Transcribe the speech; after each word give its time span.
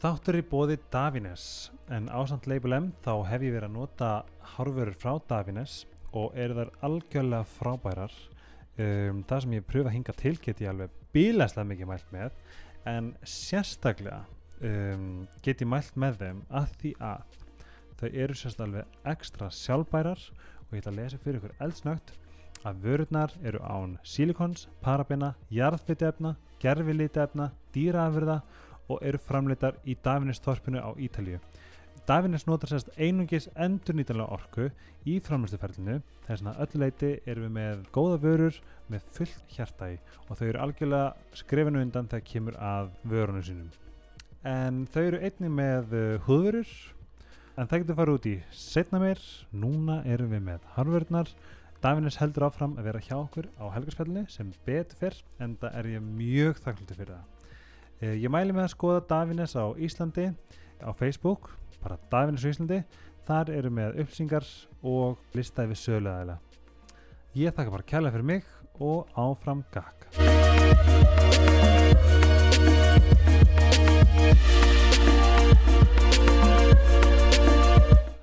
þáttur 0.00 0.38
í 0.38 0.44
bóði 0.48 0.78
Davines. 0.92 1.44
En 1.92 2.08
ásand 2.08 2.46
Label 2.48 2.76
M 2.78 2.90
þá 3.04 3.12
hef 3.28 3.42
ég 3.44 3.52
verið 3.52 3.68
að 3.68 3.76
nota 3.76 4.10
hárvörur 4.54 4.96
frá 4.96 5.18
Davines 5.28 5.82
og 6.16 6.32
eru 6.38 6.56
þær 6.56 6.70
algjörlega 6.86 7.48
frábærar. 7.58 8.14
Um, 8.80 9.20
það 9.28 9.44
sem 9.44 9.56
ég 9.58 9.66
pröfa 9.68 9.90
að 9.90 9.96
hinga 9.98 10.14
til 10.16 10.36
get 10.40 10.62
ég 10.62 10.70
alveg 10.70 10.94
bílæslega 11.12 11.68
mikið 11.68 11.90
mælt 11.90 12.12
með 12.14 12.36
en 12.88 13.10
sérstaklega 13.26 14.22
um, 14.64 15.26
get 15.44 15.60
ég 15.60 15.68
mælt 15.68 15.98
með 16.00 16.20
þeim 16.22 16.40
að 16.48 16.72
því 16.80 16.92
að 17.10 17.36
þau 18.00 18.08
eru 18.08 18.38
sérstaklega 18.38 18.86
alveg 18.86 19.12
ekstra 19.12 19.50
sjálfbærar 19.52 20.24
og 20.30 20.72
ég 20.72 20.80
ætla 20.80 20.94
að 20.94 21.00
lesa 21.02 21.20
fyrir 21.20 21.40
ykkur 21.40 21.56
eldsnögt 21.66 22.14
að 22.64 22.80
vörurnar 22.84 23.34
eru 23.44 23.60
án 23.64 23.96
sílikons, 24.04 24.66
parabena, 24.84 25.34
jarðbytefna, 25.52 26.34
gerfilítefna, 26.60 27.50
dýraafurða 27.74 28.40
og 28.90 29.04
eru 29.06 29.20
framleitar 29.22 29.78
í 29.86 29.96
Davinestorpinu 30.04 30.82
á 30.82 30.90
Ítalíu. 30.98 31.38
Davines 32.10 32.46
notar 32.48 32.72
sérst 32.72 32.88
einungis 32.98 33.46
endur 33.54 33.94
nýtanlega 33.94 34.34
orku 34.34 34.64
í 35.06 35.18
framleistuferlinu 35.22 36.00
þess 36.26 36.42
að 36.42 36.62
öllu 36.64 36.80
leiti 36.82 37.10
erum 37.28 37.44
við 37.46 37.52
með 37.54 37.84
góða 37.94 38.16
vörur 38.24 38.56
með 38.90 39.04
fullt 39.14 39.52
hjarta 39.54 39.92
í 39.92 39.98
og 40.26 40.40
þau 40.40 40.46
eru 40.48 40.62
algjörlega 40.64 41.36
skrifinu 41.42 41.84
undan 41.84 42.08
þegar 42.10 42.26
kemur 42.32 42.58
að 42.58 42.90
vörunum 43.12 43.46
sínum. 43.46 43.70
En 44.42 44.82
þau 44.90 45.02
eru 45.04 45.22
einnig 45.22 45.54
með 45.54 45.94
uh, 45.94 46.26
húðvörur 46.26 46.74
en 47.54 47.70
það 47.70 47.84
getur 47.84 48.00
fara 48.00 48.18
út 48.18 48.26
í 48.26 48.36
setna 48.56 49.02
meir, 49.02 49.22
núna 49.52 50.00
erum 50.08 50.34
við 50.34 50.46
með 50.48 50.68
harfurnar 50.74 51.34
Davines 51.80 52.18
heldur 52.20 52.44
áfram 52.44 52.74
að 52.76 52.90
vera 52.90 53.00
hjá 53.00 53.14
okkur 53.16 53.46
á 53.56 53.64
helgarspjallinu 53.72 54.26
sem 54.28 54.50
betur 54.66 54.98
fyrr 55.00 55.22
en 55.40 55.54
það 55.62 55.78
er 55.78 55.94
ég 55.94 56.02
mjög 56.04 56.58
þakklúti 56.60 56.96
fyrir 56.98 57.14
það. 57.14 57.39
Eh, 58.00 58.16
Ég 58.16 58.30
mæli 58.32 58.54
með 58.56 58.64
að 58.64 58.72
skoða 58.74 59.00
Davines 59.10 59.52
á 59.56 59.64
Íslandi 59.76 60.30
á 60.80 60.90
Facebook, 60.96 61.50
bara 61.82 61.98
Davines 62.12 62.44
á 62.44 62.48
Íslandi, 62.48 62.78
þar 63.28 63.52
eru 63.52 63.72
með 63.76 63.98
upplýsingar 64.00 64.46
og 64.80 65.20
listaði 65.36 65.74
við 65.74 65.82
sögulegaðila. 65.82 66.38
Ég 67.36 67.52
þakka 67.54 67.76
bara 67.76 67.88
kærlega 67.92 68.16
fyrir 68.16 68.30
mig 68.32 68.48
og 68.80 69.12
áfram 69.20 69.60
gakk. 69.74 70.08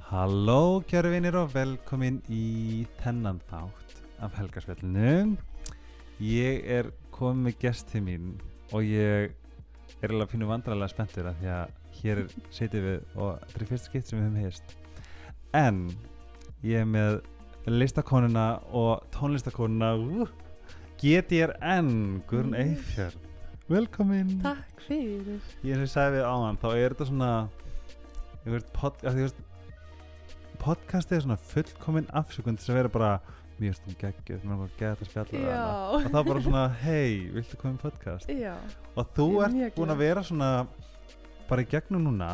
Halló 0.09 0.81
kjæru 0.87 1.11
vinir 1.13 1.35
og 1.37 1.51
velkomin 1.53 2.17
í 2.33 2.85
þennan 3.03 3.39
þátt 3.49 3.97
af 4.23 4.37
helgarspjallinu. 4.39 5.35
Ég 6.23 6.63
er 6.79 6.89
komið 7.13 7.43
með 7.47 7.57
gesti 7.61 8.01
mín 8.01 8.31
og 8.73 8.87
ég 8.87 9.35
er 10.01 10.13
alveg 10.13 10.29
pínu 10.33 10.49
vandrarlega 10.49 10.91
spenntur 10.91 11.29
af 11.31 11.39
því 11.41 11.53
að 11.53 11.71
hér 11.97 12.21
setjum 12.53 12.85
við 12.85 13.17
og 13.17 13.39
þetta 13.47 13.63
er 13.63 13.69
fyrst 13.71 13.89
skipt 13.89 14.09
sem 14.09 14.19
við 14.19 14.27
höfum 14.27 14.43
heist. 14.43 14.75
En 15.57 15.79
ég 16.65 16.83
er 16.83 16.89
með 16.89 17.21
listakonuna 17.67 18.47
og 18.77 19.07
tónlistakonuna 19.15 19.93
uh, 19.97 20.29
GTRN 21.01 22.21
Guðrun 22.29 22.53
Mm. 22.53 22.61
Eifjörn. 22.63 23.25
Velkomin. 23.67 24.29
Takk 24.41 24.85
fyrir 24.87 25.41
Ég 25.63 25.75
sem 25.75 25.83
ég 25.83 25.91
sagði 25.91 26.21
við 26.21 26.27
áðan 26.29 26.59
þá 26.61 26.67
er 26.71 26.93
þetta 26.93 27.07
svona 27.09 27.31
ég 28.45 28.53
veist, 28.53 28.69
pod, 28.71 29.01
að 29.03 29.17
podcastið 30.61 31.17
er 31.17 31.25
svona 31.25 31.39
fullkomin 31.51 32.07
afsökund 32.15 32.61
sem 32.63 32.77
vera 32.77 32.91
bara 32.91 33.11
mjög 33.61 33.75
stund 33.79 33.97
geggjöð, 34.01 34.43
mér 34.43 34.53
er 34.53 34.59
bara 34.61 34.69
að 34.69 34.79
geta 34.81 35.05
að 35.05 35.09
spjalla 35.09 35.31
við 35.31 35.47
hana. 35.51 35.77
og 35.93 36.07
þá 36.13 36.19
bara 36.27 36.41
svona, 36.45 36.63
hei, 36.83 37.13
viltu 37.33 37.57
koma 37.61 37.73
í 37.77 37.81
podcast? 37.81 38.29
Já, 38.29 38.53
og 38.95 39.13
þú 39.17 39.27
Ég 39.33 39.47
er 39.47 39.65
ert 39.67 39.79
búin 39.79 39.93
að 39.95 40.01
vera 40.03 40.23
svona 40.27 40.49
bara 41.49 41.63
í 41.63 41.69
gegnum 41.71 42.03
núna 42.07 42.29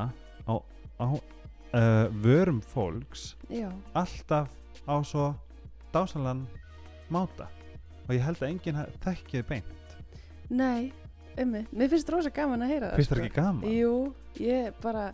á, 0.47 0.53
á 1.00 1.06
uh, 1.13 2.07
vörum 2.23 2.59
fólks 2.62 3.33
já. 3.50 3.69
alltaf 3.94 4.50
á 4.89 4.95
svo 5.06 5.33
dásalan 5.94 6.45
máta. 7.09 7.47
Og 8.07 8.16
ég 8.17 8.23
held 8.25 8.41
að 8.41 8.50
enginn 8.50 8.75
ha- 8.75 8.89
þekki 9.06 9.39
þið 9.39 9.47
beint. 9.47 9.97
Nei, 10.50 10.91
ummi, 11.39 11.62
mér 11.72 11.89
finnst 11.94 12.09
rosa 12.12 12.29
gaman 12.33 12.62
að 12.66 12.73
heyra 12.73 12.89
það 12.91 13.00
finnst 13.00 13.13
það 13.13 13.22
ekki 13.23 13.35
gaman? 13.38 13.69
Jú, 13.72 13.94
ég 14.44 14.73
bara 14.83 15.13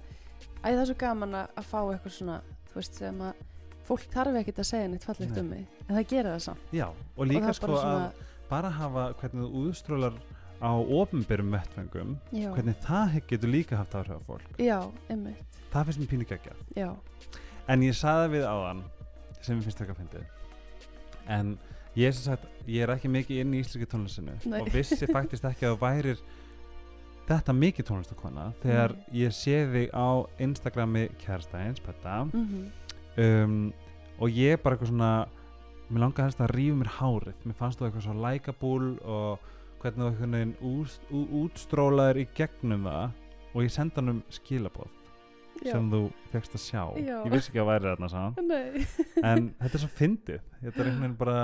Æ, 0.64 0.72
það 0.76 0.86
svo 0.90 0.96
gaman 1.00 1.36
að 1.40 1.64
fá 1.68 1.80
eitthvað 1.84 2.16
svona 2.16 2.40
Þú 2.70 2.76
veist, 2.80 2.98
sem 3.00 3.22
að 3.24 3.46
fólk 3.90 4.08
þarf 4.14 4.40
ekkert 4.42 4.64
að 4.64 4.70
segja 4.70 4.90
neitt 4.94 5.08
fallegt 5.08 5.36
Nei. 5.36 5.42
um 5.42 5.52
mig 5.56 5.68
En 5.90 5.96
það 5.98 6.08
gera 6.14 6.34
það 6.36 6.44
samt. 6.46 6.74
Já, 6.76 6.88
og 6.90 7.22
Og 7.24 7.30
líka 7.32 7.50
er 7.50 7.58
sko 7.58 7.68
bara 7.68 7.80
að 7.80 7.86
svona, 7.86 8.28
bara 8.50 8.74
hafa 8.78 9.06
hvernig 9.20 9.46
þú 9.46 9.64
úðstrólar 9.66 10.20
á 10.60 10.72
ofnbyrjum 10.76 11.54
vettfengum 11.56 12.16
já, 12.36 12.50
hvernig 12.54 12.82
það 12.84 13.20
getur 13.30 13.54
líka 13.54 13.80
haft 13.80 13.96
áhrif 13.96 14.20
á 14.20 14.22
fólk. 14.28 14.50
Já, 14.60 14.80
ummi 15.10 15.36
það 15.70 15.86
finnst 15.90 16.02
mér 16.02 16.10
pínu 16.14 16.28
geggjað. 16.30 16.64
Já, 16.76 16.90
en 17.70 17.86
ég 17.86 17.96
saði 17.98 18.32
við 18.34 18.48
áðan 18.50 18.84
sem 19.40 19.60
ég 19.60 19.68
finnst 19.68 19.82
ekki 19.84 19.94
að 19.94 20.02
fyndi 20.02 20.24
en 21.30 21.54
ég 21.98 22.10
er 22.10 22.16
sem 22.18 22.26
sagt 22.32 22.68
ég 22.70 22.84
er 22.84 22.94
ekki 22.96 23.12
mikið 23.12 23.44
inn 23.44 23.56
í 23.56 23.62
íslenski 23.64 23.88
tónlistinu 23.90 24.36
Nei. 24.50 24.60
og 24.62 24.72
vissi 24.74 25.10
faktist 25.16 25.48
ekki 25.48 25.68
að 25.70 25.76
þú 25.76 25.82
værir 25.84 26.24
þetta 27.30 27.56
mikið 27.56 27.90
tónlistakona 27.92 28.50
þegar 28.64 28.96
Nei. 28.98 29.08
ég 29.22 29.36
sé 29.38 29.62
þig 29.70 29.94
á 29.94 30.10
Instagrami 30.42 31.08
kærstæðins 31.22 31.84
petta 31.86 32.24
mhm, 32.26 32.70
um, 33.24 33.60
og 34.20 34.36
ég 34.36 34.60
bara 34.64 34.76
eitthvað 34.76 34.92
svona 34.92 35.14
mér 35.90 36.04
langaði 36.04 36.28
helst 36.28 36.44
að 36.44 36.54
rífa 36.56 36.78
mér 36.80 36.92
hárið. 37.00 37.42
Mér 37.48 37.58
fannst 37.58 37.80
þú 37.80 37.88
eitthvað 37.88 38.06
svo 38.06 38.16
likeable 38.20 38.92
og 39.16 39.50
hvernig 39.80 40.00
þú 40.00 40.10
einhvern 40.10 40.38
veginn 40.38 40.56
úst, 40.70 41.10
ú, 41.10 41.26
útstrólaðir 41.44 42.24
í 42.24 42.30
gegnum 42.38 42.88
það 42.90 43.54
og 43.54 43.62
ég 43.66 43.74
senda 43.74 44.02
hann 44.02 44.14
um 44.14 44.24
skilabóð 44.34 44.92
já. 45.64 45.72
sem 45.72 45.90
þú 45.92 46.02
fegst 46.34 46.58
að 46.58 46.64
sjá. 46.66 46.84
Já. 47.00 47.18
ég 47.26 47.34
vissi 47.34 47.52
ekki 47.52 47.64
að 47.64 47.70
væri 47.72 47.90
þarna 47.90 48.12
saman 48.14 48.54
en 49.32 49.52
þetta 49.62 49.74
er 49.74 49.84
svo 49.86 49.92
fyndið. 49.98 50.48
Þetta 50.60 50.76
er 50.84 50.92
einhvern 50.92 51.06
veginn 51.06 51.20
bara 51.24 51.40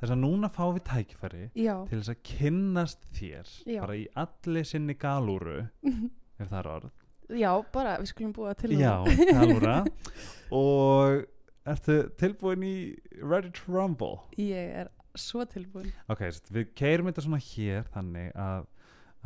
þess 0.00 0.12
að 0.12 0.20
núna 0.20 0.52
fáum 0.52 0.76
við 0.76 0.84
tækifæri 0.90 1.42
já, 1.56 1.74
til 1.88 1.98
þess 2.00 2.12
að 2.12 2.22
kynnast 2.30 3.08
þér 3.16 3.52
bara 3.80 3.96
í 3.96 4.04
allir 4.22 4.68
sinni 4.68 4.96
galúru 5.00 5.58
ef 6.40 6.50
það 6.50 6.58
er 6.60 6.70
orð 6.74 7.05
já, 7.30 7.50
bara 7.74 7.96
við 8.00 8.12
skulum 8.12 8.34
búa 8.36 8.54
til 8.58 8.76
já, 8.78 8.92
galúra 9.32 9.80
og 10.60 11.24
ertu 11.66 11.98
tilbúin 12.20 12.62
í 12.66 12.76
Ready 13.22 13.50
to 13.56 13.72
Rumble? 13.72 14.20
Ég 14.38 14.76
er 14.84 14.92
svo 15.16 15.46
tilbúin. 15.48 15.90
Ok, 16.12 16.26
við 16.52 16.72
keirum 16.76 17.08
þetta 17.10 17.24
svona 17.26 17.42
hér 17.42 17.86
þannig 17.94 18.32
að 18.36 18.66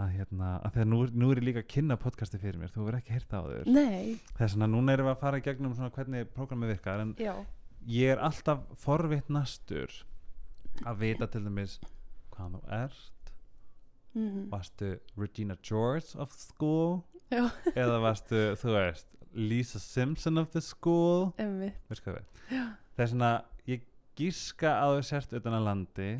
að 0.01 0.13
hérna, 0.17 0.51
að 0.65 0.77
þegar 0.77 0.89
nú, 0.89 0.99
nú 1.13 1.31
er 1.31 1.41
ég 1.41 1.45
líka 1.45 1.61
að 1.61 1.71
kynna 1.75 1.97
podcasti 2.01 2.39
fyrir 2.41 2.57
mér, 2.61 2.71
þú 2.73 2.87
verður 2.87 3.01
ekki 3.03 3.17
heyrt 3.19 3.35
á 3.37 3.41
þau 3.45 3.67
Nei, 3.69 4.15
þess 4.39 4.57
að 4.57 4.71
núna 4.73 4.95
erum 4.95 5.09
við 5.11 5.13
að 5.13 5.21
fara 5.21 5.41
í 5.41 5.45
gegnum 5.45 5.75
svona 5.77 5.93
hvernig 5.93 6.31
prógramið 6.33 6.73
virkar 6.73 7.03
en 7.05 7.11
já, 7.21 7.35
ég 7.91 8.15
er 8.15 8.23
alltaf 8.25 8.63
forvitt 8.81 9.29
nastur 9.29 9.93
að 10.87 11.03
vita 11.03 11.29
til 11.29 11.43
dæmis 11.45 11.77
hvað 12.33 12.57
þú 12.57 12.63
ert. 12.79 13.33
Mhm, 14.17 14.47
varstu 14.51 14.95
Regina 15.21 15.59
George 15.63 16.17
of 16.19 16.33
school 16.35 17.03
já, 17.31 17.45
eða 17.75 18.01
varstu, 18.03 18.43
þú 18.61 18.75
veist 18.77 19.09
Lisa 19.35 19.79
Simpson 19.83 20.39
of 20.43 20.51
the 20.55 20.63
school? 20.65 21.31
Það 21.39 22.19
er? 22.19 22.27
Svona, 23.01 23.33
ég 23.71 23.87
gíska 24.19 24.75
að 24.83 24.99
þú 24.99 25.09
sért 25.09 25.35
utan 25.39 25.57
að 25.57 25.67
landi 25.69 26.11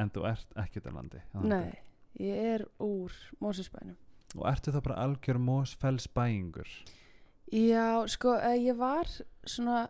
en 0.00 0.12
þú 0.12 0.26
ert 0.28 0.60
ekki 0.60 0.82
utan 0.82 0.92
að 0.92 0.98
landi. 1.00 1.24
Nei, 1.48 1.78
ég 2.20 2.46
er 2.56 2.66
úr 2.82 3.14
Mósusbænum 3.40 3.98
og 4.38 4.46
ertu 4.50 4.72
þá 4.74 4.80
bara 4.84 4.98
algjör 5.04 5.40
mósfells 5.42 6.06
bæingur 6.14 6.68
Já, 7.50 8.06
sko, 8.06 8.36
eh, 8.38 8.60
ég 8.62 8.76
var 8.78 9.08
svona, 9.42 9.88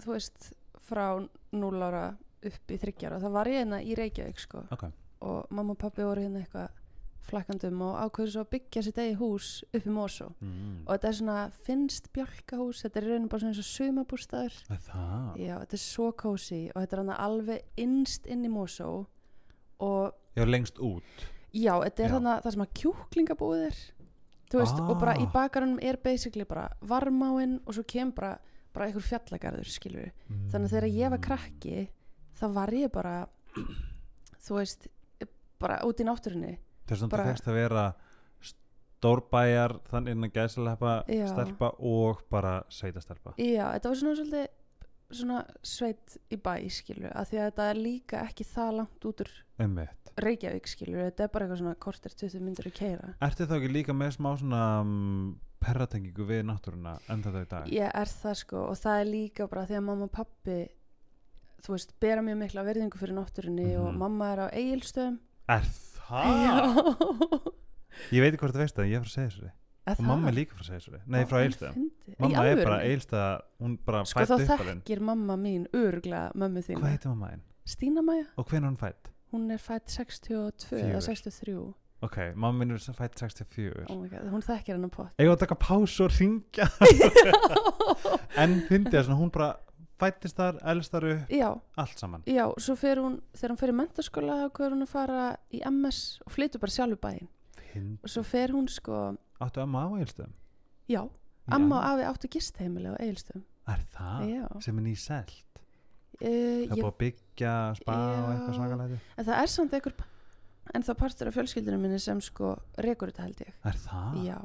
þú 0.00 0.14
veist, 0.14 0.52
frá 0.80 1.20
0 1.52 1.82
ára 1.84 2.06
upp 2.42 2.72
í 2.72 2.78
30 2.80 3.04
ára, 3.10 3.18
það 3.20 3.34
var 3.34 3.50
ég 3.50 3.58
hérna 3.60 3.80
í 3.84 3.96
Reykjavík, 3.98 4.40
sko, 4.40 4.62
ok, 4.72 4.86
og 5.28 5.50
mamma 5.52 5.76
og 5.76 5.80
pappi 5.82 6.06
voru 6.06 6.24
hérna 6.24 6.40
eitthvað 6.40 6.70
flakkandum 7.26 7.80
og 7.86 7.96
ákveður 8.02 8.32
svo 8.34 8.42
að 8.44 8.50
byggja 8.54 8.82
sitt 8.86 8.98
eigi 8.98 9.14
hús 9.20 9.48
upp 9.70 9.86
í 9.86 9.92
Mósó 9.94 10.28
mm. 10.42 10.82
og 10.86 10.90
þetta 10.92 11.08
er 11.10 11.16
svona 11.18 11.36
finnst 11.66 12.08
bjálkahús, 12.16 12.82
þetta 12.84 12.98
er 13.00 13.06
í 13.06 13.10
rauninu 13.12 13.30
bara 13.32 13.42
svona 13.44 13.52
eins 13.54 13.62
og 13.62 13.68
sumabústaður 13.70 14.56
Já, 15.38 15.54
þetta 15.62 15.78
er 15.78 15.82
svo 15.84 16.08
kósi 16.18 16.60
og 16.74 16.82
þetta 16.82 16.98
er 16.98 17.12
alveg 17.16 17.82
innst 17.84 18.26
inn 18.26 18.44
í 18.46 18.50
Mósó 18.52 18.90
og 19.82 20.12
já, 20.38 20.44
lengst 20.46 20.78
út. 20.82 21.26
Já, 21.52 21.74
þetta 21.84 22.04
er 22.06 22.14
þannig 22.16 22.44
það 22.46 22.54
sem 22.56 22.64
að 22.66 22.74
kjúklingabúið 22.82 23.66
er 23.70 23.82
Þú 24.52 24.58
veist, 24.60 24.80
og 24.84 24.98
bara 25.00 25.14
í 25.16 25.24
Ah. 25.24 25.30
bakarunum 25.32 25.78
er 25.80 25.96
basically 25.96 26.44
bara 26.44 26.66
varmáin 26.84 27.54
og 27.64 27.72
svo 27.72 27.84
kemur 27.88 28.12
bara, 28.14 28.32
bara 28.74 28.86
einhver 28.86 29.00
fjallagarður, 29.06 29.64
skilur 29.64 30.10
Þannig 30.52 30.66
að 30.66 30.74
þegar 30.74 30.88
ég 30.92 31.10
var 31.14 31.22
krakki 31.24 31.88
þá 32.36 32.44
var 32.52 32.74
ég 32.76 32.92
bara 32.92 33.14
þú 34.44 34.58
veist, 34.58 34.88
bara 35.62 35.80
út 35.86 36.00
í 36.02 36.04
náttúrunni 36.04 36.58
þess 36.92 37.06
að 37.08 37.14
þú 37.16 37.26
fegst 37.32 37.48
að 37.52 37.58
vera 37.60 37.84
stórbæjar 39.02 39.76
þannig 39.90 40.16
innan 40.16 40.32
gæslepa 40.34 40.92
Já. 41.10 41.24
stelpa 41.32 41.72
og 41.78 42.20
bara 42.30 42.58
sveitastelpa 42.72 43.34
Já, 43.40 43.64
þetta 43.74 43.90
var 43.92 43.98
svona 44.02 44.18
svolítið 44.18 44.50
svona 45.12 45.40
sveit 45.60 46.14
í 46.32 46.38
bæ, 46.40 46.54
skilur 46.72 47.10
að 47.12 47.26
því 47.32 47.40
að 47.42 47.48
þetta 47.50 47.64
er 47.72 47.80
líka 47.82 48.20
ekki 48.28 48.46
það 48.48 48.70
langt 48.78 49.08
út 49.10 49.24
úr 49.26 49.32
Reykjavík, 50.22 50.66
skilur 50.68 51.06
þetta 51.06 51.24
er 51.24 51.30
bara 51.32 51.46
eitthvað 51.46 51.60
svona 51.62 51.78
kortir 51.80 52.12
20 52.20 52.42
myndir 52.44 52.66
að 52.68 52.74
keira. 52.76 53.10
Ertu 53.24 53.46
þá 53.48 53.54
ekki 53.56 53.70
líka 53.72 53.94
með 53.96 54.10
smá 54.18 54.28
svona 54.36 54.58
um, 54.84 55.38
perratengingu 55.62 56.26
við 56.28 56.42
náttúruna 56.50 56.98
enda 57.12 57.32
þetta 57.32 57.42
í 57.42 57.48
dag? 57.54 57.70
Ég 57.72 57.94
er 58.02 58.10
það 58.12 58.34
sko 58.42 58.64
og 58.68 58.76
það 58.76 58.98
er 59.00 59.08
líka 59.08 59.46
bara 59.48 59.64
því 59.70 59.78
að 59.78 59.86
mamma 59.86 60.08
og 60.10 60.12
pappi 60.12 60.58
þú 61.64 61.72
veist, 61.76 61.94
bera 62.02 62.24
mjög 62.26 62.40
mikla 62.42 62.64
verðingu 62.66 63.00
fyrir 63.00 63.16
náttúrunni 63.16 63.70
og 63.80 63.88
Mhm. 63.88 63.98
mamma 64.04 64.32
er 64.34 64.38
á 64.44 64.46
eigilstöðum 64.52 65.16
Er 65.48 65.64
það? 66.08 67.50
Ég 68.12 68.24
veit 68.24 68.32
ekki 68.32 68.42
hvort 68.42 68.56
það 68.56 68.64
veist 68.64 68.78
það, 68.78 68.90
ég 68.90 68.98
er 68.98 69.04
frá 69.06 69.14
Seyðisfirði. 69.16 69.52
Og 69.92 70.02
mamma 70.06 70.30
er 70.30 70.36
líka 70.36 70.56
frá 70.58 70.66
Seyðisfirði. 70.68 71.00
Nei, 71.10 71.22
frá 71.28 71.38
Eilstöðum 71.42 71.88
Mamma 72.22 72.44
er 72.48 72.60
bara 72.62 72.82
Eilstöða, 72.86 73.30
hún 73.62 73.78
bara 73.86 74.04
sko 74.08 74.22
fætt 74.22 74.30
þá 74.30 74.36
uppalinn 74.46 74.82
þekkir 74.82 75.02
mamma 75.08 75.36
mín 75.40 75.64
örglega 75.76 76.28
mömmu 76.38 76.62
þína. 76.68 76.82
Hvað 76.84 76.94
heitir 76.94 77.12
mamma 77.14 77.32
einn? 77.34 77.42
Stína 77.72 78.02
Maja, 78.06 78.26
Og 78.38 78.54
er 78.54 78.64
hún 78.66 78.78
fætt? 78.78 79.12
hún 79.32 79.50
er 79.50 79.58
fætt 79.58 79.90
62 79.90 80.72
eða 80.76 81.00
Fjögur. 81.00 81.00
63 81.08 81.74
Ok, 82.02 82.16
mamma 82.34 82.58
minn 82.58 82.74
er 82.74 82.96
fætt 82.98 83.18
64 83.20 83.86
oh 83.88 84.00
my 84.00 84.08
God, 84.10 84.26
hún 84.32 84.42
þekkir 84.42 84.74
hennar 84.74 84.90
pott 84.92 85.22
Eða 85.22 85.36
að 85.36 85.42
taka 85.44 85.56
pásu 85.62 86.04
og 86.08 86.16
ringja 86.18 86.66
En 88.42 88.58
fyndi 88.68 88.90
það 88.90 89.06
svona, 89.06 89.18
hún 89.20 89.30
bara 89.32 89.52
fættist 90.02 90.36
þar, 90.38 90.58
elst 90.74 90.92
þar 90.94 91.06
upp, 91.12 91.30
já, 91.32 91.48
allt 91.78 92.02
saman. 92.02 92.24
Já, 92.28 92.44
svo 92.60 92.74
fer 92.78 93.00
hún 93.02 93.20
þegar 93.32 93.54
hún 93.54 93.60
fer 93.62 93.72
í 93.72 93.76
mentaskóla 93.80 94.36
þá 94.42 94.60
er 94.66 94.74
hún 94.76 94.84
að 94.86 94.92
fara 94.92 95.22
í 95.54 95.62
MS 95.70 96.02
og 96.26 96.34
flytur 96.36 96.62
bara 96.62 96.74
sjálfur 96.76 97.00
bæinn. 97.06 97.30
Og 98.04 98.10
svo 98.12 98.22
fer 98.26 98.52
hún 98.52 98.66
sko, 98.68 99.14
Áttu 99.40 99.62
amma 99.62 99.86
á 99.86 99.90
Eilstöðum? 99.96 100.34
já, 100.92 101.00
amma 101.48 101.78
og 101.78 101.84
afi 101.88 102.04
áttu 102.10 102.28
gistheimili 102.34 102.90
á 102.92 102.96
eigilstöðum 103.00 103.42
Er 103.72 103.80
það? 103.94 104.26
já, 104.28 104.44
Sem 104.60 104.78
er 104.78 104.84
nýselt? 104.84 105.62
Uh, 106.22 106.28
Það 106.28 106.28
er 106.28 106.76
ég, 106.76 106.82
búið 106.82 106.90
að 106.92 106.98
byggja 107.00 107.52
spa 107.80 107.94
og 107.96 108.28
eitthvað 108.34 108.58
svakalæti 108.58 108.98
en 109.16 109.24
það 109.26 109.38
er 109.40 109.50
samt 109.54 109.72
einhver 109.78 109.94
en 110.74 110.84
það 110.86 110.98
partur 111.00 111.30
af 111.30 111.34
fjölskyldunum 111.38 111.82
minni 111.86 111.98
sem 112.02 112.20
sko 112.22 112.52
rekur 112.78 113.10
þetta 113.10 113.24
held 113.26 113.40
ég. 113.46 113.54
Er 113.66 113.78
það? 113.86 114.20
já, 114.28 114.36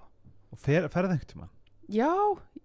Og 0.55 0.57
fer, 0.63 0.87
ferð 0.89 1.11
einhvern 1.13 1.29
tíma? 1.33 1.49
Já, 1.89 2.09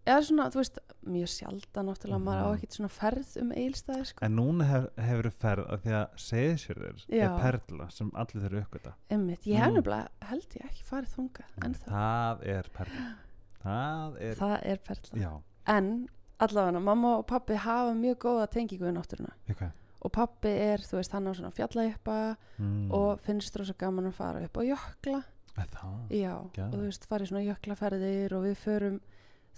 eða 0.07 0.23
svona 0.27 0.47
þú 0.51 0.59
veist, 0.63 0.79
mjög 1.07 1.29
sjaldan 1.33 1.87
náttúrulega 1.89 2.23
maður 2.23 2.43
á 2.43 2.49
Mhm. 2.51 2.57
ekkert 2.59 2.77
svona 2.77 2.91
ferð 2.91 3.37
um 3.43 3.51
eigilstæði 3.53 4.05
sko, 4.07 4.25
En 4.25 4.37
núna 4.37 4.65
hef, 4.65 4.85
hefur 4.97 5.31
ferð 5.31 5.67
að 5.73 5.81
því 5.83 5.93
að 5.99 6.09
Seyðisfjörður 6.27 7.05
Já. 7.09 7.25
er 7.27 7.39
perla 7.43 7.91
sem 7.91 8.11
allir 8.15 8.43
þurfa 8.43 8.63
uppgöta 8.67 8.93
emmitt, 9.11 9.43
ég 9.47 9.57
hef 9.59 9.71
Mm. 9.71 9.75
nefnilega 9.77 10.09
held 10.23 10.49
ég 10.59 10.65
ekki 10.71 10.83
farið 10.85 11.15
þangað 11.17 11.65
en 11.65 11.75
það, 11.75 11.89
Það 11.89 12.47
er 12.47 12.69
perla 12.73 13.15
Það 13.63 14.17
er, 14.21 14.35
það 14.35 14.59
er 14.67 14.77
perla 14.79 15.21
já 15.23 15.33
en 15.67 16.09
allavega, 16.41 16.81
mamma 16.83 17.19
og 17.19 17.27
pappi 17.27 17.55
hafa 17.55 17.95
mjög 17.95 18.17
góða 18.19 18.49
tengingu 18.51 18.85
við 18.89 18.97
náttúruna 18.97 19.31
okay. 19.51 19.69
og 20.03 20.11
pappi 20.13 20.49
er, 20.49 20.79
þú 20.79 20.97
veist, 20.99 21.13
hann 21.13 21.27
á 21.27 21.33
svona 21.35 21.53
fjallajeppa 21.55 22.37
mm. 22.59 22.91
og 22.93 23.21
finnst 23.21 23.55
rosa 23.57 23.73
gaman 23.79 24.07
að 24.11 24.13
fara 24.15 24.43
upp 24.45 24.57
á 24.59 24.63
jökla 24.67 25.23
Það 25.53 26.11
já, 26.11 26.33
og 26.41 26.53
Geðveikt. 26.57 26.73
þú 26.73 26.81
veist, 26.81 27.07
farið 27.07 27.29
svona 27.29 27.45
jöklaferðir 27.45 28.33
og 28.33 28.43
við 28.47 28.57
förum, 28.57 29.01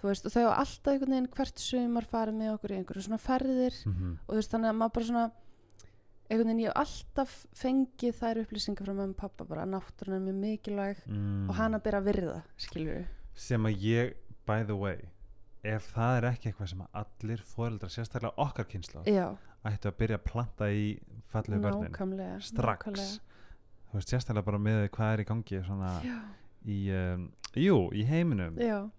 þú 0.00 0.10
veist, 0.10 0.26
og 0.26 0.34
þau 0.34 0.42
hafa 0.42 0.58
alltaf 0.64 0.92
einhvern 0.92 1.14
veginn 1.14 1.30
hvert 1.36 1.64
sumar 1.64 2.10
farið 2.10 2.38
með 2.40 2.52
okkur 2.56 2.74
í 2.74 2.78
einhverju 2.80 3.06
svona 3.06 3.22
ferðir 3.22 3.80
mm 3.86 4.12
og 4.26 4.30
þú 4.32 4.38
veist, 4.40 4.52
þannig 4.54 4.70
að 4.70 4.78
maður 4.80 4.94
bara 4.98 5.08
svona 5.10 5.24
einhvern 6.24 6.50
veginn 6.50 6.62
ég 6.64 6.70
hef 6.70 6.82
alltaf 6.84 7.32
fengið 7.54 8.20
þær 8.20 8.42
upplýsingar 8.44 8.86
frá 8.86 8.94
mömmu 8.94 9.16
og 9.16 9.20
pappa 9.20 9.48
bara 9.48 9.64
að 9.64 9.74
náttúruna 9.74 10.16
er 10.18 10.24
mjög 10.24 10.38
mikilvæg 10.44 11.02
mm. 11.06 11.48
og 11.48 11.58
hana 11.58 11.80
byrja 11.84 12.00
að 12.00 12.08
virða, 12.10 12.38
við 12.74 13.04
Sem 13.34 13.66
að 13.66 13.82
ég, 13.82 14.14
by 14.46 14.64
the 14.64 14.76
way 14.78 15.02
Ef 15.64 15.86
það 15.94 16.18
er 16.18 16.26
ekki 16.28 16.50
eitthvað 16.50 16.68
sem 16.74 16.80
að 16.84 16.96
allir 17.00 17.42
foreldrar, 17.48 17.92
sérstaklega 17.92 18.34
okkar 18.44 18.66
kynsla 18.68 19.04
ættu 19.64 19.88
að 19.88 19.96
byrja 20.02 20.18
að 20.18 20.26
planta 20.28 20.68
í 20.68 20.88
börnin 21.32 21.62
nákvæmlega 21.64 22.40
strax. 22.44 22.84
nákvæmlega. 22.84 23.38
þú 23.88 23.96
veist 23.96 24.12
sérstaklega 24.12 24.48
bara 24.50 24.60
með 24.60 24.82
hvað 24.92 25.12
er 25.12 25.22
í 25.22 25.26
gangi 25.30 25.60
svona 25.64 25.92
já, 26.04 26.18
í 26.68 26.78
um, 26.92 27.24
jú, 27.56 27.78
í 27.96 28.04
heiminum. 28.08 28.58
Já, 28.60 28.90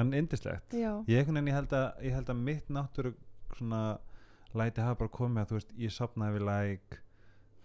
en 0.00 0.12
indislegt 0.16 0.74
ég, 0.76 1.04
ég, 1.10 1.26
held 1.54 1.72
að, 1.76 1.86
ég 2.06 2.14
held 2.16 2.32
að 2.32 2.40
mitt 2.48 2.68
náttúru 2.72 3.12
svona 3.58 3.82
læti 4.54 4.82
hafa 4.82 4.98
bara 5.04 5.12
komið 5.14 5.42
að 5.44 5.48
þú 5.52 5.58
veist 5.60 5.72
ég 5.78 5.94
sopnaði 5.94 6.38
við 6.38 6.46
læk 6.48 6.98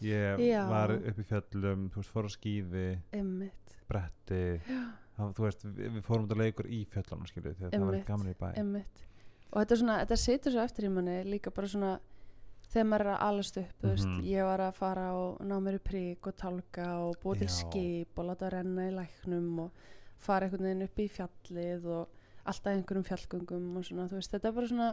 ég 0.06 0.42
Já. 0.44 0.62
var 0.70 0.92
upp 0.98 1.20
í 1.22 1.26
fjöllum 1.30 1.86
þú 1.94 2.02
veist 2.02 2.12
fór 2.14 2.28
á 2.28 2.32
skíði, 2.36 2.88
emmitt 3.16 3.78
bretti. 3.88 4.42
Það, 5.16 5.30
þú 5.38 5.44
veist 5.46 5.62
við, 5.64 5.86
við 5.96 6.02
fórum 6.04 6.26
út 6.28 6.34
að 6.36 6.42
leikur 6.44 6.68
í 6.68 6.82
fjöllunum 6.92 7.30
skilju 7.30 7.54
að 7.54 7.60
það 7.62 7.86
var 7.86 7.94
Einmitt. 7.94 8.08
gaman 8.10 8.32
í 8.34 8.36
bæ. 8.36 8.48
emmitt 8.60 9.06
og 9.54 9.62
þetta 9.62 9.78
svona, 9.80 9.96
þetta 10.04 10.18
setur 10.20 10.52
svo 10.52 10.64
eftir 10.66 10.88
í 10.90 10.92
manni 10.92 11.14
líka 11.30 11.54
bara 11.56 11.68
svona 11.72 11.94
þegar 12.74 12.88
maður 12.90 13.06
er 13.06 13.12
að 13.14 13.22
alast 13.30 13.58
upp, 13.62 13.74
þú 13.80 13.88
veist, 13.94 14.08
Mhm. 14.10 14.24
ég 14.28 14.44
var 14.44 14.60
að 14.66 14.74
fara 14.76 15.06
og 15.16 15.40
ná 15.40 15.56
mér 15.64 15.78
í 15.80 15.84
prík 15.86 16.28
og 16.28 16.36
tálka 16.36 16.88
og 17.08 17.16
búa 17.24 17.38
til 17.38 17.48
skip 17.48 18.20
og 18.20 18.26
láta 18.26 18.50
renna 18.52 18.90
í 18.90 18.92
læknum 18.92 19.60
og 19.60 19.72
fara 20.18 20.46
einhvern 20.50 20.66
veginn 20.68 20.84
upp 20.84 21.00
í 21.00 21.08
fjallið 21.08 21.86
og 21.86 22.10
alltaf 22.46 22.72
einhverjum 22.72 23.06
fjallgöngum 23.10 23.80
og 23.80 23.88
svona, 23.88 24.08
þú 24.10 24.20
veist, 24.20 24.34
þetta 24.34 24.50
er 24.50 24.56
bara 24.60 24.72
svona 24.72 24.92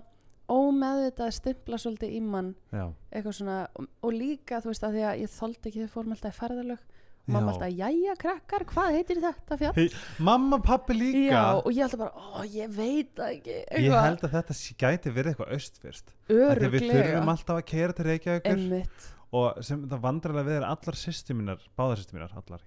ómeðvitað 0.52 1.28
að 1.28 1.36
stimpla 1.36 1.78
svolítið 1.80 2.16
í 2.16 2.22
mann. 2.24 2.54
Já, 2.72 2.86
eitthvað 3.12 3.36
svona, 3.38 3.58
og, 3.78 3.86
og 4.02 4.16
líka 4.16 4.58
þú 4.62 4.72
veist 4.72 4.88
að 4.88 4.96
því 4.96 5.04
að 5.08 5.22
ég 5.22 5.36
þoldi 5.36 5.70
ekki 5.70 5.84
þau 5.84 5.94
fórum 5.94 6.16
alltaf 6.16 6.34
í 6.34 6.40
ferðalög. 6.40 6.90
Mamma 7.30 7.52
alltaf, 7.52 7.70
jæja 7.70 8.16
krakkar, 8.18 8.64
hvað 8.66 8.96
heitir 8.96 9.20
þetta 9.22 9.58
fjall? 9.60 9.72
Hey, 9.76 9.92
mamma, 10.26 10.58
pappi 10.64 10.96
líka. 10.96 11.20
Já, 11.30 11.44
og 11.60 11.68
ég 11.70 11.86
alltaf 11.86 12.00
bara, 12.02 12.24
ó, 12.34 12.42
ég 12.50 12.74
veit 12.74 13.12
það 13.14 13.36
ekki. 13.36 13.58
Ég 13.84 13.94
held 13.94 14.26
að 14.26 14.34
þetta 14.34 14.56
gæti 14.82 15.12
verið 15.14 15.30
eitthvað 15.36 15.52
austfyrst 15.54 16.14
öruglega 16.26 16.72
við 16.74 16.88
þurfum 16.88 17.32
alltaf 17.36 17.60
að 17.60 17.68
keira 17.70 17.94
til 17.94 18.08
Reykjavíkur. 18.08 18.58
Emmitt, 18.58 19.08
og 19.38 19.62
sem 19.64 19.86
það 19.86 20.02
vandrarlega 20.02 20.48
við 20.50 20.58
er 20.58 20.68
allar 20.72 20.98
sýstu 20.98 21.38
mínar, 21.38 21.62
báðar 21.78 22.02
sýstu 22.02 22.18
mínar, 22.18 22.34
allar, 22.42 22.66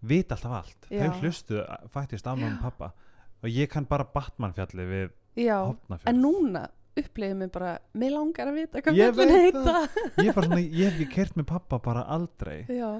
vita 0.00 0.38
alltaf 0.38 0.56
allt. 0.62 0.88
Já. 0.88 1.04
Þau 1.04 1.20
hlustu 1.20 1.62
fættist 1.92 2.26
á 2.26 2.32
mamma 2.32 2.54
og 2.56 2.64
pappa 2.64 2.94
og 3.42 3.50
ég 3.50 3.70
kann 3.72 3.88
bara 3.90 4.06
Batman 4.14 4.54
fjalli 4.56 4.86
við 4.88 5.10
Hopnafjall. 5.48 6.08
en 6.12 6.22
núna 6.22 6.66
upplifið 6.98 7.38
mér 7.40 7.50
bara 7.54 7.72
mér 7.96 8.12
langar 8.18 8.50
að 8.50 8.58
vita 8.60 8.82
hvað 8.84 8.98
fjallin 9.00 9.32
heita 9.32 9.76
Ég, 10.20 10.34
svona, 10.36 10.60
ég 10.80 10.84
hef 10.84 10.98
ekki 10.98 11.08
kert 11.14 11.38
með 11.40 11.48
pappa 11.54 11.78
bara 11.82 12.04
aldrei 12.12 12.66
já, 12.68 12.90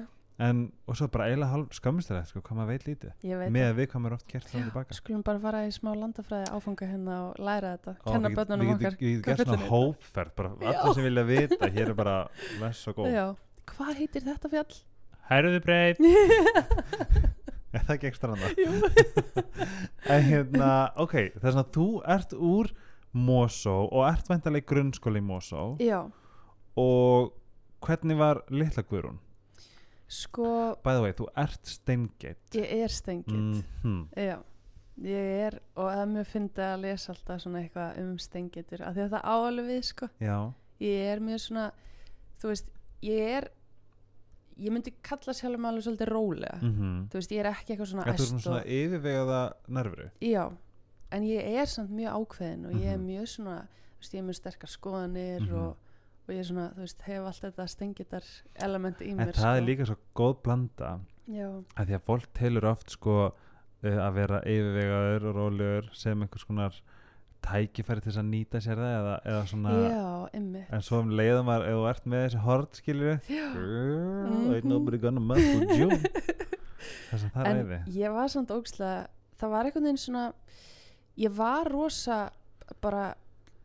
en, 0.41 0.63
og 0.89 0.97
svo 0.97 1.07
bara 1.13 1.27
eiginlega 1.29 1.51
hálf 1.53 1.75
skömmistilegt 1.77 2.31
sko, 2.31 2.41
hvað 2.41 2.57
maður 2.57 2.71
veit 2.73 2.87
lítið. 2.87 3.11
Með 3.53 3.67
að 3.67 3.75
við 3.77 3.93
maður 3.99 4.15
oft 4.17 4.25
kert 4.31 4.47
og 4.49 4.55
tilbaka. 4.55 4.97
skulum 4.97 5.21
bara 5.27 5.43
fara 5.43 5.61
í 5.67 5.75
smá 5.75 5.91
landafræði 5.93 6.49
áfanga 6.57 6.89
hérna 6.89 7.19
og 7.27 7.43
læra 7.49 7.75
þetta 7.75 7.93
Ó, 8.01 8.07
kenna 8.09 8.33
börnunum 8.33 8.73
okkar 8.73 8.97
Við 8.97 9.13
getum 9.13 9.27
gert 9.29 9.45
svona 9.45 9.69
hópferð, 9.69 10.33
bara 10.39 10.55
allir 10.73 10.97
sem 10.97 11.07
vilja 11.09 11.27
vita, 11.29 11.69
hér 11.77 11.93
er 11.93 11.99
bara 12.01 12.17
less 12.63 12.89
og 12.89 12.97
góð. 12.97 13.37
hvað 13.73 13.93
heitir 14.01 14.25
þetta 14.25 14.53
fjall? 14.57 14.81
Hæruðu 15.29 15.63
breyt. 15.63 16.01
Er 17.77 17.85
það 17.87 17.93
ekki 17.95 18.09
ekstra 18.11 18.35
en 20.13 20.25
hérna, 20.27 20.71
ok, 21.01 21.15
þess 21.41 21.57
að 21.57 21.71
þú 21.73 21.87
ert 22.15 22.35
úr 22.37 22.73
Mosó 23.13 23.77
og 23.87 24.07
ert 24.07 24.29
væntalega 24.29 24.65
í 24.65 24.67
grunnskóla 24.69 25.21
í 25.21 25.25
Mosó. 25.25 25.63
Já, 25.81 26.05
og 26.77 27.33
hvernig 27.83 28.17
var 28.17 28.41
litla 28.53 28.85
Guðrún? 28.85 29.19
sko 30.13 30.75
By 30.83 30.97
the 30.97 31.03
way, 31.03 31.13
þú 31.17 31.27
ert 31.39 31.69
steingeitt 31.69 32.57
ég 32.57 32.73
er 32.85 32.91
stengið 32.93 33.63
-hmm. 33.83 34.03
já, 34.15 34.37
ég 35.01 35.31
er 35.47 35.59
og 35.75 35.89
það 35.89 36.01
er 36.01 36.11
mjög 36.11 36.27
fyndið 36.27 36.65
að 36.67 36.81
lesa 36.81 37.11
alltaf 37.13 37.41
svona 37.41 37.61
eitthvað 37.61 37.99
um 38.03 38.17
stengitur 38.19 38.83
af 38.83 38.95
því 38.95 39.01
að 39.01 39.13
það 39.13 39.23
áalveg 39.23 39.65
við 39.65 39.83
sko. 39.83 40.09
Já, 40.19 40.53
ég 40.79 41.13
er 41.13 41.19
mjög 41.19 41.39
svona 41.39 41.71
þú 42.39 42.47
veist, 42.47 42.71
ég 43.01 43.37
er 43.37 43.49
ég 44.57 44.71
myndi 44.71 44.93
kalla 45.01 45.33
sjálf 45.33 45.57
mig 45.59 45.69
alveg 45.71 45.83
svolítið 45.87 46.09
rólega 46.11 46.57
mm 46.61 47.07
þú 47.09 47.13
veist, 47.19 47.31
ég 47.31 47.39
er 47.39 47.49
ekki 47.51 47.73
eitthvað 47.73 47.89
svona 47.93 48.03
Þetta 48.03 48.13
er 48.13 48.19
æst 48.19 48.29
svona, 48.29 48.41
svona 48.41 48.63
yfirvegaða 48.65 49.53
nervru 49.67 50.09
já, 50.21 50.43
en 51.11 51.23
ég 51.23 51.53
er 51.61 51.65
samt 51.65 51.91
mjög 51.91 52.11
ákveðin 52.19 52.65
og 52.65 52.73
ég 52.73 52.91
er 52.93 52.97
Mhm. 52.97 53.07
mjög 53.07 53.27
svona 53.27 53.57
þú 53.63 53.99
veist, 53.99 54.13
ég 54.13 54.19
er 54.19 54.27
mjög 54.27 54.35
sterkar 54.41 54.69
skoðanir 54.69 55.41
Mhm. 55.41 55.53
og, 55.55 55.77
og 56.27 56.29
ég 56.35 56.39
er 56.39 56.43
svona, 56.43 56.69
þú 56.73 56.79
veist, 56.79 57.01
hef 57.01 57.23
allt 57.25 57.41
þetta 57.43 57.67
stengitar 57.67 58.23
element 58.55 58.97
í 59.01 59.09
En 59.11 59.17
mér 59.17 59.33
það 59.33 59.57
er 59.57 59.61
sko. 59.61 59.65
líka 59.65 59.85
svo 59.85 59.97
góð 60.15 60.43
blanda 60.43 60.99
já, 61.27 61.63
að 61.77 61.85
því 61.87 61.93
að 61.95 62.03
fólk 62.07 62.27
telur 62.33 62.65
oft 62.65 62.89
sko 62.89 63.33
uh, 63.83 63.89
að 64.07 64.13
vera 64.13 64.41
yfirvegaður 64.45 65.23
og 65.29 65.35
rólegur 65.35 65.89
sem 65.93 66.21
einhvers 66.21 66.45
konar 66.45 66.73
tækifæri 67.43 68.01
til 68.03 68.11
þess 68.11 68.19
að 68.21 68.27
nýta 68.31 68.61
sér 68.63 68.79
það 68.79 68.93
eða, 68.99 69.15
eða 69.33 69.41
svona 69.51 69.73
já, 69.83 70.03
en 70.77 70.81
svo 70.87 70.99
um 71.03 71.09
leiðum 71.19 71.49
var 71.51 71.65
ef 71.67 71.75
þú 71.77 71.87
ert 71.89 72.05
með 72.13 72.23
þessi 72.25 72.41
hort 72.45 72.79
skilur 72.79 73.17
ain't 73.17 74.63
Mhm. 74.63 74.69
nobody 74.69 74.97
gonna 74.97 75.19
mess 75.19 75.43
with 75.59 75.77
you. 75.79 75.89
Það 77.09 77.19
sem 77.19 77.29
það 77.35 77.45
en 77.47 77.59
ræði. 77.59 77.79
ég 77.95 78.11
var 78.15 78.27
samt 78.33 78.49
ógslega 78.51 79.07
það 79.39 79.49
var 79.53 79.65
einhvern 79.69 79.85
veginn 79.87 80.01
svona 80.01 80.23
ég 81.17 81.31
var 81.37 81.69
rosa 81.71 82.17
bara 82.81 83.13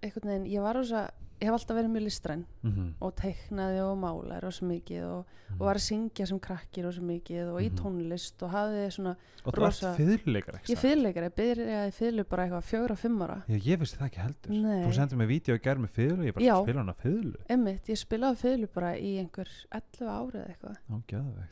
einhvern 0.03 0.29
veginn, 0.31 0.47
ég 0.53 0.63
var 0.63 0.77
rosa 0.79 1.09
hef 1.41 1.51
alltaf 1.55 1.77
verið 1.77 1.91
mjög 1.93 2.03
listræn 2.03 2.45
mm 2.63 2.71
-hmm. 2.73 2.93
og 3.01 3.15
teiknaði 3.17 3.81
og 3.85 3.99
málaði 3.99 4.41
rosa 4.43 4.65
mikið 4.67 5.03
og, 5.05 5.25
og 5.59 5.67
var 5.67 5.75
að 5.77 5.87
syngja 5.87 6.27
sem 6.27 6.39
krakki 6.41 6.83
rosa 6.83 7.01
mikið 7.01 7.49
og 7.53 7.61
í 7.63 7.69
Mhm. 7.71 7.77
tónlist 7.79 8.43
og 8.43 8.51
hafði 8.51 8.91
svona, 8.91 9.17
Og 9.45 9.55
þú 9.55 9.67
ert 9.67 9.97
fyrirleikar 9.97 10.55
ég 10.55 10.67
satt? 10.67 10.79
fyrirleikari 10.79 11.29
byrjaði 11.31 11.93
fyrirlu 11.93 12.25
bara 12.25 12.45
eitthvað 12.47 12.65
fjögur 12.65 12.91
og 12.91 12.99
fimm 12.99 13.23
ára 13.23 13.43
Já, 13.49 13.57
ég 13.59 13.79
vissi 13.79 13.97
það 13.97 14.07
ekki 14.07 14.21
heldur 14.21 14.51
Nei. 14.63 14.85
Þú 14.87 14.93
sendir 14.93 15.17
mig 15.17 15.29
vídeo 15.29 15.55
og 15.55 15.61
gerð 15.63 15.79
með 15.81 15.89
fyrirlu 15.89 16.25
Ég 16.25 16.35
bara 16.35 16.63
spila 16.65 16.79
hana 16.81 16.93
fyrirlu 16.95 17.35
emmitt, 17.49 17.89
ég 17.89 17.97
spilaði 17.99 18.37
fyrirlu 18.37 18.67
bara 18.75 18.95
í 18.97 19.19
einhver 19.19 19.49
11 19.71 20.09
árið 20.09 20.49
eitthvað 20.49 20.77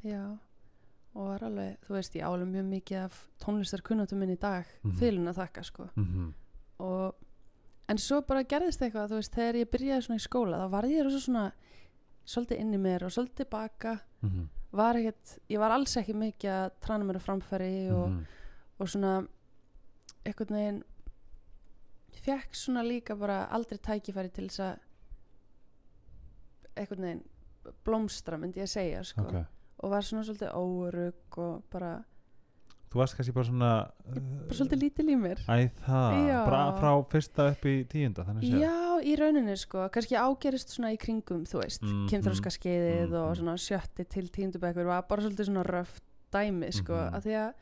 já, 0.04 0.38
og 1.14 1.26
var 1.28 1.38
alveg, 1.44 1.76
þú 1.88 1.94
veist, 1.94 2.14
ég 2.16 2.22
álum 2.24 2.50
mjög 2.52 2.64
mikið 2.68 2.96
af 3.04 3.28
tónlistarkunnatum 3.40 4.18
minn 4.18 4.30
í 4.30 4.38
dag 4.38 4.64
Mhm. 4.84 4.90
mm 4.92 4.98
fylun 4.98 5.28
að 5.28 5.36
þakka 5.48 5.62
sko 5.64 5.88
mhm, 5.96 6.32
og, 6.80 7.14
en 7.90 8.00
svo 8.02 8.20
bara 8.26 8.46
gerðist 8.48 8.82
eitthvað, 8.82 9.12
þú 9.12 9.20
veist, 9.20 9.34
þegar 9.36 9.60
ég 9.60 9.70
byrjaði 9.72 10.06
svona 10.06 10.20
í 10.20 10.26
skóla 10.26 10.60
þá 10.62 10.68
varð 10.74 10.94
ég 10.96 11.10
svona 11.16 11.46
svolítið 12.26 12.62
inn 12.62 12.74
í 12.74 12.82
mér 12.82 13.06
og 13.06 13.14
svolítið 13.14 13.50
baka 13.52 13.98
mhm, 14.24 14.48
var 14.76 14.98
ekkert, 14.98 15.36
ég 15.52 15.62
var 15.62 15.74
alls 15.76 15.94
ekki 16.00 16.16
mikið 16.18 16.52
að 16.52 16.66
trana 16.82 17.06
mér 17.06 17.20
á 17.22 17.26
framfæri 17.26 17.72
og, 17.94 18.08
mhm. 18.10 18.24
og 18.80 18.90
svona 18.90 19.14
einhvern 20.26 20.58
veginn 20.58 20.82
ég 22.16 22.24
fekk 22.24 22.58
svona 22.58 22.82
líka 22.86 23.16
bara 23.18 23.44
aldrei 23.54 23.78
tækifæri 23.78 24.32
til 24.34 24.48
þess 24.50 24.64
að 24.66 24.82
einhvern 26.76 27.06
veginn 27.06 27.24
blómstra 27.86 28.38
myndi 28.38 28.62
ég 28.62 28.70
segja 28.70 29.02
sko. 29.06 29.24
Ok. 29.26 29.38
og 29.82 29.92
var 29.92 30.04
svona 30.06 30.24
svolítið 30.24 30.54
óörug 30.56 31.38
og 31.42 31.64
bara, 31.70 31.92
Þú 32.96 33.00
varst 33.02 33.16
kannski 33.18 33.32
bara 33.36 33.44
svona 33.44 33.70
bara 34.08 34.56
svolítið 34.56 34.78
lítil 34.80 35.04
í 35.12 35.16
mér 35.20 35.40
Æ 35.52 35.56
bara 35.84 36.60
frá 36.78 36.92
fyrsta 37.12 37.50
upp 37.52 37.66
í 37.68 37.74
tíunda. 37.84 38.24
Já, 38.40 38.72
í 39.04 39.12
rauninni 39.20 39.56
sko, 39.60 39.82
kannski 39.92 40.16
ágerist 40.16 40.72
svona 40.72 40.94
í 40.94 40.96
kringum, 40.96 41.42
þú 41.44 41.60
veist, 41.60 41.82
mm 41.84 41.92
Mhm. 41.92 42.08
kynþróska 42.08 42.52
skeiðið 42.56 43.12
og 43.12 43.28
Mhm. 43.28 43.36
svona 43.42 43.56
sjötti 43.60 44.08
til 44.08 44.28
tíundubekkur 44.32 44.86
var 44.86 45.02
bara 45.02 45.22
svolítið 45.22 45.44
svona 45.50 45.64
röft 45.66 46.00
dæmi 46.32 46.72
sko, 46.72 46.94
Mhm. 46.94 47.12
að 47.14 47.22
því 47.22 47.34
að 47.36 47.52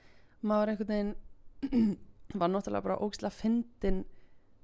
maður 0.44 0.68
einhvern 0.68 0.86
veginn 0.94 1.16
var 2.40 2.48
náttúrulega 2.48 2.82
bara 2.82 2.98
ógislega 2.98 3.32
fyndin, 3.34 4.04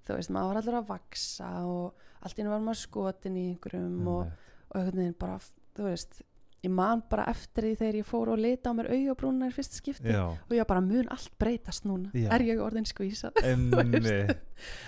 þú 0.07 0.15
veist, 0.15 0.31
maður 0.31 0.55
var 0.55 0.63
allir 0.63 0.79
að 0.79 0.87
vaksa 0.87 1.51
og 1.67 1.95
allt 2.23 2.37
í 2.39 2.43
hennu 2.45 2.51
var 2.51 2.61
maður 2.61 2.87
skotin 2.87 3.37
í 3.37 3.57
einhverjum 3.59 4.07
og, 4.07 4.27
og 4.71 4.77
einhvern 4.77 5.03
veginn 5.03 5.19
bara, 5.19 5.39
þú 5.75 5.83
veist, 5.91 6.23
ég 6.61 6.71
man 6.77 7.01
bara 7.09 7.25
eftir 7.33 7.65
því 7.65 7.77
þegar 7.81 7.97
ég 8.01 8.05
fór 8.09 8.29
og 8.35 8.39
lita 8.43 8.69
á 8.69 8.77
mér 8.77 8.91
augabrúnar 8.93 9.49
í 9.49 9.55
fyrsta 9.57 9.79
skipti 9.81 10.13
Já, 10.13 10.27
og 10.29 10.51
ég 10.53 10.67
bara 10.69 10.83
mun 10.85 11.07
allt 11.09 11.31
breytast 11.41 11.87
núna, 11.89 12.11
Já. 12.13 12.27
er 12.37 12.45
ég 12.45 12.61
orðin 12.61 12.85
skvísa? 12.89 13.31
emmi 13.51 13.95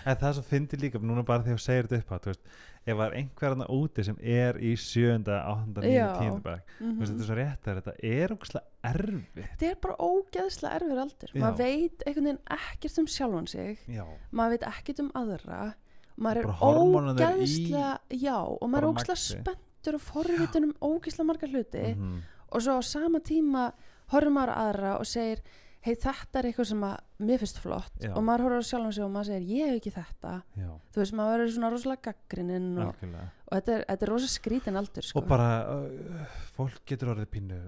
En 0.05 0.19
það 0.21 0.27
er 0.29 0.35
svo 0.37 0.45
fyndi 0.45 0.77
líka, 0.83 1.01
núna 1.01 1.25
bara 1.25 1.43
þegar 1.47 1.57
þú 1.57 1.65
segir 1.65 1.89
þetta 1.89 2.17
upp 2.19 2.27
veist, 2.29 2.43
ef 2.85 2.97
var 2.99 3.15
einhverjana 3.17 3.67
úti 3.73 4.05
sem 4.05 4.19
er 4.21 4.59
í 4.61 4.75
sjönda, 4.77 5.39
áttunda, 5.49 5.85
Já. 5.89 6.09
tíunda 6.21 6.57
veist, 6.59 7.13
þetta 7.15 7.23
er 7.23 7.29
svo 7.31 7.39
rétt 7.41 7.71
að 7.73 7.81
þetta 7.81 7.95
er 8.13 8.35
ógæslega 8.37 8.93
erfitt. 8.93 9.49
þetta 9.55 9.71
er 9.71 9.81
bara 9.87 9.97
ógeðslega 10.11 10.75
erfur 10.77 11.03
aldur 11.07 11.33
Já. 11.33 11.41
maður 11.47 11.61
veit 11.65 12.05
einhvern 12.07 12.29
veginn 12.29 12.43
ekkert 12.59 12.99
um 13.01 13.11
sjálfan 13.17 13.49
sig 13.49 13.81
maður 14.31 14.57
veit 14.59 14.69
ekkert 14.75 15.01
um 15.07 15.13
aðra 15.23 15.63
maður 16.21 16.43
er 16.43 16.53
í- 16.53 16.57
ógeðslega 16.69 17.93
já, 18.13 18.37
og 18.45 18.67
maður 18.69 18.83
er 18.83 18.91
ógeðslega 18.93 19.47
maxi. 19.55 19.71
Spenntur 19.83 19.99
og 19.99 20.05
forvitin 20.07 20.69
um 20.71 20.77
ógeðslega 20.79 21.27
margar 21.27 21.51
hluti 21.51 21.83
mhm, 21.97 22.23
og 22.53 22.63
svo 22.63 22.79
á 22.79 22.83
sama 22.85 23.19
tíma 23.21 23.73
horfum 24.13 24.37
maður 24.37 24.55
aðra 24.55 24.95
og 25.01 25.07
segir 25.09 25.43
hei 25.83 25.97
þetta 25.99 26.39
er 26.39 26.47
eitthvað 26.47 26.69
sem 26.69 26.83
að 26.87 26.99
mér 27.27 27.41
finnst 27.43 27.59
flott. 27.59 27.95
Já. 27.99 28.13
og 28.15 28.23
maður 28.23 28.45
horfir 28.47 28.63
á 28.63 28.69
sjálfan 28.69 28.93
sig 28.95 29.03
og 29.03 29.11
maður 29.11 29.31
segir 29.33 29.49
ég 29.51 29.71
hef 29.73 29.79
ekki 29.81 29.93
þetta. 29.97 30.35
Já, 30.55 30.69
þú 30.95 31.01
veist 31.03 31.17
maður 31.19 31.33
verður 31.33 31.55
svona 31.57 31.71
rosalega 31.73 32.05
gaggrininn 32.07 32.69
og, 32.85 33.01
og 33.49 33.57
þetta 33.57 33.75
er, 33.75 33.85
er 33.97 34.13
rosa 34.13 34.29
skrítin 34.31 34.79
aldur 34.79 35.09
sko. 35.09 35.23
Og 35.23 35.27
bara, 35.33 35.49
uh, 35.75 36.37
fólk 36.55 36.85
getur 36.87 37.15
orðið 37.17 37.33
pínu 37.35 37.59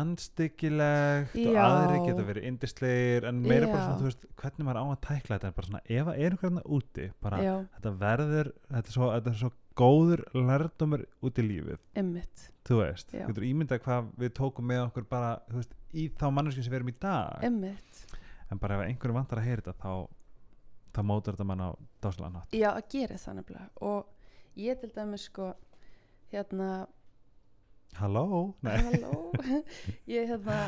andstyggilegt 0.00 1.34
og 1.40 1.58
aðri 1.64 1.98
geta 2.06 2.26
verið 2.28 2.46
indislegir 2.50 3.26
en 3.30 3.40
meira 3.42 3.66
bara 3.70 3.80
Já. 3.80 3.84
svona, 3.86 3.98
þú 4.00 4.08
veist, 4.08 4.26
hvernig 4.42 4.68
maður 4.68 4.80
á 4.80 4.84
að 4.84 5.00
tækla 5.06 5.36
þetta 5.38 5.50
en 5.50 5.56
bara 5.58 5.70
svona, 5.70 5.82
ef 5.86 6.10
að 6.12 6.20
er 6.20 6.36
einhverjana 6.36 6.62
úti 6.78 7.08
bara, 7.24 7.42
já, 7.44 7.54
þetta 7.76 7.92
verður 8.04 8.52
þetta 8.68 8.82
er, 8.84 8.94
svo, 8.96 9.10
þetta 9.16 9.32
er 9.34 9.40
svo 9.40 9.52
góður 9.80 10.22
lærdomur 10.36 11.04
út 11.24 11.38
í 11.40 11.44
lífið. 11.46 11.82
Emmitt 11.96 12.46
þú 12.68 12.80
veist, 12.82 13.12
Já. 13.16 13.24
getur 13.26 13.46
ímyndað 13.48 13.82
hvað 13.86 14.08
við 14.20 14.32
tókum 14.36 14.66
með 14.70 14.84
okkur 14.88 15.06
bara, 15.10 15.34
þú 15.48 15.60
veist, 15.62 15.76
í 15.96 16.06
þá 16.20 16.26
manneskjum 16.36 16.66
sem 16.66 16.74
við 16.74 16.80
erum 16.80 16.92
í 16.92 16.96
dag? 17.00 17.44
Emmitt 17.46 18.04
en 18.50 18.58
bara 18.58 18.76
ef 18.76 18.86
einhverjum 18.88 19.20
vantar 19.20 19.40
að 19.40 19.46
heyra 19.48 19.62
þetta 19.62 19.76
þá, 19.78 19.92
þá 20.96 21.00
mótar 21.06 21.36
þetta 21.36 21.46
mann 21.46 21.64
á 21.64 21.70
dáslega 22.02 22.32
nátt 22.34 22.56
Já, 22.56 22.70
að 22.74 22.88
gera 22.92 23.18
það 23.22 23.36
nefnilega. 23.40 23.68
Og 23.86 24.60
ég 24.60 24.80
til 24.82 24.90
dæmis 24.94 25.26
sko 25.30 25.52
hérna, 26.34 26.70
Halló? 27.98 28.54
Nei, 28.62 28.76
halló 28.86 29.32
ég 30.16 30.30
hérna, 30.30 30.58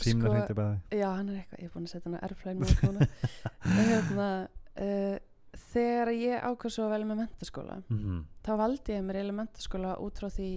símnar 0.00 0.30
sko- 0.30 0.34
hindi 0.38 0.58
bæði 0.58 1.00
já 1.00 1.08
hann 1.10 1.30
er 1.30 1.40
eitthvað 1.42 1.62
ég 1.62 1.68
er 1.68 1.74
búin 1.74 1.88
að 1.88 1.94
setja 1.94 2.10
hann 2.10 2.18
að 2.18 2.26
airplane 2.28 3.08
en 3.78 3.88
hérna 3.90 4.28
uh, 4.48 5.16
þegar 5.70 6.12
ég 6.18 6.46
ákvað 6.50 6.76
svo 6.76 6.90
vel 6.92 7.02
með 7.06 7.20
mentaskóla 7.24 7.80
mm 7.82 7.98
-hmm. 7.98 8.22
þá 8.46 8.52
valdi 8.62 8.96
ég 8.96 9.04
mér 9.06 9.20
eiginlega 9.20 9.40
mentaskóla 9.42 9.96
út 10.02 10.22
frá 10.22 10.30
því 10.30 10.52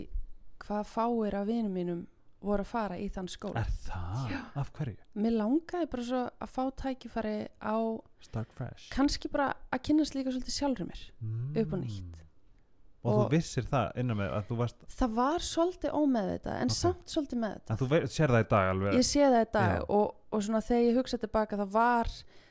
hvað 0.64 0.94
fáir 0.94 1.36
af 1.36 1.48
vinum 1.48 1.74
mínum 1.74 2.06
voru 2.42 2.62
að 2.62 2.70
fara 2.70 2.98
í 3.02 3.08
þann 3.10 3.28
skóla 3.32 3.64
Er 3.64 3.72
það? 3.88 4.30
Já. 4.32 4.40
Af 4.62 4.72
hverju? 4.78 4.98
mér 5.14 5.34
langaði 5.40 5.90
bara 5.92 6.04
svo 6.04 6.22
að 6.30 6.54
fá 6.54 6.64
tækifæri 6.84 7.38
á 7.62 7.78
Start 8.22 8.54
fresh 8.54 8.90
kannski 8.94 9.32
bara 9.34 9.54
að 9.72 9.84
kynast 9.90 10.16
líka 10.16 10.32
svolítið 10.32 10.54
sjálfur 10.54 10.90
mér 10.90 11.02
mm. 11.22 11.58
upp 11.62 11.74
og 11.74 11.80
nýtt 11.82 12.27
Og, 13.08 13.14
Og- 13.14 13.28
þú 13.28 13.32
vissir 13.32 13.64
það 13.64 13.92
innan 14.02 14.18
með 14.20 14.32
að 14.38 14.48
þú 14.50 14.56
varst 14.58 14.82
það 15.00 15.14
var 15.16 15.40
svolítið 15.48 15.92
ómeðvitað 15.96 16.56
en 16.62 16.72
Ok. 16.72 16.76
samt 16.76 17.06
svolítið 17.14 17.40
með 17.44 17.54
þetta 17.58 17.74
að 17.76 17.80
þú 17.84 17.88
ve- 17.94 18.08
sér 18.18 18.34
það 18.34 18.44
í 18.44 18.50
dag 18.50 18.72
alveg 18.74 18.94
ég 18.98 19.06
sé 19.08 19.22
það 19.32 19.46
í 19.48 19.52
dag 19.54 19.86
og, 19.90 20.16
og 20.34 20.42
svona 20.44 20.62
þegar 20.68 20.84
ég 20.90 20.98
hugsa 20.98 21.18
tilbaka 21.22 21.58
það 21.62 21.72
var, 21.72 22.08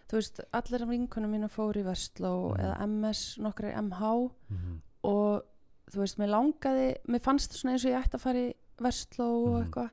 þú 0.09 0.17
veist, 0.21 0.41
allir 0.53 0.83
af 0.83 0.89
vinkunum 0.89 1.31
mínu 1.37 1.49
fóru 1.51 1.83
í 1.83 1.85
Vestló 1.85 2.33
Mhm. 2.55 2.61
eða 2.65 2.81
MS, 2.89 3.21
nokkra 3.39 3.73
í 3.73 3.77
MH 3.77 4.31
Mhm. 4.51 4.81
og 5.05 5.43
þú 5.91 5.99
veist, 6.03 6.17
mér 6.19 6.31
langaði 6.33 6.87
mér 7.09 7.21
fannst 7.21 7.53
svona 7.53 7.73
eins 7.77 7.85
og 7.85 7.91
ég 7.93 8.03
ætti 8.05 8.15
að 8.17 8.21
fara 8.21 8.39
í 8.39 8.55
Vestló 8.79 9.29
og 9.47 9.53
Mhm. 9.53 9.65
eitthvað 9.71 9.91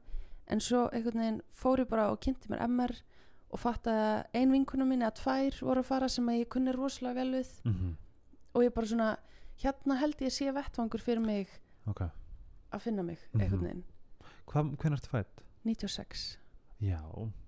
en 0.47 0.59
svo 0.59 0.89
einhvern 0.91 1.19
veginn 1.19 1.41
fór 1.51 1.77
ég 1.79 1.89
bara 1.89 2.11
og 2.11 2.19
kynnti 2.21 2.47
mér 2.49 2.61
MR 2.67 2.91
og 3.51 3.59
fatt 3.59 3.83
að 3.83 4.25
ein 4.33 4.51
vinkunum 4.51 4.89
mín 4.89 5.03
eða 5.03 5.13
tvær 5.15 5.59
voru 5.61 5.79
að 5.79 5.85
fara 5.85 6.07
sem 6.09 6.25
að 6.25 6.39
ég 6.45 6.49
kunni 6.49 6.71
rosalega 6.73 7.15
vel 7.15 7.31
við 7.31 7.49
Mhm. 7.65 7.95
og 8.55 8.61
ég 8.63 8.73
bara 8.73 8.85
svona, 8.87 9.17
hérna 9.61 9.97
held 9.99 10.17
ég 10.21 10.31
sé 10.33 10.49
vettvangur 10.53 10.99
fyrir 11.01 11.21
mig 11.25 11.47
Ok 11.87 12.01
að 12.73 12.79
finna 12.81 13.03
mig 13.03 13.19
Mhm. 13.33 13.41
einhvern 13.41 13.61
veginn, 13.67 13.83
Hvað, 14.47 14.71
hvernig 14.77 14.97
ertu 14.99 15.09
fætt? 15.11 15.43
96 15.65 16.37
Já, 16.81 16.99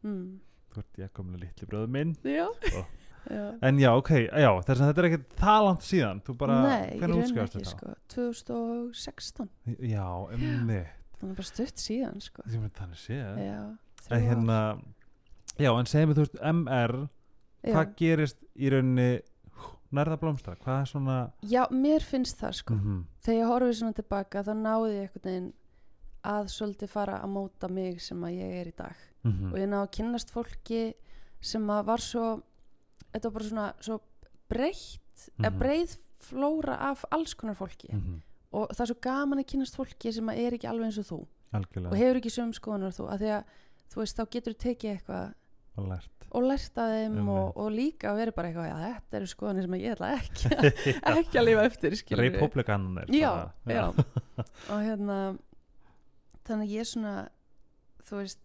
mm. 0.04 0.40
þú 0.72 0.78
ert 0.80 0.98
ég 1.02 1.10
komlega 1.14 1.40
litli 1.42 1.68
bróður 1.68 1.90
minn 1.90 2.16
já, 2.24 2.46
já. 3.32 3.58
En 3.62 3.80
já, 3.80 3.90
ok, 3.98 4.10
já, 4.30 4.52
þess 4.62 4.82
að 4.82 4.92
þetta 4.94 5.02
er 5.02 5.08
ekkert 5.10 5.36
það 5.42 5.64
langt 5.66 5.82
síðan 5.82 6.22
Þú 6.22 6.36
bara, 6.38 6.60
Nei, 6.62 7.00
hvernig 7.00 7.24
útskjáðast 7.24 7.56
ekki 7.56 7.66
þetta? 7.66 7.74
sko 7.74 7.96
2016, 8.14 9.50
Já, 9.90 10.06
emmi 10.36 10.80
þannig 11.20 11.36
bara 11.40 11.48
stutt 11.50 11.82
síðan 11.82 12.22
sko 12.22 12.46
Þannig 12.46 13.02
séð 13.02 13.40
Já, 13.42 13.60
En 13.66 13.80
þrjú 14.06 14.20
ár. 14.20 14.28
hérna 14.30 14.60
Já, 15.58 15.72
en 15.80 15.86
segjum 15.90 16.12
við, 16.12 16.18
þú 16.20 16.26
veist, 16.26 16.40
MR 16.54 16.96
Hvað 17.66 17.86
Já. 17.88 17.96
gerist 17.98 18.44
í 18.62 18.70
rauninni 18.70 19.10
Nærða 19.96 20.18
blómstra, 20.20 20.56
hvað 20.60 20.82
er 20.82 20.90
svona 20.92 21.18
Já, 21.44 21.62
mér 21.72 22.04
finnst 22.04 22.38
það 22.42 22.54
sko 22.62 22.74
Mhm. 22.76 23.04
Þegar 23.24 23.40
ég 23.42 23.52
horfið 23.52 23.78
svona 23.80 23.94
tilbaka 24.00 24.44
þá 24.44 24.52
náði 24.60 24.90
ég 24.96 25.02
einhvern 25.06 25.24
veginn 25.24 25.54
að 26.26 26.46
svolítið 26.50 26.90
fara 26.90 27.20
að 27.22 27.30
móta 27.36 27.70
mig 27.70 28.02
sem 28.02 28.22
að 28.26 28.38
ég 28.40 28.62
er 28.62 28.68
í 28.68 28.76
dag 28.76 28.96
Mhm. 29.24 29.54
og 29.54 29.58
ég 29.60 29.70
náði 29.70 29.88
að 29.88 29.92
kynnast 29.98 30.32
fólki 30.34 30.94
sem 31.42 31.68
að 31.68 31.86
var 31.86 31.98
svo 32.00 32.42
þetta 33.14 33.24
var 33.24 33.32
bara 33.32 33.50
svona 33.50 33.74
svo 33.80 34.00
breytt 34.50 35.30
mm 35.40 35.46
Mhm. 35.46 35.60
breið 35.60 35.98
flóra 36.20 36.78
af 36.92 37.06
alls 37.12 37.34
konar 37.36 37.56
fólki 37.56 37.90
Mhm. 37.94 38.22
og 38.54 38.70
það 38.70 38.82
er 38.82 38.86
svo 38.94 39.02
gaman 39.02 39.40
að 39.40 39.46
kynnast 39.48 39.76
fólki 39.78 40.12
sem 40.14 40.26
að 40.28 40.38
er 40.38 40.52
ekki 40.58 40.68
alveg 40.70 40.86
eins 40.86 40.98
og 41.00 41.06
þú 41.06 41.26
Algjörlega 41.54 41.92
og 41.92 41.98
hefur 41.98 42.16
ekki 42.20 42.32
söm 42.34 42.54
skoðanur 42.54 42.88
og 42.88 42.94
þú 42.94 43.10
að 43.14 43.20
því 43.20 43.30
að 43.38 43.44
þú 43.90 43.96
veist 44.02 44.18
þá 44.18 44.26
getur 44.30 44.54
tekið 44.54 45.00
eitthvað 45.00 45.34
og 46.36 46.46
lært 46.50 46.80
af 46.82 46.92
þeim 46.94 47.16
Einmitt. 47.16 47.32
og, 47.36 47.58
og 47.64 47.72
líka 47.74 48.12
að 48.12 48.20
vera 48.22 48.34
bara 48.36 48.50
eitthvað 48.52 48.70
já 48.70 48.78
þetta 48.86 49.18
eru 49.20 49.30
skoðanir 49.32 49.66
sem 49.68 49.78
ég 49.80 49.96
ætla 49.96 50.10
ekki 50.20 50.52
að- 51.08 51.20
ekki 51.22 51.40
að 51.42 51.48
lifa 51.50 51.66
eftir 51.70 51.96
skilur 52.00 52.28
Republikanir 52.30 53.12
já, 53.16 53.32
já. 53.72 53.84
og 54.72 54.80
hérna 54.84 55.20
þannig 56.46 56.68
að 56.68 56.74
ég 56.76 56.90
svona 56.92 57.14
þú 58.06 58.20
veist 58.22 58.42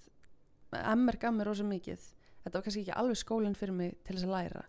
MR 0.70 1.16
gaf 1.20 1.34
mér 1.34 1.48
rosa 1.50 1.64
mikið. 1.66 2.02
Þetta 2.44 2.54
var 2.56 2.62
kannski 2.64 2.82
ekki 2.84 2.92
alveg 2.96 3.18
skólinn 3.18 3.56
fyrir 3.58 3.74
mig 3.74 3.96
til 4.06 4.14
þess 4.14 4.26
að 4.28 4.30
læra. 4.36 4.60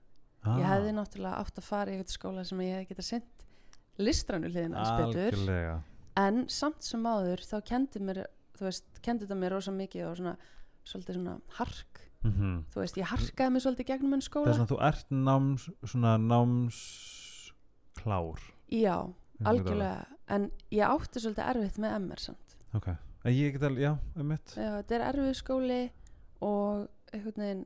Ah, 0.41 0.55
ég 0.57 0.65
hefði 0.65 0.93
náttúrulega 0.97 1.43
átt 1.43 1.59
að 1.61 1.67
fara 1.67 1.91
í 1.93 1.99
eitthvað 1.99 2.15
skóla 2.17 2.45
sem 2.49 2.63
ég 2.65 2.71
hefði 2.73 2.87
getað 2.89 3.07
sendt 3.11 3.45
hliðina 4.01 4.81
hans 4.81 4.91
betur. 4.97 5.37
Algjörlega. 5.37 5.75
En 6.17 6.41
samt 6.51 6.81
sem 6.83 7.05
áður 7.05 7.43
þá 7.45 7.53
kendi 7.69 8.01
mér 8.03 8.23
þú 8.57 8.65
veist, 8.67 8.87
kendi 9.05 9.27
þetta 9.27 9.37
mér 9.43 9.53
rosa 9.55 9.71
mikið 9.77 10.07
og 10.09 10.17
svona 10.19 10.33
svolítið 10.89 11.19
svona 11.19 11.37
hark 11.59 12.01
Mhm. 12.23 12.65
þú 12.69 12.75
veist, 12.83 12.97
ég 12.97 13.05
harkaði 13.09 13.51
mig 13.51 13.61
svolítið 13.63 13.85
gegnum 13.87 14.13
Það 14.19 14.27
skóla 14.29 14.47
er 14.47 14.53
svona, 14.53 14.69
þú 14.69 14.77
ert 14.87 15.09
náms 15.09 15.69
svona 15.89 16.17
námsklár 16.21 18.39
já, 18.71 18.97
Ég 19.41 19.47
algjörlega 19.47 20.05
en 20.29 20.51
ég 20.71 20.83
átti 20.85 21.19
svolítið 21.19 21.49
erfitt 21.49 21.77
með 21.81 21.95
MR 21.99 22.19
samt. 22.21 22.55
Ok, 22.77 22.87
en 22.87 23.33
ég 23.33 23.51
get 23.55 23.63
alveg, 23.67 23.81
já, 23.83 23.93
um 24.15 24.27
mitt 24.27 24.53
Já, 24.55 24.69
þetta 24.81 24.91
er 24.95 25.01
erfið 25.13 25.35
skóli 25.41 25.81
og 26.41 26.87
einhvern 27.13 27.41
veginn 27.43 27.65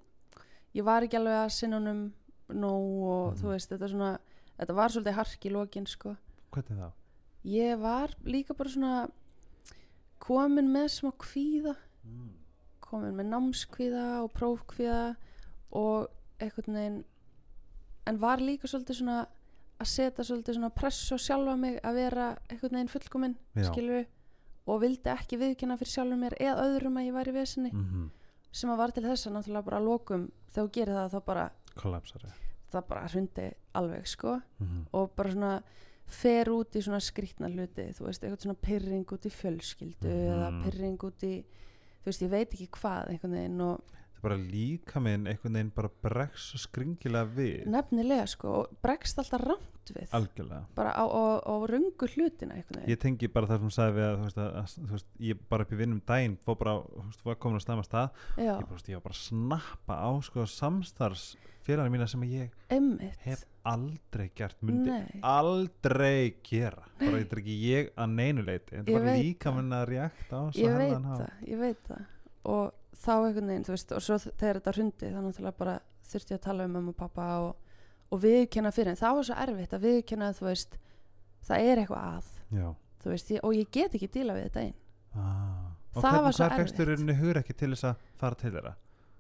ég 0.76 0.84
var 0.88 1.02
ekki 1.06 1.18
alveg 1.20 1.38
að 1.46 1.52
sinna 1.52 1.78
honum 1.80 2.14
nóg 2.50 3.04
og 3.04 3.34
Mhm. 3.34 3.42
þú 3.42 3.48
veist, 3.54 3.70
þetta 3.70 3.90
svona 3.92 4.18
þetta 4.60 4.74
var 4.76 4.90
svolítið 4.90 5.14
hark 5.20 5.46
í 5.46 5.50
lokin 5.52 5.86
sko 5.88 6.16
Hvernig 6.52 6.78
þá? 6.80 6.92
ég 7.46 7.80
var 7.80 8.08
líka 8.24 8.54
bara 8.58 8.70
svona 8.70 9.10
komin 10.20 10.68
með 10.72 10.88
smá 10.90 11.12
kvíða 11.18 11.76
Mm. 12.06 12.30
Komin 12.90 13.16
með 13.18 13.30
námskvíða 13.34 14.06
og 14.24 14.32
prófkvíða 14.38 15.16
og 15.76 16.08
einhvern 16.40 16.78
veginn 16.80 17.00
en 18.08 18.20
var 18.22 18.38
líka 18.44 18.68
svolítið 18.70 19.00
svona 19.00 19.20
að 19.82 19.90
setja 19.92 20.24
svolítið 20.24 20.56
svona 20.60 20.70
press 20.76 21.00
á 21.12 21.18
sjálfa 21.20 21.56
mig 21.60 21.80
að 21.84 21.98
vera 22.00 22.28
einhvern 22.50 22.78
veginn 22.78 22.92
fullkomin 22.94 23.34
Já. 23.58 23.66
skilur 23.72 24.06
og 24.66 24.80
vildi 24.82 25.10
ekki 25.12 25.38
viðkynna 25.42 25.76
fyrir 25.78 25.92
sjálfur 25.96 26.18
mér 26.22 26.36
eða 26.42 26.64
öðrum 26.70 26.96
að 27.02 27.08
ég 27.10 27.18
væri 27.18 27.34
í 27.34 27.40
vesinni 27.40 27.72
mm 27.74 28.06
sem 28.56 28.70
að 28.72 28.78
var 28.80 28.92
til 28.96 29.02
þess 29.04 29.28
að 29.28 29.34
náttúrulega 29.36 29.66
bara 29.68 29.80
lokum 29.84 30.22
þegar 30.54 30.68
þú 30.70 30.72
gerir 30.78 30.96
það 30.96 31.10
þá 31.12 31.20
bara 31.28 31.42
kollapsari 31.76 32.30
það 32.72 32.86
bara 32.88 33.08
hrundi 33.12 33.48
alveg 33.76 34.06
sko 34.08 34.36
mm 34.64 34.78
og 34.96 35.10
bara 35.18 35.32
svona 35.34 35.50
fer 36.08 36.48
út 36.54 36.78
í 36.80 36.84
svona 36.86 37.02
skrýtna 37.04 37.50
hluti 37.52 37.90
þú 37.98 38.06
veist, 38.08 38.24
eitthvað 38.24 38.46
svona 38.46 38.62
pyrring 38.62 39.12
út 39.12 39.26
í 39.28 39.32
fjölskyldu 39.34 40.08
eða 40.08 40.48
Mhm. 40.54 40.64
pyrring 40.64 41.04
út 41.04 41.24
í 41.28 41.34
þú 42.06 42.12
veist, 42.12 42.22
ég 42.22 42.30
veit 42.30 42.52
ekki 42.54 42.68
hvað 42.78 43.08
einhvern 43.10 43.34
veginn 43.34 43.62
og 43.66 43.96
bara 44.26 44.38
líka 44.42 45.00
minn 45.04 45.28
einhvern 45.30 45.56
veginn 45.60 45.72
bara 45.78 45.92
bregst 46.04 46.52
svo 46.52 46.60
skringilega 46.66 47.30
við. 47.38 47.64
Nefnilega 47.72 48.26
sko 48.34 48.54
og 48.64 48.76
bregst 48.84 49.22
alltaf 49.22 49.44
rámt 49.46 49.94
við. 49.96 50.08
Algjörlega. 50.18 50.64
Bara 50.76 50.92
á, 50.98 51.06
á, 51.06 51.24
á 51.46 51.54
rungu 51.70 52.10
hlutina 52.16 52.58
einhvern 52.58 52.82
veginn. 52.82 52.92
Ég 52.96 53.02
tengi 53.06 53.30
bara 53.32 53.48
það 53.52 53.60
sem 53.62 53.68
hún 53.70 53.76
sagði 53.78 53.98
við 54.00 54.08
að, 54.10 54.16
þú 54.18 54.26
veist, 54.28 54.40
að, 54.42 54.52
að 54.60 54.76
þú 54.90 54.96
veist, 54.98 55.10
ég 55.30 55.44
bara 55.54 55.66
upp 55.68 55.74
í 55.76 55.80
vinnum 55.84 56.02
daginn 56.10 56.38
fór 56.46 56.58
bara, 56.64 56.76
þú 56.90 57.06
veist, 57.10 57.26
var 57.30 57.40
komin 57.46 57.62
á 57.62 57.66
stæma 57.66 57.86
stað. 57.86 58.24
Já, 58.42 58.52
ég, 58.56 58.96
var 58.98 59.06
bara 59.06 59.16
að 59.16 59.22
snappa 59.22 60.00
á 60.02 60.10
sko, 60.26 60.48
samstarfsfélagina 60.56 61.92
mína 61.94 62.08
sem 62.10 62.24
ég 62.30 62.50
einmitt. 62.74 63.20
hef 63.26 63.46
aldrei 63.66 64.28
gert 64.38 64.58
myndi 64.62 64.90
Nei. 64.92 65.22
aldrei 65.26 66.36
gera. 66.46 66.84
Bara 67.00 67.22
þetta 67.22 67.34
er 67.38 67.42
ekki 67.42 67.56
ég 67.66 67.88
að 67.98 68.12
neinu 68.18 68.44
leiti 68.46 68.76
þetta 68.76 68.92
Ég 68.92 68.96
er 68.96 69.00
bara 69.00 69.12
veit 69.16 69.24
líka 69.26 69.50
það. 69.50 69.56
minn 69.58 69.78
að 69.80 69.86
reakta 69.90 70.38
á 70.38 70.44
ég 70.54 70.76
veit 70.78 70.94
það, 71.06 71.24
ég 71.50 71.64
veit 71.64 71.88
það 71.90 72.04
og 72.46 72.74
þá 72.96 73.12
einhvern 73.18 73.50
veginn, 73.52 73.66
þú 73.68 73.74
veist 73.76 73.92
og 73.98 74.02
svo 74.06 74.18
þegar 74.24 74.60
þetta 74.62 74.74
hrundi 74.78 75.12
þá 75.12 75.20
náttúrulega 75.26 75.58
bara 75.60 75.76
þurfti 76.06 76.34
ég 76.36 76.40
að 76.40 76.46
tala 76.48 76.66
um 76.70 76.74
mamma 76.78 76.94
og 76.94 76.98
pappa 77.00 77.26
og, 77.44 77.56
og 78.14 78.22
viðkjanna 78.24 78.72
fyrir 78.76 78.94
en 78.94 79.00
það 79.02 79.16
var 79.20 79.28
svo 79.30 79.36
erfitt 79.46 79.74
að 79.76 79.86
viðkjanna 79.90 80.32
þú 80.38 80.46
veist, 80.50 80.78
það 81.50 81.68
er 81.72 81.82
eitthvað 81.84 82.08
að 82.16 82.32
Já. 82.60 82.68
þú 83.04 83.10
veist, 83.16 83.32
ég, 83.36 83.44
og 83.44 83.54
ég 83.58 83.70
get 83.74 83.96
ekki 84.00 84.12
díla 84.14 84.38
við 84.38 84.50
þetta 84.50 84.66
einn 84.68 84.76
Ah. 85.16 85.72
og 85.96 86.02
Það 86.04 86.12
var 86.12 86.20
hvernig 86.20 86.36
svo 86.36 86.46
hvað 86.46 86.58
fegstu 86.60 86.82
erfitt. 86.82 86.90
rauninni 86.90 87.14
hugur 87.22 87.38
ekki 87.40 87.54
til 87.56 87.70
þess 87.72 87.86
að 87.88 88.02
fara 88.20 88.36
til 88.36 88.50
þeirra 88.52 88.74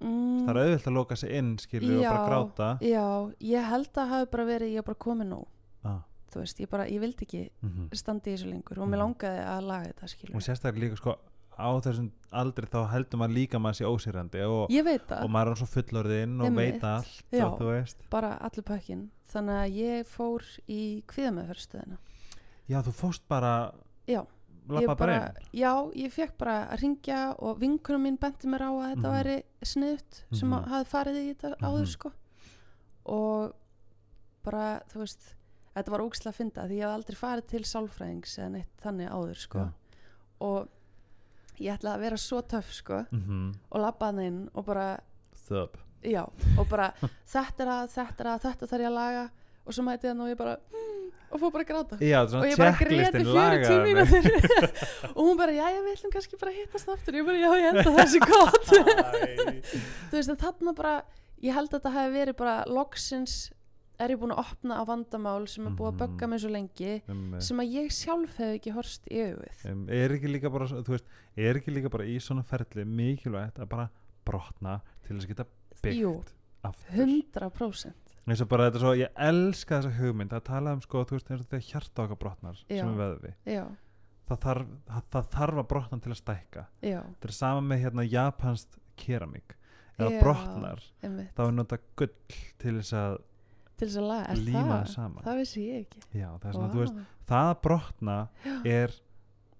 mm, 0.03 0.41
það 0.45 0.49
er 0.51 0.57
auðvilt 0.61 0.87
að 0.89 0.95
loka 0.97 1.15
sig 1.15 1.31
inn 1.37 1.51
skilur 1.63 1.93
og 1.95 2.03
bara 2.03 2.25
gráta 2.27 2.67
já, 2.83 3.05
ég 3.39 3.69
held 3.71 3.99
að 4.03 4.09
hafi 4.11 4.27
bara 4.33 4.45
verið 4.49 4.73
ég 4.73 4.81
er 4.83 4.87
bara 4.89 4.99
komið 5.05 5.29
nóg, 5.29 5.45
ah. 5.87 6.01
þú 6.33 6.41
veist, 6.43 6.59
ég 6.59 6.69
bara 6.69 6.87
ég 6.91 6.99
vildi 6.99 7.23
ekki 7.29 7.43
mm 7.63 7.87
standa 7.95 8.27
í 8.29 8.33
þessu 8.35 8.49
lengur 8.51 8.79
og 8.83 8.89
mér 8.91 8.99
Mhm. 8.99 9.03
langaði 9.05 9.45
að 9.55 9.61
laga 9.71 9.87
þetta 9.93 10.03
og 10.03 10.09
skilur 10.17 10.43
sérstaklega 10.49 10.83
líka 10.83 10.97
sko 10.99 11.15
á 11.55 11.67
þessum 11.81 12.11
aldri 12.35 12.67
þá 12.67 12.79
heldur 12.91 13.19
maður 13.21 13.35
líka 13.37 13.59
maður 13.59 13.77
sé 13.79 13.85
ósýrandi 13.87 14.41
og, 14.45 14.69
og 14.69 15.29
maður 15.31 15.51
er 15.53 15.59
svo 15.61 15.67
fullorðinn 15.71 16.41
og 16.43 16.55
veit 16.55 16.83
allt 16.83 17.23
Já. 17.31 17.45
og 17.47 17.59
þú 17.61 17.69
veist. 17.71 17.97
Bara 18.11 18.33
allur 18.43 18.63
pökkin 18.67 19.09
þannig 19.31 19.59
að 19.61 19.75
ég 19.79 20.07
fór 20.07 20.43
í 20.67 20.81
kviðameðferðstöðina 21.07 21.97
já 22.67 22.79
þú 22.81 22.91
fóst 22.97 23.23
bara 23.29 23.71
Já, 24.07 24.21
ég 24.81 24.89
bara 24.97 25.33
já, 25.53 25.71
ég 25.95 26.11
fekk 26.13 26.37
bara 26.37 26.55
að 26.73 26.79
ringja 26.81 27.35
og 27.39 27.59
vinkunum 27.61 28.03
mín 28.07 28.17
benti 28.19 28.47
mér 28.49 28.65
á 28.65 28.71
að 28.73 28.95
þetta 28.95 29.09
Mhm. 29.09 29.15
væri 29.15 29.37
sniðut 29.61 30.21
sem 30.33 30.49
mm 30.49 30.63
hafði 30.71 30.89
farið 30.91 31.17
í 31.21 31.35
þetta 31.35 31.57
áður 31.61 31.85
Mhm. 31.85 31.91
sko. 31.95 32.11
Og 33.05 33.53
bara, 34.45 34.81
þú 34.91 34.99
veist 35.03 35.35
þetta 35.75 35.91
var 35.91 35.99
ógislega 36.05 36.31
að 36.33 36.39
finna 36.39 36.67
því 36.67 36.77
ég 36.79 36.85
hef 36.85 36.95
aldrei 36.95 37.15
farið 37.19 37.47
til 37.51 37.63
sálfræðings 37.63 38.37
eða 38.39 38.51
neitt 38.51 38.81
þannig 38.81 39.09
áður 39.11 39.35
sko. 39.35 39.59
Já. 39.59 39.73
og 40.41 40.67
ég 41.59 41.75
ætlaði 41.77 41.95
að 41.95 42.05
vera 42.05 42.19
svo 42.21 42.41
töff 42.41 42.71
sko 42.75 43.01
mm 43.11 43.47
og 43.71 43.81
labba 43.83 44.11
hann 44.11 44.21
inn 44.23 44.41
og 44.53 44.65
bara, 44.67 44.85
þöp. 45.47 45.79
Já, 46.05 46.21
og 46.59 46.67
bara 46.69 46.91
þetta 47.01 47.65
er 47.65 47.71
að, 47.73 47.87
þetta 47.95 48.23
er 48.23 48.29
að, 48.33 48.43
þetta 48.45 48.69
þarf 48.71 48.85
ég 48.85 48.91
að 48.91 48.97
laga. 48.99 49.25
Og 49.65 49.73
svo 49.73 49.85
mæti 49.87 50.07
hann 50.11 50.21
og 50.21 50.29
ég 50.29 50.37
bara 50.37 50.53
mm, 50.61 51.07
og 51.33 51.41
fór 51.41 51.51
bara 51.55 51.65
að 51.65 51.69
gráta. 51.71 51.97
Já 52.05 52.19
og 52.21 52.45
ég 52.45 52.59
bara 52.59 52.75
greti 52.77 52.99
checklistin 53.01 53.25
40 53.25 53.33
lagaði 53.33 53.79
mig 53.81 53.95
mínútur. 53.95 54.67
Og 55.15 55.21
hún 55.25 55.39
bara, 55.39 55.55
já, 55.55 55.65
við 55.81 55.95
ætlum 55.95 56.13
kannski 56.13 56.39
bara 56.39 56.53
að 56.53 56.59
hittast 56.61 56.91
aftur. 56.93 57.17
Ég 57.17 57.25
bara, 57.25 57.39
já, 57.41 57.49
ég 57.59 57.65
held 57.71 57.81
að 57.81 57.97
það 57.97 58.11
sé 58.13 58.21
gott. 58.23 58.69
Þú 60.11 60.19
veist, 60.19 60.31
en 60.31 60.39
þarna 60.45 60.75
bara 60.77 60.93
ég 61.43 61.57
held 61.57 61.71
að 61.71 61.79
þetta 61.79 61.93
hafi 61.97 62.13
verið 62.13 62.37
bara 62.39 62.55
loksins 62.69 63.35
er 63.99 64.09
ég 64.13 64.19
búin 64.21 64.33
að 64.35 64.41
opna 64.43 64.77
á 64.79 64.83
vandamál 64.87 65.47
sem 65.47 65.67
er 65.67 65.73
búið 65.77 65.91
að 65.91 65.95
Mhm. 65.95 65.99
bögga 66.03 66.27
mig 66.29 66.39
svo 66.41 66.49
lengi 66.51 67.01
um, 67.07 67.39
sem 67.41 67.57
að 67.63 67.71
ég 67.75 67.91
sjálf 67.91 68.35
hef 68.37 68.55
ekki 68.59 68.73
horst 68.75 69.05
í 69.11 69.21
auðvið 69.25 69.65
um, 69.71 69.85
er 69.89 70.09
ekki 70.17 70.31
líka 70.31 70.51
bara 70.51 70.65
veist, 70.67 71.05
er 71.37 71.55
ekki 71.61 71.71
líka 71.75 71.89
bara 71.91 72.03
í 72.05 72.17
svona 72.19 72.43
ferli 72.43 72.85
mikilvægt 72.85 73.59
að 73.59 73.69
bara 73.69 73.89
brotna 74.25 74.79
til 75.05 75.15
þess 75.17 75.25
að 75.25 75.33
geta 75.35 75.45
byggt 75.83 75.99
Jú. 76.01 76.23
aftur? 76.63 76.95
100% 76.95 77.93
eins 78.25 78.41
og 78.41 78.49
bara 78.49 78.69
þetta 78.71 78.79
svo, 78.81 78.93
ég 78.97 79.11
elska 79.21 79.79
þessa 79.81 79.97
hugmynd 79.99 80.31
að 80.33 80.43
tala 80.47 80.71
um 80.73 80.79
sko, 80.81 81.03
þú 81.05 81.17
veist, 81.19 81.27
eins 81.29 81.41
og 81.43 81.49
þegar 81.51 81.67
hjarta 81.69 82.05
okkar 82.07 82.17
brotnar 82.23 82.55
Já. 82.69 82.79
sem 82.81 82.89
er 82.89 82.97
veðvi, 82.97 83.33
já, 83.45 83.65
það 84.25 84.39
þarf, 84.47 84.71
það, 84.89 85.03
það 85.13 85.27
þarf 85.35 85.59
að 85.61 85.67
brotna 85.69 85.99
til 86.01 86.11
að 86.15 86.17
stækka. 86.23 86.63
Já, 86.81 86.97
þetta 87.03 87.29
er 87.29 87.35
sama 87.37 87.61
með 87.61 87.83
hérna 87.83 88.05
japanst 88.09 88.79
keramík. 88.97 89.53
Ef 89.95 90.01
það 90.09 90.17
brotnar, 90.23 90.81
einmitt. 91.05 91.29
þá 91.37 91.41
er 91.45 91.51
nota 91.53 91.77
gull 92.01 92.09
til 92.57 92.73
þess 92.79 92.93
að 92.97 93.19
til 93.75 93.87
þess 93.87 93.99
að 94.01 94.07
laga, 94.09 94.27
er 94.31 94.41
líma 94.45 94.63
það? 94.69 94.87
saman. 94.93 95.25
það 95.25 95.41
vissi 95.41 95.65
ég 95.65 95.83
ekki. 95.83 96.03
Já, 96.11 96.27
það 96.29 96.47
er 96.49 96.57
svona, 96.57 96.71
þú 96.73 96.81
veist, 96.83 97.01
það 97.31 97.49
að 97.49 97.59
brotna 97.65 98.17
er 98.71 98.95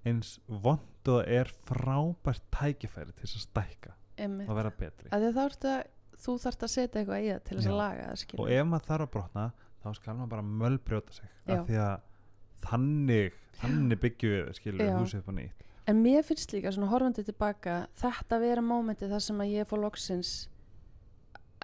eins 0.06 0.32
vond 0.48 1.12
og 1.16 1.36
er 1.38 1.52
frábært 1.68 2.48
tækifæri 2.54 3.14
til 3.14 3.26
þess 3.26 3.38
að 3.40 3.46
stækka 3.46 3.94
einmitt, 4.16 4.50
og 4.50 4.60
vera 4.60 4.72
betri. 4.80 5.12
Að 5.12 5.28
að 5.30 5.38
þá 5.38 5.44
ertu 5.46 5.72
að 5.74 5.84
þú 6.26 6.36
þarft 6.46 6.66
að 6.66 6.74
setja 6.74 7.02
eitthvað 7.02 7.26
í 7.26 7.30
það 7.30 7.46
til 7.46 7.58
þess 7.60 7.70
að 7.70 7.80
laga 7.82 8.10
það 8.10 8.40
og 8.40 8.52
ef 8.56 8.68
maður 8.72 8.90
þarf 8.90 9.06
að 9.06 9.14
brotna 9.16 9.46
þá 9.84 9.88
skal 10.00 10.16
maður 10.16 10.32
bara 10.34 10.46
mölbrjóta 10.64 11.16
sig 11.16 11.32
því 11.46 11.80
að 11.84 11.96
þannig 12.66 13.40
þannig 13.60 14.02
byggjum 14.02 14.34
við 14.36 14.52
skilur 14.58 14.84
Já. 14.88 14.96
húsið 15.00 15.22
upp 15.22 15.32
á 15.32 15.34
nýtt. 15.38 15.64
En 15.86 16.02
mér 16.02 16.26
finnst 16.26 16.54
líka 16.56 16.72
svona 16.74 16.90
horfandi 16.90 17.24
tilbaka 17.28 17.76
þetta 18.00 18.40
vera 18.42 18.64
mómenti 18.66 19.10
þar 19.10 19.22
sem 19.22 19.42
að 19.44 19.52
ég 19.54 19.70
fór 19.70 19.84
loksins 19.84 20.32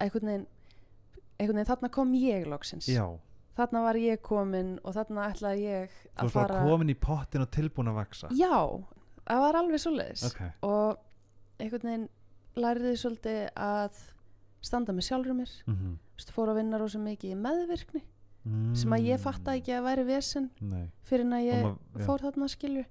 einhvern 0.01 0.29
veginn, 0.29 0.47
einhvern 1.41 1.59
veginn 1.59 1.69
þarna 1.71 1.91
kom 1.97 2.13
ég 2.17 2.47
loksins. 2.49 2.87
Já, 2.91 3.05
þarna 3.57 3.83
var 3.87 3.99
ég 3.99 4.21
komin 4.25 4.75
og 4.85 4.95
þarna 4.95 5.27
ætlaði 5.31 5.65
ég 5.67 5.97
þú 5.97 6.09
að 6.13 6.25
ert 6.29 6.37
bara 6.37 6.47
fara 6.55 6.63
komin 6.69 6.93
í 6.93 6.97
pottin 7.07 7.45
og 7.45 7.51
tilbúin 7.53 7.91
að 7.91 7.99
vaksa 7.99 8.31
Já, 8.37 8.55
það 9.25 9.43
var 9.45 9.59
alveg 9.61 9.83
svoleiðis. 9.83 10.25
Ok, 10.29 10.41
og 10.67 11.61
einhvern 11.61 11.89
veginn 11.89 12.07
læriði 12.61 12.95
svolítið 12.99 13.43
að 13.55 14.01
standa 14.61 14.93
með 14.95 15.07
sjálfur 15.09 15.37
mér. 15.41 15.53
Mm 15.67 15.99
Þú 16.11 16.19
veist, 16.21 16.33
fór 16.35 16.49
að 16.51 16.57
vinna 16.59 16.77
rosa 16.77 16.99
mikið 17.01 17.31
í 17.33 17.37
meðvirkni 17.39 18.01
mm. 18.45 18.73
sem 18.77 18.93
að 18.93 19.07
ég 19.09 19.21
fattaði 19.23 19.61
ekki 19.61 19.73
að 19.73 19.87
væri 19.87 20.03
vesen 20.05 20.49
nei, 20.61 20.83
fyrir 21.07 21.25
en 21.25 21.37
að 21.37 21.45
ég 21.47 21.63
maður- 21.65 21.79
já. 21.97 22.05
fór 22.05 22.25
þarna 22.27 22.49
skilju 22.51 22.83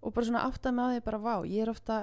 og 0.00 0.14
bara 0.16 0.28
svona 0.30 0.44
áttaði 0.48 0.76
með 0.78 0.86
á 0.86 0.90
því 0.94 1.02
bara 1.04 1.20
vá 1.20 1.34
ég 1.44 1.60
er 1.66 1.72
ofta, 1.74 1.98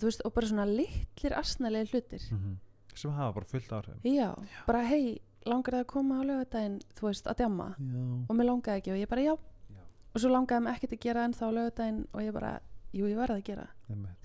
þú 0.00 0.08
veist, 0.08 0.24
og 0.24 0.32
bara 0.32 0.48
svona 0.48 0.64
litlir 0.70 1.36
asnalegi 1.36 1.92
hlutir. 1.92 2.24
Mm 2.32 2.56
sem 2.98 3.14
hafa 3.16 3.36
bara 3.38 3.50
fullt 3.52 3.74
áhrif 3.78 4.06
já, 4.08 4.28
bara 4.66 4.82
hei, 4.88 5.18
langar 5.48 5.78
það 5.78 5.84
að 5.84 5.90
koma 5.92 6.20
á 6.20 6.22
lögadaginn 6.28 6.78
þú 6.98 7.08
veist, 7.08 7.30
að 7.30 7.42
djamma? 7.42 7.68
Já, 7.78 8.04
og 8.28 8.38
mér 8.38 8.50
langaði 8.50 8.82
ekki 8.82 8.94
og 8.94 9.00
ég 9.02 9.12
bara 9.12 9.26
já, 9.26 9.34
já. 9.74 9.82
og 10.12 10.22
svo 10.22 10.32
langaði 10.34 10.66
mér 10.66 10.78
ekkert 10.78 10.96
að 10.96 11.04
gera 11.06 11.26
ennþá 11.28 11.50
á 11.50 11.56
lögadaginn 11.58 12.00
og 12.12 12.24
ég 12.24 12.36
bara, 12.36 12.54
jú, 12.92 13.10
ég 13.10 13.20
verði 13.20 13.38
að 13.38 13.44
gera. 13.50 13.66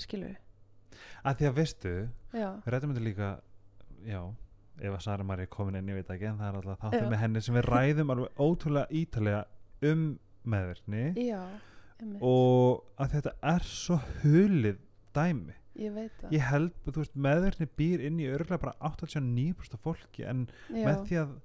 Skilju, 0.03 0.31
að 1.23 1.41
því 1.41 1.49
að 1.49 1.59
veistu, 1.59 1.97
já, 2.33 2.49
við 2.65 2.73
rættum 2.75 2.93
þetta 2.95 3.07
líka 3.07 3.33
já, 4.07 4.21
ef 4.81 4.95
að 4.97 5.03
Sara 5.05 5.25
Marí 5.27 5.45
er 5.45 5.51
komin 5.53 5.77
inn, 5.79 5.91
ég 5.93 6.01
veit 6.01 6.11
ekki 6.15 6.29
en 6.31 6.39
það 6.39 6.49
er 6.49 6.59
alltaf 6.59 6.79
Já. 6.79 6.83
þáttur 6.87 7.11
með 7.11 7.21
henni 7.23 7.43
sem 7.45 7.57
við 7.57 7.67
ræðum 7.69 8.13
alveg 8.13 8.41
ótrúlega 8.41 8.99
ítalega 9.03 9.43
um 9.89 10.05
já 10.43 11.43
einmitt, 12.03 12.21
og 12.21 12.83
að 12.99 13.13
þetta 13.15 13.33
er 13.53 13.67
svo 13.67 13.99
hulið 14.23 14.79
dæmi 15.15 15.55
ég 15.79 15.95
veit 15.95 16.13
það. 16.19 16.35
Ég 16.35 16.45
held, 16.49 16.75
þú 16.85 16.99
veist, 16.99 17.17
meðvirkni 17.27 17.67
býr 17.79 18.05
inn 18.09 18.21
í 18.21 18.29
örgulega 18.29 18.61
bara 18.67 18.91
89% 18.93 19.77
af 19.77 19.83
fólki 19.83 20.27
en 20.29 20.45
já, 20.69 20.83
með 20.83 21.03
því 21.09 21.19
að 21.23 21.35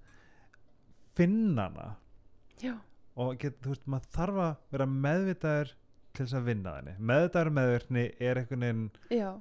finna 1.19 1.69
hana 1.69 1.89
já, 2.63 2.75
og 3.19 3.37
get, 3.43 3.59
þú 3.65 3.75
veist, 3.75 3.87
maður 3.91 4.17
þarf 4.17 4.41
að 4.45 4.57
vera 4.75 4.89
meðvitaður 4.95 5.77
til 6.13 6.25
þess 6.25 6.39
að 6.39 6.49
vinna 6.51 6.75
henni. 6.79 6.97
Meðvitaður 7.11 7.55
meðvirkni 7.59 8.05
er 8.19 8.41
einhvern 8.43 8.67
veginn 8.67 8.85
uh, 9.19 9.39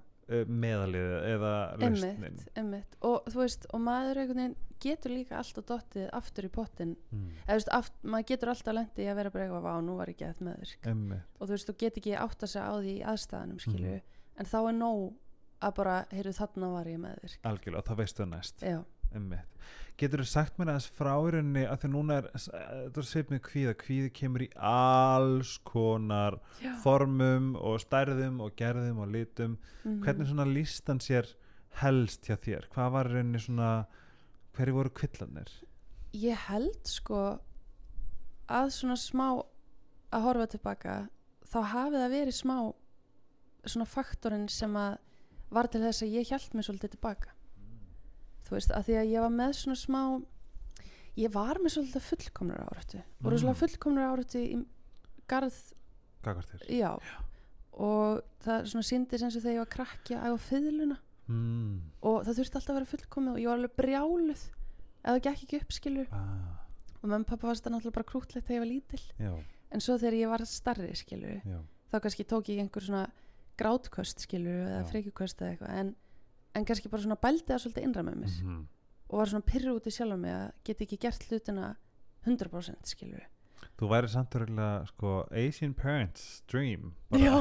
meðalið 0.47 1.12
eða 1.34 1.52
lausnin. 1.82 2.39
Og 3.08 3.30
þú 3.32 3.43
veist, 3.43 3.67
og 3.73 3.84
maður 3.86 4.23
einhvern 4.23 4.43
veginn 4.43 4.58
getur 4.84 5.13
líka 5.13 5.39
alltaf 5.39 5.65
dottið 5.65 6.10
aftur 6.13 6.45
í 6.45 6.52
pottin 6.54 6.91
mm. 7.10 7.30
eða 7.39 7.47
þú 7.47 7.56
veist, 7.58 7.71
aft, 7.73 7.95
maður 8.06 8.28
getur 8.32 8.52
alltaf 8.54 8.78
lendi 8.78 9.06
í 9.06 9.10
að 9.10 9.17
vera 9.21 9.32
bara 9.34 9.47
eitthvað, 9.47 9.65
vá, 9.65 9.73
nú 9.82 9.95
var 9.97 10.12
ég 10.12 10.19
gett 10.19 10.43
Einmitt. 10.43 11.23
og 11.39 11.47
þú 11.47 11.56
veist, 11.56 11.69
þú 11.69 11.76
get 11.82 11.97
ekki 12.02 12.13
átt 12.17 12.45
að 12.45 12.52
segja 12.54 12.67
á 12.69 12.76
því 12.78 12.93
aðstæðanum, 13.13 13.63
skilju 13.63 13.95
en 14.38 14.45
þá 14.45 14.58
er 14.62 14.78
nóg 14.78 15.04
að 15.67 15.76
bara, 15.80 15.97
heyrðu, 16.13 16.34
þarna 16.38 16.71
var 16.76 16.89
ég 16.91 17.02
meðvirk 17.02 17.47
algjörlega, 17.50 17.86
það 17.88 18.02
veistu 18.04 18.23
það 18.23 18.34
næst. 18.36 18.65
Getur 19.97 20.21
þú 20.21 20.28
sagt 20.30 20.60
mér 20.60 20.69
aðeins 20.69 20.89
frá 20.93 21.13
í 21.15 21.30
rauninni 21.34 21.63
að 21.65 21.80
því 21.82 21.89
núna 21.89 22.17
er, 22.21 22.28
er 22.93 23.08
svip 23.08 23.32
með 23.34 23.39
kvíða. 23.47 23.71
Kvíði 23.82 24.12
kemur 24.13 24.43
í 24.45 24.50
alls 24.62 25.56
konar 25.65 26.38
Já. 26.62 26.76
formum 26.84 27.56
og 27.58 27.80
stærðum 27.82 28.38
og 28.45 28.54
gerðum 28.60 29.02
og 29.02 29.10
litum. 29.15 29.58
Mhm. 29.84 30.04
hvernig 30.04 30.30
svona 30.30 30.45
líst 30.45 30.86
hann 30.88 31.02
sér 31.02 31.34
helst 31.82 32.30
hjá 32.30 32.38
þér, 32.38 32.69
hvað 32.73 32.91
var 32.93 33.10
rauninni 33.10 33.41
svona 33.41 33.71
hverju 34.58 34.73
voru 34.73 34.93
kvillanir 34.97 35.52
ég 36.17 36.47
held 36.47 36.82
sko 36.88 37.21
að 38.47 38.71
svona 38.73 38.97
smá 38.97 39.28
að 40.13 40.23
horfa 40.26 40.47
tilbaka 40.56 40.95
þá 41.47 41.58
hafi 41.73 42.02
það 42.02 42.13
verið 42.15 42.38
smá 42.38 42.56
svona 43.65 43.86
faktorinn 43.89 44.48
sem 44.50 44.74
að 44.78 44.98
var 45.50 45.67
til 45.72 45.82
þess 45.82 46.04
að 46.04 46.15
ég 46.17 46.28
hjælt 46.28 46.54
mig 46.54 46.65
svolítið 46.67 46.96
tilbaka. 46.98 47.30
Þú 48.48 48.56
veist, 48.56 48.72
að 48.72 48.84
því 48.88 48.98
að 49.02 49.12
ég 49.12 49.24
var 49.24 49.34
með 49.36 49.54
svona 49.62 49.80
smá 49.80 50.02
ég 51.17 51.32
var 51.34 51.60
með 51.63 51.74
svolítið 51.78 52.04
fullkomnur 52.12 52.62
og 52.62 52.76
Mm. 53.20 53.30
rosalega 53.32 53.60
fullkomnur 53.62 54.08
áratu 54.08 54.39
í 54.43 54.65
garð, 55.28 55.58
þér. 56.24 56.67
Já. 56.70 57.00
Og 57.74 58.22
það 58.43 58.67
svona 58.72 58.84
síndi 58.84 59.20
sem 59.20 59.30
þegar 59.30 59.54
ég 59.54 59.63
var 59.65 59.74
krakki 59.78 60.15
að 60.15 60.28
æfa 60.32 60.39
fiðluna. 60.52 60.98
Mm. 61.28 61.82
og 62.08 62.24
það 62.24 62.38
þurfti 62.39 62.56
alltaf 62.56 62.70
að 62.72 62.78
vera 62.78 62.91
fullkomið 62.93 63.32
og 63.34 63.39
ég 63.41 63.48
var 63.50 63.58
alveg 63.58 63.74
brjáluð. 63.76 64.43
Það 65.04 65.17
gekk 65.26 65.41
ekki 65.43 65.58
upp 65.62 65.74
skilur 65.76 66.08
ah, 66.15 66.60
og 67.02 67.10
mamma 67.10 67.20
og 67.26 67.28
pappa 67.28 67.48
varst 67.50 67.65
það 67.65 67.74
náttúrulega 67.76 67.98
bara 67.98 68.08
krútlegt 68.12 68.48
þegar 68.48 68.56
ég 68.56 68.63
var 68.63 68.72
lítil. 68.72 69.02
Já, 69.20 69.34
en 69.72 69.84
svo 69.84 69.98
þegar 70.00 70.15
ég 70.22 70.32
var 70.32 70.43
starri 70.48 70.93
skilur 70.96 71.41
já, 71.43 71.60
þá 71.91 71.96
kannski 72.06 72.24
tók 72.28 72.48
ég 72.54 72.62
einhver 72.63 72.86
svona 72.88 73.02
grátköst 73.60 74.26
skilur 74.26 74.63
eða 74.65 74.84
frekjuköst 74.91 75.41
eða 75.41 75.54
eitthvað 75.54 75.78
en, 75.82 75.93
en 76.58 76.67
kannski 76.67 76.91
bara 76.93 77.06
svona 77.06 77.20
bældi 77.22 77.50
það 77.52 77.63
svolítið 77.65 77.88
innra 77.88 78.06
með 78.08 78.20
mér. 78.24 78.41
Mm 78.46 78.65
og 79.08 79.22
var 79.22 79.32
svona 79.32 79.48
pyrru 79.48 79.78
út 79.78 79.88
í 79.88 79.93
sjálf 79.93 80.20
mig 80.20 80.34
að 80.36 80.48
geta 80.67 80.84
ekki 80.84 81.00
gert 81.00 81.26
hlutina 81.30 81.67
100% 82.28 82.91
skilur 82.91 83.24
þú 83.78 83.89
væri 83.91 84.10
samt 84.12 84.36
örgulega 84.38 84.88
sko 84.89 85.13
Asian 85.38 85.74
parents 85.78 86.41
dream. 86.50 86.91
Já, 87.13 87.36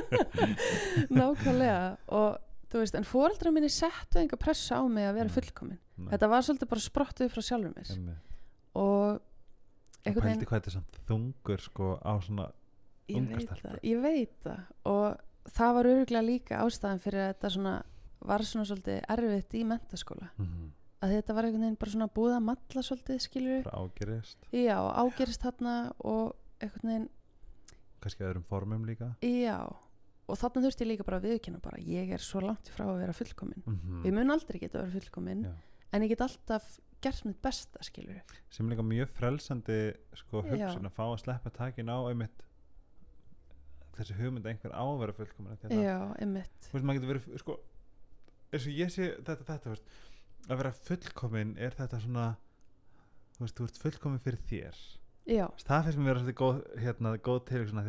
nákvæmlega. 1.16 1.96
Og 2.12 2.36
þú 2.70 2.82
veist, 2.82 2.98
en 2.98 3.08
fóreldra 3.08 3.52
minni 3.54 3.70
settu 3.72 4.20
einhver 4.20 4.40
pressa 4.40 4.76
á 4.76 4.84
mig 4.92 5.08
að 5.08 5.16
vera 5.22 5.34
fullkomin. 5.36 5.80
Nei, 5.96 6.10
þetta 6.12 6.30
var 6.34 6.44
svolítið 6.44 6.70
bara 6.74 6.84
sprottuð 6.84 7.32
frá 7.32 7.46
sjálfur 7.46 7.72
mér. 7.72 7.92
Einmitt. 7.96 8.36
og 8.76 8.84
og 8.90 10.04
einhvern 10.04 10.26
pældi 10.26 10.36
veginn 10.36 10.50
hvað 10.50 10.60
þetta 10.60 10.70
er 10.70 10.76
samt 10.76 11.00
þungur 11.08 11.64
sko 11.64 11.88
á 11.96 12.12
svona 12.24 12.46
ég 13.10 13.26
veit, 13.32 13.50
það, 13.50 13.80
ég 13.88 14.04
veit 14.04 14.36
það. 14.44 14.62
Og 14.92 15.06
það 15.56 15.76
var 15.76 15.90
örgulega 15.94 16.26
líka 16.26 16.60
ástæðan 16.64 17.02
fyrir 17.02 17.24
að 17.24 17.32
þetta 17.34 17.54
svona 17.56 17.74
var 18.20 18.44
svona 18.44 18.68
svolítið 18.68 19.00
erfitt 19.16 19.56
í 19.56 19.64
mentaskóla 19.68 20.30
mm 20.36 20.68
að 21.00 21.14
þetta 21.16 21.32
var 21.32 21.46
einhvern 21.48 21.62
veginn 21.64 21.76
bara 21.80 21.92
svona 21.94 22.10
búið 22.12 22.34
að 22.36 22.42
matla 22.44 22.82
svolítið 22.84 23.20
skilur 23.24 23.68
ágerist. 23.72 24.42
Já, 24.52 24.76
ágerist 24.76 25.40
þarna 25.40 25.76
og 26.04 26.34
einhvern 26.60 26.90
veginn, 26.90 27.06
kannski 28.04 28.26
öðrum 28.26 28.44
formum 28.44 28.84
líka. 28.84 29.14
Já 29.24 29.64
og 30.30 30.38
þarna 30.38 30.62
þurfti 30.66 30.84
ég 30.84 30.90
líka 30.92 31.06
bara 31.06 31.18
að 31.20 31.26
viðkynna 31.30 31.62
bara 31.64 31.80
ég 31.82 32.12
er 32.14 32.22
svo 32.22 32.42
langt 32.44 32.70
frá 32.70 32.84
að 32.86 33.00
vera 33.02 33.16
fullkomin. 33.16 33.64
Mm 33.64 34.04
ég 34.06 34.14
mun 34.14 34.34
aldrei 34.34 34.60
geta 34.60 34.78
að 34.78 34.86
vera 34.86 34.98
fullkomin 34.98 35.42
Já. 35.48 35.54
en 35.92 36.04
ég 36.04 36.12
get 36.12 36.24
alltaf 36.26 36.68
gert 37.00 37.24
mitt 37.24 37.40
besta 37.42 37.82
skilur 37.82 38.20
sem 38.52 38.68
líka 38.70 38.84
mjög 38.84 39.10
frelsandi 39.16 39.80
sko 40.20 40.44
Já. 40.44 40.52
hugsun 40.52 40.86
að 40.86 40.96
fá 40.96 41.04
að 41.08 41.18
sleppa 41.24 41.50
takin 41.50 41.90
á 41.90 41.98
einmitt 42.12 42.44
þessi 43.98 44.16
hugmynd 44.20 44.46
að 44.46 44.52
einhver 44.54 44.72
á 44.76 44.82
að 44.84 45.00
vera 45.02 45.16
fullkomin 45.18 45.52
af 45.52 45.58
því 45.60 45.68
að 45.68 45.74
það- 45.74 45.84
já, 45.86 45.98
einmitt. 46.22 46.56
Þú 46.68 46.72
veist 46.76 46.86
verið 47.10 47.38
sko 47.42 47.58
sé 48.90 49.10
þetta 49.26 49.44
þetta 49.50 49.74
veist, 49.74 49.90
að 50.48 50.56
vera 50.62 50.72
fullkomin 50.72 51.52
er 51.58 51.76
þetta 51.78 52.00
svona 52.04 52.26
þú 53.36 53.44
veist 53.46 53.60
þú 53.60 53.68
ert 53.68 53.82
fullkomin 53.84 54.24
fyrir 54.24 54.42
þér. 54.50 54.80
Já, 55.30 55.46
það 55.62 55.84
finnst 55.86 55.98
mér 56.00 56.10
vera 56.10 56.20
svolítið 56.24 56.38
góð, 56.40 56.58
hérna, 56.80 57.12
góð 57.18 57.40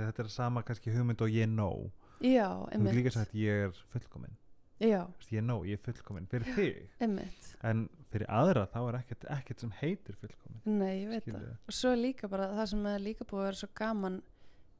að 0.04 0.12
þetta 0.12 0.24
er 0.26 0.30
sama 0.30 0.62
kannski 0.68 0.94
hugmynd 0.94 1.22
og 1.26 1.30
ég 1.34 1.48
know. 1.50 1.92
Já, 2.22 2.48
einmitt 2.72 2.94
líka 2.94 3.12
sagt 3.16 3.34
ég 3.34 3.66
er 3.68 3.72
fullkomin. 3.94 4.36
Veist, 4.82 5.32
ég 5.32 5.42
know, 5.46 5.62
ég 5.66 5.78
er 5.78 5.84
fullkomin 5.86 6.28
fyrir 6.30 6.54
þig. 6.56 6.90
einmitt. 7.02 7.56
En 7.64 7.88
fyrir 8.12 8.28
aðra 8.30 8.68
þá 8.70 8.80
er 8.90 8.98
ekkert, 9.00 9.26
ekkert 9.38 9.60
sem 9.64 9.74
heitir 9.82 10.18
fullkomin. 10.22 10.62
Nei, 10.66 11.04
ég 11.04 11.10
veit 11.10 11.24
það. 11.24 11.32
Skilurðu? 11.32 11.56
og 11.68 11.78
svo 11.78 11.94
líka 11.98 12.30
bara 12.30 12.48
það 12.58 12.68
sem 12.74 12.86
er 12.92 13.00
líka 13.00 13.26
búið 13.30 13.42
að 13.42 13.48
vera 13.50 13.60
svo 13.62 13.70
gaman 13.82 14.22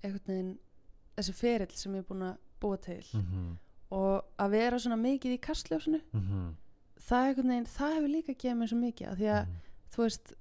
einhvern 0.04 0.28
veginn 0.28 0.52
þessi 1.22 1.34
ferill 1.38 1.72
sem 1.78 1.94
ég 1.96 2.04
er 2.04 2.08
búin 2.10 2.26
að 2.28 2.38
búa 2.62 2.78
til 2.82 3.06
mm 3.14 3.22
-hmm. 3.22 3.56
og 3.92 4.26
að 4.40 4.50
vera 4.52 4.80
svona 4.80 4.96
mikið 4.98 5.34
í 5.38 5.40
kastljósinu 5.40 6.02
Mm 6.14 6.22
-hmm. 6.22 6.54
það, 7.00 7.36
veginn, 7.36 7.66
það 7.66 7.94
hefur 7.96 8.08
líka 8.16 8.34
gefið 8.34 8.58
mér 8.58 8.68
svo 8.70 8.78
mikið 8.78 9.08
af 9.12 9.18
því 9.18 9.28
að 9.38 9.46
Mhm. 9.46 9.56
þú 9.96 9.98
veist 10.04 10.34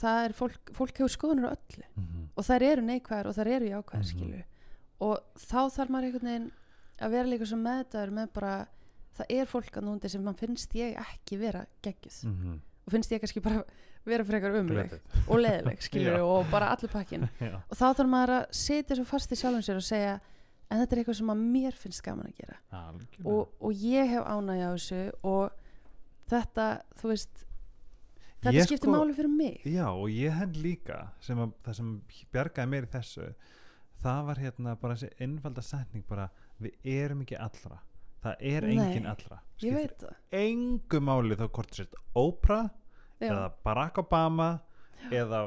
það 0.00 0.24
er 0.24 0.32
fólk, 0.32 0.70
fólk 0.72 0.96
hefur 0.98 1.08
skoðunur 1.16 1.50
öllu 1.56 1.84
Mhm. 1.96 2.28
og 2.36 2.44
þær 2.44 2.62
eru 2.62 2.82
neikvæðar 2.82 3.26
og 3.26 3.34
þær 3.34 3.46
eru 3.46 3.66
jákvæðar 3.66 4.14
Mhm. 4.14 4.42
og 5.00 5.18
þá 5.36 5.70
þarf 5.70 5.88
maður 5.90 6.04
einhvern 6.04 6.24
veginn 6.28 6.50
að 7.00 7.10
vera 7.10 7.28
líka 7.28 7.46
svo 7.46 7.56
meðdæður 7.56 8.10
með 8.12 8.28
bara 8.32 8.66
það 9.18 9.26
er 9.30 9.46
fólk 9.46 9.70
að 9.76 9.84
núndi 9.84 10.08
sem 10.10 10.22
mann 10.24 10.34
finnst 10.34 10.72
ég 10.74 10.96
ekki 10.96 11.38
vera 11.38 11.66
geggjuð 11.82 12.24
Mhm. 12.24 12.60
og 12.86 12.92
finnst 12.92 13.10
ég 13.12 13.20
kannski 13.20 13.40
bara 13.42 13.64
vera 14.04 14.24
frekar 14.28 14.56
umleg 14.60 14.94
og 15.28 15.38
leðileg 15.40 15.82
skilju 15.86 16.12
Já. 16.16 16.22
og 16.26 16.50
bara 16.52 16.70
allir 16.74 16.92
pakkin 16.92 17.24
og 17.70 17.74
þá 17.76 17.84
þarf 17.96 18.10
maður 18.12 18.32
að 18.38 18.46
setja 18.60 18.96
svo 18.98 19.04
fast 19.08 19.32
í 19.32 19.38
sjálfum 19.40 19.64
sér 19.64 19.80
og 19.80 19.86
segja 19.86 20.14
en 20.70 20.80
þetta 20.80 20.94
er 20.96 21.00
eitthvað 21.02 21.18
sem 21.20 21.32
að 21.34 21.42
mér 21.54 21.76
finnst 21.78 22.02
gaman 22.02 22.26
að 22.30 22.38
gera. 22.40 22.56
Og, 23.24 23.50
og 23.60 23.72
ég 23.84 24.08
hef 24.10 24.24
ánægja 24.26 24.68
á 24.68 24.72
þessu 24.74 25.00
og 25.28 25.58
þetta, 26.32 26.68
þú 27.00 27.10
veist 27.12 27.42
þetta 28.44 28.54
Ég 28.56 28.66
skiptir 28.68 28.88
sko- 28.88 28.94
máli 28.96 29.14
fyrir 29.16 29.30
mig. 29.30 29.60
Já 29.68 29.86
og 29.92 30.08
ég 30.10 30.32
held 30.40 30.56
líka 30.64 30.98
sem 31.24 31.38
að, 31.44 31.52
það 31.66 31.76
sem 31.78 31.90
bjargaði 32.34 32.72
mér 32.72 32.88
í 32.88 32.92
þessu 32.96 33.28
það 34.04 34.22
var 34.28 34.40
hérna 34.42 34.74
bara 34.80 34.96
þessi 34.98 35.12
einfalda 35.28 35.62
setning 35.64 36.04
bara 36.08 36.26
við 36.60 36.74
erum 36.96 37.22
ekki 37.24 37.38
allra. 37.40 37.78
Það 38.24 38.42
er 38.50 38.64
engin 38.72 39.06
allra. 39.08 39.38
ég 39.60 39.60
Skiptir 39.60 39.74
veit 39.76 39.98
það. 40.00 40.16
engu 40.40 41.00
máli 41.04 41.36
þá 41.36 41.44
hvort 41.52 41.70
þú 41.70 41.76
sért 41.82 41.96
Oprah 42.16 42.68
já, 43.20 43.28
eða 43.30 43.50
Barack 43.66 44.00
Obama 44.02 44.48
eða 45.12 45.40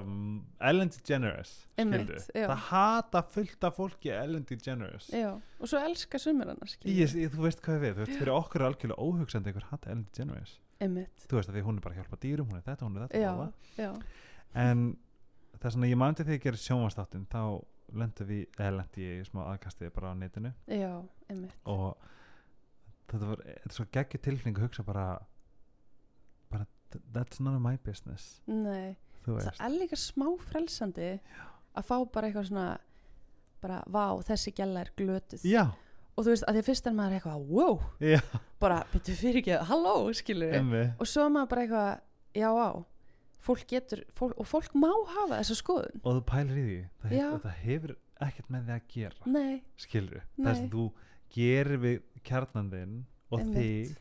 Ellen 0.69 0.91
DeGeneres 0.93 1.53
skildu. 1.73 2.19
það 2.35 2.61
hata 2.67 3.21
fullt 3.33 3.67
af 3.67 3.77
fólki 3.79 4.11
Ellen 4.13 4.45
DeGeneres. 4.47 5.09
Já, 5.13 5.31
og 5.33 5.71
svo 5.71 5.81
elska 5.81 6.19
sumir 6.21 6.51
ég, 6.85 7.15
þú 7.33 7.45
veist 7.45 7.63
hvað 7.65 7.81
við, 7.83 7.95
þú 7.95 8.03
veist 8.03 8.19
fyrir 8.19 8.33
okkur 8.35 8.61
er 8.61 8.67
algjörlega 8.69 9.07
óhugsandi 9.07 9.51
einhver 9.51 9.69
hata 9.71 9.91
Ellen 9.93 10.05
DeGeneres. 10.11 10.57
Einmitt, 10.83 11.25
þú 11.25 11.39
veist 11.39 11.49
að 11.49 11.57
því 11.57 11.65
hún 11.65 11.79
er 11.79 11.85
bara 11.87 11.95
að 11.95 12.03
hjálpa 12.03 12.19
dýrum, 12.21 12.51
hún 12.51 12.59
er 12.59 12.67
þetta, 12.67 12.85
hún 12.85 12.99
er 12.99 13.07
þetta 13.07 13.21
já, 13.23 13.87
en 14.61 14.83
það 15.57 15.65
er 15.69 15.73
svona, 15.77 15.89
ég 15.89 15.99
mandi 16.03 16.25
þegar 16.27 16.37
ég 16.37 16.43
gerir 16.43 16.61
sjónvastáttin 16.61 17.25
þá 17.31 17.41
lendi 17.97 18.27
við, 18.27 18.43
eða 18.59 18.75
lendi 18.81 19.07
ég 19.07 19.23
í 19.23 19.25
smá 19.25 19.41
aðkastið 19.47 19.93
bara 19.95 20.11
á 20.13 20.15
netinu. 20.19 20.51
Og 21.71 21.87
þetta 23.07 23.31
var, 23.31 23.41
þetta 23.47 23.71
er 23.71 23.75
svo 23.77 23.87
geggju 23.97 24.21
tilfinning 24.27 24.59
að 24.59 24.67
hugsa 24.67 24.85
bara 24.85 25.07
bara, 25.17 25.25
that's 27.13 27.39
none 27.39 27.55
of 27.55 27.61
my 27.63 27.77
business. 27.83 28.41
Nei, 28.47 28.95
það 29.25 29.49
er 29.59 29.73
líka 29.75 29.99
smá 29.99 30.27
frelsandi 30.49 31.09
að 31.77 31.87
fá 31.89 31.97
bara 32.13 32.29
eitthvað 32.29 32.49
svona 32.51 32.67
bara, 33.61 33.81
vá, 33.89 34.05
þessi 34.27 34.53
gæla 34.57 34.83
er 34.85 34.91
glötuð. 34.97 35.45
Já, 35.47 35.65
og 36.17 36.25
þú 36.25 36.31
veist, 36.33 36.45
að 36.47 36.57
því 36.57 36.61
að 36.63 36.69
fyrst 36.71 36.87
er 36.89 36.95
maður 36.97 37.17
eitthvað 37.17 37.47
wow, 37.53 37.79
já, 38.01 38.19
bara, 38.61 38.77
byrju 38.93 39.15
fyrir 39.17 39.41
ekki 39.41 39.57
halló, 39.69 39.95
skilur 40.17 40.55
emmi 40.57 40.83
og 40.97 41.09
svo 41.09 41.25
er 41.27 41.33
maður 41.33 41.51
bara 41.53 41.65
eitthvað, 41.65 42.05
já, 42.37 42.49
á 42.53 42.69
fólk 43.47 43.67
getur, 43.69 44.01
fólk, 44.17 44.33
og 44.41 44.47
fólk 44.49 44.73
má 44.75 44.89
hafa 45.13 45.37
þessa 45.39 45.57
skoðun. 45.61 46.01
Og 46.03 46.17
þú 46.17 46.23
pælir 46.27 46.57
í 46.57 46.63
því. 46.67 46.79
Það, 47.03 47.13
Já. 47.15 47.27
hef, 47.27 47.43
það 47.45 47.59
hefur 47.63 47.93
ekkert 48.27 48.49
með 48.53 48.65
því 48.65 48.73
að 48.75 48.87
gera 48.95 49.31
nei, 49.37 49.53
skilur, 49.77 50.23
Nei. 50.35 50.47
það 50.47 50.57
sem 50.59 50.69
þú 50.73 50.85
gerir 51.37 51.81
við 51.83 51.99
kjarnandinn 52.27 52.97
og 53.31 53.39
Einmitt. 53.43 53.57
þig 53.57 53.95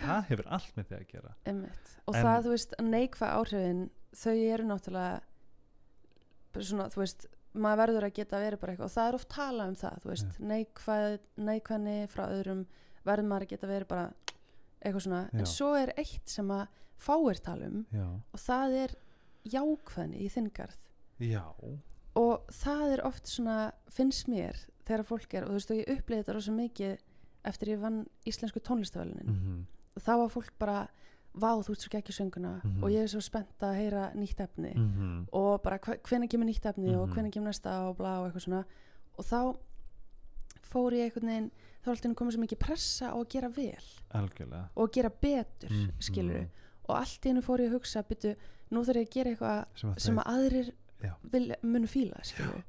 það 0.00 0.26
hefur 0.30 0.50
allt 0.56 0.76
með 0.76 0.88
því 0.90 0.96
að 0.98 1.06
gera. 1.12 1.32
Einmitt. 1.46 1.94
Og 2.06 2.14
En- 2.14 2.26
það, 2.26 2.42
þú 2.46 2.52
veist, 2.54 2.74
neikvæð 2.82 3.32
áhrifin 3.36 3.82
þau 4.16 4.34
eru 4.52 4.64
náttúrulega 4.70 5.20
svona, 6.66 6.88
þú 6.92 7.02
veist 7.02 7.26
maður 7.56 7.80
verður 7.82 8.06
að 8.08 8.14
geta 8.18 8.40
verið 8.40 8.60
bara 8.60 8.72
eitthvað. 8.74 8.90
Og 8.90 8.94
það 8.96 9.08
er 9.08 9.18
oft 9.18 9.28
talað 9.32 9.68
um 9.72 9.78
það, 9.80 9.98
þú 10.02 10.10
veist, 10.12 10.38
neikvæð 10.52 11.18
neikvæðni 11.48 11.96
frá 12.12 12.24
öðrum 12.28 12.62
verður 13.06 13.28
maður 13.30 13.46
að 13.46 13.52
geta 13.54 13.70
verið 13.70 13.88
bara 13.88 14.06
eitthvað 14.82 15.04
svona. 15.06 15.22
Já. 15.32 15.38
en 15.38 15.46
svo 15.46 15.70
er 15.78 15.92
eitt 15.96 16.28
sem 16.28 16.48
að 16.52 16.66
fáir 16.96 17.40
tala 17.44 17.66
um 17.66 17.82
já, 17.92 18.06
og 18.32 18.40
það 18.40 18.76
er 18.84 18.94
jákvæðni 19.52 20.20
í 20.24 20.28
þinn 20.32 20.50
garð. 20.56 20.78
Já, 21.20 21.44
og 22.16 22.48
það 22.52 22.92
er 22.96 23.04
oft 23.06 23.28
svona 23.30 23.72
finnst 23.92 24.28
mér 24.28 24.56
þegar 24.86 25.04
fólk 25.08 25.34
er 25.34 25.44
og 25.46 25.50
þú 25.52 25.58
veist 25.58 25.72
og 25.72 25.80
ég 25.80 25.92
upplýði 25.96 26.22
þetta 26.22 26.36
rosa 26.36 26.52
mikið 26.56 26.98
eftir 27.46 27.68
ég 27.74 27.80
vann 27.80 28.02
íslensku 28.26 28.60
tónlistavölunin 28.64 29.28
mm 29.32 29.66
þá 30.00 30.16
var 30.18 30.28
fólk 30.28 30.52
bara 30.58 30.88
vá 31.36 31.50
þú 31.60 31.70
ert 31.72 31.80
svo 31.80 31.98
ekki 31.98 32.12
sönguna 32.12 32.60
Mhm. 32.64 32.82
og 32.84 32.90
ég 32.90 33.02
er 33.02 33.08
svo 33.08 33.20
spennt 33.20 33.60
að 33.60 33.74
heyra 33.76 34.12
nýtt 34.14 34.40
efni 34.40 34.72
-hmm. 34.74 35.26
og 35.32 35.62
bara 35.62 35.78
hvenær 35.78 36.28
kemur 36.28 36.46
nýtt 36.46 36.64
efni 36.66 36.94
og 36.96 37.08
Mhm. 37.08 37.14
hvenær 37.16 37.30
kemur 37.32 37.48
næsta 37.48 37.88
og 37.88 37.96
blá 37.98 38.18
og 38.20 38.26
eitthvað 38.32 38.42
svona 38.44 38.64
og 39.18 39.24
þá 39.24 39.56
fór 40.72 40.92
ég 40.92 41.04
einhvern 41.04 41.26
veginn 41.26 41.50
þá 41.82 41.86
var 41.86 41.94
alltaf 41.94 42.14
komið 42.14 42.32
svo 42.32 42.40
mikið 42.42 42.58
pressa 42.58 43.06
á 43.12 43.16
að 43.16 43.28
gera 43.28 43.48
vel 43.48 43.84
algjörlega 44.14 44.68
og 44.76 44.88
að 44.88 44.92
gera 44.92 45.10
betur 45.22 45.70
Mhm. 45.70 45.90
skilur 46.00 46.48
og 46.88 46.96
allt 46.96 47.20
í 47.26 47.28
hennu 47.28 47.42
fór 47.42 47.60
ég 47.60 47.68
að 47.70 47.72
hugsa 47.78 48.02
byrju, 48.02 48.36
nú 48.70 48.80
þarf 48.84 48.96
ég 48.96 49.06
að 49.08 49.10
gera 49.10 49.30
eitthvað 49.30 49.64
sem 49.74 49.90
að, 49.90 49.98
sem 50.00 50.16
að 50.18 50.24
aðrir 50.26 50.72
vil, 51.30 51.54
munu 51.62 51.86
fíla 51.86 52.20
skilju. 52.24 52.62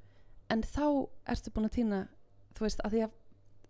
en 0.49 0.61
þá 0.61 1.07
ertu 1.27 1.49
búin 1.51 1.65
að 1.65 1.71
týna 1.71 2.07
þú 2.53 2.59
veist, 2.59 2.79
að 2.83 2.91
því 2.91 3.03
að 3.03 3.11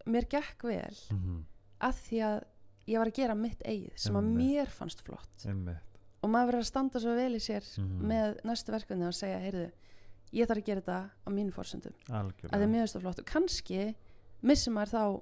mér 0.07 0.25
gekk 0.29 0.63
vel 0.63 0.95
mm 1.11 1.17
-hmm. 1.19 1.43
að 1.81 1.93
því 1.93 2.17
að 2.23 2.43
ég 2.87 2.97
var 2.97 3.07
að 3.07 3.13
gera 3.19 3.35
mitt 3.35 3.61
eigið 3.65 3.91
sem 3.95 4.15
að 4.15 4.29
mér 4.37 4.67
fannst 4.71 5.01
flott. 5.05 5.45
Einmitt. 5.45 5.77
Og 6.23 6.29
maður 6.33 6.51
verður 6.51 6.63
að 6.65 6.71
standa 6.71 6.99
svo 6.99 7.15
vel 7.15 7.33
í 7.35 7.39
sér 7.43 7.63
Mhm. 7.77 8.01
með 8.07 8.41
næstu 8.43 8.71
verkefni 8.73 9.05
og 9.07 9.13
segja, 9.13 9.39
heyrðu 9.39 9.71
ég 10.33 10.47
þarf 10.47 10.57
að 10.61 10.65
gera 10.65 10.81
þetta 10.81 11.09
á 11.23 11.29
mínu 11.31 11.51
fórsöndum 11.53 11.93
að 12.09 12.33
það 12.49 12.61
er 12.61 12.67
mjög 12.67 12.87
stóð 12.91 13.01
flott. 13.01 13.19
Og 13.19 13.25
kannski 13.25 13.95
missir 14.43 14.71
maður 14.73 14.91
þá 14.97 15.21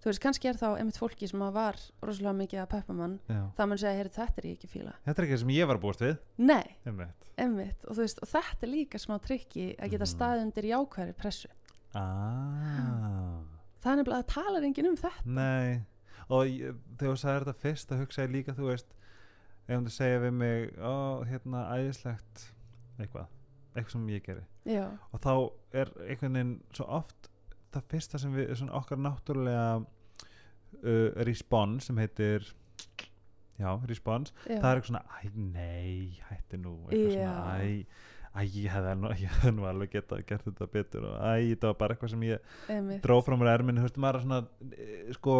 þú 0.00 0.04
veist, 0.08 0.20
kannski 0.20 0.48
er 0.48 0.54
þá 0.56 0.78
einmitt 0.78 0.96
fólki 0.98 1.28
sem 1.28 1.38
var 1.40 1.76
rosalega 2.02 2.32
mikið 2.40 2.60
að 2.62 2.68
peppa 2.70 2.92
mann 2.94 3.20
það 3.28 3.68
mann 3.68 3.78
segja, 3.78 3.96
heyrðu, 4.00 4.12
þetta 4.16 4.38
er 4.38 4.46
ég 4.48 4.56
ekki 4.58 4.68
fíla. 4.68 4.94
Þetta 5.04 5.18
er 5.18 5.24
ekki 5.26 5.34
það 5.36 5.38
sem 5.44 5.48
ég 5.48 5.66
var 5.66 5.76
að 5.76 5.82
búast 5.82 6.00
við. 6.00 6.18
Nei, 6.38 6.76
einmitt. 6.86 7.26
Einmitt, 7.38 7.84
og 7.88 7.96
veist, 7.96 8.18
og 8.22 8.28
þetta 8.28 8.62
er 8.62 8.68
líka 8.68 8.98
smá 8.98 9.20
trikki 9.20 9.76
að 9.78 9.90
geta 9.90 10.04
Mhm. 10.06 10.14
staðið 10.16 10.42
undir 10.42 10.64
jákværi 10.64 11.14
pressu. 11.16 11.48
Ah. 11.94 13.42
það 13.82 13.92
er 13.92 14.02
nefnilega 14.02 14.22
að 14.24 14.26
tala 14.34 14.60
enginn 14.60 14.88
um 14.90 14.96
þetta. 14.96 15.24
Nei, 15.26 15.80
og 16.30 16.46
ég, 16.48 16.78
þegar 16.96 17.16
þú 17.16 17.20
sagði 17.22 17.42
þetta 17.44 17.62
fyrst 17.64 17.90
þá 17.90 18.00
hugsaði 18.00 18.32
líka, 18.36 18.54
þú 18.56 18.70
veist 18.70 18.94
ef 19.70 19.84
þú 19.86 19.94
segja 19.94 20.22
við 20.24 20.32
mig, 20.40 20.70
ó, 20.82 20.94
hérna 21.28 21.64
æðislegt, 21.76 22.46
eitthvað 22.98 23.28
eitthvað 23.70 23.92
sem 23.94 24.08
ég 24.10 24.24
geri, 24.26 24.44
já, 24.66 24.84
og 25.14 25.20
þá 25.22 25.32
er 25.82 25.92
einhvern 26.08 26.38
veginn 26.38 26.54
svo 26.74 26.86
oft 26.98 27.28
það 27.70 27.84
fyrsta 27.92 28.18
sem 28.18 28.32
við, 28.34 28.48
svona 28.58 28.78
okkar 28.80 28.98
náttúrulega 28.98 29.66
uh, 29.78 31.10
response 31.28 31.86
sem 31.86 32.00
heitir 32.02 32.48
já, 33.60 33.70
response, 33.86 34.34
já, 34.48 34.56
það 34.58 34.70
er 34.70 34.80
eitthvað 34.80 34.88
svona 34.90 35.04
æ, 35.20 35.30
nei, 35.36 36.22
hætti 36.30 36.58
nú 36.58 36.74
eitthvað 36.88 37.14
Já. 37.14 37.28
svona, 37.28 37.60
æ, 37.60 38.19
æ, 38.36 38.40
ég 38.46 38.70
hefði 38.70 38.94
nú, 39.00 39.10
ég 39.24 39.38
nú 39.56 39.66
alveg 39.68 39.92
getað 39.96 40.24
gert 40.28 40.46
þetta 40.48 40.68
betur 40.70 41.06
og 41.10 41.14
æ, 41.18 41.32
þetta 41.52 41.70
var 41.72 41.78
bara 41.82 41.96
eitthvað 41.96 42.12
sem 42.14 42.26
ég 42.28 42.50
einmitt. 42.70 43.02
dró 43.04 43.18
frá 43.26 43.36
mér 43.40 43.52
erminu, 43.56 43.84
veist, 43.84 43.98
maður 44.00 44.24
svona 44.26 44.40
eh, 44.76 45.12
sko, 45.16 45.36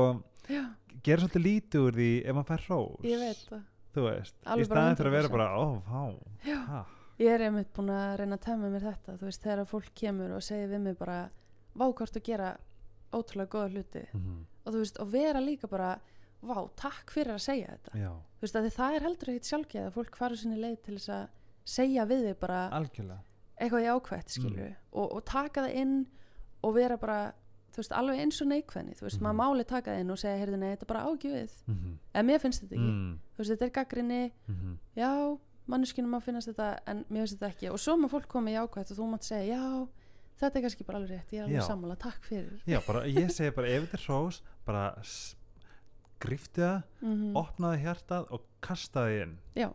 já, 0.51 0.63
gera 1.07 1.25
svolítið 1.25 1.45
lítið 1.47 1.87
úr 1.87 1.99
því 2.01 2.09
ef 2.25 2.39
maður 2.39 2.49
fær 2.53 2.65
hrós. 2.69 3.05
Ég 3.07 3.23
veit 3.23 3.45
það. 3.51 3.67
Þú 3.91 4.07
veist, 4.07 4.37
í 4.39 4.65
staðin 4.69 4.99
fyrir 5.01 5.11
að 5.11 5.17
vera 5.19 5.29
100%. 5.29 5.35
bara, 5.35 6.57
ha, 6.71 6.83
ég 7.21 7.35
er 7.35 7.47
einmitt 7.49 7.73
búin 7.75 7.91
að 7.95 8.13
reyna 8.21 8.39
að 8.39 8.45
temma 8.47 8.71
mér 8.71 8.85
þetta 8.87 9.17
þú 9.19 9.27
veist, 9.29 9.43
þegar 9.47 9.67
fólk 9.71 9.91
kemur 9.99 10.37
og 10.37 10.45
segir 10.47 10.71
við 10.71 10.85
mig 10.85 10.99
bara 11.01 11.17
vákvart 11.81 12.19
að 12.21 12.27
gera 12.31 12.53
ótrúlega 13.11 13.51
góða 13.51 13.73
hluti. 13.75 14.05
Mhm, 14.15 14.39
og 14.65 14.73
þú 14.75 14.83
veist, 14.85 15.01
og 15.03 15.11
vera 15.11 15.43
líka 15.43 15.71
bara 15.71 15.91
vá, 16.41 16.57
takk 16.79 17.11
fyrir 17.13 17.35
að 17.35 17.43
segja 17.45 17.75
þetta. 17.75 17.99
Já, 17.99 18.13
þú 18.39 18.47
veist, 18.47 18.57
að 18.61 18.71
það 18.79 18.95
er 18.97 19.07
heldur 19.09 19.33
ekkit 19.35 19.51
sjálfgeð 19.51 19.89
að 19.89 19.97
fólk 19.99 20.17
farið 20.23 20.41
sinni 20.45 20.61
leið 20.63 20.79
til 20.87 20.95
þess 20.97 21.13
að 21.19 21.27
segja 21.65 22.05
við 22.07 22.25
þig 22.31 22.39
bara 22.41 22.69
algjörlega. 22.71 23.21
eitthvað 23.61 23.85
jákvætt, 23.85 24.29
skilju 24.31 24.75
og, 24.93 25.13
og 25.17 25.25
taka 25.25 25.63
það 25.67 25.75
inn 25.75 26.07
og 26.63 26.75
vera 26.75 26.97
bara 26.97 27.33
veist, 27.77 27.93
alveg 27.93 28.19
eins 28.21 28.41
og 28.43 28.49
neikvæðni. 28.51 28.95
Þú 28.99 29.03
veist, 29.07 29.21
Mhm. 29.21 29.25
maður 29.27 29.39
máli 29.41 29.65
taka 29.67 29.91
það 29.93 30.01
inn 30.01 30.11
og 30.11 30.19
segja, 30.19 30.39
heyrðu, 30.41 30.59
nei, 30.59 30.75
þetta 30.77 30.83
er 30.83 30.87
bara 30.87 31.05
ágjöfið. 31.07 31.53
Mhm, 31.69 31.93
eða 32.15 32.25
mér 32.27 32.39
finnst 32.41 32.63
þetta 32.63 32.75
ekki, 32.77 32.91
mm, 32.91 33.19
þú 33.33 33.39
veist, 33.39 33.51
þetta 33.51 33.63
er 33.63 33.71
gaggrinni 33.71 34.33
mhm, 34.49 34.75
já, 34.97 35.39
manneskinu 35.69 36.09
maður 36.11 36.23
finnast 36.25 36.49
þetta 36.51 36.81
en 36.87 37.05
mér 37.11 37.23
finnst 37.25 37.39
þetta 37.39 37.51
ekki. 37.55 37.71
Og 37.71 37.79
svo 37.79 37.97
maður 37.97 38.11
fólk 38.21 38.27
komið 38.27 38.57
jákvætt 38.59 38.91
og 38.91 38.97
þú 38.99 39.09
mátt 39.13 39.23
segja, 39.25 39.55
já, 39.57 39.89
þetta 40.41 40.57
er 40.57 40.63
kannski 40.63 40.85
bara 40.87 40.99
alveg 40.99 41.11
rétt. 41.11 41.31
Ég 41.33 41.39
er 41.41 41.45
alveg 41.47 41.63
sammála, 41.69 41.97
takk 41.99 42.23
fyrir. 42.25 42.61
Já, 42.67 42.81
bara, 42.87 43.01
ég 43.07 43.31
segi 43.31 43.55
bara 43.55 43.69
ef 43.69 43.83
þetta 43.89 43.95
er 43.95 44.05
hrós, 44.09 44.41
bara 44.67 44.95
grifti 46.23 46.63
það, 46.65 46.83
mm 47.03 47.37
opnaði 47.41 47.83
hjartað 47.85 48.31
og 48.37 48.45
kastaði 48.65 49.19
inn. 49.25 49.35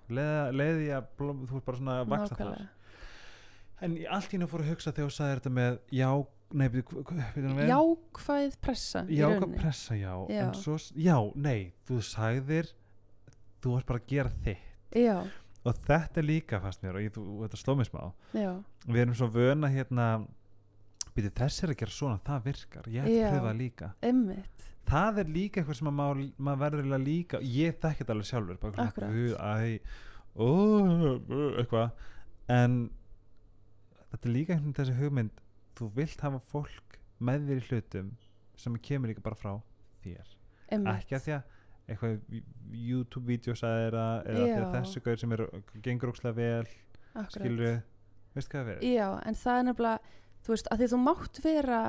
Leiði, 0.10 0.88
að 0.96 1.12
blóm, 1.20 1.44
þú 1.50 1.60
ert 1.60 1.66
bara 1.70 1.80
svona 1.82 1.98
að 2.02 2.10
vaksa 2.14 2.36
nákvæmlega. 2.36 2.68
En 3.86 3.96
allt 4.16 4.34
nú 4.40 4.48
fór 4.48 4.64
að 4.64 4.70
hugsa 4.72 4.92
þegar 4.96 5.10
þú 5.10 5.16
sagði 5.18 5.36
þetta 5.40 5.52
með 5.56 5.80
já, 5.92 6.10
nei, 6.56 6.68
jákvæð 7.70 8.56
pressa 8.64 9.02
í 9.10 9.18
já, 9.20 9.26
hvað 9.28 9.42
rauninni. 9.42 9.60
pressa, 9.60 9.98
já, 10.00 10.14
Já. 10.30 10.44
en 10.46 10.54
svo, 10.62 10.78
já, 10.96 11.18
nei 11.36 11.74
þú 11.88 11.98
sagðir 12.06 12.70
þú 13.64 13.74
ert 13.80 13.90
bara 13.90 14.00
að 14.00 14.08
gera 14.14 14.32
þitt. 14.46 14.72
Já, 14.96 15.18
og 15.66 15.82
þetta 15.88 16.22
er 16.22 16.28
líka 16.30 16.62
fast 16.64 16.84
mér 16.86 17.00
og 17.00 17.04
ég, 17.04 17.12
þú, 17.16 17.26
þetta 17.44 17.60
sló 17.60 17.76
mig 17.76 17.90
smá. 17.90 18.02
Já, 18.38 18.52
við 18.88 19.02
erum 19.04 19.18
svo 19.18 19.28
vöna 19.34 19.72
hérna 19.74 20.08
byrju, 21.16 21.34
þess 21.36 21.64
er 21.66 21.74
að 21.74 21.80
gera 21.82 21.96
svona, 21.98 22.22
það 22.24 22.48
virkar. 22.52 22.90
Ég 22.94 23.04
ætti 23.10 23.20
að 23.26 23.34
pröfa 23.34 23.50
það 23.50 23.60
líka. 23.64 23.92
Einmitt 24.06 24.72
það 24.90 25.22
er 25.24 25.32
líka 25.36 25.62
eitthvað 25.62 25.80
sem 25.80 25.90
að 25.90 25.98
maður, 26.00 26.22
maður 26.38 26.62
verður 26.66 27.02
líka, 27.06 27.42
ég 27.42 27.80
þekki 27.82 28.04
þetta 28.04 28.16
alveg 28.16 28.30
sjálfur 28.30 28.60
bara 28.62 28.76
svona, 28.76 28.92
eitthvað. 31.62 32.06
En 32.56 32.78
þetta 34.12 34.30
er 34.30 34.36
líka 34.36 34.56
einhvern 34.56 34.78
þessi 34.78 34.98
hugmynd 35.00 35.44
þú 35.76 35.90
vilt 35.98 36.24
hafa 36.24 36.42
fólk 36.52 37.00
með 37.26 37.50
þér 37.50 37.62
í 37.62 37.68
hlutum 37.70 38.14
sem 38.60 38.78
kemur 38.88 39.12
líka 39.12 39.24
bara 39.26 39.40
frá 39.40 39.54
þér. 40.04 40.32
Einmitt, 40.72 41.02
ekki 41.02 41.18
að 41.18 41.26
því 41.26 41.36
að 41.36 41.52
eitthvað 41.86 42.16
þér 43.84 43.98
að 44.02 44.30
eða 44.32 44.46
því 44.46 44.54
að 44.54 44.64
Já. 44.64 44.70
þessu 44.76 45.02
gauð 45.06 45.20
sem 45.22 45.36
er, 45.36 45.44
gengur 45.86 46.12
ókslega 46.14 46.38
vel 46.40 46.66
akkurat. 46.66 47.36
skilur 47.36 47.76
veist 48.36 48.52
hvað 48.52 48.70
það 48.70 48.72
er? 48.76 48.86
Já, 48.90 49.08
en 49.30 49.38
það 49.42 49.60
er 49.60 49.68
nefnilega 49.70 50.16
þú 50.46 50.54
veist, 50.56 50.72
að 50.72 50.82
því 50.82 50.90
þú 50.94 51.02
mátt 51.04 51.42
vera 51.44 51.82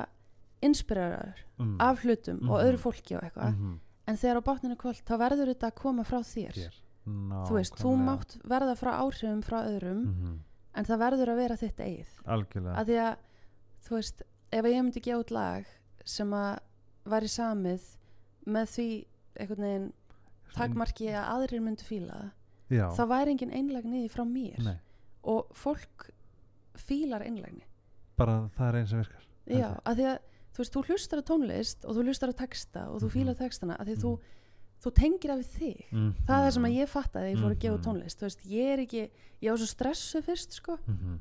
inspireraður 0.61 1.43
mm. 1.59 1.75
af 1.79 2.03
hlutum 2.03 2.41
og 2.49 2.57
Mhm. 2.57 2.65
öðru 2.65 2.77
fólki 2.77 3.15
og 3.15 3.23
eitthvað. 3.23 3.53
-hmm. 3.55 3.77
en 4.07 4.15
þegar 4.17 4.37
á 4.37 4.47
bátninu 4.49 4.75
kvöld, 4.75 5.03
þá 5.03 5.15
verður 5.17 5.47
þetta 5.53 5.67
að 5.67 5.75
koma 5.75 6.03
frá 6.03 6.19
þér. 6.23 6.53
Þér. 6.53 6.75
Þú 7.07 7.53
veist, 7.53 7.75
þú 7.79 7.95
mátt 7.95 8.37
verða 8.43 8.75
frá 8.75 8.91
áhrifum 8.99 9.41
frá 9.41 9.63
öðrum 9.63 10.03
mm 10.05 10.39
en 10.77 10.87
það 10.87 11.01
verður 11.03 11.31
að 11.33 11.41
vera 11.41 11.57
þitt 11.59 11.81
eigið. 11.81 12.09
Algjörlega. 12.35 12.73
Að 12.77 12.89
því 12.89 12.97
að, 13.03 13.13
þú 13.87 13.95
veist 13.97 14.23
ef 14.57 14.67
ég 14.69 14.83
myndi 14.83 15.03
gefa 15.03 15.21
út 15.23 15.33
lag 15.35 15.71
sem 16.07 16.33
að 16.37 16.59
væri 17.07 17.31
samið 17.31 17.87
með 18.47 18.73
því 18.75 18.89
einhvern 19.37 19.65
veginn 19.67 19.87
takmarki 20.55 21.09
að 21.11 21.31
aðrir 21.33 21.63
myndu 21.65 21.85
fíla 21.85 22.19
já, 22.71 22.85
það 22.95 23.11
væri 23.11 23.33
engin 23.35 23.53
einlægni 23.53 23.99
í 23.99 24.05
því 24.05 24.13
frá 24.13 24.23
mér. 24.27 24.61
Nei, 24.65 24.77
og 25.27 25.51
fólk 25.57 26.07
fílar 26.77 27.25
einlægni. 27.25 27.65
Bara 28.17 28.39
það 28.57 28.69
er 28.69 28.79
eins 28.79 28.93
sem 28.93 29.01
virkar. 29.03 29.27
Já, 29.47 29.69
að 29.83 29.99
því 29.99 30.07
að 30.13 30.17
þú 30.57 30.63
veist, 30.63 30.73
þú 30.73 30.83
hlustar 30.89 31.21
á 31.21 31.23
tónlist 31.29 31.85
og 31.85 31.93
þú 31.95 32.03
hlustar 32.07 32.33
á 32.33 32.35
texta 32.41 32.87
og 32.89 32.97
þú 33.01 33.05
Mhm. 33.07 33.13
fílar 33.13 33.37
textana 33.37 33.77
að 33.77 33.85
því 33.85 33.93
að 33.93 33.97
Mhm. 33.97 34.03
þú, 34.03 34.19
þú 34.83 34.91
tengir 34.93 35.31
af 35.31 35.39
þig 35.45 35.85
mm 35.91 36.13
það 36.25 36.37
er 36.37 36.43
það 36.47 36.53
sem 36.53 36.63
að 36.65 36.77
ég 36.77 36.89
fattaði 36.89 37.23
þegar 37.23 37.33
ég 37.35 37.41
fór 37.43 37.53
að 37.55 37.59
gefa 37.63 37.77
Mhm. 37.77 37.85
tónlist 37.85 38.17
þú 38.17 38.25
veist, 38.27 38.41
ég 38.49 38.65
er 38.73 38.79
ekki, 38.79 39.09
ég 39.41 39.49
var 39.49 39.57
svo 39.57 39.67
stressu 39.67 40.21
fyrst 40.21 40.51
sko, 40.51 40.77
-hmm. 40.77 41.19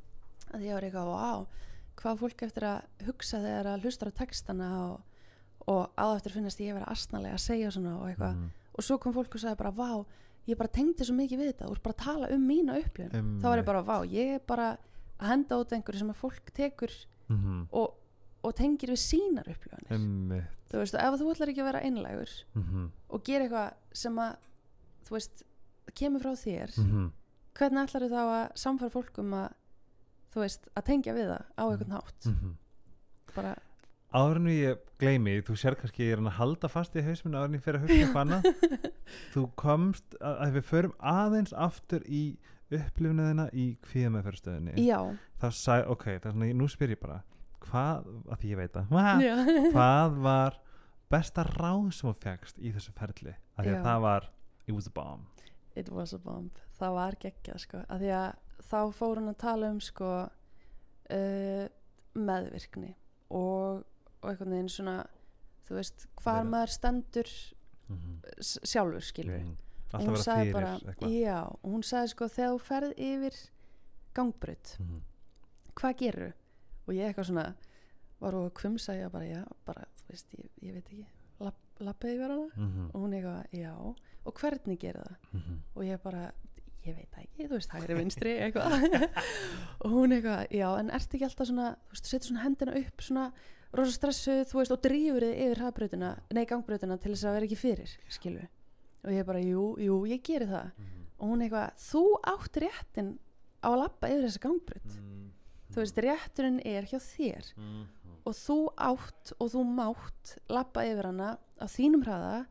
að 0.55 0.61
ég 0.63 0.73
var 0.73 0.83
eitthvað, 0.83 1.07
vá 1.13 1.47
hvað 1.97 2.13
á 2.13 2.21
fólk 2.21 2.43
eftir 2.43 2.63
að 2.63 2.83
hugsa 3.07 3.39
þegar 3.41 3.67
að 3.67 3.81
hlustar 3.83 4.09
á 4.09 4.13
textana 4.13 4.93
og, 4.93 5.01
og 5.69 5.91
á 5.97 6.07
eftir 6.17 6.33
finnast 6.33 6.59
ég 6.61 6.73
vera 6.75 6.87
asnalega 6.87 7.35
að 7.35 7.41
segja 7.41 7.71
svona 7.71 7.97
og 8.01 8.09
eitthvað, 8.09 8.35
Mhm. 8.37 8.51
og 8.79 8.85
svo 8.85 8.99
kom 9.01 9.13
fólk 9.15 9.35
og 9.35 9.41
sagði 9.41 9.57
bara, 9.57 9.71
vá, 9.73 10.05
ég 10.47 10.57
bara 10.57 10.69
tengdi 10.69 11.05
svo 11.05 11.15
mikið 11.17 11.39
við 11.41 11.53
þetta, 11.53 11.67
þú 11.67 11.73
ert 11.73 11.83
bara 11.83 11.95
að 11.95 12.05
tala 12.05 12.29
um 12.35 12.47
mína 12.49 12.77
upplifun 12.79 13.41
þá 13.41 13.43
var 13.43 13.59
ég 13.59 13.65
bara, 13.65 13.83
vá, 13.83 14.05
ég 14.07 14.41
bara 14.47 14.79
að 15.19 15.27
henda 15.29 15.57
út 15.57 15.73
einhverju 15.73 15.99
sem 15.99 16.11
að 16.11 16.17
fólk 16.17 16.51
tekur 16.55 16.91
-hmm. 17.31 17.67
og, 17.73 17.95
og 18.47 18.55
tengir 18.59 18.93
við 18.95 19.01
sínar 19.03 19.49
Einmitt. 19.91 20.45
þú 20.71 20.81
veist, 20.83 20.95
ef 20.95 21.19
þú 21.21 21.31
ætlar 21.35 21.53
ekki 21.53 21.63
að 21.65 21.71
vera 21.73 21.83
einlægur 21.87 22.33
Mhm. 22.55 22.89
og 23.11 23.25
gera 23.25 23.45
eitthvað 23.45 23.73
sem 23.93 24.17
að 24.17 24.37
þú 25.07 25.11
veist, 25.19 25.43
kemur 25.95 26.21
frá 26.23 26.33
þér 26.35 26.79
Mhm. 26.79 27.11
hvernig 27.55 27.87
ætlar 27.89 28.03
þú 28.03 28.11
þá 28.11 28.23
að 28.37 28.57
samfara 28.57 28.91
fólk 28.91 29.19
um 29.19 29.31
að 29.33 29.53
þú 30.35 30.41
veist, 30.45 30.69
að 30.77 30.85
tengja 30.85 31.15
við 31.15 31.27
það 31.33 31.45
á 31.57 31.65
einhvern 31.71 31.93
hátt 31.97 32.27
Mhm. 32.27 32.57
bara, 33.35 33.57
áður 34.15 34.37
en 34.37 34.47
ég 34.47 34.79
gleymi, 34.99 35.43
þú 35.43 35.53
sér 35.57 35.75
kannski 35.77 36.05
ég 36.07 36.13
er 36.13 36.17
hann 36.17 36.27
að 36.33 36.39
halda 36.41 36.69
fast 36.69 36.95
í 36.97 37.03
hausminu 37.03 37.45
en 37.45 37.53
ég 37.55 37.63
fyrir 37.63 37.81
að 37.81 37.89
hugsa 37.89 38.07
eitthvað 38.07 38.25
annað 38.25 38.43
þú 39.35 39.51
komst 39.57 40.15
að, 40.21 40.41
að 40.41 40.53
við 40.57 40.65
förum 40.65 40.93
aðeins 41.01 41.53
aftur 41.53 42.01
í 42.09 42.37
upplifunaðina 42.71 43.49
í 43.55 43.77
kvíðamæðferðstöðinni 43.87 44.75
já, 44.87 44.99
þá 45.41 45.47
sagði, 45.55 45.87
ok, 45.93 46.05
það 46.19 46.27
er 46.27 46.33
svona, 46.33 46.55
nú 46.55 46.69
spyr 46.69 46.91
ég 46.97 47.01
bara 47.01 47.23
hvað, 47.71 48.07
að 48.33 48.39
því 48.41 48.49
ég 48.53 48.57
veit 48.57 48.73
það 48.73 49.23
já. 49.29 49.35
hvað 49.77 50.17
var 50.27 50.59
besta 51.11 51.45
ráð 51.47 51.91
sem 51.95 52.11
þú 52.11 52.15
fegst 52.23 52.59
í 52.59 52.73
þessu 52.75 52.93
ferli 52.99 53.35
að 53.57 53.65
því 53.65 53.71
að 53.71 53.77
Já. 53.79 53.83
það 53.87 54.01
var 54.07 54.31
it 54.67 54.75
was 54.75 54.87
a 54.87 54.91
bomb 54.91 55.45
it 55.77 55.89
was 55.93 56.13
a 56.13 56.19
bomb 56.19 56.51
það 56.79 56.93
var 56.97 57.17
geggjað 57.23 57.59
sko 57.63 57.83
að 57.89 57.99
því 58.03 58.11
að 58.19 58.33
þá 58.67 58.79
fór 58.99 59.21
hún 59.21 59.29
að 59.31 59.37
tala 59.45 59.69
um 59.71 59.81
sko 59.81 60.09
uh, 61.11 61.67
meðvirkni 62.17 62.95
og, 63.31 63.85
og 64.23 64.31
einhvern 64.31 64.55
veginn 64.57 64.73
svona 64.73 64.97
þú 65.69 65.77
veist, 65.79 66.07
hvar 66.23 66.41
Vera- 66.41 66.51
maður 66.51 66.73
stendur 66.75 67.31
mm 67.89 67.97
-hmm. 67.97 68.41
s- 68.43 68.59
sjálfur 68.65 69.01
skilur 69.03 69.39
mm. 69.41 69.57
og 69.93 69.95
alltaf 69.95 70.01
hún 70.07 70.15
vera 70.15 70.23
sagði 70.23 70.45
fyrir 70.45 70.53
bara, 70.55 70.73
eitthvað 70.77 71.11
já, 71.21 71.39
og 71.63 71.71
hún 71.73 71.83
sagði 71.83 72.09
sko 72.09 72.29
þegar 72.29 72.51
þú 72.55 72.59
ferð 72.59 72.93
yfir 72.97 73.35
gangbrut 74.15 74.77
Mhm. 74.81 75.01
hvað 75.75 75.97
gerur 75.99 76.33
og 76.87 76.95
ég 76.95 77.11
eitthvað 77.11 77.29
svona 77.31 77.47
var 78.21 78.35
og 78.39 78.53
kvumsa 78.57 78.95
ég 78.97 79.11
bara, 79.13 79.27
já, 79.29 79.43
bara, 79.67 79.85
þú 80.01 80.13
veist, 80.15 80.35
ég, 80.39 80.51
ég 80.63 80.75
veit 80.79 80.87
ekki 80.91 81.07
Lapp, 81.45 81.59
lappaði 81.85 82.15
yfir 82.17 82.33
hana 82.33 82.47
mhm, 82.57 82.85
og 82.95 83.03
hún 83.03 83.13
eitthvað, 83.19 83.43
já, 83.53 83.73
og 84.25 84.39
hvernig 84.41 84.79
gerir 84.81 85.03
það? 85.03 85.17
Mhm. 85.37 85.59
og 85.75 85.83
ég 85.85 86.01
bara, 86.03 86.23
ég 86.87 86.97
veit 86.97 87.11
það 87.13 87.27
ekki 87.27 87.49
þú 87.51 87.59
veist, 87.59 87.75
hægri 87.75 87.99
vinstri, 87.99 88.33
eitthvað. 88.47 88.73
Og 89.85 89.91
hún 89.91 90.15
eitthvað, 90.17 90.47
já, 90.55 90.69
en 90.79 90.91
ertu 90.97 91.19
ekki 91.19 91.27
alltaf 91.27 91.49
svona 91.51 91.69
þú 91.75 91.93
veist, 91.93 92.07
þú 92.07 92.13
setur 92.15 92.31
svona 92.31 92.45
hendina 92.47 92.77
upp 92.81 93.03
svona 93.05 93.27
rosa 93.77 93.93
stressuð, 93.99 94.43
þú 94.49 94.61
veist, 94.63 94.73
og 94.73 94.83
drífur 94.87 95.27
þið 95.27 95.41
yfir 95.45 95.63
hafbrautina, 95.67 96.13
nei, 96.33 96.45
gangbrautina 96.49 96.97
til 97.03 97.13
þess 97.13 97.27
að 97.27 97.37
vera 97.37 97.49
ekki 97.51 97.59
fyrir, 97.61 97.97
skilu 98.17 98.47
og 99.07 99.13
ég 99.15 99.27
bara, 99.29 99.43
jú, 99.45 99.67
jú, 99.83 99.99
ég 100.11 100.23
geri 100.27 100.49
það. 100.51 100.71
Mhm. 100.79 101.03
og 101.19 101.29
hún 101.31 101.43
eitthvað, 101.45 101.77
þú 101.91 102.05
átt 102.33 102.57
réttin 102.65 103.13
á 103.61 103.69
að 103.71 103.79
lappa 103.83 104.09
yfir 104.11 104.25
þessa 104.27 104.43
gangbraut. 104.47 104.97
Mhm. 104.97 105.26
Þú 105.77 105.85
veist, 105.85 106.01
rétturinn 106.07 106.59
er 106.65 106.89
hjá 106.89 106.99
þér. 107.05 107.53
Mhm. 107.61 107.87
og 108.27 108.35
þú 108.35 108.57
átt 108.83 109.33
og 109.39 109.51
þú 109.53 109.61
mátt 109.71 110.33
lappa 110.51 110.83
yfir 110.83 111.07
hana 111.13 111.29
á 111.63 111.67
þínum 111.71 112.03
hraða 112.03 112.47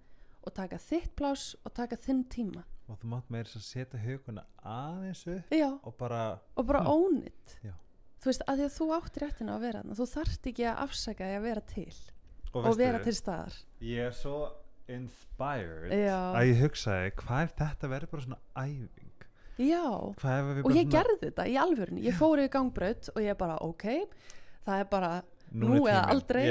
og 0.46 0.54
taka 0.56 0.78
þitt 0.80 1.12
plás 1.18 1.56
og 1.66 1.74
taka 1.74 1.98
þinn 1.98 2.24
tíma. 2.32 2.64
Og 2.88 3.00
þú 3.02 3.10
mátt 3.12 3.30
meira 3.34 3.50
þess 3.50 3.58
að 3.58 3.66
setja 3.74 4.00
huguna 4.00 4.44
aðeins 4.64 5.26
upp 5.28 5.50
já, 5.52 5.68
og 5.84 5.98
bara 5.98 6.40
og 6.56 6.66
bara 6.70 6.80
Já. 7.66 7.74
þú 8.22 8.26
veist, 8.30 8.44
að 8.48 8.58
því 8.62 8.66
að 8.70 8.76
þú 8.78 8.88
átt 8.96 9.18
réttina 9.24 9.56
að 9.58 9.62
vera 9.66 9.82
þarna. 9.82 9.96
Þú 10.00 10.08
þarft 10.14 10.48
ekki 10.52 10.64
að 10.70 10.78
afsaka 10.86 11.24
því 11.26 11.36
að 11.40 11.42
vera 11.50 11.62
til 11.62 11.94
og, 12.54 12.64
veistu, 12.64 12.78
vera 12.78 13.00
til 13.04 13.14
staðar. 13.14 13.54
ég 13.82 14.00
er 14.08 14.12
svo 14.16 14.38
inspired 14.88 15.92
Já. 15.92 16.20
að 16.38 16.48
ég 16.54 16.62
hugsaði 16.62 17.12
hvað 17.20 17.44
ef 17.44 17.56
þetta 17.60 17.90
verður 17.92 18.12
bara 18.12 18.26
svona 18.26 18.40
æfing 18.56 19.05
já, 19.58 19.84
og 20.66 20.72
ég 20.76 20.90
gerði 20.92 21.20
þetta 21.22 21.46
í 21.48 21.56
alvörunni 21.62 22.04
ég 22.04 22.14
fór 22.18 22.40
í 22.44 22.50
gangbraut 22.50 23.10
og 23.16 23.22
ég 23.24 23.38
bara, 23.38 23.56
ok 23.62 23.86
það 24.66 24.80
er 24.80 24.86
bara, 24.92 25.12
er 25.18 25.24
nú 25.56 25.86
eða 25.86 26.10
aldrei. 26.12 26.46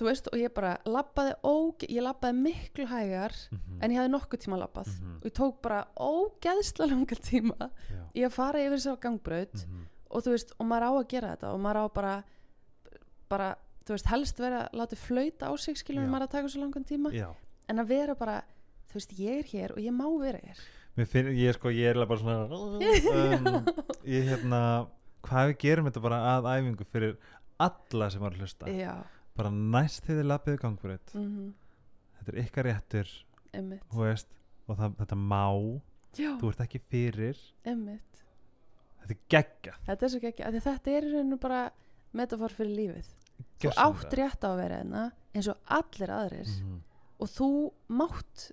veist, 0.00 0.28
og 0.32 0.38
ég 0.40 0.52
bara 0.54 0.78
labbaði 0.86 1.34
óg, 1.44 1.84
ég 1.88 2.02
labbaði 2.02 2.34
miklu 2.42 2.86
hægar 2.86 3.32
Mhm. 3.52 3.78
en 3.82 3.90
ég 3.90 3.98
hafði 4.00 4.10
nokkuð 4.14 4.40
tíma 4.46 4.58
labbað 4.58 4.88
Mhm. 4.88 5.16
og 5.16 5.24
ég 5.24 5.32
tók 5.32 5.60
bara 5.62 5.86
ógeðslega 5.96 6.90
langar 6.90 7.18
tíma 7.20 7.70
Já. 7.90 8.02
í 8.14 8.24
að 8.26 8.32
fara 8.32 8.58
yfir 8.58 8.76
þess 8.78 8.86
að 8.96 9.00
gangbraut 9.00 9.54
Mhm. 9.66 9.84
og 10.10 10.22
þú 10.24 10.30
veist, 10.30 10.52
og 10.58 10.66
maður 10.66 10.82
á 10.82 10.90
að 10.98 11.08
gera 11.08 11.36
þetta 11.36 11.52
og 11.54 11.60
maður 11.60 11.76
á 11.76 11.94
bara 11.94 12.24
bara, 13.28 13.54
þú 13.84 13.92
veist, 13.94 14.06
helst 14.06 14.38
vera 14.38 14.68
látið 14.72 14.96
flauta 14.98 15.46
á 15.48 15.56
sig 15.58 15.76
skilur 15.76 16.04
Já. 16.04 16.08
maður 16.10 16.22
að 16.26 16.30
taka 16.30 16.48
svo 16.48 16.60
langan 16.64 16.84
tíma 16.84 17.12
já 17.12 17.28
en 17.68 17.76
að 17.78 17.86
vera 17.86 18.14
bara, 18.14 18.42
þú 18.88 18.94
veist, 18.94 19.12
ég 19.18 19.38
er 19.38 19.44
hér 19.44 19.70
og 19.72 19.78
ég 19.78 19.92
má 19.92 20.08
vera 20.20 20.38
hér 20.38 20.56
finn, 21.06 21.28
ég 21.36 21.54
sko, 21.54 21.70
ég 21.74 21.92
er 21.92 22.00
bara 22.08 22.20
svona 22.20 22.46
um, 22.50 23.68
ég 24.08 24.26
hérna 24.32 24.60
hvað 25.26 25.52
við 25.52 25.58
gerum 25.62 25.88
þetta 25.88 26.02
bara 26.02 26.18
að 26.32 26.48
æfingu 26.50 26.86
fyrir 26.88 27.14
alla 27.62 28.08
sem 28.10 28.22
var 28.22 28.34
að 28.34 28.42
hlusta. 28.42 28.70
Já, 28.72 28.94
bara 29.38 29.52
næst 29.54 30.06
þið 30.06 30.22
er 30.22 30.28
lappið 30.32 30.60
gangbreyt 30.64 31.14
mm 31.14 31.54
þetta 32.18 32.32
er 32.32 32.40
ykkar 32.42 32.66
réttur 32.66 33.10
veist, 33.94 34.26
og 34.66 34.76
það, 34.76 34.96
þetta 34.98 35.16
má. 35.16 35.44
Já, 36.18 36.32
þú 36.40 36.48
ert 36.50 36.64
ekki 36.64 36.80
fyrir. 36.90 37.38
Emmitt 37.68 38.24
þetta 38.98 39.14
er 39.14 39.20
gegga 39.30 39.76
þetta 39.86 40.04
er 40.04 40.12
svo 40.12 40.32
að 40.48 40.60
þetta 40.66 40.96
er 40.96 41.08
rauninu 41.12 41.38
bara 41.40 41.62
metafor 42.18 42.52
fyrir 42.52 42.74
lífið. 42.74 43.14
Þú 43.62 43.70
átt 43.78 44.18
rétt 44.18 44.42
á 44.42 44.50
að 44.50 44.60
vera 44.64 44.82
hérna 44.82 45.06
eins 45.32 45.48
og 45.52 45.62
allir 45.78 46.12
aðrir. 46.12 46.52
Mm 46.66 46.84
og 47.18 47.30
þú 47.32 47.48
mátt 47.98 48.48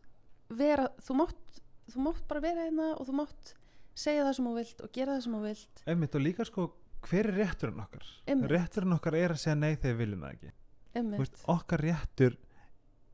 vera, 0.55 0.88
þú 1.01 1.17
mátt 1.21 1.62
þú 1.93 2.08
mátt 2.08 2.26
bara 2.30 2.43
vera 2.43 2.65
hérna 2.67 2.89
og 2.95 3.08
þú 3.10 3.17
mátt 3.21 3.54
segja 3.95 4.26
það 4.26 4.38
sem 4.38 4.50
þú 4.50 4.56
vilt 4.60 4.84
og 4.86 4.93
gera 4.95 5.15
það 5.15 5.26
sem 5.26 5.38
þú 5.38 5.41
vilt. 5.45 5.84
Einmitt 5.91 6.17
og 6.17 6.26
líka 6.26 6.48
sko 6.48 6.67
hver 7.06 7.30
er 7.30 7.38
rétturinn 7.41 7.84
okkar? 7.84 8.08
Einmitt. 8.26 8.52
rétturinn 8.52 8.95
okkar 8.98 9.19
er 9.19 9.36
að 9.36 9.43
segja 9.43 9.58
nei 9.60 9.76
þegar 9.76 9.91
við 9.91 10.02
viljum 10.04 10.26
það 10.26 10.38
ekki. 10.38 10.56
Veist, 10.95 11.43
okkar 11.52 11.84
réttur 11.84 12.39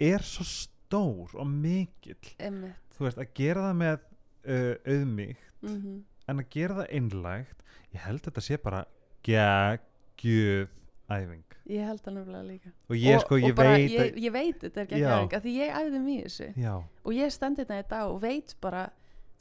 er 0.02 0.24
svo 0.26 0.46
stór 0.48 1.36
og 1.36 1.50
mikill. 1.50 2.36
Emmitt 2.40 2.92
þú 2.96 3.08
veist, 3.08 3.20
að 3.22 3.36
gera 3.40 3.66
það 3.66 3.78
með 3.82 3.98
uh, 3.98 4.74
auðmíkt 4.86 5.66
mm 5.66 6.00
en 6.30 6.40
að 6.40 6.52
gera 6.54 6.78
það 6.78 6.92
einlægt 6.96 7.64
ég 7.92 8.04
held 8.06 8.22
að 8.22 8.28
þetta 8.28 8.44
sé 8.46 8.58
bara 8.62 8.82
geggjuð 9.28 10.70
æfing. 11.17 11.58
Ég 11.71 11.86
held 11.88 12.02
það 12.02 12.15
nefnilega 12.17 12.45
líka. 12.47 12.71
Og 12.89 12.95
ég 12.97 13.15
og, 13.15 13.21
sko, 13.26 13.38
ég 13.39 13.54
og 13.54 13.60
bara, 13.60 13.76
veit 13.78 13.91
ég, 13.93 14.17
ég 14.26 14.34
veit 14.34 14.63
þetta 14.63 14.82
er 14.82 14.88
ekki 14.88 15.02
Já. 15.02 15.12
ekki 15.19 15.41
því 15.45 15.54
ég 15.58 15.78
æfði 15.82 16.02
í 16.02 16.17
þessu. 16.26 16.47
Já, 16.58 16.74
og 16.82 17.17
ég 17.17 17.36
stendi 17.36 17.63
þetta 17.63 17.80
í 17.80 17.88
dag 17.91 18.12
og 18.12 18.21
veit 18.24 18.56
bara 18.63 18.88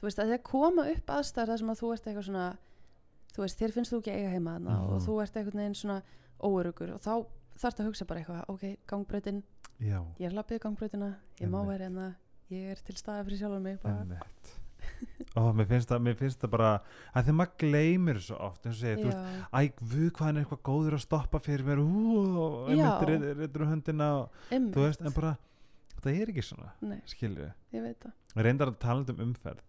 þú 0.01 0.09
veist 0.09 0.23
að 0.23 0.33
það 0.33 0.43
koma 0.49 0.87
upp 0.95 1.13
aðstæður 1.13 1.53
þar 1.53 1.61
sem 1.61 1.73
að 1.73 1.81
þú 1.81 1.93
ert 1.95 2.07
eitthvað 2.09 2.27
svona 2.31 2.47
þú 3.35 3.45
veist 3.45 3.61
þér 3.61 3.75
finnst 3.75 3.93
þú 3.93 4.01
ekki 4.01 4.15
eiga 4.15 4.33
heima 4.33 4.55
þarna 4.57 4.77
og 4.87 5.03
þú 5.05 5.17
ert 5.25 5.37
einhvern 5.37 5.63
veginn 5.63 5.77
svona 5.77 5.99
óörugur 6.41 6.95
og 6.95 7.03
þá 7.05 7.13
þarfst 7.61 7.83
að 7.83 7.91
hugsa 7.91 8.07
bara 8.09 8.23
eitthvað 8.23 8.55
ok, 8.55 8.65
gangbrautin, 8.89 9.43
já, 9.77 9.99
ég 10.17 10.31
er 10.31 10.37
lappið 10.37 10.63
gangbrautina 10.65 11.11
ég 11.41 11.53
má 11.53 11.61
Einmitt. 11.61 11.73
vera 11.75 11.89
hérna, 11.89 12.07
ég 12.55 12.73
er 12.73 12.81
til 12.87 12.97
staða 12.97 13.27
fyrir 13.29 13.43
sjálfur 13.43 13.65
mig 13.67 13.77
bara, 13.85 14.21
og 15.41 15.51
mér 15.57 15.69
finnst 15.71 15.91
það, 15.93 16.01
mér 16.07 16.17
finnst 16.19 16.41
það 16.43 16.53
bara 16.57 16.71
að 17.15 17.29
þegar 17.29 17.37
maður 17.39 17.55
gleymir 17.63 18.19
svo 18.25 18.39
oft 18.49 18.67
eins 18.67 18.77
og 18.77 18.81
segir, 18.81 18.99
þú 19.01 19.11
veist, 19.11 19.21
já, 19.37 19.45
æ, 19.55 19.61
við 19.93 20.09
hvað 20.17 20.31
er 20.33 20.41
eitthvað 20.43 20.63
góður 20.71 20.97
að 20.97 21.05
stoppa 21.05 21.41
fyrir 21.45 21.69
mér. 21.69 21.83
Hú, 21.85 22.25
einmitt 22.73 23.07
reyður 23.11 23.67
höndina 23.71 24.11
og, 24.19 24.43
þú 24.51 24.85
veist, 24.85 25.05
en 25.07 25.17
bara 25.17 25.33
þetta 25.95 26.15
er 26.17 26.33
ekki 26.35 26.45
svona, 26.51 26.73
nei, 26.83 26.99
skilju 27.13 27.47
ég 27.77 27.87
veit 27.87 28.05
það. 28.07 28.17
Reyndar 28.47 28.73
að 28.73 28.79
tala 28.83 29.15
um 29.15 29.25
umferð. 29.29 29.65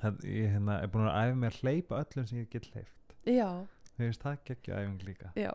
Það, 0.00 0.22
ég 0.30 0.54
hérna, 0.54 0.78
er 0.80 0.88
búin 0.92 1.08
að 1.10 1.18
æfa 1.20 1.36
mig 1.42 1.50
að 1.50 1.60
hleypa 1.64 1.98
öllum 2.04 2.26
sem 2.30 2.38
ég 2.40 2.50
get 2.52 2.70
hleypt. 2.72 3.14
Mér 3.98 4.06
finnst 4.06 4.22
það 4.24 4.38
geggja 4.48 4.78
æfing 4.80 5.02
líka. 5.04 5.32
Já, 5.36 5.50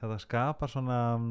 þetta 0.00 0.18
skapar 0.22 0.70
svona 0.72 0.98
um, 1.18 1.26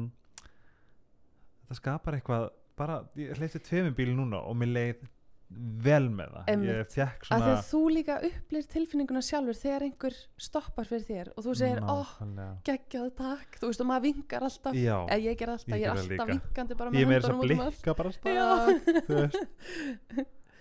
þetta 1.64 1.78
skapar 1.80 2.18
eitthvað 2.18 2.44
bara, 2.78 3.00
ég 3.18 3.34
hleypti 3.40 3.60
tveimur 3.66 3.96
bíl 3.98 4.12
núna 4.14 4.38
og 4.46 4.54
mér 4.60 4.70
leið 4.76 5.02
vel 5.50 6.06
með 6.14 6.28
það. 6.30 6.44
Ég 6.46 6.52
Einmitt. 6.54 6.92
fekk 6.94 7.20
að 7.24 7.26
svona 7.30 7.46
að 7.50 7.62
þú 7.66 7.80
líka 7.90 8.14
upplir 8.28 8.64
tilfinninguna 8.70 9.22
sjálfur 9.26 9.56
þegar 9.58 9.82
einhver 9.88 10.14
stoppar 10.38 10.86
fyrir 10.86 11.06
þér 11.08 11.30
og 11.34 11.40
þú 11.46 11.54
segir, 11.58 11.80
ó, 11.82 11.82
Nákvæmlega. 12.06 12.52
geggjað 12.68 13.08
takk. 13.18 13.58
Þú 13.58 13.66
veist 13.72 13.82
og 13.82 13.88
maður 13.90 14.04
vingar 14.06 14.42
alltaf. 14.46 14.74
Já, 14.78 14.96
eða 15.10 15.20
ég 15.26 15.34
ger 15.40 15.50
alltaf, 15.56 15.74
Ég 15.74 15.80
ég, 15.80 15.82
er 15.82 15.90
alltaf 15.90 16.10
líka. 16.10 16.26
vinkandi 16.30 16.74
bara 16.78 16.90
ég 16.90 17.02
er 17.02 17.06
með 17.10 17.16
þess 17.18 17.30
að 17.30 17.34
um 17.34 17.40
blikka 17.42 17.92
bara 17.98 18.10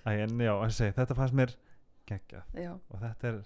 Æ, 0.08 0.12
en 0.24 0.40
já, 0.40 0.54
en 0.64 0.72
segi, 0.74 0.94
þetta 0.96 1.16
fannst 1.18 1.36
mér 1.38 1.52
geggjað. 2.10 2.44
Já, 2.58 2.72
og 2.90 3.02
þetta 3.04 3.28
er 3.30 3.40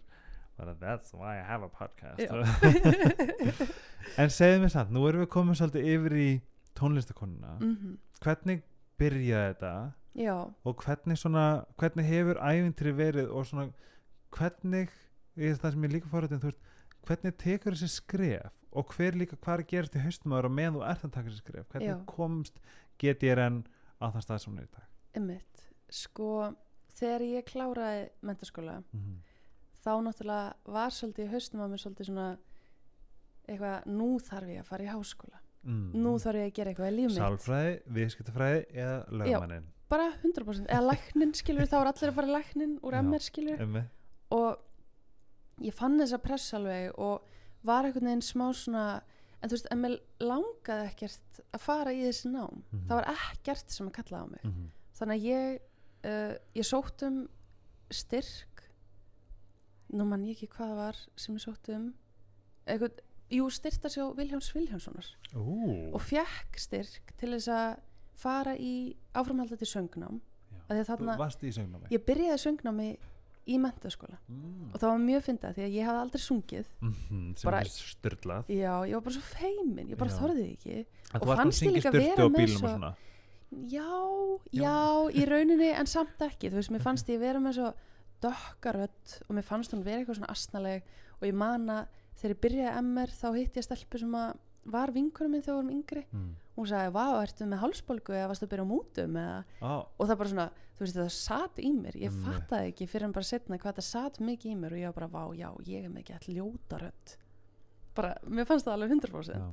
bara, 0.57 0.75
that's 0.79 1.13
why 1.17 1.39
I 1.39 1.43
have 1.43 1.65
a 1.65 1.69
podcast. 1.69 2.21
En 4.19 4.29
segðu 4.29 4.59
mér 4.61 4.69
samt, 4.73 4.91
nú 4.93 5.01
erum 5.09 5.23
við 5.23 5.29
komin 5.33 5.55
svolítið 5.57 5.85
yfir 5.95 6.13
í 6.19 6.29
tónlistakonuna 6.77 7.55
mm 7.59 7.93
hvernig 8.23 8.61
byrjaði 9.01 9.47
þetta 9.49 9.71
já, 10.17 10.35
og 10.63 10.83
hvernig 10.83 11.19
svona 11.19 11.45
hvernig 11.79 12.07
hefur 12.07 12.41
ævintri 12.41 12.93
verið 12.97 13.31
og 13.31 13.47
svona 13.49 13.67
hvernig 14.33 14.91
ég, 15.39 15.57
það 15.57 15.75
sem 15.75 15.87
ég 15.87 15.95
líka 15.97 16.11
fórhættin 16.11 16.57
hvernig 17.03 17.37
tekur 17.41 17.77
þessi 17.77 17.99
skref 17.99 18.51
og 18.73 18.93
hver 18.95 19.17
líka 19.19 19.37
hvað 19.37 19.59
er 19.59 19.65
að 19.65 19.71
gerast 19.73 19.97
í 19.97 20.03
haustum 20.05 20.33
ára 20.33 20.49
meðan 20.49 20.79
þú 20.79 20.85
ert 20.89 21.05
að 21.05 21.13
taka 21.13 21.29
þessi 21.29 21.43
skref? 21.43 21.67
Hvernig 21.69 21.91
Já. 21.91 21.99
komst 22.09 22.55
GTRN 23.01 23.59
á 24.01 24.05
það 24.09 24.23
stað 24.25 24.41
sem 24.45 24.57
er 24.57 24.71
dag? 24.73 24.87
Emmitt 25.13 25.67
sko, 25.93 26.29
þegar 26.97 27.25
ég 27.27 27.45
kláraði 27.45 28.07
mentaskóla, 28.25 28.79
mm 28.95 29.21
þá 29.83 29.93
náttúrulega 30.05 30.73
var 30.73 30.93
svolítið 30.95 31.25
í 31.25 31.31
haustum 31.33 31.63
á 31.63 31.67
mér 31.67 31.81
svolítið 31.81 32.09
svona 32.09 32.27
eitthvað, 33.43 33.87
nú 33.91 34.09
þarf 34.23 34.51
ég 34.53 34.61
að 34.61 34.69
fara 34.69 34.85
í 34.85 34.91
háskóla. 34.91 35.39
Mm. 35.63 35.93
nú 36.03 36.17
þarf 36.19 36.41
ég 36.41 36.49
að 36.49 36.55
gera 36.57 36.71
eitthvað 36.73 36.89
í 36.89 36.95
líf 36.97 37.05
mitt. 37.07 37.19
Sálfræði, 37.21 37.75
viðskiptafræði 37.95 38.63
eða 38.83 38.95
lögmannin 39.15 39.69
bara 39.93 40.09
100% 40.19 40.67
eða 40.67 40.89
læknin 40.89 41.33
skilur 41.37 41.69
þá 41.69 41.79
er 41.79 41.91
allir 41.93 42.11
að 42.11 42.19
fara 42.19 42.35
læknin 42.37 42.75
úr. 42.81 42.99
MR 42.99 43.23
skilur 43.23 43.63
um, 43.63 43.79
og 44.33 45.63
ég 45.63 45.75
fann 45.77 45.99
þessa 46.01 46.19
press 46.23 46.53
alveg 46.57 46.93
og 46.97 47.27
var 47.63 47.87
einhvern 47.87 48.09
veginn 48.09 48.25
smá 48.25 48.47
svona 48.57 48.85
en 49.43 49.51
þú 49.51 49.57
veist, 49.57 49.67
en 49.71 49.81
mér 49.83 49.97
langaði 50.23 50.87
ekkert 50.87 51.43
að 51.53 51.61
fara 51.63 51.91
í 51.91 52.05
þessi 52.05 52.31
nám. 52.31 52.63
Mhm. 52.71 52.87
það 52.87 52.99
var 52.99 53.11
ekkert 53.13 53.75
sem 53.75 53.89
að 53.89 53.97
kallaði 53.99 54.23
á 54.23 54.31
mig. 54.31 54.47
Mm 54.47 54.71
þannig 54.97 55.19
að 55.19 55.27
ég 55.27 55.61
uh, 56.07 56.35
ég 56.57 56.67
sótt 56.67 57.05
um 57.07 57.23
styrk. 57.93 58.63
Nú 59.93 60.05
mann 60.09 60.25
ég 60.25 60.37
ekki 60.37 60.51
hvað 60.55 60.75
var 60.79 60.99
sem 61.19 61.35
ég 61.37 61.43
sótt 61.43 61.69
um. 61.73 61.89
Eitthvað, 62.63 63.01
jú 63.33 63.47
styrktarsjó 63.51 64.11
Viljáns 64.17 64.51
Viljánssonar 64.53 65.07
og 65.35 66.01
fekk 66.05 66.59
styrk 66.61 67.13
til 67.19 67.33
þess 67.33 67.49
að 67.51 67.71
fara 68.19 68.53
í 68.57 68.95
áframhaldandi 69.13 69.67
söngnám 69.67 70.21
að 70.71 71.17
varst 71.19 71.43
í 71.43 71.51
söngnámi 71.53 71.91
ég 71.91 72.05
byrjaði 72.07 72.39
söngnámi 72.45 72.91
í 73.43 73.57
mentaskóla 73.59 74.17
mm. 74.31 74.69
og 74.71 74.79
það 74.79 74.89
var 74.89 75.01
mjög 75.03 75.23
fyndað 75.25 75.57
því 75.57 75.63
að 75.65 75.73
ég 75.75 75.87
hafði 75.87 76.01
aldrei 76.03 76.21
sungið. 76.23 76.67
Mm 76.79 77.33
sem 77.35 77.49
bara- 77.49 77.59
er 77.59 77.71
styrlað 77.73 78.51
já, 78.53 78.73
ég 78.87 78.93
var 78.95 79.03
bara 79.07 79.15
svo 79.15 79.23
feimin, 79.27 79.89
ég 79.89 79.97
bara 79.99 80.13
Já. 80.13 80.19
þorði 80.19 80.43
því 80.43 80.53
ekki. 80.53 80.85
En 81.13 81.19
og 81.19 81.27
fannst 81.27 81.61
að 81.61 81.67
ég 81.67 81.75
líka 81.75 81.91
styrtu 81.91 82.03
vera 82.07 82.29
með 82.29 82.53
svo- 82.53 82.93
já, 83.73 83.89
Já. 84.51 84.61
já, 84.63 84.77
í 85.11 85.25
rauninni 85.27 85.71
en 85.73 85.85
samt 85.85 86.23
ekki, 86.23 86.49
þú 86.49 86.61
veist, 86.61 86.71
mér 86.71 86.81
fannst 86.81 87.09
ég 87.09 87.19
vera 87.19 87.39
með 87.39 87.57
svo 87.59 87.73
dökkarödd 88.23 89.19
og 89.27 89.35
mér 89.35 89.43
fannst 89.43 89.73
hún 89.73 89.83
vera 89.83 89.99
eitthvað 89.99 90.21
svona 90.21 90.31
astnaleg 90.31 90.83
og 91.19 91.27
ég 91.27 91.33
man 91.35 91.67
að 91.67 91.87
þegar 92.15 92.35
ég 92.35 92.41
byrjaði 92.45 92.77
MR 92.79 93.11
þá 93.11 93.27
hitti 93.35 93.59
ég 93.59 93.67
stelpu 93.67 93.99
sem 93.99 94.15
að 94.15 94.37
var 94.65 94.91
vinkunum 94.95 95.31
minn 95.31 95.41
þegar 95.43 95.57
við 95.57 95.59
vorum 95.59 95.75
yngri. 95.75 96.05
Mm. 96.13 96.35
Hún 96.57 96.69
sagði, 96.69 96.93
vá, 96.93 97.05
ertu 97.23 97.47
með 97.49 97.61
hálsbólgu 97.63 98.15
eða 98.15 98.29
varstu 98.31 98.47
að 98.47 98.51
byrja 98.53 98.65
á 98.65 98.69
mútum 98.69 99.17
eða? 99.21 99.39
Ó, 99.61 99.73
og 99.97 100.09
það 100.09 100.19
bara 100.21 100.31
svona, 100.33 100.45
þú 100.77 100.85
veist 100.85 100.99
það 100.99 101.11
satt 101.17 101.61
í 101.61 101.71
mér. 101.73 101.97
Ég 101.97 102.13
Einmitt. 102.13 102.27
fattaði 102.27 102.71
ekki 102.71 102.87
fyrir 102.91 103.07
en 103.07 103.15
bara 103.17 103.29
setna 103.29 103.59
hvað 103.61 103.79
það 103.79 103.87
satt 103.89 104.21
mikið 104.23 104.53
í 104.53 104.55
mér 104.61 104.75
og 104.75 104.81
ég 104.83 104.91
var 104.91 104.97
bara, 104.99 105.11
vá, 105.13 105.23
já, 105.37 105.49
ég 105.69 105.87
er 105.87 105.93
með 105.93 106.03
ekki 106.03 106.17
all 106.17 106.37
ljóta 106.37 106.81
rödd. 106.83 107.15
Bara, 107.97 108.15
mér 108.25 108.49
fannst 108.49 108.69
það 108.69 108.77
alveg 108.77 108.95
100% 108.97 109.37
já. 109.37 109.45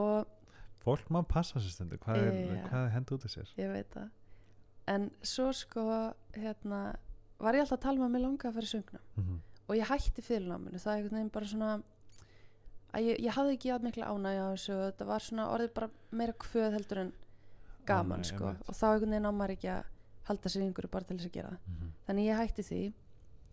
og 0.00 0.84
fólk 0.84 1.08
má 1.12 1.22
passa 1.24 1.60
sér 1.60 1.72
stundu 1.72 1.96
hvað 2.00 2.20
er, 2.20 2.60
hvað 2.68 2.82
er 2.82 2.92
hend 2.92 3.14
út 3.16 3.24
af 3.24 3.32
sér? 3.32 3.56
Ég 3.60 3.72
veit 3.72 3.88
það. 3.94 4.12
En 4.92 5.08
svo 5.24 5.48
sko, 5.56 5.84
hérna 6.36 6.80
var 7.40 7.56
ég 7.56 7.64
alltaf 7.64 7.78
að 7.78 7.84
tala 7.86 8.00
um 8.00 8.08
að 8.08 8.16
mér 8.16 8.24
langaði 8.26 8.50
að 8.50 8.58
fara 8.58 8.68
í 8.68 8.72
söngna. 8.74 9.04
Mm 9.16 9.42
og 9.68 9.78
ég 9.78 9.88
hætti 9.88 10.24
fyrirnáminu. 10.24 10.80
Það 10.80 10.92
er 10.92 10.98
einhvern 10.98 11.18
veginn 11.18 11.34
bara 11.34 11.48
svona 11.48 11.70
að 12.94 13.08
ég, 13.08 13.20
ég 13.26 13.36
hafði 13.36 13.56
ekki 13.56 13.70
jafn 13.70 13.88
mikla 13.88 14.10
ánægja 14.12 14.44
á 14.44 14.48
þessu. 14.54 14.74
Og 14.74 14.84
þetta 14.88 15.06
var 15.10 15.24
svona 15.26 15.48
orðið 15.54 15.72
bara 15.78 15.90
meira 16.10 16.34
kvöð 16.44 16.76
heldur 16.78 17.00
en 17.04 17.12
gaman 17.88 18.22
Ánægja, 18.24 18.36
sko. 18.36 18.52
og 18.68 18.78
þá 18.78 18.86
einhvern 18.90 19.14
veginn 19.14 19.28
á 19.28 19.32
maður 19.34 19.54
ekki 19.56 19.70
að 19.74 19.90
halda 20.28 20.48
sér 20.54 20.64
yngur 20.64 20.88
bara 20.88 21.04
til 21.08 21.16
þess 21.18 21.28
að 21.28 21.34
gera 21.36 21.48
það. 21.48 21.58
-hmm. 21.68 21.90
þannig 22.06 22.28
ég 22.30 22.38
hætti 22.40 22.62
því 22.62 22.82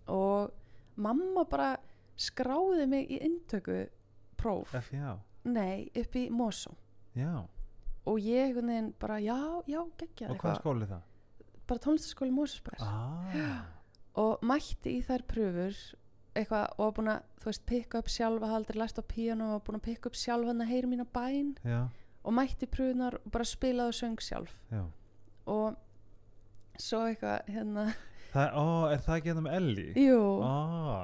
og 0.07 0.51
mamma 0.95 1.43
bara 1.43 1.77
skráði 2.17 2.87
mig 2.87 3.11
í 3.11 3.17
inntöku 3.25 3.87
próf, 4.37 4.71
FJá, 4.71 5.17
nei, 5.43 5.89
upp 5.95 6.15
í 6.15 6.29
Mosó. 6.29 6.71
Já. 7.15 7.47
Og 8.05 8.17
ég 8.19 8.47
einhvern 8.47 8.67
veginn 8.67 8.93
bara, 8.99 9.19
já, 9.19 9.61
já, 9.67 9.81
geggja 9.97 10.29
og 10.31 10.37
hvað 10.37 10.59
skóli 10.61 10.85
það? 10.89 11.01
bara 11.67 11.79
tónlistaskóli 11.79 12.31
Mosesbær 12.31 12.79
Ah, 12.79 13.65
og 14.19 14.41
mætti 14.43 14.97
í 14.97 15.03
þær 15.05 15.23
pröfur 15.27 15.75
eitthvað 16.38 16.67
og 16.77 16.84
var 16.86 16.93
búin 16.97 17.11
að, 17.11 17.23
þú 17.41 17.49
veist, 17.49 17.63
pikka 17.67 18.01
upp 18.01 18.11
sjálfa 18.11 18.47
hafði 18.47 18.59
aldrei 18.61 18.79
læst 18.82 19.01
á 19.01 19.03
píano 19.03 19.47
og 19.55 19.63
búin 19.67 19.79
að 19.79 19.88
pikka 19.89 20.11
upp 20.11 20.19
sjálfa 20.19 20.51
hann 20.51 20.63
að 20.63 20.71
heyra 20.71 20.91
mína 20.91 21.05
bæn 21.11 21.49
já, 21.65 21.79
og 22.23 22.36
mætti 22.38 22.67
í 22.67 22.71
pröfunar 22.71 23.17
og 23.19 23.32
bara 23.34 23.47
spilaði 23.49 23.91
og 23.93 23.97
söng 23.97 24.21
sjálf. 24.23 24.53
Já. 24.71 24.84
Og 25.51 25.75
svo 26.79 27.01
eitthvað, 27.09 27.49
hérna. 27.51 27.88
Það, 28.32 28.53
ó, 28.55 28.65
er 28.93 29.01
það 29.03 29.17
ekki 29.17 29.34
ennum 29.34 29.49
Elli? 29.51 29.88
jú, 29.99 30.19
Ó, 30.39 30.51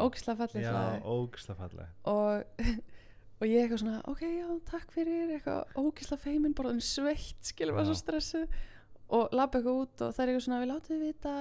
ógislega 0.06 0.46
fallið 0.46 0.64
já, 0.64 1.58
falleg. 1.60 1.90
Og, 2.08 2.64
og 3.42 3.46
ég 3.50 3.66
eitthvað 3.66 3.82
svona 3.84 4.00
ok, 4.08 4.24
já, 4.24 4.48
takk 4.72 4.94
fyrir, 4.96 5.34
eitthvað 5.36 5.76
ógislega 5.84 6.24
feimin, 6.24 6.56
bara 6.56 6.72
sveitt, 6.80 7.42
skilur 7.52 7.76
var 7.76 7.84
Já. 7.84 7.92
svo 7.92 7.98
stressuð. 8.00 8.60
Og 9.18 9.36
labba 9.36 9.60
eitthvað 9.60 9.82
út 9.84 10.06
og 10.06 10.16
það 10.16 10.24
er 10.24 10.32
eitthvað 10.32 10.46
svona, 10.48 10.62
við 10.64 10.72
látum 10.72 10.96
við 10.96 11.04
vita 11.10 11.36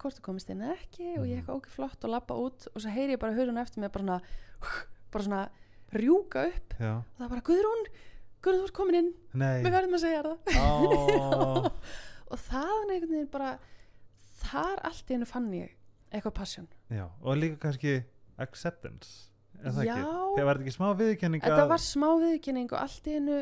hvort 0.00 0.18
þú 0.18 0.24
komist 0.28 0.50
inn 0.52 0.60
eða 0.64 0.76
ekki 0.78 1.06
og 1.18 1.24
ég 1.26 1.36
Mhm. 1.36 1.38
eitthvað 1.40 1.56
ok, 1.60 1.68
flott 1.76 2.04
og 2.04 2.10
labba 2.10 2.34
út 2.34 2.66
og 2.74 2.80
svo 2.82 2.90
heyri 2.90 3.12
ég 3.16 3.20
bara 3.20 3.32
hörun 3.36 3.58
eftir 3.62 3.80
mig 3.80 3.92
bara 3.92 4.04
svona, 4.04 4.20
bara 5.12 5.24
svona 5.24 5.48
rjúka 5.92 6.46
upp. 6.50 6.74
Já, 6.80 6.92
og 6.98 7.18
það 7.20 7.28
bara, 7.30 7.40
Guðrún, 7.46 7.86
Guðrún, 8.42 8.60
þú 8.60 8.64
ert 8.68 8.72
komin 8.76 8.94
inn. 9.00 9.12
Nei. 9.34 9.62
Við 9.62 9.72
verðum 9.72 9.94
að 9.96 10.02
segja 10.02 10.22
það. 10.22 10.38
Ó, 10.56 11.70
og 12.30 12.38
þaðan 12.38 12.90
einhvern 12.92 13.14
veginn 13.16 13.30
bara 13.30 13.58
þar 14.42 14.82
allt 14.84 15.10
í 15.10 15.14
hennu 15.16 15.26
fann 15.30 15.48
ég 15.54 15.72
eitthvað 16.12 16.34
passion. 16.34 16.68
Já, 16.90 17.06
og 17.22 17.36
líka 17.38 17.58
kannski 17.66 18.04
acceptance 18.38 19.30
það 19.64 20.44
var 20.44 20.58
ekki 20.60 20.72
smá 20.74 20.90
viðkenning 20.98 21.40
þetta 21.42 21.64
var 21.70 21.80
smá 21.80 22.08
viðkynning 22.20 22.68
og 22.72 22.78
allt 22.82 23.06
í 23.08 23.14
hennu 23.16 23.38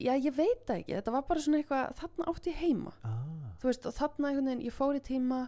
já 0.00 0.12
ég 0.18 0.34
veit 0.34 0.66
ekki, 0.74 0.96
þetta 0.96 1.12
var 1.14 1.22
bara 1.28 1.40
svona 1.44 1.60
eitthvað 1.62 1.94
þarna 2.00 2.26
átti 2.32 2.50
ég 2.50 2.58
heima. 2.64 2.92
Ah, 3.06 3.29
þú 3.60 3.68
veist 3.70 3.86
og 3.90 3.96
þarna 3.96 4.30
einhvern 4.30 4.46
veginn, 4.50 4.66
ég 4.66 4.76
fór 4.76 4.96
í 4.98 5.02
tíma 5.04 5.40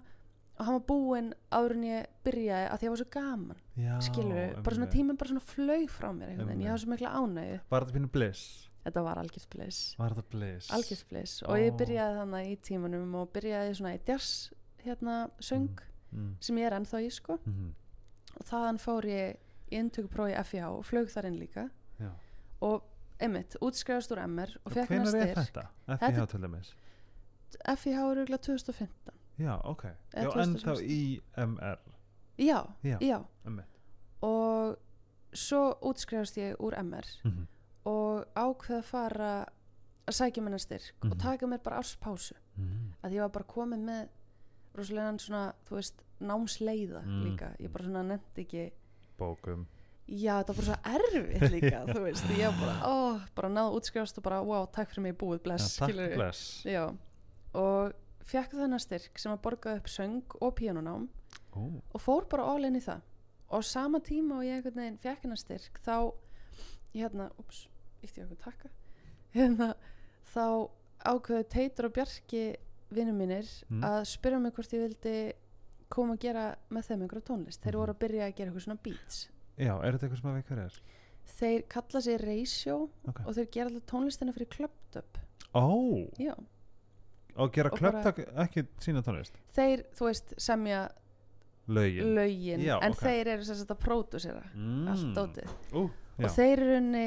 og 0.61 0.67
hann 0.67 0.77
var 0.77 0.85
búinn 0.87 1.31
áður 1.51 1.73
en 1.79 1.85
ég 1.89 2.11
byrjaði 2.27 2.67
að 2.69 2.73
því 2.73 2.75
að 2.77 2.83
það 2.83 2.93
var 2.93 3.01
svo 3.03 3.11
gaman 3.15 3.63
já, 3.81 3.95
skilur 4.05 4.59
bara 4.63 4.77
svona 4.77 4.91
tíminn 4.93 5.17
bara 5.19 5.33
svona 5.33 5.47
flög 5.49 5.87
frá 5.91 6.09
mér 6.13 6.29
einhvern 6.33 6.51
veginn, 6.51 6.61
ég 6.63 6.69
Einmitt. 6.69 6.73
hafði 6.75 6.83
svo 6.85 6.93
mikla 6.93 7.13
ánægju 7.17 7.61
var 7.73 7.87
þetta 7.87 7.97
pínu 7.97 8.11
bliss? 8.13 8.43
þetta 8.85 9.05
var 9.07 9.21
algjört 9.23 9.49
bliss 9.55 9.79
var 9.99 10.13
þetta 10.17 10.27
bliss? 10.37 10.69
algjört 10.77 11.07
bliss 11.09 11.39
og 11.47 11.57
ég 11.63 11.79
byrjaði 11.81 12.19
þannig 12.21 12.51
í 12.53 12.59
tímanum 12.69 13.15
og 13.23 13.33
byrjaði 13.33 13.75
svona 13.79 13.95
í 13.97 14.01
jazz 14.07 14.53
hérna 14.85 15.17
söng 15.41 15.81
mm. 16.13 16.31
sem 16.45 16.61
ég 16.61 16.69
er 16.69 16.77
ennþá 16.81 17.01
í 17.07 17.11
sko 17.17 17.39
Mm. 17.47 17.73
og 18.37 18.47
þaðan 18.53 18.79
fór 18.83 19.09
ég 19.09 19.41
í 19.73 19.81
inntökuprófi 19.81 20.37
FIH 20.45 20.69
og 20.69 20.85
flög 20.85 21.09
þar 21.11 21.31
inn 21.31 21.41
líka 21.41 21.71
já 21.99 22.11
og 22.63 22.85
einmitt, 23.23 23.57
útskrifast 23.63 24.13
úr 24.15 24.21
MR 24.27 24.53
og 24.67 24.73
fekk 24.75 24.91
hennar 24.93 25.15
er 25.15 25.33
styrk 25.33 25.39
þetta? 25.47 25.65
Þetta- 25.89 26.13
FIH 26.13 26.27
til 26.31 26.41
dæmis 26.45 26.75
FIH 27.77 27.99
er 27.99 28.17
auðvitað 28.17 28.43
2015 28.47 29.13
já, 29.39 29.55
ok, 29.65 29.83
já, 29.85 29.93
en 30.15 30.27
þá 30.27 30.33
2016. 30.33 30.87
í 30.91 31.21
MR 31.37 31.79
já, 32.39 32.61
Já. 32.83 32.99
já, 33.01 33.25
og 34.23 34.77
svo 35.35 35.63
útskrifast 35.83 36.37
ég 36.37 36.57
úr 36.61 36.75
MR 36.83 37.07
Mhm. 37.25 37.47
og 37.85 38.27
ákveð 38.37 38.79
að 38.79 38.85
fara 38.85 39.47
að 40.07 40.15
sækja 40.15 40.43
mér 40.43 40.51
hennar 40.51 40.59
styrk 40.61 40.93
og 41.03 41.09
Mhm. 41.17 41.19
taka 41.19 41.47
mér 41.47 41.63
bara 41.63 41.79
árspásu 41.81 42.33
Mm. 42.59 42.93
að 43.05 43.13
ég 43.13 43.21
var 43.21 43.29
bara 43.31 43.45
komin 43.45 43.85
með 43.85 44.09
rosalega 44.75 45.19
svona, 45.19 45.55
þú 45.69 45.71
veist, 45.77 45.95
námsleiða 46.21 47.03
Mm. 47.05 47.25
líka, 47.25 47.57
ég 47.59 47.73
bara 47.73 47.85
svona 47.85 48.03
nefndi 48.05 48.45
ekki 48.47 48.73
bókum 49.19 49.67
já, 50.09 50.43
það 50.45 50.47
var 50.47 50.55
bara 50.57 50.67
svo 50.67 50.77
erfitt 50.85 51.51
líka 51.51 51.87
þú 51.95 52.01
veist, 52.03 52.25
ég 52.25 52.61
bara, 52.61 52.81
ó, 52.85 53.21
bara 53.35 53.49
náðu 53.49 53.77
útskrifast 53.81 54.19
og 54.19 54.25
bara, 54.25 54.43
wow, 54.43 54.67
takk 54.67 54.89
fyrir 54.91 55.03
mig 55.03 55.19
búið, 55.19 55.43
bless 55.43 55.79
já, 55.79 55.87
takk 55.87 56.15
bless 56.15 56.63
já, 56.65 56.95
og 57.55 57.93
fekk 58.25 58.53
þennan 58.57 58.81
styrk 58.81 59.19
sem 59.19 59.33
að 59.33 59.43
borga 59.43 59.77
upp 59.77 59.89
söng 59.91 60.23
og 60.41 60.55
píanunám 60.57 61.09
Ó, 61.57 61.81
og 61.95 62.01
fór 62.01 62.29
bara 62.29 62.45
all 62.49 62.65
in 62.65 62.77
í 62.77 62.81
það 62.85 63.01
og 63.53 63.65
sama 63.65 63.99
tíma 64.01 64.39
og 64.39 64.45
ég 64.47 64.57
einhvern 64.61 64.75
veginn 64.81 64.99
fekk 65.03 65.23
hennar 65.27 65.37
styrk 65.41 65.81
þá 65.85 66.13
hérna, 66.95 67.31
ups, 67.39 67.67
ítti 68.05 68.21
ég 68.23 68.27
okkur 68.29 68.41
takka 68.45 68.69
hérna, 69.35 69.75
þá 70.33 70.69
ákveðu 71.05 71.49
Teitur 71.49 71.89
og 71.89 71.93
Bjarki 71.97 72.43
vinnum 72.93 73.17
mínir 73.19 73.49
Mm. 73.71 73.83
að 73.85 74.05
spyrja 74.07 74.39
mig 74.41 74.53
hvort 74.55 74.73
ég 74.73 74.83
vildi 74.87 75.33
koma 75.93 76.15
að 76.15 76.21
gera 76.21 76.57
með 76.71 76.87
þeim 76.89 77.03
einhverja 77.03 77.27
tónlist 77.29 77.61
þeir 77.61 77.73
Mhm. 77.75 77.81
voru 77.81 77.93
að 77.95 77.99
byrja 77.99 78.27
að 78.29 78.35
gera 78.37 78.51
eitthvað 78.51 78.65
svona 78.67 78.83
beats 78.83 79.29
já, 79.59 79.73
er 79.85 79.93
þetta 79.93 80.07
eitthvað 80.09 80.21
sem 80.21 80.31
að 80.31 80.37
veikar 80.43 80.59
er? 80.65 80.83
þeir 81.27 81.69
kalla 81.69 82.01
sig 82.01 82.21
Ratio 82.21 82.91
Ok. 83.09 83.21
og 83.27 83.35
þeir 83.35 83.51
gera 83.51 83.69
alltaf 83.71 83.87
tónlistina 83.87 84.33
fyrir 84.33 84.49
Clubbed 84.51 84.97
Up 84.97 85.19
Ó, 85.55 86.09
já, 86.19 86.35
og 87.37 87.53
gera 87.55 87.73
Og 87.73 87.79
klöptak 87.81 88.23
ekki 88.45 88.67
sína 88.83 89.03
tónlist 89.05 89.39
þeir, 89.57 89.85
þú 89.97 90.09
veist, 90.09 90.35
semja 90.41 90.85
lögin 91.73 92.15
lögin 92.17 92.65
Já, 92.65 92.77
en 92.83 92.95
ok. 92.97 93.03
þeir 93.03 93.35
eru 93.37 93.49
sagt 93.49 93.75
að 93.75 93.83
pródusera 93.83 94.45
mm. 94.55 94.89
allt 94.93 95.13
dótið 95.17 95.53
Ú, 95.73 95.85
já. 96.19 96.27
og 96.27 96.35
þeir 96.37 96.57
eru 96.57 96.79
unni 96.81 97.07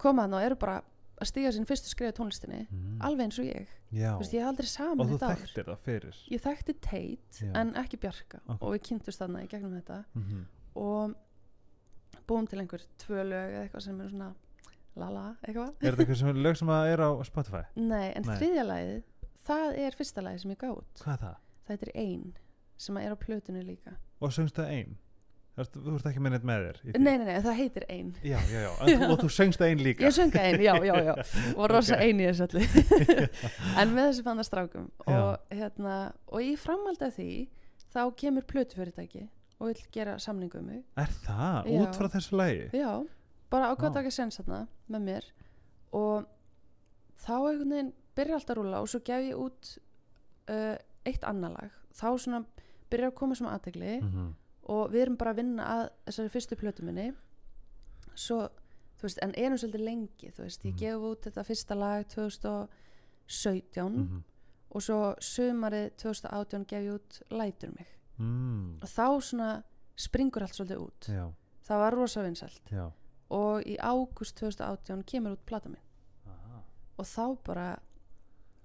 komaðan 0.00 0.38
og 0.38 0.46
eru 0.46 0.60
bara 0.60 0.80
að 1.16 1.30
stíga 1.30 1.52
sín 1.54 1.66
fyrstu 1.68 1.90
skrifa 1.90 2.14
tónlistinni 2.16 2.66
mm. 2.66 2.98
alveg 3.06 3.28
eins 3.28 3.38
og 3.40 3.48
ég, 3.48 3.70
þú 3.90 4.18
veist, 4.20 4.34
ég 4.36 4.42
hef 4.44 4.50
aldrei 4.50 4.66
og 4.66 4.72
saman 4.72 5.08
þú 5.08 5.14
þetta 5.14 5.30
áður 5.30 5.44
þekktir 5.44 5.70
það 5.70 5.86
fyrir 5.86 6.18
ég 6.32 6.44
þekkti 6.44 6.76
Tate 6.86 7.46
Já. 7.46 7.52
en 7.62 7.72
ekki 7.80 8.00
Bjarka 8.02 8.42
Ok. 8.44 8.58
og 8.60 8.74
við 8.74 8.82
kynntust 8.90 9.22
þarna 9.22 9.44
í 9.46 9.48
gegnum 9.52 9.78
þetta 9.78 10.02
mm 10.12 10.44
og 10.76 11.14
búum 12.28 12.46
til 12.50 12.60
einhver 12.60 12.82
tvö 13.00 13.22
lög 13.24 13.54
eða 13.54 13.62
eitthvað 13.64 13.84
sem 13.86 14.00
er 14.02 14.10
svona 14.10 14.30
lala 14.96 15.22
eitthvað 15.40 15.70
er 15.80 15.94
þetta 15.94 16.04
eitthvað 16.04 16.20
sem 16.20 16.40
lög 16.46 16.58
sem 16.60 16.72
er 16.76 17.02
á 17.02 17.10
Spotify? 17.28 17.62
nei, 17.80 18.10
en 18.12 18.26
þriðja 18.28 18.64
lagið 18.66 18.98
það 19.46 19.78
er 19.86 19.96
fyrsta 19.98 20.22
lagið 20.26 20.44
sem 20.44 20.54
ég 20.54 20.60
gátt 20.64 21.02
hvað 21.02 21.16
er 21.16 21.24
það? 21.24 21.40
það 21.66 21.74
heitir 21.76 21.92
Ein 22.04 22.24
sem 22.86 22.96
er 23.02 23.12
á 23.14 23.16
plötunni 23.18 23.62
líka 23.66 23.96
og 24.20 24.32
söngst 24.36 24.56
það 24.60 24.72
ein? 24.76 24.96
þú 25.56 25.92
ert- 25.96 26.06
ekki 26.10 26.20
með 26.20 26.32
neitt 26.34 26.44
með 26.44 26.64
þér 26.66 26.98
nei, 27.00 27.12
nei, 27.16 27.24
nei, 27.30 27.36
það 27.46 27.54
heitir 27.56 27.84
Ein 27.88 28.10
já, 28.20 28.36
já, 28.52 28.58
já, 28.66 28.72
en, 28.84 29.04
og 29.10 29.20
þú 29.22 29.28
söngst 29.32 29.60
það 29.62 29.70
ein 29.72 29.84
líka 29.86 30.04
ég 30.04 30.12
sönga 30.16 30.42
Ein, 30.44 30.58
já, 30.60 30.74
já, 30.84 30.94
já 31.06 31.14
og 31.60 31.70
rosa 31.72 31.96
Ok. 31.96 32.02
ein 32.04 32.20
í 32.20 32.26
þessu 32.28 32.44
allir 32.44 32.66
en 33.80 33.94
með 33.96 34.10
þessu 34.10 34.26
fann 34.26 34.42
það 34.42 34.48
strákum 34.50 34.90
og, 35.06 35.30
hérna, 35.56 35.94
og 36.28 36.44
í 36.44 36.52
framhaldi 36.60 37.08
af 37.08 37.16
því 37.16 37.30
þá 37.96 38.00
kemur 38.20 38.44
plötufyrirtæki 38.52 39.24
og 39.56 39.70
vil 39.70 39.86
gera 39.96 40.18
samningu 40.20 40.60
um 40.60 40.66
mig 40.68 40.82
er 41.00 41.12
það? 41.24 41.70
Já. 41.72 41.80
út 41.80 41.96
frá 42.02 42.08
þessu 42.12 42.36
lagi? 42.36 42.66
já, 42.76 42.90
bara 43.48 43.70
ákvað 43.72 43.86
Vá. 43.86 43.92
að 43.94 43.98
taka 44.02 44.12
sens 44.12 44.36
þarna 44.42 44.60
með 44.92 45.06
mér 45.08 45.30
og 45.96 46.26
þá 47.24 47.32
einhvern 47.38 47.72
veginn 47.72 47.92
byrja 48.16 48.34
allt 48.34 48.50
að 48.50 48.56
rúla 48.60 48.80
og 48.80 48.88
svo 48.88 49.00
gef 49.04 49.22
ég 49.22 49.36
út 49.36 49.78
uh, 50.50 50.76
eitt 51.06 51.24
annar 51.24 51.50
lag. 51.52 51.70
Þá 51.94 52.08
svona 52.18 52.44
byrja 52.90 53.08
að 53.10 53.14
koma 53.14 53.34
sem 53.34 53.46
aðtegli 53.46 54.00
Mm 54.02 54.34
og 54.66 54.88
við 54.90 55.00
erum 55.04 55.16
bara 55.16 55.30
að 55.30 55.36
vinna 55.36 55.62
að 55.70 55.88
þessari 56.08 56.28
fyrstu 56.28 56.56
plötu 56.58 56.82
minni. 56.82 57.12
Svo, 58.18 58.48
þú 58.98 59.02
veist, 59.06 59.18
en 59.22 59.34
erum 59.38 59.56
svolítið 59.58 59.84
lengi 59.84 60.30
þú 60.34 60.42
veist, 60.42 60.64
ég 60.64 60.72
Mhm. 60.72 60.78
gef 60.80 60.94
út 61.06 61.20
þetta 61.22 61.44
fyrsta 61.46 61.74
lag 61.78 62.06
2017 62.08 62.68
-hmm. 64.08 64.22
og 64.70 64.82
svo 64.82 65.14
sumarið 65.20 65.90
2018 65.96 66.64
gef 66.66 66.82
ég 66.82 66.94
út 66.94 67.22
Lætur 67.30 67.68
mig. 67.78 67.86
Mm. 68.18 68.78
og 68.82 68.88
þá 68.88 69.20
svona 69.20 69.62
springur 69.96 70.42
allt 70.42 70.54
svolítið 70.54 70.76
út. 70.78 71.08
Já, 71.08 71.32
það 71.68 71.78
var 71.78 71.90
rosa 71.94 72.22
vinsælt. 72.22 72.62
Og 73.30 73.62
í 73.66 73.76
ágúst 73.78 74.34
2018 74.36 75.02
kemur 75.04 75.32
út 75.32 75.44
plata 75.46 75.68
minn 75.68 75.82
Aha. 76.26 76.62
og 76.98 77.04
þá 77.06 77.36
bara 77.44 77.78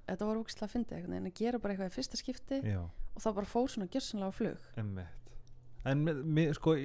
þetta 0.08 0.28
var 0.28 0.42
ógislega 0.42 0.68
að 0.68 0.74
fyndi 0.76 1.00
en 1.02 1.30
að 1.30 1.38
gera 1.38 1.60
bara 1.62 1.74
eitthvað 1.76 1.92
í 1.92 1.96
fyrsta 1.98 2.20
skipti 2.20 2.62
já 2.66 2.82
og 3.12 3.24
þá 3.24 3.30
bara 3.38 3.50
fór 3.50 3.72
svona 3.72 3.90
gjörsanlega 3.92 4.32
á 4.32 4.36
flug 4.36 4.70
Emmett. 4.80 5.18
En 5.82 6.04
mér, 6.06 6.52
sko, 6.54 6.76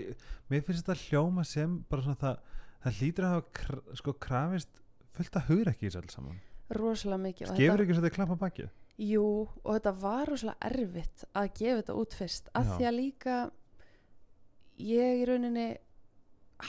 mér 0.48 0.62
finnst 0.64 0.86
þetta 0.86 0.96
hljóma 1.10 1.44
sem 1.44 1.78
bara 1.90 2.04
svona 2.06 2.20
það 2.20 2.38
það 2.86 3.00
hlýtur 3.00 3.26
að 3.26 3.34
hafa 3.34 3.96
sko 4.00 4.14
krafist 4.26 4.82
fullt 5.16 5.38
að 5.38 5.48
hugra 5.50 5.74
ekki 5.74 5.88
í 5.88 5.96
alls 6.00 6.16
saman 6.16 6.40
rosalega 6.76 7.22
mikið 7.22 7.54
gefur 7.60 7.84
ekki 7.84 7.96
þetta 8.00 8.14
klappa 8.16 8.38
bakið 8.40 8.74
Jú, 8.96 9.24
og 9.60 9.74
þetta 9.76 9.92
var 10.00 10.30
rosalega 10.30 10.70
erfitt 10.70 11.24
að 11.36 11.50
gefa 11.58 11.80
þetta 11.82 11.96
út 12.00 12.14
fyrst 12.16 12.46
að 12.56 12.70
Já. 12.70 12.70
því 12.76 12.86
að 12.88 12.96
líka 12.96 13.34
ég 14.80 15.20
í 15.20 15.26
rauninni 15.28 15.66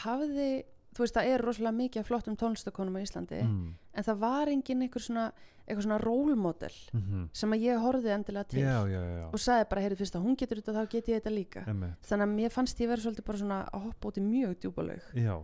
hafði, 0.03 0.49
þú 0.97 1.05
veist 1.05 1.17
það 1.19 1.29
er 1.33 1.43
rosalega 1.45 1.77
mikið 1.77 2.01
af 2.01 2.09
flottum 2.09 2.35
tónlistakonum 2.41 2.97
á 2.97 3.01
Íslandi 3.05 3.41
mm. 3.43 3.69
en 3.93 4.03
það 4.07 4.17
var 4.23 4.51
engin 4.51 4.81
einhver 4.81 5.03
svona 5.05 5.27
eitthvað 5.67 5.83
svona 5.83 5.97
rólmodel 5.99 6.75
mm 6.93 7.01
-hmm. 7.01 7.23
sem 7.33 7.51
að 7.53 7.63
ég 7.67 7.81
horfði 7.83 8.09
endilega 8.15 8.43
til 8.47 8.59
já, 8.63 8.77
já, 8.87 9.01
já, 9.03 9.25
og 9.33 9.39
sagði 9.39 9.69
bara, 9.69 9.81
heyrðu 9.81 9.97
fyrst 9.99 10.15
að 10.15 10.23
hún 10.25 10.35
getur 10.37 10.57
þetta 10.61 10.73
þá 10.73 10.89
get 10.91 11.07
ég 11.09 11.15
þetta 11.21 11.33
líka 11.35 11.63
Einmitt. 11.67 12.07
þannig 12.07 12.23
að 12.27 12.35
mér 12.35 12.49
fannst 12.51 12.79
ég 12.79 12.87
verið 12.89 13.03
svolítið 13.03 13.25
bara 13.25 13.37
svona 13.37 13.59
að 13.73 13.81
hoppa 13.83 14.07
út 14.07 14.17
í 14.17 14.21
mjög 14.21 14.55
djúbalaug 14.59 15.03
já. 15.13 15.35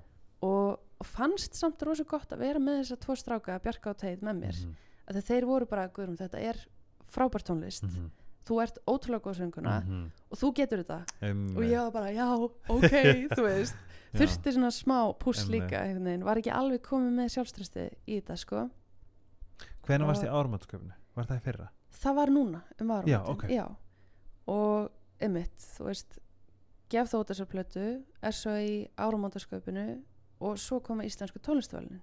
og, 0.42 0.80
og 1.00 1.06
fannst 1.06 1.56
samt 1.56 1.82
rosa 1.84 2.04
gott 2.04 2.32
að 2.32 2.40
vera 2.40 2.60
með 2.60 2.80
þessa 2.82 3.00
tvo 3.00 3.16
stráka, 3.16 3.60
Bjarka 3.60 3.90
og 3.90 3.98
Teið 3.98 4.20
með 4.22 4.36
mér 4.40 4.56
Mhm. 4.66 4.76
að 5.08 5.22
þeir 5.22 5.46
voru 5.46 5.66
bara, 5.66 5.88
guðrum, 5.90 6.18
þetta 6.18 6.40
er 6.40 6.56
frábært 7.08 7.46
tónlist 7.50 7.84
Mhm. 7.84 8.10
Þú 8.48 8.58
ert 8.64 8.78
ótrúlega 8.88 9.24
góð 9.24 9.38
sönguna 9.40 9.76
Mhm. 9.84 10.12
og 10.32 10.38
þú 10.38 10.54
getur 10.56 10.84
þetta 10.84 11.00
Einmitt. 11.22 11.58
og 11.58 11.64
ég 11.64 11.78
var 11.80 11.92
bara, 11.92 12.12
já, 12.12 12.28
ok, 12.70 12.94
þú 13.38 13.44
veist 13.48 13.76
Já. 14.14 14.20
þurfti 14.20 14.52
svona 14.54 14.72
smá 14.72 14.98
Einmitt. 15.44 15.70
líka 15.70 16.24
var 16.24 16.38
ekki 16.38 16.52
alveg 16.52 16.82
komið 16.82 17.14
með 17.18 17.32
sjálfströsti 17.38 17.86
í 18.08 18.20
þetta 18.22 18.38
sko 18.38 18.70
hvenær 19.88 20.08
varst 20.08 20.24
í 20.24 20.28
árumatsköfni? 20.32 20.94
var 21.16 21.26
það 21.26 21.38
í 21.38 21.42
fyrra? 21.48 21.70
það 21.94 22.16
var 22.16 22.28
núna 22.28 22.62
um 22.82 22.92
árum 22.92 23.08
Já, 23.08 23.20
ok. 23.28 23.44
og 24.48 24.90
ymmit, 25.22 25.56
þú 25.78 25.86
veist 25.88 26.20
gef 26.90 27.10
þó 27.14 27.24
þessar 27.26 27.48
plötu 27.50 28.04
er 28.22 28.32
svo 28.36 28.52
í 28.60 28.88
áramóndasköpunu 28.98 30.02
og 30.42 30.58
svo 30.60 30.80
koma 30.84 31.04
íslensku 31.08 31.40
tónlistuvælinin 31.40 32.02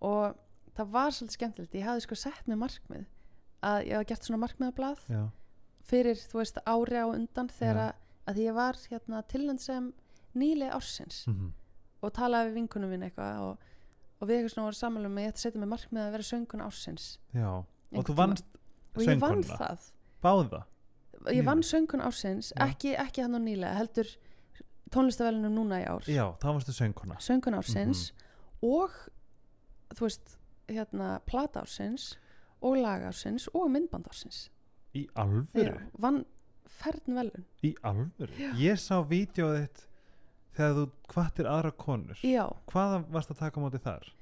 og 0.00 0.36
það 0.76 0.90
var 0.94 1.10
svolítið 1.10 1.36
skemmtilegt 1.38 1.74
ég 1.74 1.84
hafði 1.84 2.00
sko 2.06 2.14
sett 2.14 2.46
með 2.46 2.60
markmið 2.62 3.04
að 3.64 3.86
ég 3.88 3.92
hafði 3.98 4.08
gert 4.12 4.22
svona 4.28 4.40
markmiðablað 4.46 4.98
já, 5.10 5.22
fyrir, 5.84 6.16
þú 6.16 6.40
veist, 6.40 6.58
ári 6.66 6.96
á 7.00 7.06
undan 7.10 7.48
þegar 7.52 7.92
Já. 7.92 7.94
að, 8.30 8.36
ég 8.40 8.54
var 8.56 8.74
hérna 8.90 9.22
tilnænd 9.28 9.60
sem 9.60 9.92
nýli 10.34 10.70
ársins 10.72 11.26
Mhm. 11.28 11.52
og 12.02 12.12
talaði 12.12 12.50
við 12.50 12.54
vinkunum 12.60 12.90
mín 12.90 13.04
eitthvað 13.10 13.40
og, 13.40 13.58
og 14.20 14.28
við 14.28 14.36
eitthvað 14.38 14.54
svona 14.54 14.66
voru 14.68 14.78
samanlega 14.80 15.14
með 15.14 15.24
ég 15.24 15.28
ætti 15.32 15.38
að 15.38 15.44
setja 15.44 15.60
með 15.60 15.72
markmið 15.74 16.02
að 16.06 16.12
vera 16.12 16.22
söngun 16.30 16.64
ársins 16.64 17.18
já. 17.34 17.48
og 17.48 17.66
Einhvern 17.92 18.04
þú 18.04 18.14
tímann. 18.14 18.16
vannst 18.16 18.44
og 18.96 19.02
ég 19.02 19.20
vann 19.20 19.42
það 19.42 19.90
báða? 20.22 20.64
ég 21.32 21.44
vann 21.44 21.58
Nýlega? 21.60 21.70
söngun 21.72 22.02
ársins, 22.04 22.52
Já. 22.56 22.66
ekki, 22.68 22.96
ekki 22.96 23.22
hann 23.22 23.34
og 23.34 23.40
nýlega 23.42 23.74
heldur 23.76 24.06
tónlistavælunum 24.90 25.54
núna 25.54 25.80
í 25.82 25.86
ár 25.88 26.04
já, 26.06 26.26
þá 26.38 26.46
varstu 26.54 26.72
söngkona 26.72 27.16
söngun 27.20 27.54
ársins 27.58 28.12
Mhm. 28.12 28.72
og 28.72 28.90
þú 29.94 30.00
veist, 30.00 30.36
hérna 30.68 31.20
plata 31.26 31.60
ársins 31.60 32.16
og 32.62 32.76
lag 32.76 33.02
ársins 33.02 33.48
og 33.54 33.70
myndband 33.70 34.06
ársins 34.08 34.48
í 34.94 35.06
alvöru? 35.18 35.74
Já, 35.74 36.00
vann 36.00 36.24
fern 36.80 37.18
velun 37.20 37.46
í 37.64 37.74
alvöru? 37.82 38.50
ég 38.60 38.80
sá 38.80 38.98
vídeoð 39.06 39.56
þitt 39.60 39.86
þegar 40.54 40.76
þú 40.78 40.84
kvartir 41.10 41.48
aðra 41.50 41.72
konur. 41.74 42.20
Já, 42.22 42.44
hvaða 42.70 43.00
varst 43.14 43.32
að 43.34 43.42
taka 43.44 43.62
móti 43.62 43.82
þar? 43.82 44.12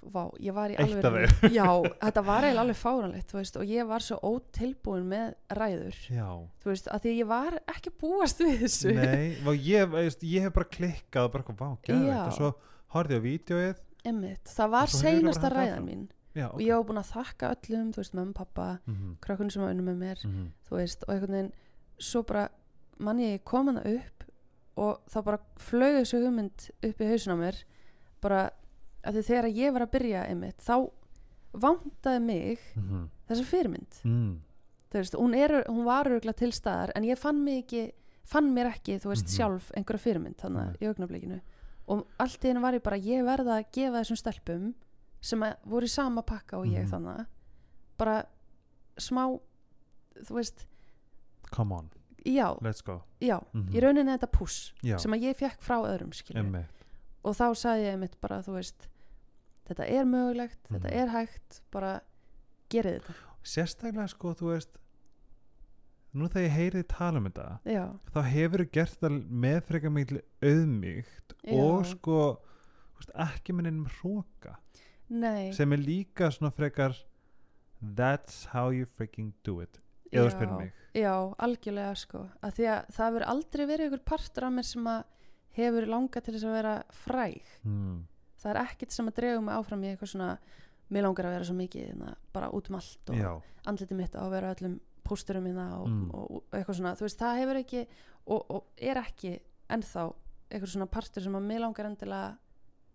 vá, 0.00 0.22
ég 0.40 0.54
var 0.56 0.72
í 0.72 0.76
Eitt 0.80 1.04
alveg 1.04 1.26
af 1.28 1.52
já, 1.58 1.66
þetta 2.00 2.22
var 2.24 2.46
eiginlega 2.46 2.62
alveg 2.64 2.78
fáranlegt 2.80 3.34
veist, 3.36 3.58
og 3.60 3.68
ég 3.68 3.88
var 3.88 4.04
svo 4.04 4.16
ótilbúin 4.24 5.04
með 5.10 5.34
ræður. 5.58 5.98
Já, 6.08 6.28
þú 6.62 6.72
veist, 6.72 6.88
að 6.88 7.04
því 7.04 7.14
ég 7.18 7.28
var 7.30 7.58
ekki 7.74 7.92
búast 8.00 8.40
við 8.40 8.64
þessu. 8.64 8.94
Nei, 8.96 9.36
vá, 9.44 9.52
ég, 9.52 9.90
veist, 9.92 10.24
ég 10.24 10.46
hef 10.46 10.56
bara 10.56 10.70
klikkað 10.78 11.28
og 11.28 11.34
bara, 11.36 11.56
vá, 11.60 11.68
Já. 11.68 11.82
geðveikt 11.90 12.24
og 12.24 12.38
svo 12.38 12.52
horfði 12.94 13.16
ég 13.16 13.20
á 13.20 13.26
vídeoið 13.28 13.86
Einmitt, 14.00 14.48
það 14.48 14.72
var 14.72 14.92
seinasta 14.94 15.50
ræðan 15.52 15.84
mín 15.84 16.06
já, 16.40 16.46
og 16.52 16.60
ég 16.60 16.74
var 16.76 16.84
búin 16.88 17.00
að 17.02 17.10
þakka 17.12 17.50
öllum, 17.54 17.90
þú 17.92 18.00
veist, 18.02 18.14
mömmu, 18.14 18.32
pappa 18.34 18.68
mm 18.86 18.94
-hmm. 18.94 19.16
krökkunum 19.20 19.50
sem 19.50 19.62
var 19.62 19.70
unnum 19.70 19.86
með 19.86 19.98
mér 20.04 20.24
Mm 20.24 20.30
-hmm. 20.32 20.48
þú 20.68 20.76
veist, 20.76 21.04
og 21.08 21.14
einhvern 21.14 21.32
veginn 21.32 21.52
svo 21.98 22.22
bara 22.22 22.48
mann 22.98 23.18
ég 23.18 23.44
kom 23.44 23.66
hana 23.66 23.80
upp 23.84 24.24
og 24.76 25.00
þá 25.10 25.22
bara 25.24 25.38
flög 25.58 26.00
þessu 26.00 26.24
hugmynd 26.24 26.70
upp 26.82 27.00
í 27.00 27.08
hausin 27.10 27.32
á 27.32 27.36
mér 27.36 27.64
bara 28.22 28.50
að 29.04 29.14
því 29.14 29.22
þegar 29.22 29.46
ég 29.56 29.72
var 29.72 29.82
að 29.82 29.90
byrja 29.90 30.26
einmitt, 30.28 30.58
þá 30.60 30.90
vantaði 31.52 32.20
mig 32.20 32.58
þessa 33.28 33.44
fyrirmynd 33.44 34.00
mm. 34.04 34.40
þú 34.92 34.98
veist, 34.98 35.14
hún, 35.14 35.34
er, 35.34 35.64
hún 35.68 35.84
var 35.84 36.06
örgulega 36.06 36.32
til 36.38 36.52
staðar 36.52 36.92
en 36.94 37.04
ég 37.04 37.18
fann 37.18 37.44
mig 37.44 37.64
ekki 37.64 37.92
fann 38.24 38.52
mér 38.54 38.66
ekki, 38.70 38.98
þú 39.00 39.08
veist, 39.08 39.26
Mhm. 39.26 39.36
sjálf 39.36 39.70
einhverja 39.76 39.98
fyrirmynd 40.04 40.36
þannig 40.36 40.76
í 40.80 40.86
augnablikinu 40.86 41.40
og 41.88 42.06
allt 42.18 42.44
í 42.44 42.48
hennu 42.48 42.60
var 42.60 42.74
ég 42.74 42.82
bara, 42.82 42.96
ég 42.96 43.24
verða 43.24 43.58
að 43.58 43.64
gefa 43.72 43.98
þessum 44.04 44.16
stelpum 44.16 44.74
sem 45.20 45.40
voru 45.66 45.84
í 45.86 45.88
sama 45.90 46.22
pakka 46.22 46.58
og 46.58 46.66
ég 46.66 46.84
Mhm. 46.86 46.90
þannig 46.90 47.26
bara 47.98 48.24
smá 48.98 49.38
þú 50.24 50.34
veist, 50.34 50.66
come 51.50 51.72
on, 51.74 51.90
já, 52.26 52.58
let's 52.62 52.82
go. 52.84 53.02
Já 53.20 53.40
Mhm. 53.54 53.72
í 53.74 53.80
rauninni 53.80 54.18
þetta 54.18 54.30
puss 54.32 54.72
já, 54.82 54.98
sem 54.98 55.12
að 55.12 55.22
ég 55.22 55.36
fekk 55.36 55.60
frá 55.60 55.76
öðrum 55.84 56.12
og 57.24 57.34
þá 57.36 57.50
sagði 57.54 57.92
ég 57.92 57.98
mitt 57.98 58.20
bara, 58.20 58.38
þú 58.42 58.54
veist 58.56 58.88
þetta 59.68 59.84
er 59.90 60.04
mögulegt, 60.04 60.58
þetta 60.70 60.90
Mhm. 60.90 60.92
er 60.92 61.06
hægt 61.08 61.60
bara 61.70 62.00
gerið 62.70 63.00
þetta. 63.02 63.14
Sérstaklega 63.44 64.08
sko, 64.08 64.34
þú 64.34 64.54
veist 64.54 64.76
nú 66.14 66.26
þegar 66.28 66.48
ég 66.48 66.56
heyrið 66.56 66.88
tala 66.88 67.18
um 67.18 67.24
þetta 67.30 67.58
já, 67.64 67.84
þá 68.12 68.22
hefur 68.24 68.58
þú 68.64 68.70
gert 68.72 69.00
það 69.00 69.28
með 69.30 69.60
frekar 69.68 69.90
mikil 69.94 70.20
auðmýgt 70.42 71.34
og 71.52 71.86
sko 71.86 72.16
veist, 72.98 73.12
ekki 73.14 73.54
með 73.54 73.62
neinum 73.68 73.86
hróka 74.00 74.56
nei. 75.10 75.50
Sem 75.56 75.72
er 75.76 75.82
líka 75.82 76.30
svona 76.32 76.50
frekar 76.54 76.94
that's 77.80 78.44
how 78.52 78.70
you 78.70 78.86
freaking 78.96 79.32
do 79.44 79.60
it. 79.62 79.80
Eða 80.12 80.30
spyrir 80.34 80.56
mig. 80.58 80.72
Já, 80.94 81.12
algjörlega 81.38 81.94
sko. 81.96 82.24
Að 82.42 82.56
því 82.56 82.64
að 82.72 82.88
það 82.96 83.06
hefur 83.10 83.24
aldrei 83.30 83.64
verið 83.70 83.84
einhver 83.86 84.02
partur 84.10 84.46
af 84.48 84.54
mér 84.56 84.66
sem 84.66 84.88
að 84.90 85.04
hefur 85.60 85.86
langað 85.90 86.24
til 86.26 86.34
þess 86.34 86.46
að 86.48 86.56
vera 86.58 86.74
fræg. 87.04 87.52
Mm. 87.66 88.00
það 88.40 88.50
er 88.54 88.58
ekkert 88.62 88.94
sem 88.94 89.08
að 89.10 89.16
drega 89.18 89.40
mig 89.44 89.52
áfram 89.54 89.82
í 89.84 89.88
eitthvað 89.90 90.10
svona 90.14 90.28
mér 90.90 91.04
langar 91.04 91.26
að 91.28 91.34
vera 91.36 91.44
svo 91.44 91.54
mikið 91.58 91.82
hérna, 91.90 92.14
bara 92.32 92.46
út 92.56 92.70
um 92.70 92.76
allt 92.78 93.10
og 93.12 93.18
já, 93.20 93.32
andliti 93.68 93.94
mitt 93.98 94.14
á 94.16 94.24
að 94.24 94.30
vera 94.32 94.52
öllum 94.54 94.78
pósturum 95.04 95.44
minna 95.44 95.66
og, 95.76 95.88
Mm. 95.90 96.06
og, 96.14 96.30
og 96.30 96.56
eitthvað 96.56 96.78
svona. 96.78 96.94
Þú 96.96 97.04
veist, 97.04 97.18
það 97.20 97.40
hefur 97.42 97.60
ekki 97.60 97.82
og, 98.26 98.40
og 98.50 98.64
er 98.80 98.96
ekki 99.02 99.34
ennþá 99.70 100.06
eitthvað 100.50 100.72
svona 100.72 100.86
partur 100.90 101.22
sem 101.22 101.36
að 101.36 101.46
mér 101.50 101.60
langar 101.66 101.86
endilega 101.90 102.38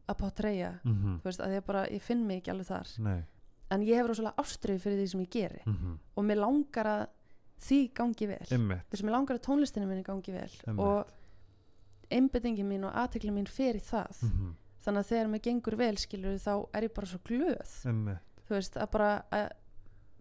að 0.08 0.18
pátreja 0.22 0.72
mm 0.84 1.20
þú 1.22 1.30
veist, 1.30 1.41
að 1.41 1.56
ég 1.58 1.66
bara, 1.66 1.86
ég 1.91 2.03
finn 2.03 2.26
mig 2.28 2.41
ekki 2.41 2.53
alveg 2.53 2.70
þar. 2.70 2.93
Nei. 3.06 3.20
En 3.74 3.82
ég 3.82 3.97
hefur 3.97 4.14
rosalega 4.14 4.43
ástriði 4.43 4.82
fyrir 4.84 5.01
því 5.01 5.08
sem 5.12 5.24
ég 5.26 5.32
geri. 5.36 5.62
Mm 5.66 5.95
og 6.16 6.28
mér 6.28 6.41
langar 6.41 6.91
að 6.91 7.06
því 7.66 7.80
gangi 7.97 8.28
vel. 8.30 8.43
Þess 8.45 9.01
að 9.01 9.08
mér 9.08 9.16
langar 9.16 9.39
að 9.39 9.45
tónlistinu 9.47 9.88
minni 9.89 10.03
gangi 10.06 10.36
vel. 10.36 10.51
Einmitt. 10.68 10.86
og 10.86 12.12
einbyttingin 12.14 12.68
mín 12.70 12.86
og 12.86 12.93
aðtekli 12.93 13.34
mín 13.34 13.49
fer 13.49 13.80
í 13.80 13.84
það. 13.84 14.22
Mm 14.30 14.53
þannig 14.86 15.01
að 15.01 15.10
þegar 15.10 15.30
mér 15.32 15.41
gengur 15.47 15.76
vel 15.80 15.95
skilur 15.97 16.36
þá 16.38 16.51
er 16.78 16.86
ég 16.86 16.93
bara 16.93 17.08
svo 17.10 17.20
glöð. 17.26 17.72
Emmitt, 17.89 18.41
þú 18.45 18.53
veist 18.53 18.76
að 18.78 18.89
bara 18.93 19.10
að, 19.34 19.47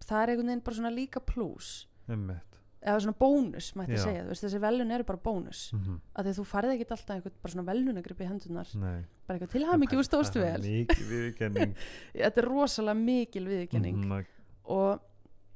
það 0.01 0.21
er 0.23 0.33
einhvern 0.33 0.51
veginn 0.51 0.65
bara 0.65 0.79
svona 0.79 0.93
líka 0.95 1.21
plús. 1.21 1.73
Emmitt 2.09 2.61
eða 2.85 3.01
svona 3.01 3.17
bónus 3.19 3.71
mætti 3.79 3.97
Já. 3.97 4.03
segja, 4.05 4.25
veist 4.29 4.45
þessi 4.45 4.61
velun 4.61 4.93
eru 4.95 5.07
bara 5.09 5.21
bónus. 5.25 5.63
Mm 5.73 6.01
að 6.15 6.25
því 6.27 6.33
að 6.33 6.39
þú 6.39 6.45
farið 6.51 6.75
ekkert 6.75 6.95
alltaf 6.95 7.15
einhvern 7.17 7.37
bara 7.43 7.53
svona 7.53 7.67
velunagripp 7.71 8.21
í 8.21 8.29
hendunar 8.29 8.69
nei. 8.75 9.05
Bara 9.27 9.39
eitthvað 9.39 9.53
til 9.55 9.65
hafa 9.65 9.79
mikið 9.83 9.99
úr 9.99 10.07
er 10.25 10.45
vel. 10.45 10.63
mikið 10.63 11.09
viðurkenning. 11.11 11.75
Þetta 12.15 12.41
er 12.43 12.49
rosalega 12.49 12.95
mikil 13.01 13.45
viðurkenning. 13.49 13.99
Mhm, 14.05 14.27
og 14.65 15.01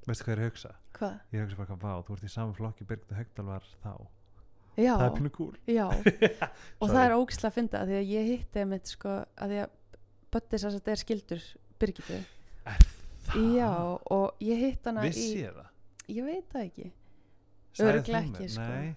veistu 0.06 0.24
hvað 0.24 0.32
ég 0.32 0.38
er 0.38 0.42
að 0.42 0.50
hugsa? 0.50 0.74
Hvað, 0.98 1.18
ég 1.32 1.38
er 1.38 1.44
að 1.44 1.48
hugsa 1.48 1.58
bara 1.62 1.78
hvað, 1.82 2.04
þú 2.08 2.16
ert 2.16 2.24
í 2.24 2.32
saman 2.32 2.54
flokki 2.54 2.88
Birgit 2.88 3.12
Högdal 3.12 3.46
var 3.46 3.68
þá. 3.84 3.92
Já. 4.78 4.94
Það 4.94 5.06
er 5.06 5.16
pínu 5.18 5.30
kúl. 5.34 5.54
Og 6.80 6.90
það 6.90 7.02
er 7.04 7.16
ógislega 7.18 7.50
að 7.50 7.56
finna 7.58 7.80
að 7.82 7.88
því 7.90 7.96
að 7.98 8.12
ég 8.14 8.28
hitti 8.32 8.64
mitt 8.64 8.86
sko 8.86 9.14
að 9.36 9.52
því 9.52 9.58
að 9.64 9.74
Böttis 10.28 10.64
að 10.68 10.74
þetta 10.76 10.92
er 10.92 11.00
skildur 11.00 11.44
Birgitu. 11.80 12.18
Já, 13.56 13.70
og 14.12 14.40
ég 14.44 14.60
hitt 14.60 14.86
hana 14.88 15.04
vissi 15.06 15.38
í 15.38 15.42
ég 15.42 15.54
það? 15.56 15.68
Ég 16.08 16.24
veit 16.24 16.52
það 16.52 16.64
ekki 16.66 16.86
Ekki, 17.76 18.48
sko. 18.48 18.94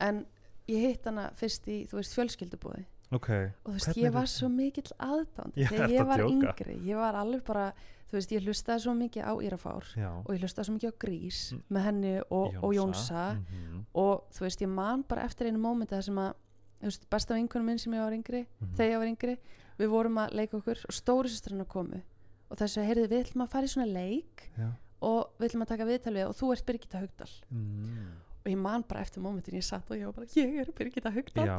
en 0.00 0.26
ég 0.68 0.80
hitt 0.88 1.04
hana 1.04 1.30
fyrst 1.34 1.66
í, 1.68 1.86
þú 1.90 2.00
veist, 2.00 2.14
fjölskyldubúði 2.18 2.84
ok. 3.10 3.28
Og 3.64 3.72
þú 3.72 3.72
veist, 3.74 3.86
Hvernig 3.88 4.04
ég 4.04 4.12
var 4.14 4.28
svo 4.30 4.48
mikill 4.48 4.92
aðdánd 4.98 5.54
þegar 5.56 5.90
ég 5.90 6.00
að 6.00 6.06
var 6.06 6.18
djóka? 6.18 6.34
yngri, 6.34 6.76
ég 6.86 6.96
var 6.96 7.14
alveg 7.14 7.42
bara 7.44 7.72
þú 8.10 8.18
veist, 8.18 8.30
ég 8.34 8.42
hlustaði 8.46 8.82
svo 8.84 8.94
mikið 8.94 9.22
á 9.26 9.32
Írafár 9.46 9.84
já, 9.96 10.10
og 10.24 10.30
ég 10.34 10.40
hlustaði 10.42 10.66
svo 10.66 10.74
mikið 10.74 10.90
á 10.90 10.94
Grís 11.04 11.40
Mm. 11.52 11.62
með 11.70 11.82
henni 11.84 12.14
og 12.30 12.54
og 12.62 12.74
Jónsa. 12.74 13.24
Mhm, 13.38 13.84
og 13.94 14.24
þú 14.30 14.40
veist, 14.40 14.60
ég 14.62 14.68
man 14.68 15.02
bara 15.02 15.22
eftir 15.24 15.46
einu 15.46 15.58
mómenti 15.58 15.94
það 15.94 16.02
sem 16.04 16.16
að, 16.16 16.34
þú 16.80 16.84
veist, 16.84 17.10
besta 17.10 17.34
vinkunum 17.34 17.66
minn 17.66 17.78
sem 17.78 17.92
ég 17.92 17.98
var 18.04 18.12
yngri, 18.12 18.46
mhm. 18.60 18.74
þegar 18.76 18.90
ég 18.90 18.98
var 18.98 19.06
yngri 19.06 19.38
við 19.78 19.88
vorum 19.88 20.14
að 20.18 20.32
leika 20.34 20.56
okkur 20.56 20.78
og 20.88 20.92
stóri 20.94 21.28
sýstrana 21.28 21.66
komu. 21.66 22.02
Og 22.50 22.56
þessu, 22.58 22.82
heyrði, 22.84 23.08
við 23.08 23.24
ætlum 23.26 23.44
að 23.46 23.48
fara 23.50 23.64
í 23.64 23.68
svona 23.68 23.92
leik 23.92 24.50
já. 24.58 24.70
Og 25.02 25.30
við 25.40 25.48
ætlum 25.50 25.62
að 25.64 25.68
taka 25.72 25.84
viðtal 25.88 26.14
við 26.14 26.26
og 26.28 26.34
þú 26.36 26.50
ert 26.52 26.66
Birgitta 26.66 26.98
Haugdal 27.00 27.30
Mm. 27.50 28.10
og 28.10 28.46
og 28.46 28.50
ég 28.52 28.56
man 28.56 28.82
bara 28.88 29.00
eftir 29.04 29.20
momentin 29.20 29.54
ég 29.58 29.62
satt 29.64 29.90
og 29.90 29.96
ég 29.98 30.04
var 30.06 30.12
bara, 30.12 30.26
ég 30.26 30.60
er 30.60 30.70
Birgitta 30.72 31.10
Haugdal 31.12 31.46
Já, 31.46 31.56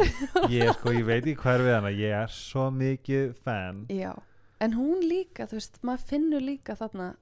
ég, 0.49 0.73
sko, 0.73 0.89
ég 0.89 1.05
veit 1.05 1.23
ekki 1.25 1.35
hvað 1.41 1.59
er 1.59 1.65
við 1.67 1.75
hana 1.75 1.91
ég 1.93 2.15
er 2.23 2.27
svo 2.33 2.69
mikið 2.71 3.35
fan. 3.35 3.85
Já, 3.89 4.13
en 4.59 4.73
hún 4.73 5.01
líka, 5.05 5.45
þú 5.47 5.59
veist, 5.59 5.77
maður 5.83 6.05
finnur 6.09 6.41
líka 6.41 6.75
þarna, 6.75 7.15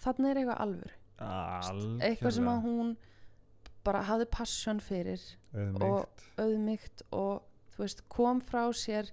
þarna 0.00 0.30
er 0.30 0.36
eitthvað 0.42 0.60
alvör 0.66 0.92
algjörlega 1.22 2.08
eitthvað 2.08 2.32
sem 2.38 2.48
að 2.50 2.62
hún 2.66 2.96
bara 3.84 4.02
hafði 4.02 4.26
passion 4.30 4.80
fyrir 4.80 5.20
auðmýkt. 5.54 6.24
auðmygt 6.38 7.02
og 7.12 7.42
þú 7.76 7.82
veist, 7.84 8.02
kom 8.08 8.40
frá 8.40 8.64
sér 8.72 9.10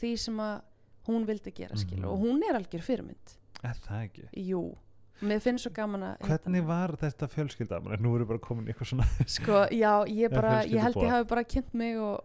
því 0.00 0.12
sem 0.18 0.36
að 0.40 0.62
hún 1.08 1.26
vildi 1.26 1.52
gera 1.54 1.76
skil 1.76 1.98
Mhm. 2.00 2.04
og 2.08 2.18
hún 2.20 2.42
er 2.48 2.54
algjör 2.54 2.82
fyrirmynd. 2.86 3.36
Er 3.64 3.74
það 3.74 4.04
ekki? 4.06 4.28
Jú, 4.46 4.76
mér 5.20 5.40
finnst 5.44 5.66
svo 5.66 5.72
gaman 5.76 6.02
að 6.10 6.26
hvernig 6.28 6.64
var 6.68 6.94
þetta 7.00 7.28
fjölskylda 7.28 7.80
nú 8.00 8.14
við 8.18 8.26
bara 8.30 8.42
komin 8.42 8.66
í 8.68 8.72
eitthvað 8.72 8.92
svona 8.92 9.08
Sko, 9.26 9.64
já, 9.74 9.92
ég 10.08 10.32
bara, 10.32 10.60
ég 10.64 10.80
held 10.84 10.96
ég 11.02 11.10
hafi 11.14 11.28
bara 11.32 11.44
kynnt 11.44 11.74
mig 11.74 11.98
og, 12.00 12.20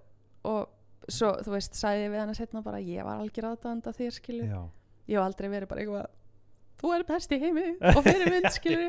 og 0.47 0.67
svo, 1.11 1.33
þú 1.45 1.55
veist, 1.57 1.75
ég 1.83 2.11
við 2.13 2.19
hana 2.23 2.33
setna 2.37 2.61
bara, 2.65 2.79
ég 2.81 3.03
var 3.05 3.19
algjör 3.23 3.51
aðdæðanda 3.51 3.95
þér 3.97 4.15
skilju, 4.19 4.61
ég 5.07 5.17
hef 5.19 5.25
aldrei 5.25 5.49
verið 5.51 5.67
bara 5.73 5.83
eitthvað 5.85 6.13
þú 6.75 6.89
er 6.91 7.03
best 7.07 7.31
í 7.31 7.37
heimi 7.39 7.65
og 7.95 8.01
fyrirmynd 8.03 8.49
skilju, 8.57 8.87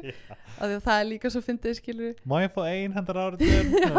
af 0.59 0.63
því 0.67 0.75
að 0.75 0.81
það 0.89 0.97
er 1.01 1.07
líka 1.11 1.31
svo 1.31 1.43
fyndið 1.47 1.77
skilju 1.79 2.09
má 2.27 2.41
ég 2.43 2.51
fá 2.55 2.63
ein 2.67 2.97
handar 2.97 3.21
árið. 3.23 3.45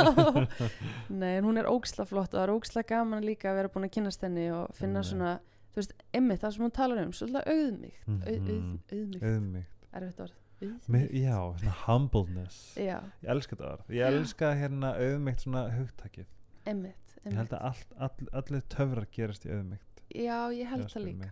Nei, 1.22 1.38
en 1.38 1.48
hún 1.48 1.60
er 1.62 1.70
ógsla 1.72 2.06
flott 2.10 2.34
og 2.34 2.40
það 2.40 2.44
er 2.48 2.54
ógsla 2.56 2.84
gaman 2.90 3.24
líka 3.26 3.52
að 3.52 3.62
vera 3.62 3.72
búin 3.74 3.88
að 3.88 3.94
kynast 3.96 4.26
henni 4.28 4.50
og 4.52 4.74
finna 4.78 5.00
Einmitt. 5.02 5.12
svona, 5.14 5.32
þú 5.72 5.82
veist, 5.82 5.96
emmitt 6.20 6.44
það 6.44 6.54
sem 6.58 6.66
hún 6.68 6.76
talar 6.76 7.02
um, 7.06 7.14
svolítið 7.16 7.50
auðmygt 7.54 8.08
mm 8.08 8.20
Mhm. 8.20 9.24
auðmygt, 9.24 9.74
erfitt 9.94 10.22
orð. 10.28 10.38
Auðmygt, 10.58 11.12
já, 11.14 11.36
svona 11.62 11.76
humbleness. 11.86 12.62
Já, 12.82 12.98
ég 13.22 13.30
elska 13.30 13.56
þetta 13.56 13.74
orð. 13.76 13.92
Ég 13.94 14.08
elska 14.10 14.54
hérna 14.58 14.96
auðmýkt 14.98 15.44
svona 15.46 15.68
hugtakið. 15.76 16.32
Emmitt 16.68 17.20
ég 17.28 17.36
held 17.38 17.54
að 17.54 17.68
allt, 17.70 17.94
all, 18.00 18.28
allir 18.42 18.66
töfrar 18.72 19.08
gerast 19.14 19.46
í 19.48 19.52
auðmýkt 19.52 19.88
já, 20.16 20.38
ég 20.56 20.68
held 20.72 20.90
það 20.92 21.06
líka. 21.06 21.32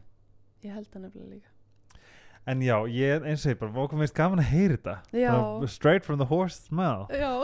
ég 0.66 0.74
held 0.76 0.90
það 0.92 1.06
nefnilega 1.06 1.36
líka. 1.36 1.52
En 2.46 2.62
já, 2.62 2.76
ég 2.94 3.26
eins 3.26 3.46
og 3.46 3.56
ég 3.56 3.60
bara 3.62 3.74
vókum 3.74 4.02
veist 4.04 4.16
gaman 4.18 4.42
að 4.44 4.52
heyra 4.52 4.78
þetta. 4.78 5.68
Straight 5.72 6.06
from 6.06 6.20
the 6.22 6.28
horse's 6.30 6.70
mouth. 6.70 7.10
Já, 7.10 7.42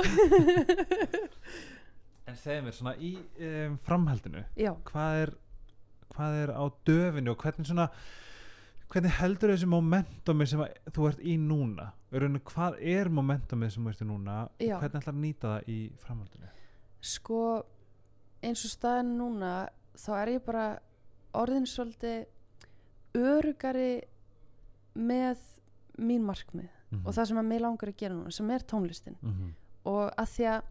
en 2.30 2.38
segðu 2.38 2.66
mér 2.68 2.76
svona 2.78 2.94
í 3.02 3.16
um, 3.18 3.78
framhaldinu 3.82 4.44
já, 4.56 4.72
hvað 4.88 5.24
er 5.26 5.34
hvað 6.12 6.38
er 6.44 6.52
á 6.54 6.64
döfinu 6.88 7.34
og 7.34 7.42
hvernig 7.44 7.68
svona 7.68 7.88
hvernig 8.92 9.12
heldur 9.22 9.54
þessi 9.54 9.68
momentumi 9.72 10.46
sem 10.48 10.60
þú 10.92 11.08
ert 11.10 11.20
í 11.24 11.38
núna 11.40 11.92
Rauninu, 12.12 12.42
hvað 12.44 12.76
er 12.84 13.08
momentumið 13.10 13.70
sem 13.72 13.86
þú 13.86 13.90
ert 13.94 14.02
í 14.04 14.08
núna 14.10 14.38
Já. 14.60 14.76
og 14.76 14.82
hvernig 14.84 15.00
ætlar 15.00 15.14
að 15.16 15.22
nýta 15.24 15.52
það 15.54 15.70
í 15.72 15.78
framhaldinu 16.04 16.50
sko 17.02 17.40
eins 18.44 18.66
og 18.68 18.72
staðin 18.74 19.14
núna 19.18 19.54
þá 19.96 20.10
er 20.22 20.28
ég 20.36 20.44
bara 20.46 20.66
orðin 21.34 21.66
svolítið 21.70 22.26
örugari 23.16 24.02
með 24.96 25.40
mín 26.02 26.24
markmið 26.28 26.70
Mhm. 26.92 27.06
og 27.08 27.14
það 27.16 27.28
sem 27.28 27.38
að 27.38 27.46
mig 27.48 27.62
langar 27.62 27.88
að 27.90 27.98
gera 27.98 28.14
núna 28.16 28.32
sem 28.34 28.50
er 28.52 28.60
tónlistin 28.68 29.16
Mhm. 29.22 29.54
og 29.86 30.12
að 30.18 30.28
því 30.28 30.44
að 30.52 30.62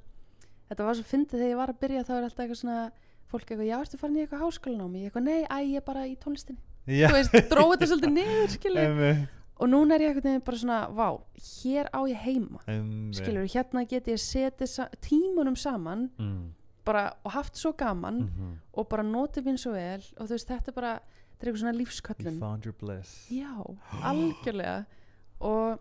þetta 0.70 0.84
var 0.84 0.94
svo 0.94 1.04
fyndið 1.04 1.30
þegar 1.40 1.50
ég 1.50 1.56
var 1.56 1.68
að 1.72 1.78
byrja 1.80 2.04
þá 2.04 2.10
er 2.10 2.22
alltaf 2.24 2.44
eitthvað 2.44 2.60
svona 2.60 2.92
fólk 3.30 3.46
eitthvað, 3.46 3.66
já, 3.66 3.80
ertu 3.80 3.96
farin 3.98 4.16
í 4.16 4.26
eitthvað 4.26 4.42
háskólanámi 4.44 5.04
eitthvað, 5.10 5.22
nei, 5.22 5.44
æ, 5.48 5.56
ég 5.72 5.76
er 5.76 5.80
bara 5.80 6.04
í 6.06 6.16
tónlistinni 6.18 6.58
þú 6.91 7.12
veist, 7.16 7.36
dróði 7.51 7.76
þetta 7.76 7.91
svolítið 7.93 8.12
niður, 8.16 8.55
skilur 8.57 9.28
og 9.61 9.68
núna 9.68 9.95
er 9.95 10.01
ég 10.07 10.09
eitthvað 10.14 10.24
neginn 10.30 10.45
bara 10.47 10.57
svona, 10.62 10.78
vá, 10.97 11.09
hér 11.62 11.88
á 11.93 12.01
ég 12.09 12.16
heima 12.24 12.61
einmitt. 12.66 13.18
skilur, 13.20 13.45
hérna 13.53 13.82
get 13.88 14.07
ég 14.09 14.20
setið 14.22 14.68
sa 14.72 14.86
tímunum 15.05 15.57
saman 15.57 16.07
mm. 16.18 16.47
bara, 16.84 17.12
og 17.24 17.32
haft 17.32 17.55
svo 17.61 17.72
gaman 17.76 18.22
Mhm. 18.30 18.55
og 18.74 18.88
bara 18.88 19.03
notið 19.05 19.45
mín 19.51 19.59
svo 19.61 19.72
vel 19.76 20.01
og 20.18 20.26
þú 20.26 20.32
veist, 20.32 20.49
þetta 20.49 20.68
er 20.68 20.72
bara, 20.72 20.95
þetta 21.36 21.43
er 21.43 21.53
eitthvað 21.53 21.61
svona 21.61 21.74
You 21.76 21.80
lífsköllun 21.84 22.38
found 22.41 22.64
your 22.64 22.72
bliss 22.80 23.26
já, 23.30 23.53
algjörlega 24.03 24.86
og 25.41 25.78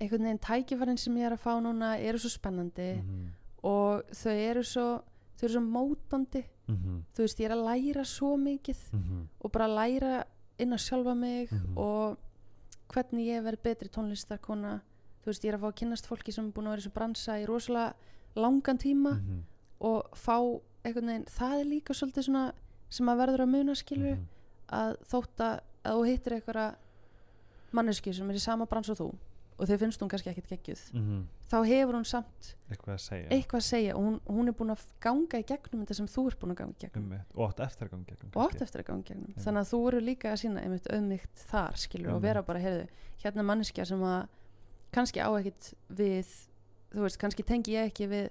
einhvern 0.00 0.24
veginn 0.24 0.38
tækifærin 0.40 0.98
sem 0.98 1.14
ég 1.20 1.26
er 1.28 1.36
að 1.36 1.42
fá 1.44 1.52
núna 1.60 1.98
eru 2.00 2.18
svo 2.18 2.30
spennandi 2.32 2.96
Mhm. 3.02 3.26
og 3.64 4.02
þau 4.10 4.32
eru 4.50 4.62
svo 4.62 5.02
þau 5.38 5.44
eru 5.48 5.52
svo 5.54 5.62
mótandi 5.66 6.44
Mhm. 6.68 7.04
þú 7.14 7.18
veist, 7.24 7.38
ég 7.40 7.46
er 7.50 7.56
að 7.56 7.64
læra 7.66 8.04
svo 8.04 8.36
mikið 8.38 8.78
Mhm. 8.92 9.26
og 9.40 9.52
bara 9.52 9.66
læra 9.66 10.24
inn 10.58 10.70
að 10.72 10.78
sjálfa 10.88 11.16
mig 11.16 11.50
Mhm. 11.52 11.76
og 11.78 12.16
hvernig 12.88 13.26
ég 13.26 13.42
verð 13.42 13.62
betri 13.62 13.88
tónlistarkona 13.88 14.80
þú 15.22 15.26
veist, 15.26 15.42
ég 15.44 15.48
er 15.52 15.58
að 15.58 15.60
fá 15.60 15.68
að 15.72 15.76
kynnast 15.76 16.06
fólki 16.06 16.32
sem 16.32 16.46
er 16.46 16.52
búin 16.52 16.66
að 16.66 16.70
vera 16.70 16.80
í 16.80 16.84
þessu 16.84 16.92
bransa 16.94 17.32
í 17.42 17.46
rosalega 17.46 17.94
langan 18.36 18.78
tíma 18.78 19.12
Mhm. 19.20 19.42
og 19.80 20.10
fá 20.14 20.60
einhvern 20.84 21.06
veginn, 21.06 21.24
það 21.26 21.60
er 21.60 21.64
líka 21.64 21.92
svolítið 21.94 22.24
svona 22.28 22.52
sem 22.90 23.06
að 23.06 23.16
verður 23.26 23.40
að 23.40 23.48
muna 23.50 23.72
skilur 23.74 24.16
Mhm. 24.16 24.26
að 24.68 24.96
þótt 25.08 25.36
að, 25.38 25.60
þú 25.84 26.06
hittir 26.06 26.32
einhverja 26.40 26.74
manneski 27.72 28.12
sem 28.14 28.28
er 28.30 28.34
í 28.34 28.40
sama 28.40 28.66
brans 28.66 28.88
og 28.90 28.98
þú 28.98 29.14
og 29.62 29.68
þau 29.70 29.76
finnst 29.78 30.00
hún 30.02 30.10
kannski 30.10 30.30
ekkit 30.32 30.48
geggjuð 30.50 30.80
Mhm. 30.98 31.20
þá 31.52 31.56
hefur 31.68 31.94
hún 31.94 32.04
samt 32.08 32.54
eitthvað 32.72 32.94
að 32.96 33.02
segja. 33.04 33.28
eitthvað 33.30 33.60
að 33.60 33.66
segja. 33.68 33.94
Og 33.94 34.02
hún, 34.02 34.16
hún 34.26 34.48
er 34.48 34.52
búin 34.58 34.72
að 34.74 34.82
ganga 35.00 35.38
í 35.38 35.44
gegnum 35.46 35.84
þetta 35.86 35.94
sem 35.94 36.06
þú 36.10 36.26
ert 36.26 36.38
búin 36.40 36.52
að 36.52 36.58
ganga 36.62 36.74
í 36.74 36.80
gegnum. 36.82 37.04
Einmitt. 37.12 37.26
og 37.36 37.48
átt 37.52 37.60
eftir 37.66 37.86
að 37.86 37.90
ganga 37.92 38.02
í 38.02 38.10
gegnum 38.12 38.30
og 38.34 38.42
að 38.82 38.86
ganga 38.86 39.02
í 39.02 39.08
gegnum. 39.12 39.34
Þannig 39.44 39.60
að 39.62 39.70
þú 39.72 39.80
eru 39.88 40.00
líka 40.00 40.32
að 40.32 40.40
sína 40.42 40.62
einmitt 40.64 40.86
auðmygt 40.90 41.36
þar 41.52 41.76
skilur 41.76 42.08
og 42.08 42.14
Einmitt. 42.16 42.22
vera 42.22 42.42
bara, 42.42 42.58
heyrðu, 42.58 42.88
hérna 43.22 43.38
er 43.38 43.48
manneskja 43.52 43.86
sem 43.86 44.00
að 44.00 44.28
kannski 44.92 45.20
á 45.22 45.30
ekkit 45.38 45.74
við 45.94 46.26
þú 46.92 47.00
veist, 47.06 47.18
kannski 47.18 47.44
tengi 47.46 47.72
ég 47.72 47.86
ekki 47.92 48.08
við 48.08 48.30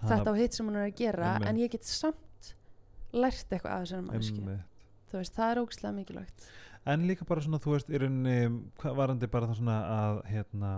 Hana- 0.00 0.16
þetta 0.16 0.30
og 0.30 0.36
hitt 0.36 0.54
sem 0.54 0.66
hún 0.66 0.76
er 0.76 0.86
að 0.90 0.96
gera 0.96 1.34
Einmitt. 1.34 1.48
en 1.48 1.56
ég 1.56 1.70
get 1.70 1.82
samt 1.84 2.54
lært 3.12 3.48
eitthvað 3.50 3.74
af 3.74 3.82
þessari 3.88 4.62
veist, 5.12 5.34
það 5.34 5.50
er 5.50 5.60
ógstlega 5.66 5.94
mikilvægt 5.94 6.46
en 6.86 7.04
líka 7.08 7.26
bara 7.28 7.42
svona 7.44 7.60
þú 7.60 7.74
veist 7.76 7.90
í 7.92 7.98
rauninni 8.00 8.38
hvað 8.80 8.96
varandi 8.96 9.28
bara 9.30 9.50
það 9.50 9.60
svona 9.60 9.76
að 9.96 10.20
hérna 10.30 10.70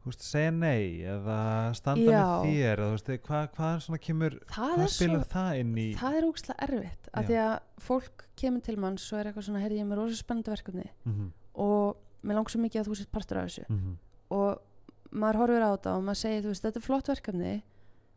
þú 0.00 0.08
veist 0.08 0.22
segja 0.24 0.52
nei 0.56 1.02
eða 1.04 1.38
standa 1.76 2.06
Já. 2.06 2.20
með 2.40 2.46
þér 2.48 2.80
eða 2.80 2.86
þú 2.86 2.94
veist 2.96 3.26
hvað, 3.26 3.48
hvað 3.56 3.74
svona 3.84 4.00
kemur 4.06 4.36
það 4.48 4.70
hvað 4.70 4.84
er 4.86 4.92
spilar 4.94 5.24
svo 5.24 5.32
það 5.34 5.58
inn 5.60 5.74
í 5.76 5.88
það 6.00 6.16
er 6.20 6.28
ógstlega 6.30 6.68
erfitt 6.68 7.10
af 7.12 7.20
Já. 7.20 7.26
því 7.28 7.38
að 7.44 7.52
fólk 7.88 8.24
kemur 8.40 8.64
til 8.64 8.76
mann 8.80 8.96
svo 9.00 9.18
er 9.20 9.28
eitthvað 9.28 9.46
svona, 9.50 9.60
heyrði 9.64 9.80
ég 9.80 9.84
er 9.84 9.90
með 9.90 10.00
rosa 10.00 10.22
spennandi 10.22 10.54
verkefni 10.54 10.86
Mhm, 11.04 11.28
og 11.60 12.00
mér 12.24 12.38
langar 12.40 12.54
svo 12.54 12.60
mikið 12.64 12.80
að 12.80 12.88
þú 12.88 12.96
sést 12.96 13.12
partur 13.12 13.40
af 13.42 13.50
þessu 13.50 13.66
mhm, 13.68 13.92
og 14.30 14.62
maður 15.10 15.40
horfir 15.42 15.66
á 15.66 15.70
þetta 15.74 15.94
og 15.98 16.02
maður 16.06 16.20
segir, 16.22 16.42
þú 16.44 16.54
veist, 16.54 16.64
þetta 16.64 16.80
er 16.80 16.86
flott 16.86 17.08
verkefni 17.10 17.54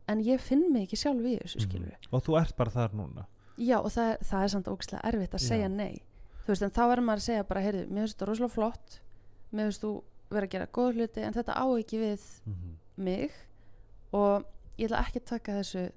en 0.07 0.19
ég 0.23 0.39
finn 0.43 0.65
mig 0.71 0.87
ekki 0.87 0.99
sjálf 1.03 1.23
í 1.27 1.35
þessu 1.41 1.59
mhm. 1.59 1.67
skilur 1.67 2.09
og 2.11 2.23
þú 2.23 2.39
ert 2.39 2.55
bara 2.55 2.69
þar 2.71 2.95
núna 2.95 3.27
já 3.57 3.77
og 3.81 3.91
það, 3.91 4.15
það 4.23 4.43
er 4.43 4.51
samt 4.55 4.67
ógstlega 4.71 5.03
erfitt 5.11 5.35
að 5.35 5.43
Já. 5.43 5.47
segja 5.51 5.69
nei 5.69 6.01
þú 6.43 6.47
veist, 6.51 6.61
en 6.63 6.71
þá 6.71 6.81
verður 6.91 7.05
maður 7.07 7.21
að 7.21 7.27
segja 7.29 7.43
bara, 7.47 7.61
heyrðu, 7.61 7.83
mér 7.89 8.03
finnst 8.03 8.17
þetta 8.17 8.27
rosalega 8.29 8.53
flott 8.53 8.99
mér 9.53 9.69
finnst 9.69 9.81
þú 9.83 9.91
vera 10.33 10.45
að 10.47 10.49
gera 10.55 10.67
góð 10.67 10.93
hluti 10.97 11.21
en 11.23 11.33
þetta 11.33 11.53
á 11.55 11.65
ekki 11.79 11.99
við 12.01 12.21
Mhm. 12.45 12.77
mig 12.97 13.31
og 14.13 14.45
ég 14.77 14.87
ætla 14.89 15.03
ekki 15.05 15.19
að 15.21 15.25
taka 15.25 15.51
þessu 15.61 15.91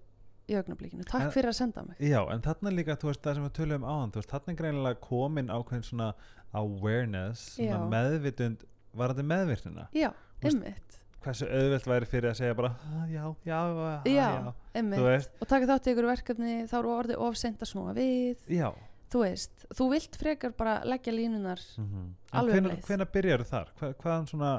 í 0.49 0.55
augnablikinu, 0.55 1.05
takk 1.05 1.23
En- 1.25 1.31
fyrir 1.33 1.49
að 1.51 1.55
senda 1.59 1.83
mig. 1.83 1.97
Já 1.99 2.21
en 2.33 2.41
þarna 2.43 2.71
líka 2.71 2.95
þú 2.97 3.09
veist 3.11 3.23
það 3.23 3.35
sem 3.35 3.45
við 3.49 3.53
tölum 3.59 3.83
áðan 3.83 4.13
veist 4.15 4.31
þarna 4.31 4.49
er 4.53 4.57
greinilega 4.61 5.01
komin 5.01 5.49
ákveðin 5.51 5.83
svona 5.85 6.15
awareness 6.55 7.57
svona 7.57 7.81
Já. 7.81 7.89
meðvitund 7.91 8.65
varandi 8.97 9.25
meðvirtuna 9.27 9.89
já, 9.93 10.13
Þú 10.41 10.47
veist, 10.47 10.57
einmitt. 10.57 10.99
hversu 11.25 11.49
auðvelt 11.51 11.89
væri 11.91 12.07
fyrir 12.07 12.31
að 12.31 12.37
segja 12.39 12.55
bara 12.57 12.69
"Ah, 12.87 13.07
já, 13.11 13.35
já, 13.45 13.61
já, 13.75 14.03
já, 14.05 14.55
já. 14.75 15.03
veist. 15.03 15.31
Og 15.43 15.49
taka 15.49 15.67
þátt 15.67 15.87
í 15.87 15.95
ykkur 15.95 16.07
verkefni 16.07 16.69
þá 16.71 16.79
eru 16.79 16.89
orðið 17.03 17.19
ofseint 17.19 17.59
að 17.59 17.73
snúa 17.73 17.95
við. 17.95 18.37
Já 18.49 18.73
þú 19.13 19.23
veist, 19.23 19.67
þú 19.77 19.89
vilt 19.93 20.19
frekar 20.21 20.55
bara 20.59 20.81
leggja 20.89 21.15
línunar 21.15 21.63
mm 21.79 22.09
Alveg 22.37 22.59
um 22.59 22.65
hvenar, 22.67 22.75
leið. 22.75 22.87
hvenar 22.89 23.11
byrjar 23.15 23.45
þar? 23.49 23.73
Hva, 23.79 23.93
hvaðan 24.03 24.29
svona 24.31 24.51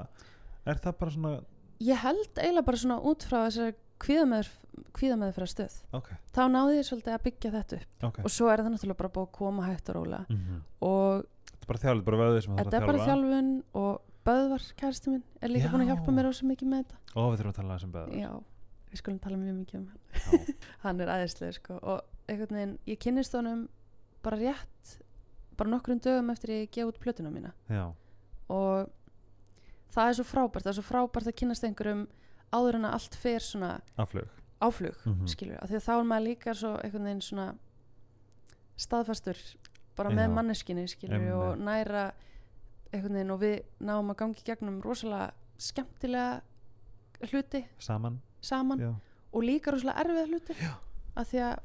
er 0.66 0.82
það 0.84 0.98
bara 1.02 1.16
svona 1.18 1.34
ég 1.84 2.02
held 2.04 2.32
eiginlega 2.42 2.68
bara 2.72 2.82
svona 2.84 3.00
út 3.12 3.28
frá 3.28 3.38
þessari 3.46 3.78
kvíðameður 3.98 5.50
stöð 5.50 5.80
ok, 5.98 6.12
þá 6.34 6.42
náði 6.54 6.76
ég 6.78 6.86
svolítið 6.86 7.16
að 7.16 7.24
byggja 7.26 7.52
þetta 7.56 7.80
upp. 7.80 7.96
Ok. 8.10 8.20
Og 8.24 8.34
svo 8.34 8.50
er 8.52 8.62
það 8.62 8.76
náttúrulega 8.76 9.02
bara 9.02 9.14
búið 9.16 9.28
að 9.28 9.32
koma 9.40 9.66
hægt 9.66 9.90
og 9.90 9.98
róla 9.98 10.20
mm 10.30 10.60
og 10.88 11.26
þetta 11.48 11.64
er 11.64 11.72
bara 11.72 11.82
þjálfur, 11.84 12.18
bara 12.18 12.36
þetta 12.62 12.78
er 12.78 12.86
bara 12.88 13.08
þjálfun 13.08 13.50
og 13.82 13.96
Böðvar 14.28 14.64
kærasti 14.76 15.12
minn 15.14 15.24
er 15.40 15.52
líka 15.54 15.70
búin 15.72 15.86
að 15.86 15.88
Já. 15.88 15.94
hjálpa 15.94 16.14
mér 16.18 16.28
ósum 16.28 16.50
mikið 16.52 16.68
með 16.68 16.82
þetta. 16.84 16.98
Og 17.14 17.28
við 17.32 17.40
þurfum 17.40 17.52
að 17.54 17.58
tala 17.58 17.76
aðeins 17.76 17.86
um 17.86 17.92
beður 17.94 18.16
já, 18.20 18.32
við 18.92 19.00
skulum 19.00 19.20
tala 19.24 19.38
mjög 19.40 19.56
mikið 19.62 19.78
um 19.78 19.86
hann. 19.88 20.02
Já, 20.18 20.56
hann 20.84 21.04
er 21.04 21.12
aðeinslega 21.14 21.56
sko. 21.56 21.78
Og 21.80 22.02
einhvern 22.28 22.58
veginn, 22.60 22.74
ég 22.92 23.00
kynnist 23.06 23.38
honum 23.40 23.62
bara 24.28 24.38
rétt 24.42 24.98
bara 25.58 25.70
nokkrum 25.74 26.00
dögum 26.04 26.30
eftir 26.36 26.50
ég 26.58 26.70
gefa 26.72 26.92
út 26.92 27.00
plötuna 27.04 27.32
mína 27.34 27.52
já, 27.70 27.86
og 28.50 28.90
það 29.96 30.10
er 30.12 30.18
svo 30.20 30.26
frábært 30.30 30.64
það 30.68 30.74
er 30.74 30.78
svo 30.82 30.86
frábært 30.90 31.30
að 31.32 31.38
kynnast 31.42 31.64
einhverjum 31.68 32.04
áður 32.54 32.76
en 32.80 32.86
að 32.90 32.94
allt 33.00 33.16
fer 33.24 33.40
svona 33.44 33.72
afflug 33.98 34.28
áflug 34.62 34.96
Mhm. 35.06 35.28
skilur, 35.30 35.58
af 35.62 35.70
því 35.70 35.76
að 35.80 35.86
þá 35.88 35.94
er 36.00 36.06
maður 36.12 36.28
líka 36.28 36.54
svo 36.58 36.72
einhvern 36.84 37.04
veginn 37.08 37.22
svona 37.22 37.48
staðfastur 38.78 39.38
bara 39.98 40.10
með 40.14 40.28
Já. 40.28 40.34
manneskinni 40.34 40.86
skilur 40.88 41.18
Einmitt. 41.18 41.34
og 41.34 41.58
næra 41.66 42.04
einhvern 42.94 43.18
veginn 43.18 43.32
og 43.34 43.40
við 43.42 43.56
náum 43.82 44.12
að 44.14 44.18
gangi 44.22 44.44
gegnum 44.46 44.82
rosalega 44.86 45.32
skemmtilega 45.58 46.42
hluti 47.32 47.64
saman 47.82 48.20
saman 48.42 48.84
og 49.34 49.42
líka 49.44 49.74
rosalega 49.74 50.04
erfiða 50.04 50.28
hluti 50.30 50.54
Já. 50.62 50.74
að 51.18 51.32
því 51.32 51.42
að 51.48 51.60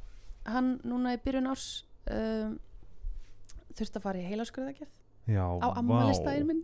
hann 0.52 0.70
núna 0.84 1.12
í 1.16 1.20
byrjun 1.24 1.50
árs 1.52 1.66
um, 2.10 2.58
þurfti 3.72 3.98
að 3.98 4.04
fara 4.06 4.20
í 4.20 4.28
heilaskurðagerð 4.30 4.98
já 5.32 5.44
á 5.46 5.68
ammælistæðin 5.78 6.48
minn. 6.48 6.62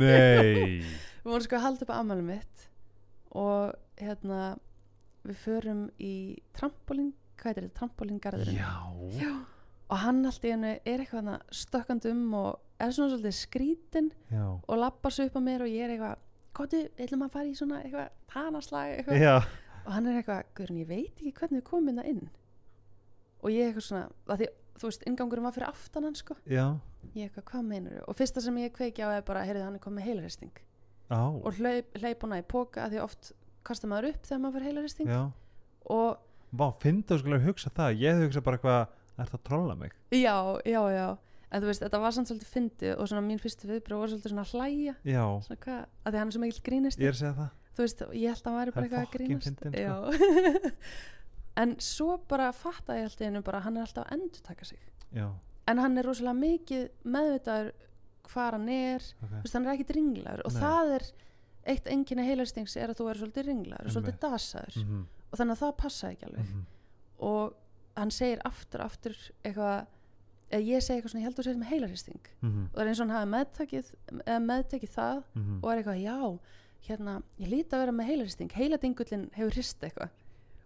Nei. 0.00 0.80
Við 1.22 1.28
vorum 1.28 1.44
sko 1.44 1.58
að 1.58 1.66
halda 1.66 1.84
upp 1.84 1.92
að 1.92 2.02
ammæli 2.02 2.26
mitt 2.26 2.68
og 3.36 3.74
hérna 4.00 4.38
við 5.22 5.38
förum 5.44 5.82
í 6.02 6.14
trampolín 6.56 7.12
hvað 7.38 7.52
er 7.52 7.66
þetta, 7.66 7.78
trampolíngarðurinn? 7.78 8.58
Já, 8.58 9.30
og 9.92 10.02
hann 10.02 10.20
allt 10.26 10.44
í 10.46 10.52
hennu 10.52 10.72
er 10.74 11.02
eitthvað 11.02 11.20
þarna 11.20 11.38
stökkandi 11.62 12.12
um 12.12 12.36
og 12.38 12.82
er 12.82 12.92
svona 12.94 13.12
svolítið 13.12 13.36
skrítin 13.38 14.10
já, 14.32 14.44
og 14.50 14.78
lappar 14.80 15.14
svo 15.14 15.28
upp 15.28 15.38
á 15.38 15.42
mér 15.44 15.64
og 15.66 15.72
ég 15.72 15.86
er 15.86 15.94
eitthvað 15.94 16.28
Kóttu, 16.52 16.82
ætlum 17.00 17.22
að 17.24 17.32
fara 17.32 17.48
í 17.48 17.54
svona 17.56 17.78
eitthvað 17.80 18.08
hanaslag 18.34 18.90
eitthvað? 18.98 19.22
Já, 19.24 19.36
og 19.86 19.94
hann 19.94 20.08
er 20.10 20.18
eitthvað, 20.18 20.42
Guðrun, 20.58 20.80
ég 20.82 20.88
veit 20.90 21.22
ekki 21.22 21.32
hvernig 21.38 21.62
við 21.62 21.64
komum 21.70 21.88
inn 21.94 22.02
inn. 22.10 22.26
Og 23.40 23.54
ég 23.54 23.70
eitthvað 23.70 23.86
svona, 23.86 24.02
að 24.28 24.42
því, 24.42 24.48
þú 24.80 24.88
veist, 24.88 25.04
ingangurinn 25.08 25.44
var 25.46 25.54
fyrir 25.56 25.68
aftan 25.68 26.04
hann 26.08 26.16
sko, 26.18 26.36
já. 26.48 26.66
Ég 27.14 27.28
eitthvað, 27.28 27.44
hvað 27.50 27.66
meinur 27.68 28.04
og 28.08 28.16
fyrsta 28.18 28.40
sem 28.44 28.58
ég 28.62 28.72
kveiki 28.76 29.02
á 29.04 29.08
er 29.18 29.24
bara, 29.26 29.44
heyrðu, 29.48 29.64
hann 29.66 29.78
er 29.78 29.82
komið 29.84 30.06
heilaristing 30.10 30.52
á, 31.12 31.20
og 31.28 31.52
hlaup, 31.58 31.98
hleyp 32.00 32.22
hana 32.26 32.38
í 32.40 32.46
póka 32.46 32.88
því 32.92 33.02
oft 33.04 33.32
kastar 33.66 33.90
maður 33.92 34.12
upp 34.14 34.26
þegar 34.26 34.40
maður 34.44 34.56
fyrir 34.58 34.68
heilaristing 34.70 35.10
já. 35.12 35.22
Og 35.90 36.28
Vá, 36.52 36.66
finnst 36.82 37.08
þú 37.08 37.16
skulle 37.22 37.38
að 37.40 37.46
hugsa 37.48 37.70
það. 37.72 37.94
Ég 38.02 38.18
hugsað 38.26 38.42
bara 38.44 38.58
eitthvað 38.58 38.98
Er 39.22 39.28
það 39.28 39.36
að 39.38 39.44
trolla 39.48 39.74
mig? 39.76 39.92
já, 40.12 40.34
já, 40.68 40.80
já. 40.92 41.06
En 41.52 41.60
þú 41.62 41.68
veist, 41.68 41.82
þetta 41.84 41.98
var 42.00 42.12
samt 42.16 42.28
svolítið 42.30 42.48
fyndið 42.52 42.92
og 42.96 43.08
svona 43.10 43.22
mín 43.26 43.40
fyrstu 43.40 43.68
viðbröð 43.68 43.98
var 44.02 44.08
svolítið 44.12 44.32
svona 44.32 44.44
hlæja. 44.50 44.94
Já, 45.04 45.24
svona 45.46 45.58
hvað, 45.66 45.82
að 46.04 46.14
því 46.14 46.20
hann 46.22 46.30
er 46.32 46.36
svo 46.36 46.40
mikil 46.42 46.62
grínist 46.68 47.00
ég 47.02 47.10
er 47.10 47.16
að 47.16 47.20
segja 47.20 47.34
það. 47.36 47.50
Þú 47.72 47.84
veist, 47.86 48.00
ég 48.16 48.32
held 48.32 48.40
að 48.42 48.48
hann 48.48 48.58
væri 48.60 48.72
bara 48.72 48.82
Hann 48.82 48.84
er 48.84 48.88
eitthvað 48.88 49.02
að 49.02 49.08
fucking 49.12 49.26
grínast. 49.28 49.46
fyndinn, 49.48 49.72
sko. 49.72 49.82
Já. 49.82 49.94
en 51.56 51.76
svo 51.80 52.18
bara 52.28 52.52
fatta 52.52 52.96
ég 52.96 53.04
alltaf 53.08 53.26
einu 53.26 53.42
bara 53.42 53.60
hann 53.60 53.76
er 53.76 53.86
alltaf 53.86 54.06
að 54.06 54.12
endur 54.18 54.42
taka 54.42 54.64
sig. 54.64 54.78
Já, 55.12 55.28
en 55.68 55.78
hann 55.78 55.98
er 55.98 56.04
rosalega 56.08 56.34
mikið 56.38 56.88
meðvitaður 57.04 57.72
hvar 58.32 58.52
hann 58.56 58.68
er. 58.68 59.02
Ok. 59.22 59.28
Þú 59.30 59.42
veist, 59.42 59.54
hann 59.54 59.66
er 59.66 59.72
ekkit 59.74 59.94
ringlaður. 59.96 60.42
Og 60.46 60.52
Nei. 60.54 60.60
það 60.62 60.92
er 60.96 61.08
eitt 61.72 61.86
enginni 61.86 62.24
heilarstings 62.26 62.76
er 62.76 62.90
að 62.90 62.98
þú 63.02 63.08
er 63.10 63.20
svolítið 63.20 63.46
ringlaður 63.50 63.86
og 63.86 63.92
svolítið 63.96 64.20
dasaður. 64.24 64.78
Mhm, 64.82 65.02
og 65.30 65.38
þannig 65.38 65.56
að 65.56 65.62
það 65.62 65.76
passa 65.82 66.12
ekki 66.12 66.26
alveg. 66.30 66.46
Mhm. 66.52 66.62
og 67.22 67.52
hann 67.96 68.10
segir 68.10 68.40
aftur 68.44 68.80
aftur 68.82 69.14
eitthvað 69.44 69.86
eða 70.50 70.62
ég 70.66 70.82
segi 70.82 70.96
eitthvað 70.98 71.10
svona, 71.12 71.20
ég 71.22 71.26
held 71.28 71.34
að 71.36 71.38
þú 71.38 71.44
segir 71.44 71.60
með 71.60 71.70
heilarhristing 71.72 72.24
Mhm, 72.42 72.64
og 72.64 72.74
það 72.74 72.82
er 72.82 72.88
eins 72.88 73.00
og 73.00 73.06
hann 73.06 73.16
hafi 73.16 73.30
meðtakið, 73.32 73.92
eða 74.26 74.40
meðtekið 74.48 74.90
það 74.96 75.22
mhm. 75.34 75.60
og 75.62 75.70
er 75.70 75.76
eitthvað, 75.82 76.02
já, 76.02 76.38
hérna 76.88 77.22
ég 77.38 77.48
líti 77.52 77.72
að 77.76 77.82
vera 77.82 77.92
með 77.92 78.06
heilarhristing, 78.10 78.50
heiladingullin 78.52 79.30
hefur 79.36 79.52
hrist 79.54 79.80
eitthvað 79.86 80.10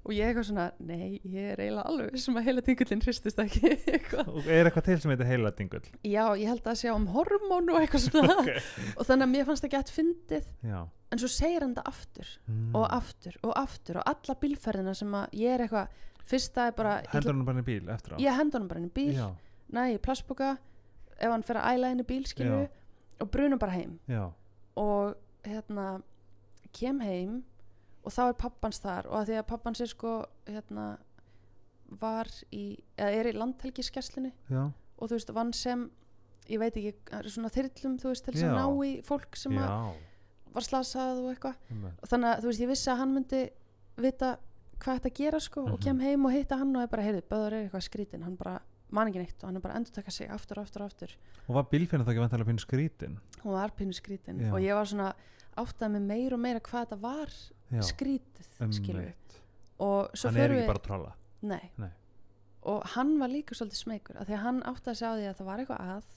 og 0.07 0.13
ég 0.15 0.29
eitthvað 0.31 0.45
svona 0.47 0.65
nei, 0.87 1.17
ég 1.27 1.49
er 1.53 1.61
eiginlega 1.65 1.85
alveg 1.91 2.19
sem 2.23 2.37
að 2.39 2.45
heiladingullin 2.47 3.01
hristist 3.03 3.41
ekki. 3.43 3.71
Og 4.31 4.47
er 4.47 4.69
eitthvað 4.69 4.85
til 4.87 4.99
sem 5.03 5.11
heitir 5.13 5.27
heiladingull 5.27 5.83
já, 6.07 6.23
ég 6.39 6.47
held 6.53 6.69
að 6.71 6.79
sjá 6.83 6.93
um 6.95 7.09
hormón 7.11 7.73
og 7.75 7.81
eitthvað 7.81 8.05
svona. 8.07 8.37
Ok. 8.45 8.51
og 9.01 9.09
þannig 9.09 9.27
að 9.27 9.33
mér 9.33 9.49
fannst 9.49 9.67
það 9.67 9.73
gett 9.75 9.91
fyndið. 9.97 10.47
Já. 10.71 10.79
En 11.15 11.23
svo 11.23 11.31
segir 11.31 11.67
hann 11.67 11.75
það 11.79 11.91
aftur 11.93 12.31
Mm. 12.47 12.71
og 12.79 12.85
aftur 12.95 13.35
og 13.43 13.53
aftur 13.59 13.99
og 13.99 14.07
alla 14.13 14.35
bílferðina 14.43 14.95
sem 14.95 15.13
að 15.19 15.35
ég 15.43 15.55
er 15.57 15.65
eitthvað 15.67 15.99
fyrsta 16.31 16.69
er 16.71 16.77
bara, 16.79 16.95
Hendur 17.11 17.33
hann 17.35 17.45
bara 17.47 17.59
inn 17.59 17.65
í 17.65 17.67
bíl 17.67 17.91
eftir 17.95 18.15
á. 18.15 18.17
Ég 18.23 18.39
henda 18.39 18.59
hann 18.61 18.69
bara 18.71 18.81
inn 18.83 18.89
í 18.89 18.95
bíl. 18.95 19.13
Já, 19.19 19.27
næ 19.75 19.83
í 19.95 19.99
plastboka 20.03 20.53
ef 21.19 21.31
hann 21.33 21.43
fer 21.47 21.59
að 21.61 21.69
æla 21.75 21.91
inn 21.95 22.03
í 22.03 22.07
bíl 22.07 22.23
skilur 22.31 22.65
Já. 22.67 22.71
og 23.25 23.31
bruna 23.35 23.59
bara 23.59 23.75
heim. 23.79 23.99
Já, 24.11 24.25
og 24.79 25.15
hérna 25.47 25.89
kem 26.77 26.99
heim 27.03 27.37
og 28.07 28.15
þá 28.15 28.23
er 28.29 28.37
pappans 28.39 28.79
þar 28.83 29.09
og 29.11 29.17
að 29.21 29.29
því 29.33 29.37
að 29.41 29.47
pappans 29.51 29.81
er 29.83 29.91
sko 29.91 30.13
hérna 30.47 30.87
var 32.01 32.27
í, 32.55 32.65
eða 32.99 33.13
er 33.21 33.29
í 33.31 33.37
landhelgiskesslunni 33.37 34.33
já. 34.51 34.65
Og 34.97 35.11
þú 35.11 35.19
veist 35.19 35.31
vann 35.37 35.53
sem 35.55 35.85
ég 36.49 36.59
veit 36.63 36.77
ekki, 36.79 36.93
það 37.11 37.19
er 37.21 37.29
svona 37.35 37.51
þyrlum 37.53 37.97
þú 38.01 38.11
veist 38.13 38.25
til 38.27 38.35
þess 38.35 38.47
að 38.49 38.57
ná 38.57 38.87
í 38.87 38.93
fólk 39.07 39.37
sem 39.39 39.57
að 39.61 39.97
var 40.57 40.65
slasað 40.65 41.19
og 41.21 41.27
eitthvað. 41.35 41.59
Og 42.01 42.09
þannig 42.09 42.31
að 42.31 42.41
þú 42.45 42.49
veist 42.51 42.63
ég 42.65 42.71
vissi 42.71 42.89
að 42.91 43.01
hann 43.03 43.13
myndi 43.13 43.41
vita 44.01 44.31
hvað 44.81 44.99
þetta 45.01 45.13
gera 45.19 45.41
sko 45.41 45.61
og 45.67 45.75
Mhm. 45.77 45.83
kem 45.85 46.01
heim 46.01 46.25
og 46.27 46.33
hitta 46.33 46.57
hann 46.57 46.75
og 46.77 46.83
er 46.83 46.87
bara 46.89 47.03
heyrðu, 47.03 47.23
Böður 47.29 47.53
er 47.53 47.69
eitthvað 47.69 47.85
skrítin, 47.89 48.23
hann 48.25 48.37
bara 48.37 48.61
man 48.91 49.09
ekki 49.09 49.19
neitt 49.21 49.43
og 49.43 49.49
hann 49.49 49.57
er 49.57 49.61
bara 49.61 49.75
að 49.75 49.81
endurtaka 49.83 50.11
sig 50.13 50.29
aftur 50.31 50.59
og 50.59 50.65
aftur 50.65 50.83
og 50.83 50.87
aftur. 50.91 51.11
Og 51.49 51.55
var 51.55 51.65
bílfinna 51.65 52.05
þá 52.07 52.11
ekki 52.15 52.23
vantilega 52.25 52.45
að 52.45 52.51
finna 52.53 52.67
skrítin 52.67 53.19
hún 53.43 53.53
var 53.53 53.71
pínu 53.77 53.93
skrítin 53.95 54.41
Já. 54.41 54.53
og 54.53 54.61
ég 54.61 54.75
var 54.75 54.85
svona 54.87 55.13
áttað 55.57 55.91
með 55.97 56.03
meira 56.07 56.35
og 56.35 56.41
meira 56.41 56.61
hvað 56.61 56.87
þetta 56.87 57.01
var 57.01 57.29
skrítið 57.87 58.51
skilur 58.77 59.03
einmitt 59.03 59.39
og 59.83 60.13
svo 60.17 60.31
Hann 60.31 60.41
er 60.41 60.55
ekki 60.55 60.63
við 60.63 60.71
bara 60.71 60.81
að 60.81 60.87
trolla? 60.87 61.15
Nei. 61.47 61.65
Nei. 61.77 61.91
og 62.67 62.87
hann 62.95 63.13
var 63.21 63.31
líka 63.31 63.55
svolítið 63.55 63.83
smeykur 63.83 64.21
af 64.21 64.29
því 64.29 64.37
að 64.39 64.45
hann 64.47 64.63
áttaði 64.71 65.01
sig 65.01 65.07
á 65.07 65.15
því 65.15 65.27
að 65.29 65.37
það 65.41 65.51
var 65.51 65.63
eitthvað 65.63 65.91
að 65.97 66.15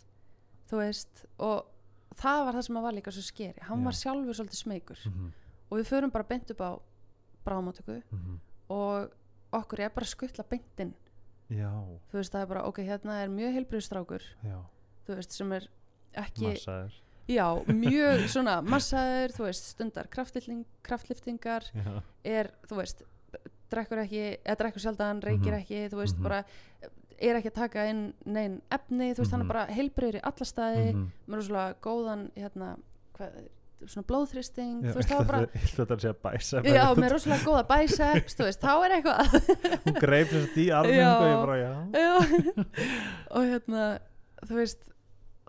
þú 0.70 0.80
veist 0.80 1.26
og 1.50 2.16
það 2.20 2.46
var 2.46 2.58
það 2.58 2.66
sem 2.68 2.80
var 2.86 2.96
líka 2.98 3.16
svo 3.16 3.26
skeri 3.26 3.68
hann 3.68 3.84
Já. 3.84 3.86
var 3.90 3.98
sjálfur 4.00 4.40
svolítið 4.40 4.62
smeykur. 4.64 5.04
Mhm, 5.10 5.34
og 5.70 5.78
við 5.78 5.92
förum 5.92 6.14
bara 6.14 6.30
beint 6.30 6.52
upp 6.52 6.62
á 6.62 6.72
bráðmáttöku 7.46 8.02
mhm. 8.10 8.40
og 8.70 9.12
okkur 9.52 9.84
er 9.84 9.94
bara 9.94 10.06
að 10.06 10.16
skuttla 10.16 10.46
beintinn 10.50 10.96
Já, 11.50 11.72
þú 12.12 12.20
veist 12.20 12.34
það 12.34 12.44
er 12.44 12.50
bara 12.52 12.66
ok, 12.70 12.82
hérna 12.86 13.22
er 13.24 13.32
mjög 13.34 13.56
heilbriðstrákur 13.58 14.26
já, 14.46 14.58
þú 15.08 15.16
veist 15.18 15.34
sem 15.34 15.54
er 15.58 15.66
ekki 16.14 16.46
massaður 16.46 17.00
já, 17.30 17.46
mjög 17.70 18.26
svona 18.34 18.58
massaður 18.66 19.36
þú 19.38 19.46
veist 19.48 19.70
stundar 19.76 20.08
kraftlifting, 20.12 20.64
kraftliftingar 20.86 21.68
er, 22.26 22.50
þú 22.70 22.80
veist 22.82 23.04
drekkur 23.70 24.02
ekki, 24.02 24.24
eða 24.42 24.58
drekkur 24.64 24.82
sjaldan, 24.82 25.22
reykir 25.22 25.54
Mhm. 25.54 25.60
ekki 25.62 25.84
þú 25.94 26.00
veist 26.02 26.18
Mhm. 26.18 26.24
bara 26.24 26.44
er 27.20 27.36
ekki 27.36 27.52
að 27.52 27.60
taka 27.60 27.86
inn 27.90 28.14
neinn 28.26 28.62
efni, 28.72 29.12
þú 29.14 29.20
veist 29.24 29.32
hann 29.32 29.42
Mhm. 29.42 29.50
er 29.50 29.54
bara 29.54 29.66
heilbriður 29.68 30.16
í 30.20 30.22
alla 30.24 30.46
staði, 30.46 30.94
mhm. 30.94 31.08
með 31.28 31.48
svona 31.50 31.76
góðan 31.82 32.32
hérna, 32.36 32.78
hvað, 33.18 33.30
svona 33.86 34.06
blóðþristing 34.08 34.82
þú 34.84 34.96
veist 34.96 35.10
var 35.16 35.26
bara 35.26 35.46
þetta 35.48 35.96
að 35.96 36.02
segja 36.04 36.16
bæsa 36.24 36.64
já, 36.66 36.96
með 36.96 37.12
rosalega 37.14 37.46
góða 37.46 37.68
biceps, 37.70 38.36
þú 38.36 38.44
veist, 38.50 38.60
þá 38.60 38.74
er 38.86 38.92
eitthvað 38.98 39.20
Hún 39.86 40.00
greip 40.02 40.28
þess 40.28 40.50
að 40.50 40.58
í 40.58 40.66
armum 40.76 40.98
Já. 40.98 41.14
og 41.16 41.28
ég 41.30 41.40
bara, 41.46 41.58
já 41.62 41.74
já, 41.94 42.14
og 43.36 43.44
hérna 43.44 44.00
þú 44.48 44.56
veist, 44.60 44.90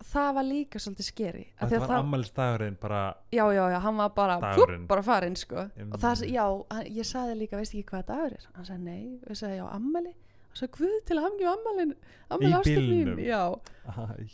það 0.00 0.30
var 0.34 0.44
líka 0.48 0.78
svolítið 0.80 1.06
skeri 1.06 1.42
af 1.58 1.68
því 1.68 1.70
Þetta 1.70 1.76
að 1.76 1.80
var 1.80 1.88
það- 1.90 2.02
ammælistagurinn 2.04 2.76
bara 2.80 3.00
já, 3.32 3.44
já, 3.52 3.64
já, 3.74 3.78
hann 3.84 3.96
var 3.96 4.08
bara 4.16 4.54
fúp, 4.54 4.86
bara 4.88 5.02
farinn, 5.02 5.36
sko. 5.36 5.56
Einmitt. 5.76 5.94
og 5.94 6.00
það, 6.00 6.24
já, 6.30 6.44
ég 6.88 7.04
saði 7.06 7.34
líka, 7.38 7.56
veist 7.56 7.74
ekki 7.74 7.84
hvað 7.90 8.06
dagur 8.06 8.32
er? 8.38 8.46
Hann 8.54 8.64
sagði 8.64 8.82
nei, 8.84 9.20
við 9.28 9.36
sagði 9.42 9.56
já, 9.60 9.66
ammæli 9.76 10.14
og 10.50 10.56
sagði, 10.56 10.72
guð 10.78 10.96
til 11.06 11.16
að 11.18 11.26
hamngi 11.28 11.46
ammælin 11.52 11.94
ammæli 12.30 12.50
Í 12.50 12.56
ástu 12.58 12.76
bílnum? 12.80 13.16
mín, 13.16 13.24
já, 13.26 13.42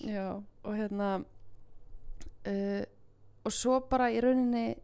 já 0.01 0.29
og 0.65 0.75
hérna 0.77 1.25
uh, 2.47 2.85
og 3.47 3.53
svo 3.55 3.81
bara 3.91 4.09
í 4.11 4.21
rauninni 4.23 4.77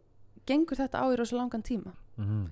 gengur 0.47 0.75
þetta 0.79 0.99
á 1.03 1.05
í 1.11 1.17
rosa 1.19 1.35
langan 1.39 1.63
tíma. 1.63 1.93
Mhm. 2.17 2.51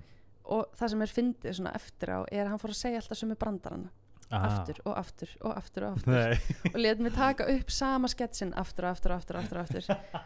og 0.52 0.72
það 0.74 0.88
sem 0.90 1.02
er 1.02 1.06
fyndið 1.14 1.52
svona 1.54 1.70
eftir 1.78 2.08
á 2.10 2.18
er 2.32 2.44
að 2.44 2.48
hann 2.50 2.58
fór 2.58 2.72
að 2.74 2.80
segja 2.80 2.98
alltaf 2.98 3.16
sömu 3.20 3.36
brandarana 3.38 3.90
Ah. 4.32 4.46
aftur 4.48 4.80
og 4.84 4.96
aftur 4.98 5.32
og 5.42 5.56
aftur 5.56 5.84
og 5.86 5.96
aftur. 5.96 6.12
Nei, 6.12 6.56
og 6.72 6.78
let 6.80 7.02
mig 7.04 7.12
taka 7.16 7.46
upp 7.52 7.70
sama 7.70 8.08
sketsin 8.08 8.54
aftur 8.56 8.86
og 8.88 8.94
aftur 8.96 9.12
og 9.12 9.20
aftur 9.20 9.38
og 9.38 9.44
aftur, 9.44 9.60
aftur. 9.60 10.22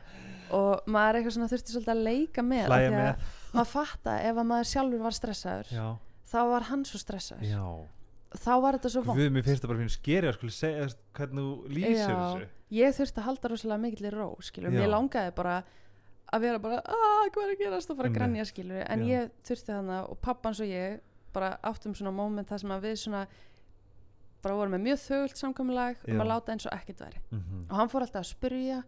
og 0.56 0.86
maður 0.86 1.20
eitthvað 1.20 1.36
svona 1.36 1.50
þurfti 1.50 1.74
svolítið 1.74 1.94
að 1.94 2.02
leika 2.06 2.44
með 2.46 2.66
því 2.70 3.00
að 3.00 3.24
maður 3.56 3.70
fatta 3.72 4.16
ef 4.22 4.36
að 4.36 4.48
maður 4.52 4.70
sjálfur 4.72 5.04
var 5.06 5.16
stressaður 5.16 5.72
Já, 5.74 5.86
þá 6.32 6.38
var 6.52 6.68
hann 6.70 6.84
svo 6.86 7.00
stressaður. 7.02 7.48
Já. 7.50 7.64
Þá 8.36 8.52
var 8.60 8.76
þetta 8.76 8.92
svo 8.92 9.02
vond 9.06 9.18
Guð, 9.18 9.32
mér 9.32 9.44
finnst 9.46 9.64
það 9.64 9.70
bara 9.72 9.80
fyrir 9.80 9.96
skeri 9.96 10.28
að 10.28 10.36
skulle 10.36 10.54
segja 10.54 10.86
hvernig 11.16 11.42
þú 11.46 11.74
lýsir 11.78 11.98
Já. 11.98 12.14
þessu. 12.20 12.48
Ég 12.76 12.96
þurfti 12.96 13.20
að 13.22 13.28
halda 13.30 13.50
rosalega 13.52 13.82
mikill 13.84 14.12
ró 14.12 14.28
skilur, 14.44 14.74
mér 14.74 14.90
langaði 14.90 15.34
bara 15.36 15.58
að 16.34 16.42
vera 16.42 16.58
bara, 16.62 16.80
að 16.82 17.28
hvað 17.34 17.44
er 17.44 17.52
að 17.54 17.60
gerast? 17.62 17.90
og 17.92 18.00
fara 18.00 18.10
að 18.10 18.16
grænja 18.18 18.46
skilur, 18.48 18.80
en 18.82 19.04
Já. 19.06 19.10
ég 19.12 19.36
þurfti 19.46 19.72
þannig 19.72 20.10
og 20.10 20.18
pappans 20.26 20.60
og 20.60 20.70
ég 20.70 20.98
bara 21.36 21.52
áttum 21.62 21.94
svona 21.96 22.12
moment 22.14 22.48
þar 22.48 22.62
sem 22.64 22.74
að 22.74 22.88
við 22.88 22.96
svona 23.04 23.22
bara 24.46 24.56
vorum 24.60 24.74
með 24.76 24.84
mjög 24.86 25.00
þögult 25.04 25.40
samkomulag 25.42 25.96
um 26.08 26.20
að 26.24 26.30
láta 26.32 26.54
eins 26.54 26.66
og 26.70 26.72
ekkert 26.78 27.02
væri. 27.04 27.20
Mhm, 27.30 27.64
og 27.70 27.76
hann 27.80 27.88
fór 27.92 28.06
alltaf 28.06 28.22
að 28.22 28.30
spyrja 28.32 28.82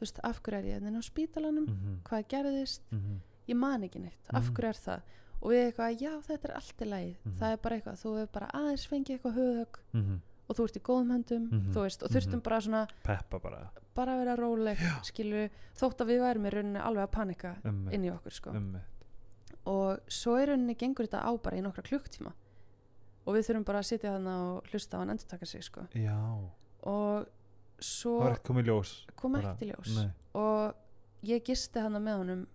veist, 0.00 0.18
af 0.26 0.40
hverju 0.42 0.58
er 0.58 0.64
ég 0.74 0.82
þinn 0.84 0.98
á 0.98 1.02
spítalanum? 1.06 1.66
Mhm, 1.70 1.92
hvað 2.04 2.24
gerðist, 2.28 2.82
mhm. 2.92 3.20
ég 3.48 3.56
man 3.56 3.82
ekki 3.86 4.00
neitt. 4.02 4.24
Af 4.34 4.48
Mhm. 4.48 4.54
hverju 4.54 4.68
er 4.68 4.80
það? 4.84 5.00
Og 5.44 5.50
við 5.52 5.60
eitthvað, 5.72 6.00
já 6.00 6.12
þetta 6.24 6.44
er 6.48 6.54
allt 6.56 6.78
í 6.80 6.86
lagi. 6.88 7.16
Mhm. 7.24 7.38
það 7.38 7.52
er 7.52 7.56
bara 7.62 7.76
eitthvað, 7.76 7.98
þú 8.02 8.12
hefur 8.18 8.32
bara 8.32 8.50
aðeins 8.54 8.86
fengið 8.88 9.18
eitthvað 9.18 9.36
höfðögg 9.38 9.78
Mhm. 9.94 10.20
og 10.48 10.56
þú 10.56 10.64
ert 10.64 10.76
í 10.76 10.80
góðum 10.80 11.24
þú 11.72 11.80
veist, 11.84 12.02
og 12.02 12.10
þurftum 12.10 12.42
bara 12.42 12.60
svona 12.60 12.88
Peppa 13.02 13.38
bara. 13.38 13.70
bara 13.94 14.12
að 14.12 14.18
vera 14.24 14.36
róleg, 14.36 14.76
skilur 15.04 15.50
þótt 15.76 15.98
að 16.00 16.06
við 16.10 16.20
værum 16.20 16.46
í 16.46 16.50
rauninni 16.50 16.80
alveg 16.80 17.04
að 17.08 17.10
panika 17.12 17.56
inn 17.92 18.04
í 18.04 18.10
okkur 18.10 18.32
sko. 18.32 18.50
Og 19.66 20.00
svo 20.08 20.36
í 20.40 20.46
rauninni 20.46 20.76
gengur 20.76 21.06
þetta 21.06 21.22
á 21.24 21.32
bara 21.42 21.56
í 21.56 21.62
nokkra 21.62 21.82
klukktíma 21.82 22.32
og 23.26 23.34
við 23.34 23.46
þurfum 23.48 23.64
bara 23.64 23.78
að 23.78 23.88
sitja 23.90 24.12
þarna 24.14 24.34
og 24.54 24.64
hlusta 24.72 24.96
á 24.96 25.00
hann 25.00 25.10
endur 25.14 25.26
taka 25.30 25.46
sig 25.46 25.62
sko 25.64 25.86
Já, 25.94 26.18
og 26.82 27.26
svo 27.80 28.18
það 28.20 28.24
var 28.24 28.32
ekkert 28.36 28.48
komið 28.50 28.68
ljós 28.70 28.92
kom 29.16 29.34
ekki 29.40 29.54
til 29.58 29.68
ljós 29.72 29.94
Nei, 29.96 30.10
og 30.34 30.74
ég 31.24 31.42
gisti 31.44 31.80
hana 31.80 31.98
með 32.00 32.18
honum 32.22 32.46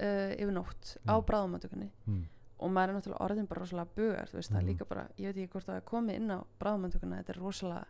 uh, 0.00 0.30
yfir 0.38 0.52
nótt 0.54 0.96
á 1.06 1.14
Já. 1.18 1.24
bráðamötugunni 1.26 1.90
mm. 2.06 2.22
og 2.58 2.70
maður 2.72 2.88
er 2.94 2.98
náttúrulega 2.98 3.24
orðin 3.26 3.48
bara 3.50 3.60
rosalega 3.64 3.94
bugar 3.96 4.30
þú 4.30 4.38
veist, 4.40 4.50
það 4.52 4.58
er 4.60 4.62
Mhm. 4.64 4.70
líka 4.72 4.88
bara, 4.88 5.06
ég 5.18 5.26
veit 5.26 5.36
ekki 5.42 5.52
hvort 5.52 5.66
það 5.68 5.76
er 5.80 5.88
komið 5.90 6.14
inn 6.20 6.30
á 6.30 6.38
bráðumöndukuna, 6.60 7.18
þetta 7.22 7.34
er 7.34 7.40
rosalega 7.42 7.86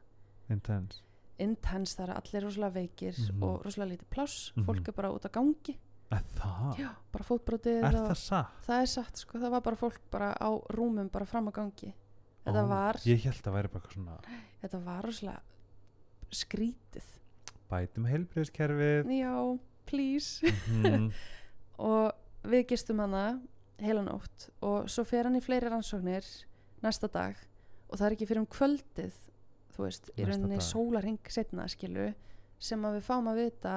intense 0.50 1.02
intens, 1.38 1.96
það 1.98 2.08
er 2.08 2.14
allir 2.14 2.44
rosalega 2.46 2.74
veikir 2.80 3.14
Mhm. 3.18 3.42
og 3.42 3.64
rosalega 3.64 3.92
lítið 3.96 4.08
pláss, 4.10 4.52
Mhm. 4.56 4.64
fólk 4.66 4.88
er 4.88 4.92
bara 4.92 5.10
út 5.12 5.24
á 5.26 5.30
gangi 5.30 5.76
það? 6.10 6.78
já, 6.78 6.88
bara 7.12 7.24
fótbrotið 7.26 7.80
Er 7.84 7.96
það 7.96 8.14
satt? 8.20 8.58
það 8.66 8.82
er 8.84 8.90
satt, 8.92 9.16
sko, 9.24 9.38
það 9.42 9.54
var 9.56 9.62
bara 9.66 9.76
fólk 9.80 10.00
bara 10.12 10.32
á 10.36 10.48
rúmum, 10.76 11.08
bara 11.12 11.26
fram 11.26 11.48
á 11.48 11.52
gangi 11.56 11.92
þetta 12.44 12.62
Ó, 12.64 12.68
var, 12.68 12.98
Ég 13.08 13.24
held 13.24 13.48
að 13.48 13.56
væri 13.56 13.72
bara 13.72 13.82
eitthvað 13.82 13.96
svona 13.96 14.18
þetta 14.62 14.80
var 14.84 15.08
rosalega 15.08 15.40
skrítið 16.34 17.08
bætum 17.70 18.06
heilbriðskerfið 18.10 19.10
já, 19.16 19.34
please 19.88 20.52
mm, 20.70 21.08
og 21.90 22.48
við 22.50 22.66
gistum 22.74 23.00
hana 23.02 23.24
heila 23.82 24.04
nótt 24.06 24.48
og 24.64 24.88
svo 24.92 25.04
fer 25.08 25.26
hann 25.28 25.38
í 25.38 25.42
fleiri 25.44 25.70
rannsóknir 25.72 26.26
næsta 26.84 27.08
dag 27.10 27.38
og 27.88 27.98
það 27.98 28.06
er 28.10 28.16
ekki 28.16 28.28
fyrir 28.30 28.44
um 28.44 28.50
kvöldið 28.50 29.16
þú 29.74 29.86
veist, 29.88 30.10
í 30.14 30.22
Næsta 30.22 30.30
rauninni 30.30 30.60
dag. 30.60 30.66
sólarhing 30.68 31.32
setna 31.34 31.66
skilu 31.70 32.08
sem 32.62 32.84
að 32.86 33.00
við 33.00 33.06
fáum 33.08 33.26
að 33.32 33.40
vita 33.42 33.72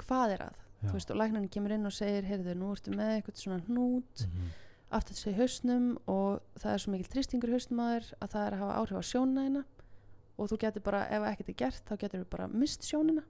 hvað 0.00 0.32
er 0.34 0.44
að. 0.46 0.62
Þú 0.88 0.96
veist, 0.98 1.12
og 1.12 1.20
læknarinn 1.20 1.50
kemur 1.52 1.74
inn 1.76 1.88
og 1.88 1.94
segir 1.94 2.28
heyrðu, 2.28 2.54
nú 2.58 2.70
ertu 2.74 2.94
með 2.94 3.16
eitthvað 3.16 3.40
svona 3.40 3.64
hnút 3.68 4.24
mhm, 4.26 4.52
aftur 4.94 5.16
þessu 5.16 5.34
hausnum 5.38 5.86
og 6.10 6.60
það 6.60 6.72
er 6.72 6.82
svo 6.82 6.94
mikil 6.94 7.10
þrýstingur 7.12 7.50
í 7.50 7.56
hausnum 7.56 7.82
að 7.82 7.94
þér 7.94 8.10
að 8.20 8.34
það 8.34 8.46
er 8.46 8.56
að 8.56 8.62
hafa 8.62 8.76
áhrif 8.80 9.00
á 9.00 9.04
sjónina 9.10 9.64
og 10.34 10.50
þú 10.50 10.58
getur 10.64 10.84
bara, 10.86 11.02
ef 11.14 11.26
ekkert 11.30 11.50
er 11.50 11.58
gert 11.62 11.88
þá 11.88 11.94
getur 12.02 12.22
við 12.22 12.30
bara 12.34 12.48
mist 12.50 12.86
sjónina. 12.86 13.24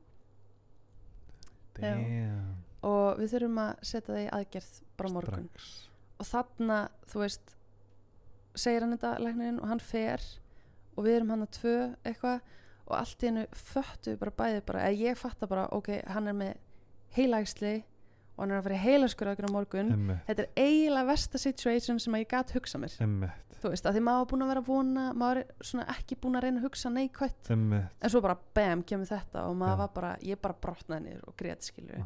Og 2.84 3.18
við 3.18 3.32
þurfum 3.32 3.60
að 3.64 3.72
setja 3.82 4.12
það 4.12 4.22
í 4.22 4.30
aðgerð 4.38 4.72
bara 4.98 5.12
morgun. 5.12 5.48
Strax. 5.54 5.74
og 6.20 6.28
þarna, 6.28 6.78
þú 7.10 7.22
veist 7.24 7.54
segir 8.54 8.84
hann 8.84 8.94
þetta 8.94 9.16
læknirinn 9.22 9.60
og 9.60 9.70
hann 9.72 9.82
fer 9.82 10.22
og 10.94 11.06
við 11.06 11.16
erum 11.18 11.32
hann 11.34 11.46
að 11.46 11.56
tvö 11.58 11.78
eitthvað 12.06 12.52
og 12.84 12.94
allt 12.98 13.24
í 13.24 13.30
hennu 13.30 13.44
föttu 13.56 14.14
bara 14.20 14.34
bæði 14.38 14.62
bara, 14.68 14.84
eða 14.86 15.08
ég 15.08 15.18
fatta 15.18 15.48
bara, 15.50 15.66
ok, 15.74 15.90
hann 16.12 16.28
er 16.30 16.36
með 16.38 16.52
heilægsli 17.16 17.74
og 18.36 18.42
hann 18.42 18.50
er 18.50 18.58
að 18.58 18.64
fara 18.66 18.74
í 18.74 18.82
heilaskurðagur 18.82 19.46
á 19.46 19.50
morgun. 19.54 19.90
Einmitt, 19.94 20.22
þetta 20.26 20.42
er 20.42 20.48
eiginlega 20.64 21.06
versta 21.06 21.38
situation 21.38 22.00
sem 22.02 22.14
að 22.16 22.24
ég 22.24 22.28
gat 22.32 22.50
hugsa 22.56 22.78
mér. 22.82 22.96
Einmitt, 23.04 23.58
þú 23.62 23.70
veist, 23.70 23.86
að 23.86 23.94
því 23.94 24.02
maður 24.08 24.18
var 24.24 24.30
búin 24.32 24.42
að 24.44 24.50
vera 24.50 24.62
að 24.64 24.66
vona 24.72 25.04
maður 25.14 25.40
er 25.44 25.52
svona 25.70 25.84
ekki 25.94 26.16
búin 26.20 26.34
að 26.40 26.42
reyna 26.48 26.58
að 26.60 26.66
hugsa 26.66 26.90
neikvætt. 26.90 27.50
En 27.54 28.10
svo 28.10 28.20
bara 28.24 28.36
bam, 28.54 28.82
kemur 28.82 29.06
þetta 29.06 29.44
og 29.48 29.54
maður 29.60 29.76
Já. 29.76 29.80
var 29.84 29.92
bara, 29.94 30.16
ég 30.22 30.40
bara 30.42 30.54
brotnaði 30.66 31.04
niður 31.06 31.28
og 31.30 31.36
grét 31.36 31.62
skilju 31.62 32.02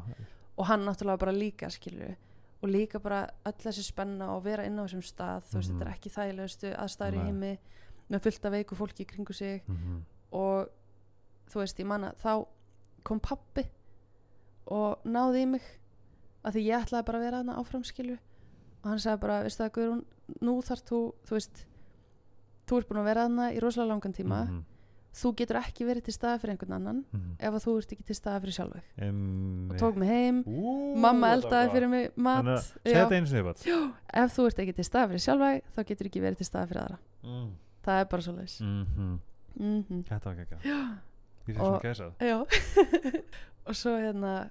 og 0.59 0.65
hann 0.67 0.85
náttúrulega 0.85 1.19
bara 1.19 1.31
líka 1.33 1.69
skilju 1.71 2.15
og 2.61 2.67
líka 2.69 2.99
bara 2.99 3.21
öll 3.47 3.53
þessi 3.63 3.83
spenna 3.87 4.29
og 4.35 4.43
vera 4.43 4.65
inn 4.67 4.75
á 4.77 4.83
þessum 4.83 5.01
stað 5.07 5.43
þú 5.49 5.55
veist, 5.57 5.69
Mhm. 5.71 5.79
þetta 5.79 5.87
er 5.89 5.93
ekki 5.95 6.09
þægilegustu 6.11 6.75
aðstæður 6.75 7.15
í 7.15 7.23
heimi. 7.25 7.57
Með 8.11 8.21
fullt 8.21 8.45
af 8.45 8.51
veiku 8.51 8.75
fólki 8.75 9.01
í 9.05 9.07
kringu 9.07 9.33
sig. 9.33 9.63
Mhm. 9.67 10.01
og 10.31 10.67
þú 11.49 11.55
veist, 11.63 11.79
ég 11.79 11.85
manna 11.85 12.11
þá 12.21 12.45
kom 13.03 13.19
pappi 13.19 13.63
og 14.69 15.05
náði 15.05 15.43
í 15.43 15.49
mig 15.55 15.65
að 16.45 16.55
því 16.55 16.65
ég 16.69 16.85
ætlaði 16.85 17.07
bara 17.09 17.19
að 17.19 17.25
vera 17.27 17.41
þarna 17.41 17.59
áfram 17.59 17.83
skilju 17.87 18.17
og 18.79 18.89
hann 18.89 18.99
sagði 19.03 19.21
bara, 19.25 19.43
veistu 19.43 19.63
það 19.63 19.71
Guðrún 19.75 20.03
nú 20.45 20.55
þarf 20.63 20.83
þú, 20.87 20.99
þú 21.27 21.35
veist 21.35 21.63
þú 22.69 22.79
ert 22.79 22.89
búin 22.89 23.01
að 23.01 23.07
vera 23.09 23.23
þarna 23.27 23.47
í 23.51 23.61
rosalega 23.63 23.89
langan 23.91 24.13
tíma. 24.15 24.39
Mhm, 24.45 24.59
þú 25.19 25.31
getur 25.39 25.57
ekki 25.59 25.87
verið 25.89 26.05
til 26.05 26.13
staða 26.13 26.39
fyrir 26.39 26.53
einhvern 26.53 26.75
annan 26.77 26.99
mhm. 27.09 27.31
ef 27.39 27.55
að 27.57 27.63
þú 27.65 27.71
ert 27.81 27.93
ekki 27.95 28.05
til 28.07 28.15
staða 28.15 28.41
fyrir 28.43 28.55
sjálfur. 28.59 28.83
Og 28.85 29.03
Einmitt. 29.07 29.79
tók 29.81 29.97
mig 29.97 30.09
heim. 30.13 30.43
Ú, 30.45 30.75
mamma 31.01 31.31
eldaði 31.33 31.71
fyrir 31.73 31.89
mig 31.89 32.11
mat 32.15 32.45
bara 32.45 32.61
ef 34.13 34.35
þú 34.37 34.45
ert 34.45 34.61
ekki 34.63 34.75
til 34.77 34.85
staða 34.85 35.09
fyrir 35.09 35.25
sjálfa 35.25 35.49
þá 35.75 35.81
getur 35.89 36.11
ekki 36.11 36.21
verið 36.23 36.43
til 36.43 36.49
staða 36.51 36.69
fyrir 36.69 36.83
aðra. 36.85 36.99
Mm. 37.25 37.49
það 37.83 37.99
er 37.99 38.05
bara 38.11 38.21
svo 38.21 38.33
leis 38.37 38.59
Mhm. 38.61 39.19
mm 39.59 39.83
-hmm. 39.83 40.03
Þetta 40.07 40.25
var 40.25 40.33
ekki 40.33 40.55
ekki 40.55 40.69
Ég 41.49 41.59
Og- 41.59 41.81
svona 41.81 41.81
gæsað 41.81 42.11
og 43.67 43.75
svo 43.75 43.91
hérna 43.97 44.49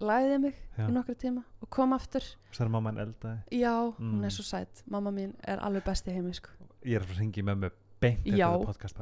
ég 0.00 0.40
mig 0.40 0.54
Já. 0.78 0.86
í 0.88 0.92
nokkra 0.94 1.14
tíma 1.18 1.42
og 1.62 1.70
kom 1.70 1.92
aftur 1.96 2.22
Svo 2.52 2.64
er 2.64 2.68
mamma 2.70 2.90
en 2.90 2.98
eldaði 3.02 3.38
já, 3.60 3.72
hún 3.98 4.18
Mm. 4.20 4.24
er 4.24 4.30
svo 4.30 4.44
sætt 4.46 4.82
mamma 4.86 5.10
mín 5.10 5.34
er 5.46 5.58
alveg 5.58 5.84
besti 5.84 6.10
heimi 6.12 6.32
sko. 6.34 6.50
Ég 6.84 6.96
er 6.96 7.02
að 7.02 7.08
að 7.08 7.16
hringi 7.18 7.42
með 7.42 7.56
mig 7.58 7.72
beint 8.00 8.24
eftir 8.26 8.36
podcast 8.66 8.96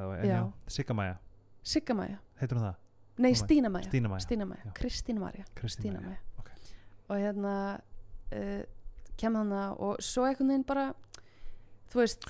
Sigga 1.63 1.95
Maja, 1.95 2.19
heitur 2.41 2.57
hún 2.59 2.65
það? 2.65 2.75
nei 3.19 3.33
Mamma- 3.33 3.45
Stína 3.47 3.69
Maja 3.71 3.89
Stína 3.91 4.09
Maja 4.09 4.21
Stína 4.21 4.47
Maja, 4.47 4.63
Já. 4.65 4.73
Kristín 4.75 5.19
Marja 5.19 5.45
Kristín 5.55 5.93
Stína 5.93 6.01
Maja 6.01 6.09
Maja 6.09 6.19
ok. 6.39 6.51
og 7.09 7.17
hérna 7.17 7.81
uh, 8.33 8.63
kem 9.17 9.35
hann 9.35 9.53
og 9.79 9.97
svo 10.01 10.25
einhvern 10.25 10.49
veginn 10.49 10.65
bara 10.67 10.95
þú 11.93 12.01
veist 12.01 12.25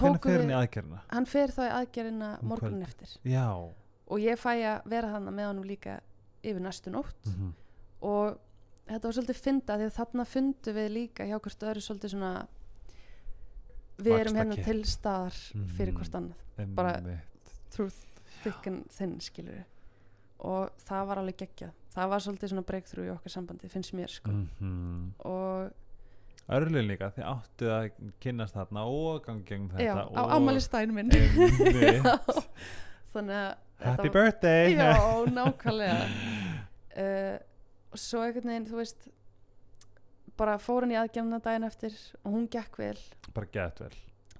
Hvernig 0.00 0.22
fer 0.22 0.38
hann 0.40 0.50
í 0.50 0.54
við, 0.54 0.60
aðgerðina? 0.68 1.00
hann 1.10 1.26
fer 1.26 1.48
þá 1.48 1.60
í 1.60 1.72
aðgerðina 1.78 2.28
Um 2.42 2.48
morgunin 2.48 2.82
eftir 2.82 3.08
Já 3.24 3.46
og 4.10 4.18
ég 4.18 4.36
fæ 4.38 4.54
að 4.64 4.82
vera 4.90 5.08
þannig 5.12 5.34
með 5.34 5.46
honum 5.46 5.64
líka 5.64 6.00
yfir 6.42 6.60
næstu 6.60 6.90
nótt 6.90 7.26
Mhm. 7.26 7.52
Og 8.02 8.38
þetta 8.88 9.04
var 9.08 9.12
svolítið 9.16 9.40
fynda 9.44 9.76
því 9.78 9.84
að 9.88 9.96
þarna 9.98 10.24
fundu 10.26 10.72
við 10.74 10.88
líka 10.94 11.24
hjá 11.28 11.36
hvert 11.40 11.62
öðru 11.70 11.80
svolítið 11.84 12.10
svona 12.14 12.32
við 14.00 14.14
erum 14.20 14.34
hérna 14.40 14.54
Vaxtarkipp. 14.56 14.64
til 14.64 14.84
staðar 14.84 15.34
fyrir 15.76 15.92
Mhm. 15.92 15.96
hvort 16.00 16.14
annað 16.20 16.36
Bara- 16.74 16.96
Einmitt. 16.96 17.20
through 17.70 17.92
thick 18.42 18.66
and 18.66 18.88
thin 18.90 19.20
skilur 19.20 19.64
og 20.40 20.70
það 20.88 21.06
var 21.06 21.16
alveg 21.18 21.36
geggjað. 21.36 21.70
Það 21.94 22.08
var 22.08 22.18
svolítið 22.18 22.48
svona 22.48 22.66
breakthrough 22.66 23.06
í 23.08 23.12
okkar 23.16 23.30
sambandi 23.30 23.68
finnst 23.68 23.92
mér 23.94 24.08
sko. 24.08 24.30
Mhm. 24.30 25.10
og 25.24 25.70
Örlun 26.50 26.86
líka, 26.88 27.10
þið 27.14 27.24
áttu 27.30 27.66
að 27.70 27.90
kynnast 28.20 28.54
þarna 28.54 28.84
og 28.84 29.22
gangi 29.24 29.44
gegn 29.44 29.68
þetta 29.68 29.84
já, 29.84 29.94
á 29.94 30.24
og 30.24 30.30
ammælistæðin 30.34 30.92
minn. 30.92 31.10
Þannig 33.14 33.36
að 33.36 33.54
Happy 33.80 34.08
þetta- 34.08 34.12
birthday. 34.12 34.74
Já, 34.74 34.94
nákvæmlega. 35.30 36.04
Uh, 36.96 37.38
og 37.90 37.98
svo 38.00 38.22
einhvern 38.24 38.52
veginn 38.52 38.68
þú 38.68 38.78
veist 38.80 39.08
bara 40.40 40.56
fór 40.62 40.86
hann 40.86 40.94
í 40.94 41.00
aðgjafna 41.00 41.40
daginn 41.44 41.66
eftir 41.68 41.96
og 42.22 42.36
hún 42.36 42.46
gekk 42.52 42.78
vel 42.80 42.96
Bara 43.34 43.50
gett 43.52 43.82
vel 43.82 43.96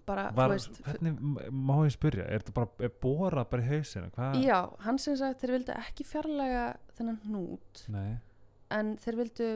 bara, 0.09 0.29
Var, 0.35 0.55
veist, 0.55 0.81
Hvernig 0.87 1.19
má 1.53 1.75
ég 1.85 1.95
spyrja, 1.95 2.27
er 2.27 2.43
þetta 2.43 2.57
bara 2.57 2.87
er 2.89 2.95
borað 3.03 3.51
bara 3.53 3.65
í 3.65 3.69
hausinu? 3.69 4.11
Hvað? 4.15 4.39
já, 4.43 4.59
hann 4.87 4.99
sem 5.03 5.19
sagt 5.21 5.43
þeir 5.43 5.57
vildu 5.59 5.77
ekki 5.77 6.07
fjarlæga 6.09 6.65
þennan 6.99 7.21
hnút 7.27 7.85
Nei, 7.93 8.15
en 8.75 8.95
þeir 9.03 9.21
vildu 9.25 9.51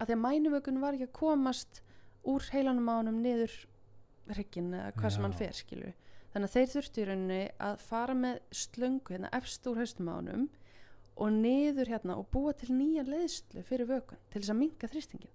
að 0.00 0.08
því 0.08 0.16
að 0.16 0.24
mænuvökun 0.24 0.82
var 0.82 0.96
ekki 0.96 1.08
að 1.08 1.16
komast 1.20 1.82
úr 2.28 2.48
heilanum 2.52 2.90
á 2.90 2.94
honum 2.98 3.20
niður 3.22 3.54
hrygginn 4.32 4.72
eða 4.74 4.92
hvað 4.96 5.14
sem 5.14 5.22
Já. 5.22 5.26
hann 5.28 5.38
fer 5.38 5.56
skilju 5.58 5.92
þannig 6.34 6.48
að 6.48 6.54
þeir 6.56 6.70
þurftu 6.72 7.00
í 7.00 7.08
rauninni 7.08 7.40
að 7.62 7.82
fara 7.84 8.14
með 8.18 8.38
slöngu 8.64 9.14
hérna 9.14 9.30
efst 9.36 9.68
úr 9.70 9.80
haustum 9.82 10.10
á 10.10 10.14
honum 10.16 10.46
og 11.14 11.32
niður 11.32 11.90
hérna 11.92 12.16
og 12.18 12.28
búa 12.32 12.54
til 12.58 12.72
nýja 12.74 13.04
leiðslu 13.06 13.62
fyrir 13.66 13.88
vökun 13.90 14.20
til 14.32 14.42
þess 14.42 14.54
að 14.54 14.60
minka 14.60 14.90
þrýstingin 14.90 15.34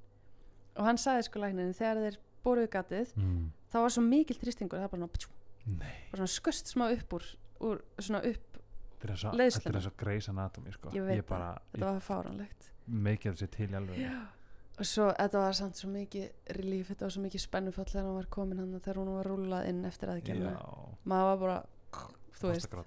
og 0.75 0.87
hann 0.87 0.99
sagði 0.99 1.27
sko 1.27 1.43
læknin 1.43 1.75
þegar 1.75 2.01
þeir 2.05 2.19
boruðu 2.43 2.71
gatið 2.73 3.13
mm. 3.19 3.45
það 3.71 3.85
var 3.85 3.95
svo 3.95 4.03
mikil 4.05 4.37
þrýstingur 4.39 4.81
það 4.81 4.89
var 4.89 5.05
bara, 5.05 5.29
Nei. 5.69 5.95
bara 6.11 6.21
svona 6.21 6.33
skust 6.35 6.71
smá 6.71 6.89
upp 6.89 7.15
úr, 7.19 7.29
úr 7.59 7.81
svona 7.99 8.23
upp, 8.27 8.45
Þetta 8.99 9.13
er 9.13 9.19
svo, 9.21 9.31
Leiðsluna. 9.31 9.63
þetta 9.63 9.79
er 9.79 9.83
svo 9.85 9.91
Grey's 9.95 10.25
Anatomy 10.27 10.73
sko. 10.75 10.89
Ég 10.91 11.05
veit 11.07 11.21
bara, 11.29 11.53
þetta 11.71 11.91
var 11.93 12.01
fáránlegt 12.03 12.65
mikið 12.89 13.35
þessi 13.35 13.49
til 13.53 13.69
í 13.69 13.77
alveg 13.79 14.79
og 14.79 14.87
svo 14.87 15.09
þetta 15.11 15.43
var 15.43 15.57
samt 15.57 15.79
svo 15.79 15.89
mikið 15.91 16.55
relief, 16.57 16.87
þetta 16.91 17.05
var 17.05 17.13
svo 17.15 17.23
mikið 17.25 17.43
spennufall 17.43 17.87
þegar 17.89 18.07
hann 18.07 18.17
var 18.17 18.29
komin 18.31 18.61
hann 18.61 18.79
þegar 18.79 19.01
hún 19.01 19.11
var 19.17 19.29
rúlað 19.29 19.69
inn 19.71 19.85
eftir 19.87 20.11
Já, 20.23 20.53
maður 21.03 21.29
var 21.29 21.39
bara, 21.43 21.57
þú 22.39 22.53
veist? 22.53 22.77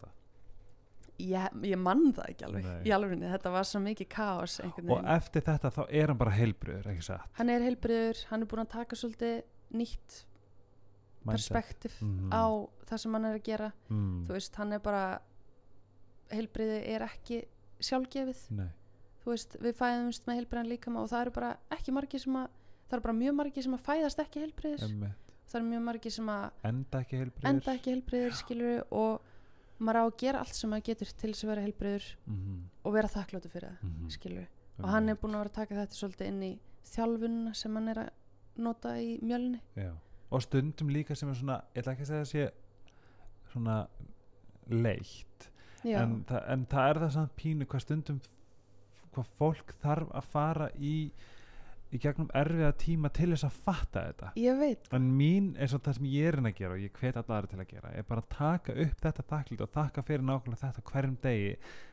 Ég, 1.22 1.54
ég 1.70 1.78
mann 1.80 2.08
það 2.16 2.28
ekki 2.32 2.44
alveg 2.48 2.66
Nei. 2.66 2.82
í 2.88 2.92
alvegni, 2.96 3.30
þetta 3.32 3.52
var 3.54 3.68
svo 3.68 3.80
mikið 3.84 4.08
kaos 4.14 4.58
einhvern 4.64 4.90
Og 4.96 5.08
eftir 5.16 5.44
þetta 5.46 5.70
þá 5.76 5.80
er 5.88 6.12
hann 6.12 6.18
bara 6.20 6.34
heilbriður, 6.36 6.90
ekki 6.92 7.06
satt? 7.08 7.28
hann 7.38 7.52
er 7.54 7.64
heilbriður 7.66 8.22
hann 8.30 8.42
er 8.46 8.50
búin 8.52 8.64
að 8.64 8.70
taka 8.76 8.98
svolítið 8.98 9.42
nýtt 9.72 10.22
Mindset. 11.22 11.52
perspektíf 11.52 11.98
Mhm. 12.02 12.32
á 12.34 12.44
það 12.88 12.98
sem 12.98 13.12
hann 13.14 13.24
er 13.30 13.36
að 13.38 13.44
gera 13.46 13.72
mm. 13.88 14.24
þú 14.26 14.32
veist, 14.36 14.56
hann 14.58 14.72
er 14.72 14.78
bara 14.82 15.04
heilbriði 16.32 16.78
er 16.94 17.04
ekki 17.06 17.42
sjálfgefið 17.82 18.40
Nei, 18.58 18.68
þú 19.22 19.30
veist, 19.34 19.56
við 19.62 19.76
fæðumst 19.78 20.26
með 20.28 20.40
heilbriðan 20.40 20.70
líkama 20.72 21.02
og 21.04 21.10
það 21.12 21.20
eru 21.26 21.34
bara 21.38 21.50
ekki 21.76 21.94
margir 21.94 22.22
sem 22.24 22.38
að 22.40 22.48
það 22.88 22.96
eru 22.98 23.06
bara 23.06 23.18
mjög 23.22 23.36
margir 23.38 23.66
sem 23.66 23.76
að 23.76 23.84
fæðast 23.88 24.22
ekki 24.24 24.42
heilbriðir 24.44 24.86
emmitt 24.88 25.30
það 25.52 25.58
eru 25.60 25.68
mjög 25.70 25.82
margir 25.88 26.14
sem 26.16 26.28
að 26.32 26.44
Enda 26.72 27.00
ekki 27.04 27.20
heilbriður 27.20 27.48
enda 27.52 27.74
ekki 27.76 27.94
heilbriðir 27.94 28.84
og 28.90 29.31
maður 29.82 30.00
á 30.00 30.04
að 30.06 30.16
gera 30.22 30.42
allt 30.42 30.56
sem 30.56 30.72
maður 30.72 30.88
getur 30.90 31.12
til 31.12 31.30
þess 31.32 31.44
að 31.44 31.52
vera 31.52 31.66
heilbriður 31.66 32.08
mm 32.26 32.60
og 32.82 32.94
vera 32.96 33.08
þakkláttu 33.08 33.48
fyrir 33.52 33.68
það 33.68 33.82
-hmm. 33.82 34.10
skilur 34.10 34.48
og 34.78 34.88
hann 34.90 35.08
er 35.08 35.18
búin 35.20 35.34
að 35.34 35.42
vera 35.42 35.50
að 35.50 35.58
taka 35.58 35.74
þetta 35.74 35.98
svolítið 35.98 36.26
inn 36.26 36.42
í 36.42 36.52
þjálfunna 36.92 37.54
sem 37.54 37.76
hann 37.76 37.88
er 37.88 37.98
að 38.02 38.10
nota 38.56 38.94
í 39.00 39.18
mjölni 39.22 39.60
Já. 39.76 39.92
Og 40.30 40.42
stundum 40.42 40.88
líka 40.88 41.14
sem 41.14 41.28
er 41.28 41.34
svona 41.34 41.62
Ég 41.74 41.82
ætla 41.82 41.92
ekki 41.92 42.02
að 42.02 42.08
segja 42.08 42.20
að 42.20 42.32
sé 42.32 42.50
svona 43.52 43.86
leitt 44.70 45.50
en, 45.84 46.24
þa 46.28 46.42
en 46.52 46.66
það 46.66 46.88
er 46.88 47.00
það 47.02 47.12
samt 47.16 47.36
pínu 47.36 47.66
hvað 47.66 47.84
stundum 47.84 48.20
hvað 49.12 49.30
fólk 49.38 49.74
þarf 49.82 50.12
að 50.14 50.28
fara 50.32 50.68
í 50.78 51.12
í 51.92 52.00
gegnum 52.00 52.30
erfiða 52.36 52.70
tíma 52.80 53.10
til 53.12 53.28
þess 53.32 53.46
að 53.48 53.58
fatta 53.66 54.04
þetta. 54.06 54.30
Ég 54.40 54.58
veit. 54.60 54.88
En 54.96 55.10
mín 55.18 55.50
er 55.60 55.70
svo 55.70 55.80
það 55.82 55.98
sem 55.98 56.08
ég 56.12 56.30
er 56.30 56.38
inn 56.40 56.48
að 56.48 56.56
gera 56.60 56.76
og 56.76 56.82
ég 56.82 56.96
hvet 56.98 57.18
alla 57.20 57.36
aðra 57.38 57.50
til 57.52 57.60
að 57.60 57.68
gera 57.74 57.92
er 57.92 58.08
bara 58.08 58.24
að 58.24 58.32
taka 58.36 58.76
upp 58.86 59.04
þetta 59.04 59.26
þakklít 59.32 59.64
og 59.66 59.70
þakka 59.76 60.06
fyrir 60.08 60.26
nákvæmlega 60.30 60.62
þetta 60.62 60.86
hverjum 60.88 61.18
degi 61.26 61.52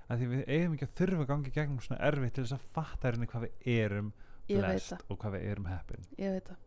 að 0.09 0.23
því 0.23 0.31
við 0.31 0.41
eigum 0.47 0.77
ekki 0.77 0.87
að 0.87 0.95
þurfa 1.01 1.21
að 1.25 1.29
gangi 1.33 1.53
gegnum 1.59 1.83
svona 1.85 2.01
erfið 2.09 2.33
til 2.33 2.47
þess 2.47 2.57
að 2.57 2.65
fatta 2.79 3.09
hérna 3.09 3.29
hvað 3.29 3.45
við 3.45 3.69
erum 3.75 4.09
blest 4.49 5.05
og 5.09 5.19
hvað 5.19 5.37
við 5.37 5.47
erum 5.51 5.69
heppin. 5.69 6.09
Ég 6.17 6.35
veit 6.37 6.49
það. 6.49 6.65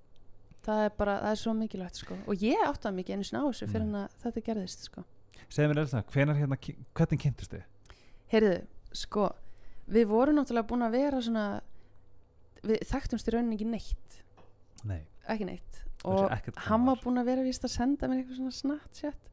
Það 0.63 0.85
er 0.85 0.93
bara, 0.95 1.19
það 1.25 1.33
er 1.33 1.39
svo 1.41 1.53
mikilvægt 1.59 1.99
sko. 1.99 2.17
Og 2.31 2.45
ég 2.47 2.61
áttaði 2.69 3.01
mikið 3.01 3.17
einu 3.17 3.27
sinni 3.27 3.41
á 3.43 3.47
þessu 3.49 3.67
fyrir 3.73 3.97
að 3.99 4.17
þetta 4.23 4.43
gerðist 4.47 4.85
sko. 4.87 5.03
Segðu 5.51 5.73
mér 5.73 6.05
hvenar 6.13 6.39
hérna, 6.39 6.59
hvernig 6.95 7.23
kynntust 7.25 7.57
þið? 7.57 7.65
heyrðu, 8.33 8.57
sko 8.97 9.29
við 9.93 10.09
vorum 10.11 10.39
náttúrulega 10.39 10.69
búin 10.71 10.87
að 10.87 10.97
vera 10.97 11.21
svona 11.25 11.47
við 12.67 12.83
þekktumst 12.91 13.29
í 13.29 13.35
rauninni 13.35 13.59
ekki 13.59 13.69
neitt. 13.71 14.17
Nei, 14.89 15.03
ekki 15.31 15.47
neitt. 15.49 15.83
Og 16.03 16.27
hvað 16.27 16.59
hann 16.67 16.87
var. 16.89 16.99
búin 17.03 17.21
að 17.23 17.29
vera 17.31 17.45
víst 17.47 17.67
að 17.67 17.75
senda 17.77 18.09
mér 18.11 18.23
eitthvað 18.23 18.41
svona 18.41 18.57
Snapchat 18.57 19.29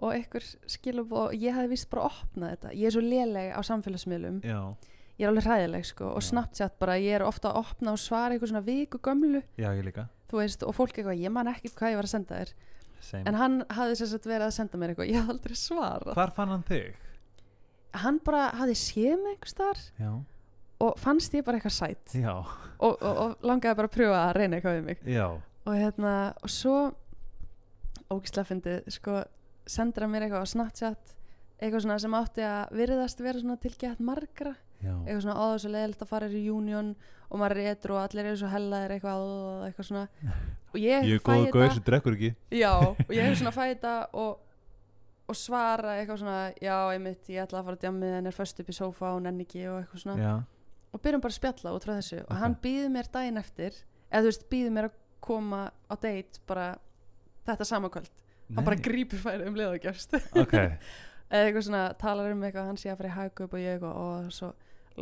og 0.00 0.14
eitthvað 0.14 0.46
skilum 0.70 1.10
og 1.12 1.34
ég 1.34 1.56
hafði 1.56 1.72
víst 1.74 1.90
bara 1.90 2.06
opnað 2.08 2.54
þetta. 2.54 2.72
Ég 2.78 2.86
er 2.88 2.94
svo 2.94 3.02
léleg 3.04 3.50
á 3.52 3.60
samfélagsmiðlum. 3.66 4.38
Já, 4.46 4.60
ég 5.18 5.26
er 5.26 5.32
alveg 5.32 5.48
hræðileg 5.48 5.88
sko 5.90 6.14
og. 6.14 6.22
Snapchat 6.24 6.78
bara 6.80 6.96
ég 7.02 7.18
er 7.18 7.26
ofta 7.26 7.50
að 7.50 7.60
opna 7.64 7.96
og 7.96 8.00
svara 8.00 8.36
eitthvað 8.36 8.54
svona 8.54 8.64
viku 8.66 9.02
gömlu 9.02 9.42
já 9.58 9.68
ég 9.74 9.84
líka. 9.84 10.06
þú 10.30 10.40
veist 10.40 10.62
og 10.62 10.76
fólk 10.78 10.94
eitthvað 10.94 11.20
ég 11.20 11.34
man 11.34 11.50
ekkert 11.50 11.74
hvað 11.74 11.94
ég 11.94 12.00
var 12.00 12.08
að 12.08 12.14
senda 12.14 12.40
þér. 12.40 12.54
Same. 13.00 13.24
en 13.26 13.34
hann 13.34 13.62
hafði 13.72 13.94
sér 13.96 14.08
sagt 14.10 14.26
verið 14.28 14.46
að 14.46 14.56
senda 14.58 14.78
mér 14.78 14.92
eitthvað 14.92 15.08
ég 15.10 15.16
hafði 15.20 15.34
aldrei 15.34 15.56
svarað. 15.56 16.14
Hvar 16.14 16.32
fann 16.36 16.52
hann 16.52 16.66
þig? 16.68 16.98
hann 17.98 18.20
bara 18.24 18.50
hafði 18.58 18.76
séð 18.78 19.16
mig 19.24 19.38
Já, 19.98 20.12
og 20.80 20.98
fannst 21.00 21.34
ég 21.36 21.44
bara 21.46 21.60
eitthvað 21.60 21.76
sætt 21.76 22.16
og, 22.80 22.96
og, 22.96 23.04
og 23.04 23.46
langaði 23.46 23.78
bara 23.78 23.90
að 23.90 23.96
pröfa 23.96 24.20
að 24.24 24.34
reyna 24.38 24.58
eitthvað 24.58 24.78
við 24.78 24.86
mig. 24.88 25.00
Já. 25.04 25.26
Og 25.68 25.76
hérna 25.76 26.14
og 26.40 26.52
svo 26.52 26.76
ógislega 28.10 28.48
fyndið 28.48 28.92
sko 28.96 29.20
sendur 29.68 30.06
hann 30.06 30.14
mér 30.14 30.26
eitthvað 30.26 30.46
á 30.48 30.52
Snapchat 30.54 31.16
eitthvað 31.60 31.84
svona 31.84 32.00
sem 32.00 32.16
átti 32.16 32.44
að 32.46 32.76
virðast 32.80 33.22
vera 33.22 33.40
svona 33.42 33.60
tilgætt 33.60 34.02
margra. 34.02 34.54
Já, 34.80 34.94
eitthvað 35.04 35.24
svona 35.26 35.40
áður 35.44 35.58
svo 35.60 35.72
leiðilegt 35.74 36.04
að 36.04 36.12
fara 36.14 36.28
í 36.32 36.44
Union 36.48 36.94
og 37.28 37.40
maður 37.42 37.60
er 37.60 37.74
etru 37.74 37.96
og 37.96 38.00
allir 38.00 38.30
eru 38.30 38.38
svo 38.40 38.48
hellaðir 38.50 38.94
eitthvað 38.96 39.24
og 39.24 39.66
eitthvað 39.66 39.88
svona. 39.90 40.04
Og 40.70 40.78
ég, 40.80 41.04
ég 41.04 41.18
er 41.18 41.24
fæ 41.24 41.28
góð 41.34 41.42
þetta 41.42 41.58
gauð 41.58 41.74
sem 41.74 41.84
drekkur 41.90 42.16
ekki. 42.16 42.30
Já, 42.56 42.72
og 43.08 43.12
ég 43.12 43.28
hef 43.28 43.84
og, 44.22 44.40
og 45.30 45.38
svara 45.38 45.98
eitthvað 46.00 46.22
svona 46.22 46.38
já, 46.56 46.76
einmitt, 46.94 47.28
ég 47.28 47.44
ætla 47.44 47.60
að 47.60 47.68
fara 47.68 47.78
að 47.78 47.84
djammið 47.84 48.16
en 48.16 48.30
er 48.30 48.38
föst 48.38 48.64
upp 48.64 48.72
í 48.72 48.78
sófa 48.80 49.12
og 49.12 49.20
nenni 49.26 49.44
ekki 49.44 49.66
og 49.68 49.82
eitthvað 49.82 50.04
svona. 50.06 50.16
Já, 50.16 50.32
og 50.92 51.02
byrjum 51.04 51.20
bara 51.22 51.32
að 51.34 51.38
spjalla 51.38 51.74
út 51.76 51.84
frá 51.86 51.92
þessu. 51.98 52.20
Og 52.24 52.30
Ok. 52.32 52.38
hann 52.42 52.56
býður 52.62 52.90
mér 52.96 53.10
daginn 53.12 53.38
eftir 53.38 53.76
eða 54.10 54.22
þú 54.24 54.30
veist, 54.30 54.48
býður 54.50 54.72
mér 54.76 54.88
að 54.90 54.96
koma 55.20 55.60
á 55.90 55.94
date 56.00 56.40
bara 56.48 56.66
þetta 57.46 57.64
samakvöld 57.68 58.10
hann 58.56 58.64
bara 58.66 58.76
grípur 58.76 59.20
færi 59.20 59.46
um 59.46 59.54
leið 59.54 59.74
og 59.74 59.80
gerst 59.84 60.14
Ok, 60.34 60.54
eða 61.30 61.44
eitthvað 61.44 61.66
svona, 61.68 61.82
talar 62.00 62.32
um 62.32 62.42
eitthvað 62.42 62.66
hann 62.70 62.76
sé 62.80 62.90
að 62.90 62.96
fara 63.02 63.10
í 63.10 63.16
hagkaup 63.18 63.52
og 63.54 63.60
ég 63.60 63.74
eitthvað 63.76 63.98
og 64.00 64.08
það 64.16 64.26
er 64.30 64.36
svo 64.38 64.52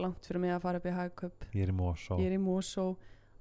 langt 0.03 0.27
fyrir 0.29 0.41
mig 0.43 0.51
að 0.55 0.61
fara 0.67 0.79
upp 0.83 0.87
í 0.87 0.95
hagkaup. 0.95 1.47
Ég 1.55 1.63
er 2.27 2.35
í 2.37 2.39
Mosó. 2.43 2.89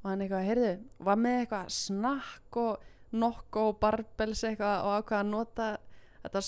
Og 0.03 0.07
hann 0.09 0.21
eitthvað, 0.23 0.45
heyrðu, 0.47 0.69
var 1.09 1.17
með 1.19 1.35
eitthvað 1.41 1.73
snakk 1.75 2.57
og 2.61 2.85
nokko 3.11 3.65
og 3.73 3.79
barbels 3.81 4.43
eitthvað 4.47 4.85
og 4.87 4.95
ákvað 5.01 5.19
að 5.19 5.29
nota 5.33 5.67
þetta, 6.27 6.43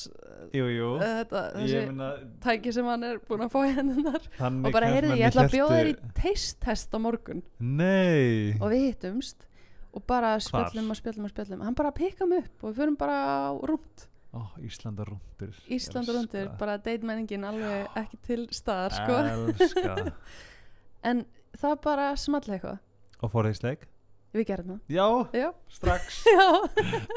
Jú, 0.59 0.67
jú. 0.73 0.89
Uh, 0.97 1.03
þetta 1.19 1.43
þessi 1.55 1.81
meina 1.87 2.09
tæki 2.45 2.73
sem 2.75 2.89
hann 2.89 3.07
er 3.07 3.21
búin 3.25 3.45
að 3.45 3.53
fá 3.55 3.59
Þannig 4.39 4.69
og 4.69 4.75
bara, 4.75 4.91
menn 4.93 5.15
ég 5.15 5.25
ætla 5.29 5.47
að 5.47 5.55
bjóða 5.55 5.79
þér 5.79 5.91
í 5.91 5.95
taste-test 6.19 6.93
á 6.93 6.99
morgun. 7.01 7.43
Nei. 7.57 8.55
Og 8.59 8.69
við 8.73 8.85
hittumst 8.89 9.47
og 9.89 10.05
bara 10.09 10.35
spjöllum 10.43 10.93
og 10.93 10.99
spjöllum 10.99 11.25
og 11.25 11.33
spjöllum. 11.33 11.65
Hann 11.65 11.77
bara 11.77 11.95
pikka 11.95 12.29
mig 12.29 12.45
upp 12.45 12.63
og 12.63 12.73
við 12.73 12.83
förum 12.83 12.99
bara 12.99 13.19
rúnd 13.57 14.09
Ó, 14.29 14.45
Íslanda 14.61 15.05
rúndur 15.07 15.55
Ísland 15.73 16.09
og 16.11 16.19
rundur, 16.19 16.51
bara 16.59 16.75
deitmenningin 16.85 17.47
alveg 17.49 17.95
ekki 17.97 18.19
til 18.27 18.43
staðar 18.53 18.93
sko. 18.93 20.11
En 21.09 21.23
það 21.57 21.79
bara 21.81 22.09
smalli 22.19 22.57
eitthvað. 22.57 22.77
Og 23.23 23.31
fór 23.33 23.47
þið 23.47 23.55
í 23.55 23.57
sleik? 23.57 23.87
Við 24.33 24.45
gerum 24.49 24.67
það. 24.73 24.79
Já, 24.93 25.05
já, 25.41 25.47
strax. 25.73 26.19
Já. 26.29 26.45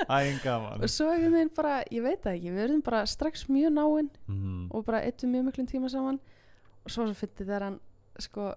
Æn 0.09 0.39
gaman. 0.45 0.83
Og 0.83 0.91
svo 0.93 1.09
einhvern 1.13 1.35
veginn 1.37 1.53
bara, 1.57 1.75
ég 1.93 2.03
veit 2.07 2.23
það 2.25 2.37
ekki 2.39 2.53
við 2.53 2.61
verðum 2.63 2.85
bara 2.87 3.03
strax 3.07 3.47
mjög 3.53 3.73
náinn 3.77 4.11
mm. 4.29 4.69
og 4.73 4.85
bara 4.87 5.03
eittum 5.07 5.33
mjög 5.35 5.49
miklum 5.51 5.69
tíma 5.71 5.91
saman. 5.93 6.21
Og 6.83 6.91
svo 6.91 7.07
svo 7.07 7.15
fyndi 7.19 7.45
þegar 7.45 7.67
hann 7.69 7.81
sko 8.21 8.49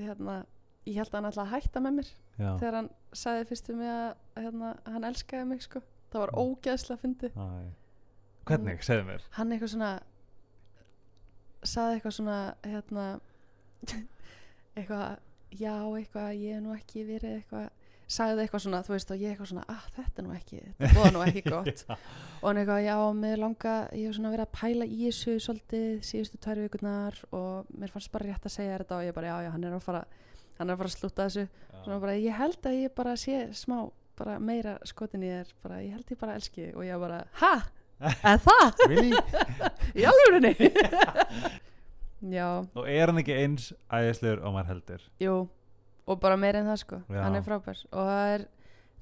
hérna, 0.00 0.40
ég 0.88 0.98
held 1.00 1.14
að 1.14 1.20
hann 1.20 1.30
að 1.30 1.52
hætta 1.54 1.80
með 1.84 1.96
mér. 2.00 2.10
Já. 2.40 2.50
Þegar 2.60 2.78
hann 2.80 2.90
sagði 3.12 3.48
fyrst 3.50 3.70
við 3.70 3.80
mig 3.82 3.90
að 3.94 4.44
hérna, 4.44 4.74
hann 4.90 5.08
elskaði 5.10 5.48
mig 5.52 5.62
sko. 5.66 5.82
Það 6.10 6.20
var 6.24 6.30
Mm. 6.34 6.40
ógeðslega 6.42 7.00
fyndið. 7.04 7.36
Æ. 7.38 7.72
Hvernig, 8.50 8.80
segðu 8.82 9.04
mér. 9.06 9.22
hann 9.36 9.52
eitthvað 9.52 9.70
svona 9.76 9.90
saði 11.62 11.98
eitthvað 11.98 12.14
svona 12.16 12.36
hérna 12.64 13.04
eitthvað 14.76 15.18
já 15.58 15.74
eitthvað 15.98 16.30
ég 16.38 16.56
er 16.56 16.64
nú 16.64 16.74
ekki 16.76 17.04
verið 17.08 17.36
eitthvað 17.40 17.68
sagði 18.10 18.42
eitthvað 18.42 18.62
svona 18.64 18.80
þú 18.82 18.92
veist 18.96 19.10
og 19.14 19.20
ég 19.22 19.30
eitthvað 19.34 19.50
svona 19.52 19.64
ah 19.70 19.84
þetta 19.94 20.18
er 20.22 20.26
nú 20.26 20.32
ekki 20.34 20.60
þetta 20.64 20.88
búða 20.96 21.10
nú 21.14 21.20
ekki 21.28 21.42
gott. 21.54 21.84
Og 22.40 22.46
hann 22.48 22.60
eitthvað 22.62 22.80
já 22.86 22.96
mér 23.20 23.42
langa 23.44 23.74
ég 23.94 24.08
hef 24.08 24.16
svona 24.18 24.32
verið 24.34 24.46
að 24.46 24.56
pæla 24.60 24.88
í 24.90 24.98
þessu 25.04 25.36
svolítið 25.44 25.88
síðustu 26.08 26.40
tvær 26.42 26.62
vikurnar 26.64 27.20
og 27.38 27.70
mér 27.78 27.94
fannst 27.94 28.10
bara 28.14 28.26
rétt 28.30 28.48
að 28.50 28.56
segja 28.56 28.80
þetta 28.80 28.98
og 28.98 29.06
ég 29.06 29.14
bara 29.14 29.30
já 29.30 29.36
já 29.46 29.50
hann 29.54 29.64
er 29.68 29.76
að 29.78 29.84
fara 29.86 30.02
hann 30.58 30.68
er 30.68 30.74
að 30.74 30.82
fara 30.82 30.90
að 30.90 30.96
slúta 30.98 31.28
þessu. 31.28 31.46
Svona 31.84 32.00
bara 32.02 32.16
ég 32.18 32.36
held 32.40 32.66
að 32.70 32.78
ég 32.82 32.94
bara 32.98 33.14
sé 33.16 33.38
smá 33.56 33.78
bara 34.20 34.38
meira 34.42 34.74
skotin 34.84 35.22
í 35.24 35.30
þér 35.30 35.54
bara 35.62 35.78
ég 35.84 35.94
held 35.94 36.10
ég 36.12 36.18
bara 36.20 36.34
elski 36.36 36.66
og 36.74 36.82
ég 36.84 36.98
bara 37.00 37.22
ha? 37.40 37.54
Eða 38.00 38.36
það? 38.44 38.82
Really? 38.90 39.12
í 40.00 40.04
alvörinni 40.08 40.52
já, 42.22 42.66
Og 42.76 42.88
er 42.88 43.06
hann 43.06 43.18
ekki 43.22 43.36
eins 43.44 43.72
æðislegur 43.90 44.42
og 44.44 44.54
maður 44.54 44.66
heldur? 44.74 45.08
Jú 45.20 45.48
og 46.10 46.18
bara 46.20 46.36
meira 46.36 46.58
en 46.58 46.66
það 46.66 46.78
sko, 46.82 46.96
Já. 47.08 47.22
hann 47.22 47.36
er 47.36 47.42
frábær. 47.46 47.84
Og 47.92 48.06
það 48.08 48.34
er, 48.34 48.44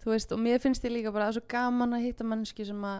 þú 0.03 0.11
veist, 0.13 0.33
og 0.33 0.39
mér 0.45 0.59
finnst 0.61 0.85
ég 0.85 0.93
líka 0.93 1.13
bara 1.13 1.29
að 1.29 1.31
það 1.31 1.37
er 1.37 1.41
svo 1.41 1.49
gaman 1.49 1.95
að 1.97 2.03
hitta 2.05 2.25
mannski 2.25 2.67
sem 2.69 2.83
að 2.85 2.99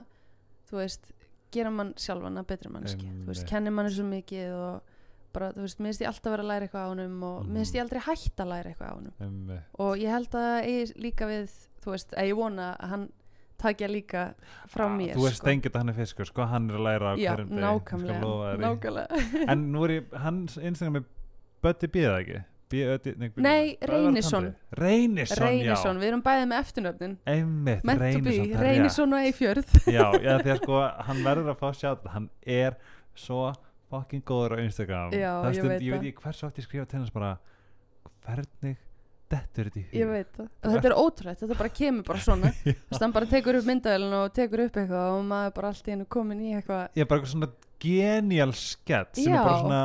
þú 0.71 0.77
veist, 0.81 1.11
gera 1.53 1.71
mann 1.71 1.93
sjálfan 1.97 2.39
að 2.41 2.47
betri 2.49 2.71
mannski, 2.73 3.05
þú 3.05 3.27
veist, 3.29 3.43
Einmitt. 3.43 3.51
kennir 3.51 3.73
manni 3.77 3.91
svo 3.93 4.05
mikið 4.09 4.55
og 4.57 4.95
bara, 5.33 5.51
þú 5.53 5.61
veist, 5.67 5.79
mér 5.79 5.91
finnst 5.93 6.01
ég 6.01 6.09
alltaf 6.09 6.33
vera 6.33 6.43
að 6.43 6.49
læra 6.49 6.69
eitthvað 6.69 6.87
á 6.89 6.93
honum 6.95 7.23
og 7.23 7.43
Mhm. 7.45 7.51
mér 7.53 7.59
finnst 7.61 7.75
ég 7.75 7.83
aldrei 7.85 8.01
hætta 8.01 8.43
að 8.45 8.49
læra 8.49 8.73
eitthvað 8.73 8.89
á 8.89 8.97
honum. 8.97 9.13
Um, 9.21 9.59
og 9.79 9.97
ég 9.99 10.09
held 10.11 10.31
að 10.31 10.65
eigi 10.65 10.95
líka 11.05 11.27
við 11.29 11.51
þú 11.85 11.91
veist, 11.93 12.11
að 12.17 12.29
ég 12.33 12.37
vona 12.37 12.77
að 12.81 12.89
hann 12.89 13.13
takja 13.59 13.89
líka 13.91 14.25
frá 14.71 14.87
mér 14.93 15.15
Þú 15.17 15.25
veist 15.27 15.41
sko. 15.41 15.47
stengið 15.47 15.73
að 15.75 15.81
hann 15.83 15.93
er 15.93 15.97
fiskur 15.99 16.29
sko, 16.31 16.47
hann 16.51 16.69
er 16.71 16.77
að 16.79 16.85
læra 16.89 17.11
á 17.11 17.15
já, 17.19 17.31
hverjum 17.33 17.49
skal 17.49 17.65
nákvæmlega, 17.65 18.53
nákvæmlega 18.65 19.49
En 19.55 19.67
nú 19.73 19.85
er 19.89 19.95
ég, 19.99 20.15
hans 20.27 20.59
Instagram 20.59 21.01
er 21.03 21.09
Bötti 21.63 21.91
B 21.91 22.05
eða 22.07 22.21
ekki? 22.23 22.41
B, 22.69 22.83
öti, 22.85 23.15
nei, 23.17 23.31
Nei, 23.41 23.79
Reynisson. 23.89 24.51
Reynisson, 24.77 25.39
Reynisson, 25.41 25.97
já 25.97 26.03
við 26.03 26.09
erum 26.11 26.23
bæðið 26.27 26.49
með 26.51 26.59
eftirnöfnin 26.63 27.15
Einmitt, 27.33 27.87
Reynisson, 27.89 28.51
það. 28.53 28.65
Reynisson 28.67 29.17
og 29.17 29.25
Eifjörð 29.25 29.71
Já, 29.97 30.05
já, 30.21 30.35
því 30.45 30.53
að 30.53 30.61
sko, 30.63 30.83
hann 31.09 31.23
verður 31.25 31.53
að 31.55 31.63
fá 31.63 31.69
sjátt 31.81 32.11
Hann 32.13 32.29
er 32.45 32.77
svo 33.19 33.47
fucking 33.89 34.21
góður 34.29 34.59
á 34.61 34.65
Instagram 34.67 35.17
Já, 35.17 35.33
Það 35.47 35.57
ég 35.57 35.65
veit 35.65 35.81
Ég 35.81 35.95
veit 35.97 36.03
það. 36.03 36.11
ekki 36.13 36.27
hversu 36.27 36.47
oft 36.51 36.61
ég 36.61 36.69
skrifa 36.69 36.85
til 36.93 37.01
hans 37.01 37.15
bara 37.17 37.33
Hvernig 38.29 38.77
dettur 39.31 39.69
þetta 39.69 39.81
í 39.81 39.99
ég 40.01 40.09
veit 40.09 40.29
það, 40.37 40.49
þetta 40.65 40.89
er 40.89 40.95
ótrúlegt 40.97 41.41
þetta 41.45 41.57
bara 41.59 41.73
kemur 41.79 42.05
bara 42.09 42.21
svona. 42.25 42.51
Þú 42.65 42.75
veist, 42.75 43.03
hann 43.05 43.13
bara 43.17 43.27
tekur 43.29 43.59
upp 43.61 43.67
myndavélun 43.69 44.15
og 44.23 44.33
tekur 44.37 44.63
upp 44.67 44.77
eitthvað 44.81 45.15
og 45.19 45.25
maður 45.29 45.55
bara 45.59 45.73
allt 45.73 45.89
í 45.89 45.95
hennu 45.95 46.07
komin 46.09 46.41
í 46.45 46.53
eitthvað. 46.57 46.85
Ég 46.97 47.05
er 47.05 47.11
bara 47.11 47.21
eitthvað 47.21 47.35
svona 47.35 47.51
genial 47.79 48.53
skett 48.59 49.15
sem 49.21 49.29
er 49.31 49.37
Já. 49.37 49.43
bara 49.47 49.59
svona, 49.63 49.81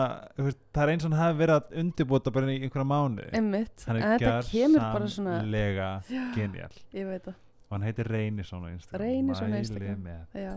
veist, 0.48 0.62
það 0.74 0.84
er 0.88 0.92
eins 0.96 1.04
og 1.06 1.12
hann 1.12 1.20
hafi 1.20 1.38
verið 1.44 1.58
að 1.60 1.76
undirbúta 1.84 2.32
bara 2.34 2.50
í 2.50 2.56
einhverja 2.64 2.88
mánu 2.90 3.26
einmitt, 3.38 3.84
Hann 3.86 4.00
en 4.00 4.06
er 4.08 4.16
þetta 4.24 4.32
kemur 4.50 4.86
bara 4.88 5.10
svona 5.14 5.36
gjörsamlega 5.38 5.90
genial. 6.34 6.72
Ég 6.98 7.10
veit 7.12 7.28
það, 7.28 7.36
og 7.68 7.76
hann 7.78 7.86
heitir 7.90 8.10
Reynisson 8.10 8.66
á 8.66 8.70
Instagram. 8.74 9.04
Reynisson 9.06 9.54
á 9.54 9.58
Instagram. 9.60 10.02
með. 10.08 10.24
já, 10.42 10.54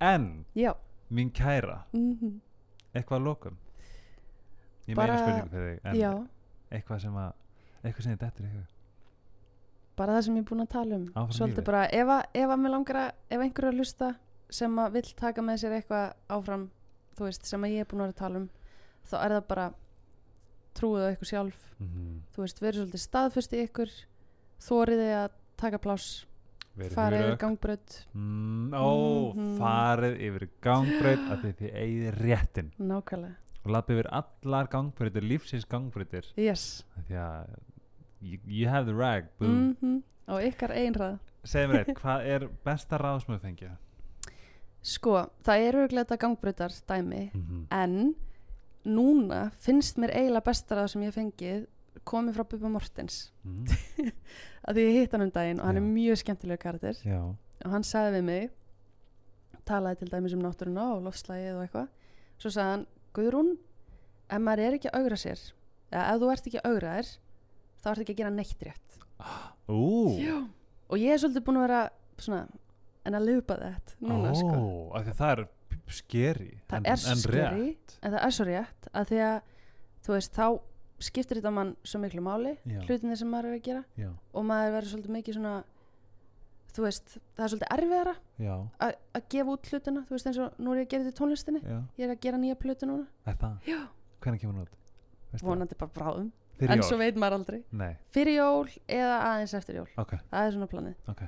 En, 0.00 0.44
já. 0.54 0.72
mín 1.10 1.30
kæra 1.34 1.80
mm 1.92 2.40
eitthvað 2.94 3.18
að 3.18 3.24
lokum? 3.26 3.56
Ég 4.86 4.94
Bara- 4.94 5.14
meina 5.16 5.24
spurningu 5.24 5.50
fyrir 5.50 5.70
þig 5.74 5.90
en 5.90 5.96
já, 5.98 6.10
eitthvað 6.70 7.00
sem 7.02 7.14
að 7.18 7.32
eitthvað 7.90 8.02
sem 8.08 8.14
þið 8.16 8.22
dettur 8.24 8.46
í 8.48 8.52
hug? 8.54 8.70
Bara 9.96 10.16
það 10.16 10.24
sem 10.26 10.36
ég 10.36 10.42
er 10.44 10.48
búin 10.50 10.64
að 10.64 10.70
tala 10.74 10.96
um. 10.98 11.04
Áfram 11.14 11.34
svolítið 11.38 11.60
lífið. 11.60 11.68
bara, 11.70 11.82
ef 11.94 12.08
að, 12.08 12.22
ef 12.42 12.50
að 12.50 12.60
mér 12.64 12.72
langar 12.74 12.96
að 13.04 13.10
ef 13.36 13.40
einhver 13.44 13.64
er 13.64 13.70
að 13.72 13.78
hlusta 13.78 14.08
sem 14.50 14.78
að 14.78 14.92
vill 14.98 15.10
taka 15.20 15.42
með 15.46 15.60
sér 15.62 15.76
eitthvað 15.78 16.14
áfram 16.34 16.64
þú 17.14 17.24
veist, 17.28 17.46
sem 17.46 17.62
að 17.64 17.74
ég 17.76 17.84
er 17.84 17.90
búin 17.92 18.02
að 18.08 18.14
tala 18.18 18.40
um 18.42 18.48
þá 19.06 19.14
er 19.24 19.34
það 19.36 19.46
bara 19.52 19.66
trúið 20.74 21.04
á 21.06 21.12
ykkur 21.14 21.30
sjálf. 21.30 21.60
Mm 21.78 22.20
þú 22.34 22.42
veist, 22.42 22.60
verið 22.64 22.80
svolítið 22.82 23.02
staðfest 23.04 23.52
í 23.54 23.60
ykkur 23.68 23.90
þóriði 24.64 25.08
að 25.14 25.34
taka 25.60 25.78
pláss 25.78 26.24
farið 26.90 27.20
yfir 27.28 27.36
gangbrödd 27.38 27.94
mm, 28.14 28.72
Ó, 28.74 28.88
Mhm. 29.34 29.52
farið 29.60 30.16
yfir 30.26 30.48
gangbraut 30.64 31.28
að 31.30 31.44
þið 31.44 31.54
þið 31.60 31.76
eigið 31.84 32.18
réttin 32.24 32.72
nákvæmlega, 32.82 33.36
og 33.64 33.70
lappið 33.70 33.94
yfir 34.00 34.08
allar 34.18 34.66
gangbrautir, 34.72 35.22
lífsins 35.22 35.64
gangbrautir. 35.70 36.26
Yes. 36.36 36.82
Því 37.06 37.14
að 37.22 37.54
you, 38.24 38.40
you 38.46 38.68
have 38.68 38.88
the 38.88 38.96
rag, 38.96 39.30
boom. 39.38 39.76
Mm 39.80 40.02
og 40.24 40.40
ykkar 40.40 40.72
einrað 40.72 41.18
segðu 41.44 41.68
mér 41.68 41.82
eitt, 41.82 41.96
hvað 42.00 42.28
er 42.32 42.46
besta 42.64 42.96
ráð 42.96 43.18
sem 43.20 43.34
þú 43.34 43.40
fengið? 43.42 43.74
sko, 44.84 45.18
það 45.44 45.64
er 45.66 45.76
auðvitað 45.78 46.00
þetta 46.00 46.20
gangbreytar 46.22 46.78
dæmi 46.88 47.24
Mm 47.34 47.66
en 47.70 48.14
núna 48.84 49.46
finnst 49.64 49.96
mér 50.00 50.12
eiginlega 50.12 50.44
bestarað 50.44 50.90
sem 50.92 51.04
ég 51.04 51.12
hef 51.12 51.16
fengið 51.16 51.62
komið 52.04 52.36
frá 52.36 52.44
Bubba 52.48 52.68
Mortens. 52.68 53.32
-hmm. 53.44 54.10
að 54.68 54.74
því 54.74 54.82
ég 54.84 54.98
hitt 54.98 55.12
hann 55.12 55.22
um 55.24 55.30
daginn 55.30 55.60
og 55.60 55.66
hann 55.66 55.76
Já. 55.76 55.80
er 55.80 55.94
mjög 55.94 56.18
skemmtilega 56.18 56.60
karakter. 56.60 56.96
Já, 57.04 57.20
og 57.64 57.70
hann 57.70 57.84
sagði 57.84 58.18
við 58.18 58.24
mig 58.24 58.50
talaði 59.64 59.98
til 59.98 60.10
dæmis 60.10 60.34
um 60.34 60.42
náttúruna 60.42 60.86
og 60.94 61.04
lofslægið 61.06 61.56
og 61.56 61.62
eitthvað 61.64 61.88
svo 62.38 62.50
sagði 62.50 62.70
hann, 62.70 62.86
Guðrún 63.14 63.52
ef 64.30 64.40
maður 64.42 64.64
er 64.64 64.76
ekki 64.78 64.90
að 64.90 64.98
augra 65.00 65.16
sér 65.16 65.40
eða 65.92 66.06
ef 66.12 66.20
þú 66.20 66.30
ert 66.32 66.48
ekki 66.48 66.60
að 66.60 66.70
augra 66.70 66.94
þér 66.96 67.12
þá 67.84 67.88
ert 67.92 68.02
ekki 68.04 68.14
að 68.16 68.20
gera 68.22 68.34
neitt 68.34 68.66
rétt 68.66 68.98
ú 69.70 69.80
Já. 70.20 70.36
og 70.90 71.00
ég 71.00 71.14
er 71.14 71.22
svolítið 71.22 71.46
búin 71.46 71.60
að 71.60 71.66
vera 71.68 71.82
svona 72.18 72.42
en 73.04 73.18
að 73.18 73.26
lupa 73.30 73.56
þetta 73.60 73.98
núna 74.00 74.32
ó, 74.32 74.36
sko 74.40 74.60
af 74.96 75.04
því 75.06 75.14
að 75.14 75.18
það 75.22 75.34
er 75.34 75.44
skeri 75.94 76.50
það 76.70 76.78
en, 76.78 76.86
er 76.86 76.94
en 77.12 77.20
skeri 77.20 77.42
rétt. 77.58 77.98
en 78.00 78.14
það 78.16 78.22
er 78.28 78.34
svo 78.38 78.46
rétt 78.48 78.88
að 78.92 79.10
því 79.12 79.20
að 79.28 79.36
þú 80.06 80.14
veist 80.16 80.38
þá 80.38 80.46
skiptir 81.04 81.40
þetta 81.40 81.52
mann 81.52 81.72
svo 81.84 82.00
miklu 82.00 82.22
máli 82.24 82.54
Já. 82.64 82.80
hlutinni 82.86 83.16
sem 83.20 83.28
maður 83.30 83.50
er 83.52 83.58
að 83.58 83.64
gera 83.68 83.82
já, 84.00 84.10
og 84.32 84.46
maður 84.48 84.76
verður 84.78 84.92
svolítið 84.94 85.16
mikið 85.18 85.38
svona 85.38 85.54
þú 86.74 86.82
veist, 86.86 87.12
það 87.36 87.44
er 87.44 87.50
svolítið 87.52 87.74
erfiðara 87.76 88.14
já, 88.42 88.54
að 88.86 88.94
að 89.18 89.26
gefa 89.34 89.52
út 89.54 89.68
hlutina 89.70 90.00
þú 90.08 90.14
veist 90.16 90.30
eins 90.30 90.40
og 90.42 90.56
nú 90.58 90.72
er 90.72 90.80
ég 90.80 90.86
að 90.86 90.92
gera 90.94 91.04
þetta 91.04 91.14
í 91.14 91.18
tónlistinni 91.20 91.60
já, 91.62 91.76
ég 92.00 92.06
er 92.08 92.14
að 92.14 92.22
gera 92.24 92.40
nýja 92.42 92.56
plötu 92.64 92.88
núna 92.88 93.04
er 93.30 93.36
það 93.42 93.68
Já. 93.68 93.78
hvernig 94.24 94.42
kemur 94.42 94.56
hún 94.56 94.64
út? 94.64 94.78
Veistu 95.34 95.44
það? 95.44 95.50
vonandi 95.50 95.78
bara 95.82 95.94
bráðum, 95.98 96.30
fyrir 96.58 96.70
en 96.70 96.78
jól? 96.78 96.88
svo 96.88 96.98
veit 96.98 97.16
maður 97.16 97.38
aldrei. 97.38 97.62
Nei, 97.72 97.96
fyrir 98.14 98.36
jól 98.38 98.68
eða 98.88 99.16
aðeins 99.30 99.54
eftir 99.54 99.74
jól. 99.80 99.88
Ok, 99.98 100.14
það 100.30 100.46
er 100.46 100.52
svona 100.52 100.66
planið. 100.70 100.94
Ok. 101.08 101.22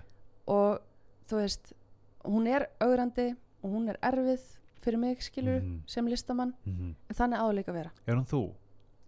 Og 0.46 0.78
þú 1.28 1.40
veist, 1.42 1.72
hún 2.24 2.46
er 2.48 2.68
augrandi 2.80 3.34
og 3.62 3.70
hún 3.72 3.88
er 3.90 3.98
erfið 4.02 4.44
fyrir 4.82 4.98
mig 4.98 5.18
skilur 5.22 5.60
Mhm. 5.62 5.82
sem 5.86 6.06
listamann. 6.06 6.54
Mm 6.66 6.94
en 7.10 7.14
þannig 7.14 7.38
áleika 7.42 7.72
að 7.72 7.74
vera. 7.74 7.90
Er 8.06 8.14
hún 8.14 8.26
þú? 8.26 8.52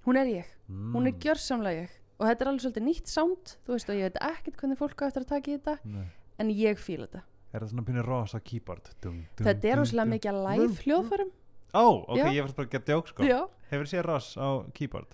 hún 0.06 0.16
er 0.16 0.26
ég, 0.26 0.44
Mm. 0.68 0.92
hún 0.94 1.06
er 1.06 1.12
gjörsamlega 1.12 1.82
ég. 1.84 1.90
Og 2.18 2.26
þetta 2.26 2.40
er 2.40 2.48
alveg 2.48 2.60
svolítið 2.62 2.82
nýtt 2.88 3.06
sound. 3.06 3.56
Þú 3.66 3.72
veist 3.72 3.88
og 3.90 3.94
ég 3.94 4.02
veit 4.02 4.16
ekkert 4.20 4.56
hvernig 4.56 4.78
fólk 4.78 4.96
á 5.02 5.06
eftir 5.06 5.22
að 5.22 5.26
taka 5.28 5.50
í 5.50 5.58
þetta 5.58 5.78
Nei. 5.84 6.06
en 6.38 6.48
ég 6.48 6.76
fíla 6.78 7.06
þetta. 7.06 7.22
Er 7.54 7.60
það 7.60 7.68
svona 7.70 7.84
pínir 7.84 8.04
rosa 8.04 8.40
keyboard? 8.40 8.90
Dum, 9.00 9.24
dum, 9.36 9.46
þetta 9.46 9.64
er 9.64 9.76
rosalega 9.76 10.18
mikið 10.18 10.32
að 10.32 10.58
live 10.58 10.74
hljóðfærum. 10.82 11.30
Ó, 11.74 12.04
ok, 12.08 12.16
Já. 12.18 12.24
ég 12.32 12.42
var 12.42 12.52
bara 12.56 12.66
að 12.66 12.70
geta 12.70 12.92
djók 12.92 13.06
sko. 13.08 13.22
Hefur 13.70 13.84
séð 13.86 14.02
Ross 14.04 14.36
á 14.36 14.64
keyboard? 14.72 15.06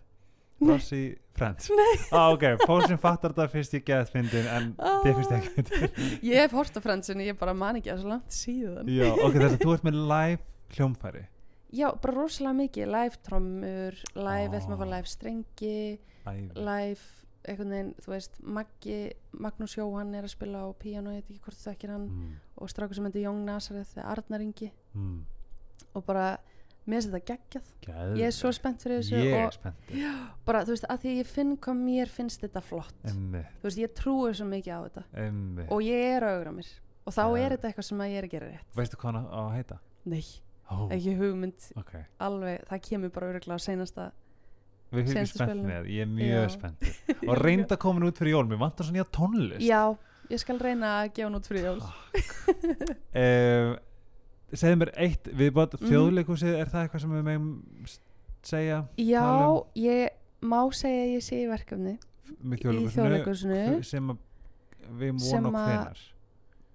Í 0.62 1.02
Friends? 1.34 1.66
Ah, 2.14 2.30
ok, 2.30 2.44
fólk 2.66 2.86
sem 2.86 2.98
fattar 3.02 3.32
þetta 3.34 3.48
fyrst 3.50 3.72
ég 3.74 3.82
geðt 3.88 4.12
fyndin 4.14 4.46
en 4.46 4.68
Ah. 4.78 5.00
þið 5.02 5.16
finnst 5.18 5.32
ekki 5.34 6.28
ég 6.30 6.38
hef 6.44 6.52
hort 6.55 6.76
á 6.78 6.80
Friends 6.84 7.11
en 7.11 7.18
ég 7.24 7.36
bara 7.38 7.55
man 7.55 7.76
ekki 7.80 7.90
að 7.90 8.05
svo 8.05 8.12
langt 8.12 8.30
síðan. 8.30 8.86
Já, 8.88 9.09
ok, 9.18 9.34
þess 9.40 9.57
að 9.59 9.64
þú 9.66 9.74
ert 9.74 9.84
með 9.88 9.98
live 10.12 10.42
hljómfæri. 10.76 11.24
Já, 11.74 11.88
bara 12.00 12.14
rosalega 12.14 12.55
mikið 12.61 12.86
live 12.94 13.18
trommur, 13.26 13.98
live, 14.14 14.55
ætlum 14.61 14.76
að 14.76 14.82
fá 14.84 14.86
live 14.94 15.11
strengi 15.11 15.98
live, 16.55 17.02
einhvern 17.44 17.74
veginn, 17.74 17.90
þú 18.00 18.12
veist 18.14 18.38
Maggi, 18.46 18.98
Magnús 19.36 19.74
Jóhann 19.76 20.14
er 20.14 20.22
að 20.24 20.32
spila 20.36 20.62
á 20.64 20.68
píano, 20.78 21.11
ég 21.12 21.24
veit 21.26 21.34
ekki 21.34 21.42
hvort 21.44 21.59
þú 21.59 21.66
þekkir 21.72 21.90
hann 21.96 22.07
mm, 22.09 22.30
og 22.62 22.70
strákur 22.72 22.94
sem 22.96 23.05
heitir 23.11 23.26
Jón 23.26 23.42
Nazareth 23.44 23.98
eða 23.98 24.07
Arnar 24.14 24.40
Ingi. 24.46 24.70
Mm. 24.94 25.18
og 25.98 26.07
bara, 26.07 26.38
mér 26.87 27.01
finnst 27.01 27.11
þetta 27.12 27.26
geggjað. 27.32 27.68
Geðveikt. 27.87 28.18
ég 28.20 28.26
er 28.28 28.35
svo 28.37 28.51
spennt 28.53 28.82
fyrir 28.85 28.99
þessu 29.01 29.20
Ég 29.24 29.37
er 29.41 29.53
spennt 29.57 29.93
bara, 30.45 30.61
þú 30.64 30.70
veist, 30.74 30.87
að 30.93 30.99
því 31.05 31.11
ég 31.18 31.26
finn 31.30 31.55
hvað 31.57 31.76
mér 31.85 32.09
finnst 32.12 32.41
þetta 32.45 32.61
flott. 32.62 32.95
Emmi, 33.09 33.41
þú 33.62 33.68
veist, 33.70 33.78
ég 33.85 33.91
trúi 33.97 34.35
svo 34.37 34.47
mikið 34.51 34.72
á 34.74 34.80
þetta. 34.89 35.03
Emmi 35.26 35.64
og 35.70 35.80
ég 35.87 36.01
er 36.16 36.22
að 36.28 36.32
augra 36.41 36.53
mér. 36.59 36.68
Og 37.05 37.12
þá 37.12 37.22
Ja. 37.24 37.37
er 37.45 37.51
þetta 37.57 37.68
eitthvað 37.70 37.85
sem 37.89 37.99
að 38.01 38.11
ég 38.11 38.16
er 38.18 38.24
að 38.24 38.30
gera 38.35 38.47
rétt. 38.49 38.68
Veistu 38.76 38.97
hvað 38.97 39.12
hann 39.12 39.26
á 39.28 39.41
að 39.45 39.55
heita? 39.57 39.76
nei, 40.05 40.24
Ó, 40.70 40.89
ekki 40.91 41.12
hugmynd. 41.18 41.61
Ok. 41.76 41.93
Alveg, 42.20 42.64
það 42.68 42.80
kemur 42.89 43.11
bara 43.12 43.26
öruglega 43.32 43.57
á 43.57 43.61
seinasta 43.61 44.12
Við 44.95 45.09
Síðasta 45.11 45.43
spennt 45.45 45.64
með, 45.66 45.87
ég 45.91 46.03
er 46.05 46.07
mjög 46.07 46.45
Já. 46.45 46.49
spenntur. 46.55 46.93
Og 47.28 47.37
reynda 47.41 47.76
komin 47.76 48.05
út 48.07 48.16
fyrir 48.20 48.30
jól, 48.37 48.47
mér 48.47 48.59
vantar 48.61 48.85
svona 48.87 49.01
nýja 49.01 49.09
tónlist. 49.11 49.64
Já, 49.66 49.97
ég 50.30 50.39
skal 50.41 50.59
reyna 50.62 50.93
að 51.03 51.09
gefa 51.16 51.30
nút 51.35 51.47
fyrir 51.49 51.64
jól 51.66 51.80
Segðu 54.55 54.78
mér 54.82 54.90
eitt 54.96 55.24
viðbót, 55.24 55.74
Mhm. 55.80 55.90
þjóðleikúsið, 55.90 56.55
er 56.61 56.66
það 56.66 56.82
eitthvað 56.88 57.00
sem 57.00 57.11
við 57.11 57.24
megum 57.24 57.62
s- 57.84 58.00
segja 58.42 58.88
já, 58.98 59.20
Tala 59.20 59.48
um- 59.50 59.64
ég 59.74 60.09
má 60.42 60.61
segja 60.72 61.05
að 61.05 61.14
ég 61.16 61.22
sé 61.22 61.36
í 61.42 61.48
verkefni 61.48 61.98
í 62.44 62.88
þjóðleikúsinu 62.92 63.84
sem 63.84 64.18
við 64.98 65.12
að- 65.55 65.66
hvenar 65.66 65.98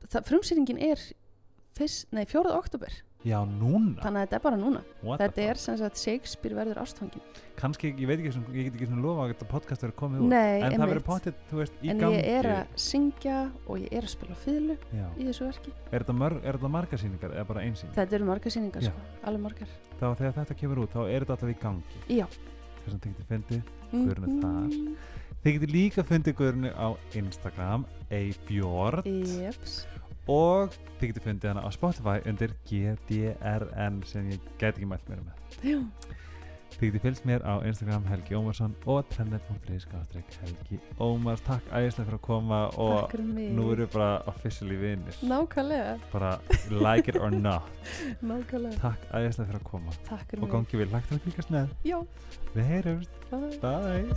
það, 0.09 0.25
frumsýningin 0.25 0.82
er 0.91 0.97
fyrst, 1.77 2.05
nei, 2.11 2.25
4. 2.25 2.51
oktober 2.51 2.89
Já, 3.28 3.36
núna? 3.43 3.97
Þannig 3.99 4.22
að 4.22 4.24
þetta 4.24 4.36
er 4.38 4.43
bara 4.45 4.57
núna. 4.59 4.82
What 5.03 5.20
þetta 5.20 5.41
er 5.43 5.57
sem 5.59 5.76
sagt 5.82 5.97
Shakespeare 5.99 6.55
verður 6.55 6.78
ástfangin 6.80 7.24
Kannski, 7.59 7.89
ég 7.99 8.07
veit 8.07 8.22
ekki, 8.22 8.32
sem, 8.32 8.45
ég 8.55 8.70
get 8.70 8.78
ekki 8.78 8.88
svona 8.88 9.03
lofa 9.03 9.26
að 9.26 9.34
þetta 9.34 9.47
podcast 9.51 9.84
verður 9.84 9.95
komið 9.99 10.22
úr 10.24 10.30
Nei, 10.32 10.61
En 10.63 10.76
það 10.80 10.91
verður 10.93 11.03
potið, 11.09 11.41
þú 11.49 11.59
veist, 11.59 11.74
í 11.84 11.89
en 11.91 11.99
gangi. 11.99 12.15
ég 12.22 12.30
er 12.39 12.47
að 12.53 12.78
syngja 12.80 13.51
og 13.67 13.82
ég 13.84 13.91
er 13.99 14.07
að 14.07 14.13
spila 14.13 14.78
Já. 14.95 15.05
í 15.20 15.28
þessu 15.28 15.43
verki. 15.49 15.74
Er 15.91 16.05
þetta, 16.05 16.15
mörg, 16.22 16.39
er 16.47 16.55
þetta 16.61 16.72
margar 16.78 17.03
sýningar 17.03 17.36
eða 17.36 17.47
bara 17.51 17.65
ein 17.67 17.76
sýning? 17.76 17.95
þetta 17.99 18.15
eru 18.22 18.30
margar 18.32 18.55
sýningar 18.55 18.88
Já. 18.88 18.93
sko, 18.95 19.05
alveg 19.28 19.43
margar. 19.49 19.76
Þá 19.99 20.07
þegar 20.15 20.34
þetta 20.39 20.59
kemur 20.63 20.84
út, 20.86 20.95
þá 20.95 21.01
er 21.11 21.20
þetta 21.28 21.36
alltaf 21.36 21.51
í 21.51 21.59
gangi. 21.59 22.03
Já. 22.07 22.26
Þess 22.86 22.93
að 22.95 22.99
þið 23.03 23.11
getið 23.20 23.32
fundið 23.36 23.61
Guðrún 23.91 24.24
er 24.24 24.39
þar. 24.39 24.70
Mhm. 24.72 24.95
Þið 25.43 25.53
getið 25.59 25.72
líka 25.76 26.03
fundið 26.07 26.36
Guðrunu 26.39 26.72
á 26.72 26.88
Instagram 27.20 27.86
Eifjord 28.09 29.05
Jeps. 29.05 29.82
Og 30.30 30.75
þið 30.99 31.11
getið 31.11 31.25
fundið 31.25 31.49
hana 31.53 31.65
á 31.65 31.69
Spotify 31.73 32.17
undir 32.30 32.51
GDRN 32.69 34.01
sem 34.07 34.30
ég 34.34 34.39
get 34.61 34.75
ekki 34.75 34.89
mælt 34.89 35.05
mér 35.09 35.19
með. 35.25 35.36
Já. 35.65 35.80
Þið 36.69 36.86
getið 36.86 37.03
fylgst 37.03 37.25
mér 37.27 37.41
á 37.43 37.53
Instagram 37.65 38.03
Helgi 38.07 38.36
Ómarsson 38.38 38.73
og 38.88 39.07
trennet.is 39.11 39.86
Helgi 39.89 40.77
Ómars, 41.01 41.41
takk 41.43 41.65
æðislega 41.73 42.05
fyrir 42.05 42.19
að 42.19 42.25
koma 42.27 42.59
og 42.80 43.15
nú 43.17 43.65
við 43.73 43.89
bara 43.95 44.11
officially 44.30 44.77
vinnir 44.80 45.15
nákvæmlega, 45.25 45.97
bara 46.13 46.32
like 46.69 47.09
it 47.11 47.17
or 47.17 47.32
not. 47.34 47.67
Nákvæmlega. 48.30 48.77
Takk 48.80 49.01
æðislega 49.11 49.49
fyrir 49.49 49.59
að 49.59 49.67
koma. 49.73 49.91
Takk 50.07 50.27
og 50.39 50.47
gangi 50.53 50.75
við, 50.80 50.93
lægt 50.93 51.11
að 51.11 51.25
fylgjast 51.25 51.51
með 51.57 51.67
já, 51.89 51.97
við 52.53 52.63
heyrumst, 52.75 53.13
bye. 53.34 53.59
Bye 53.65 54.09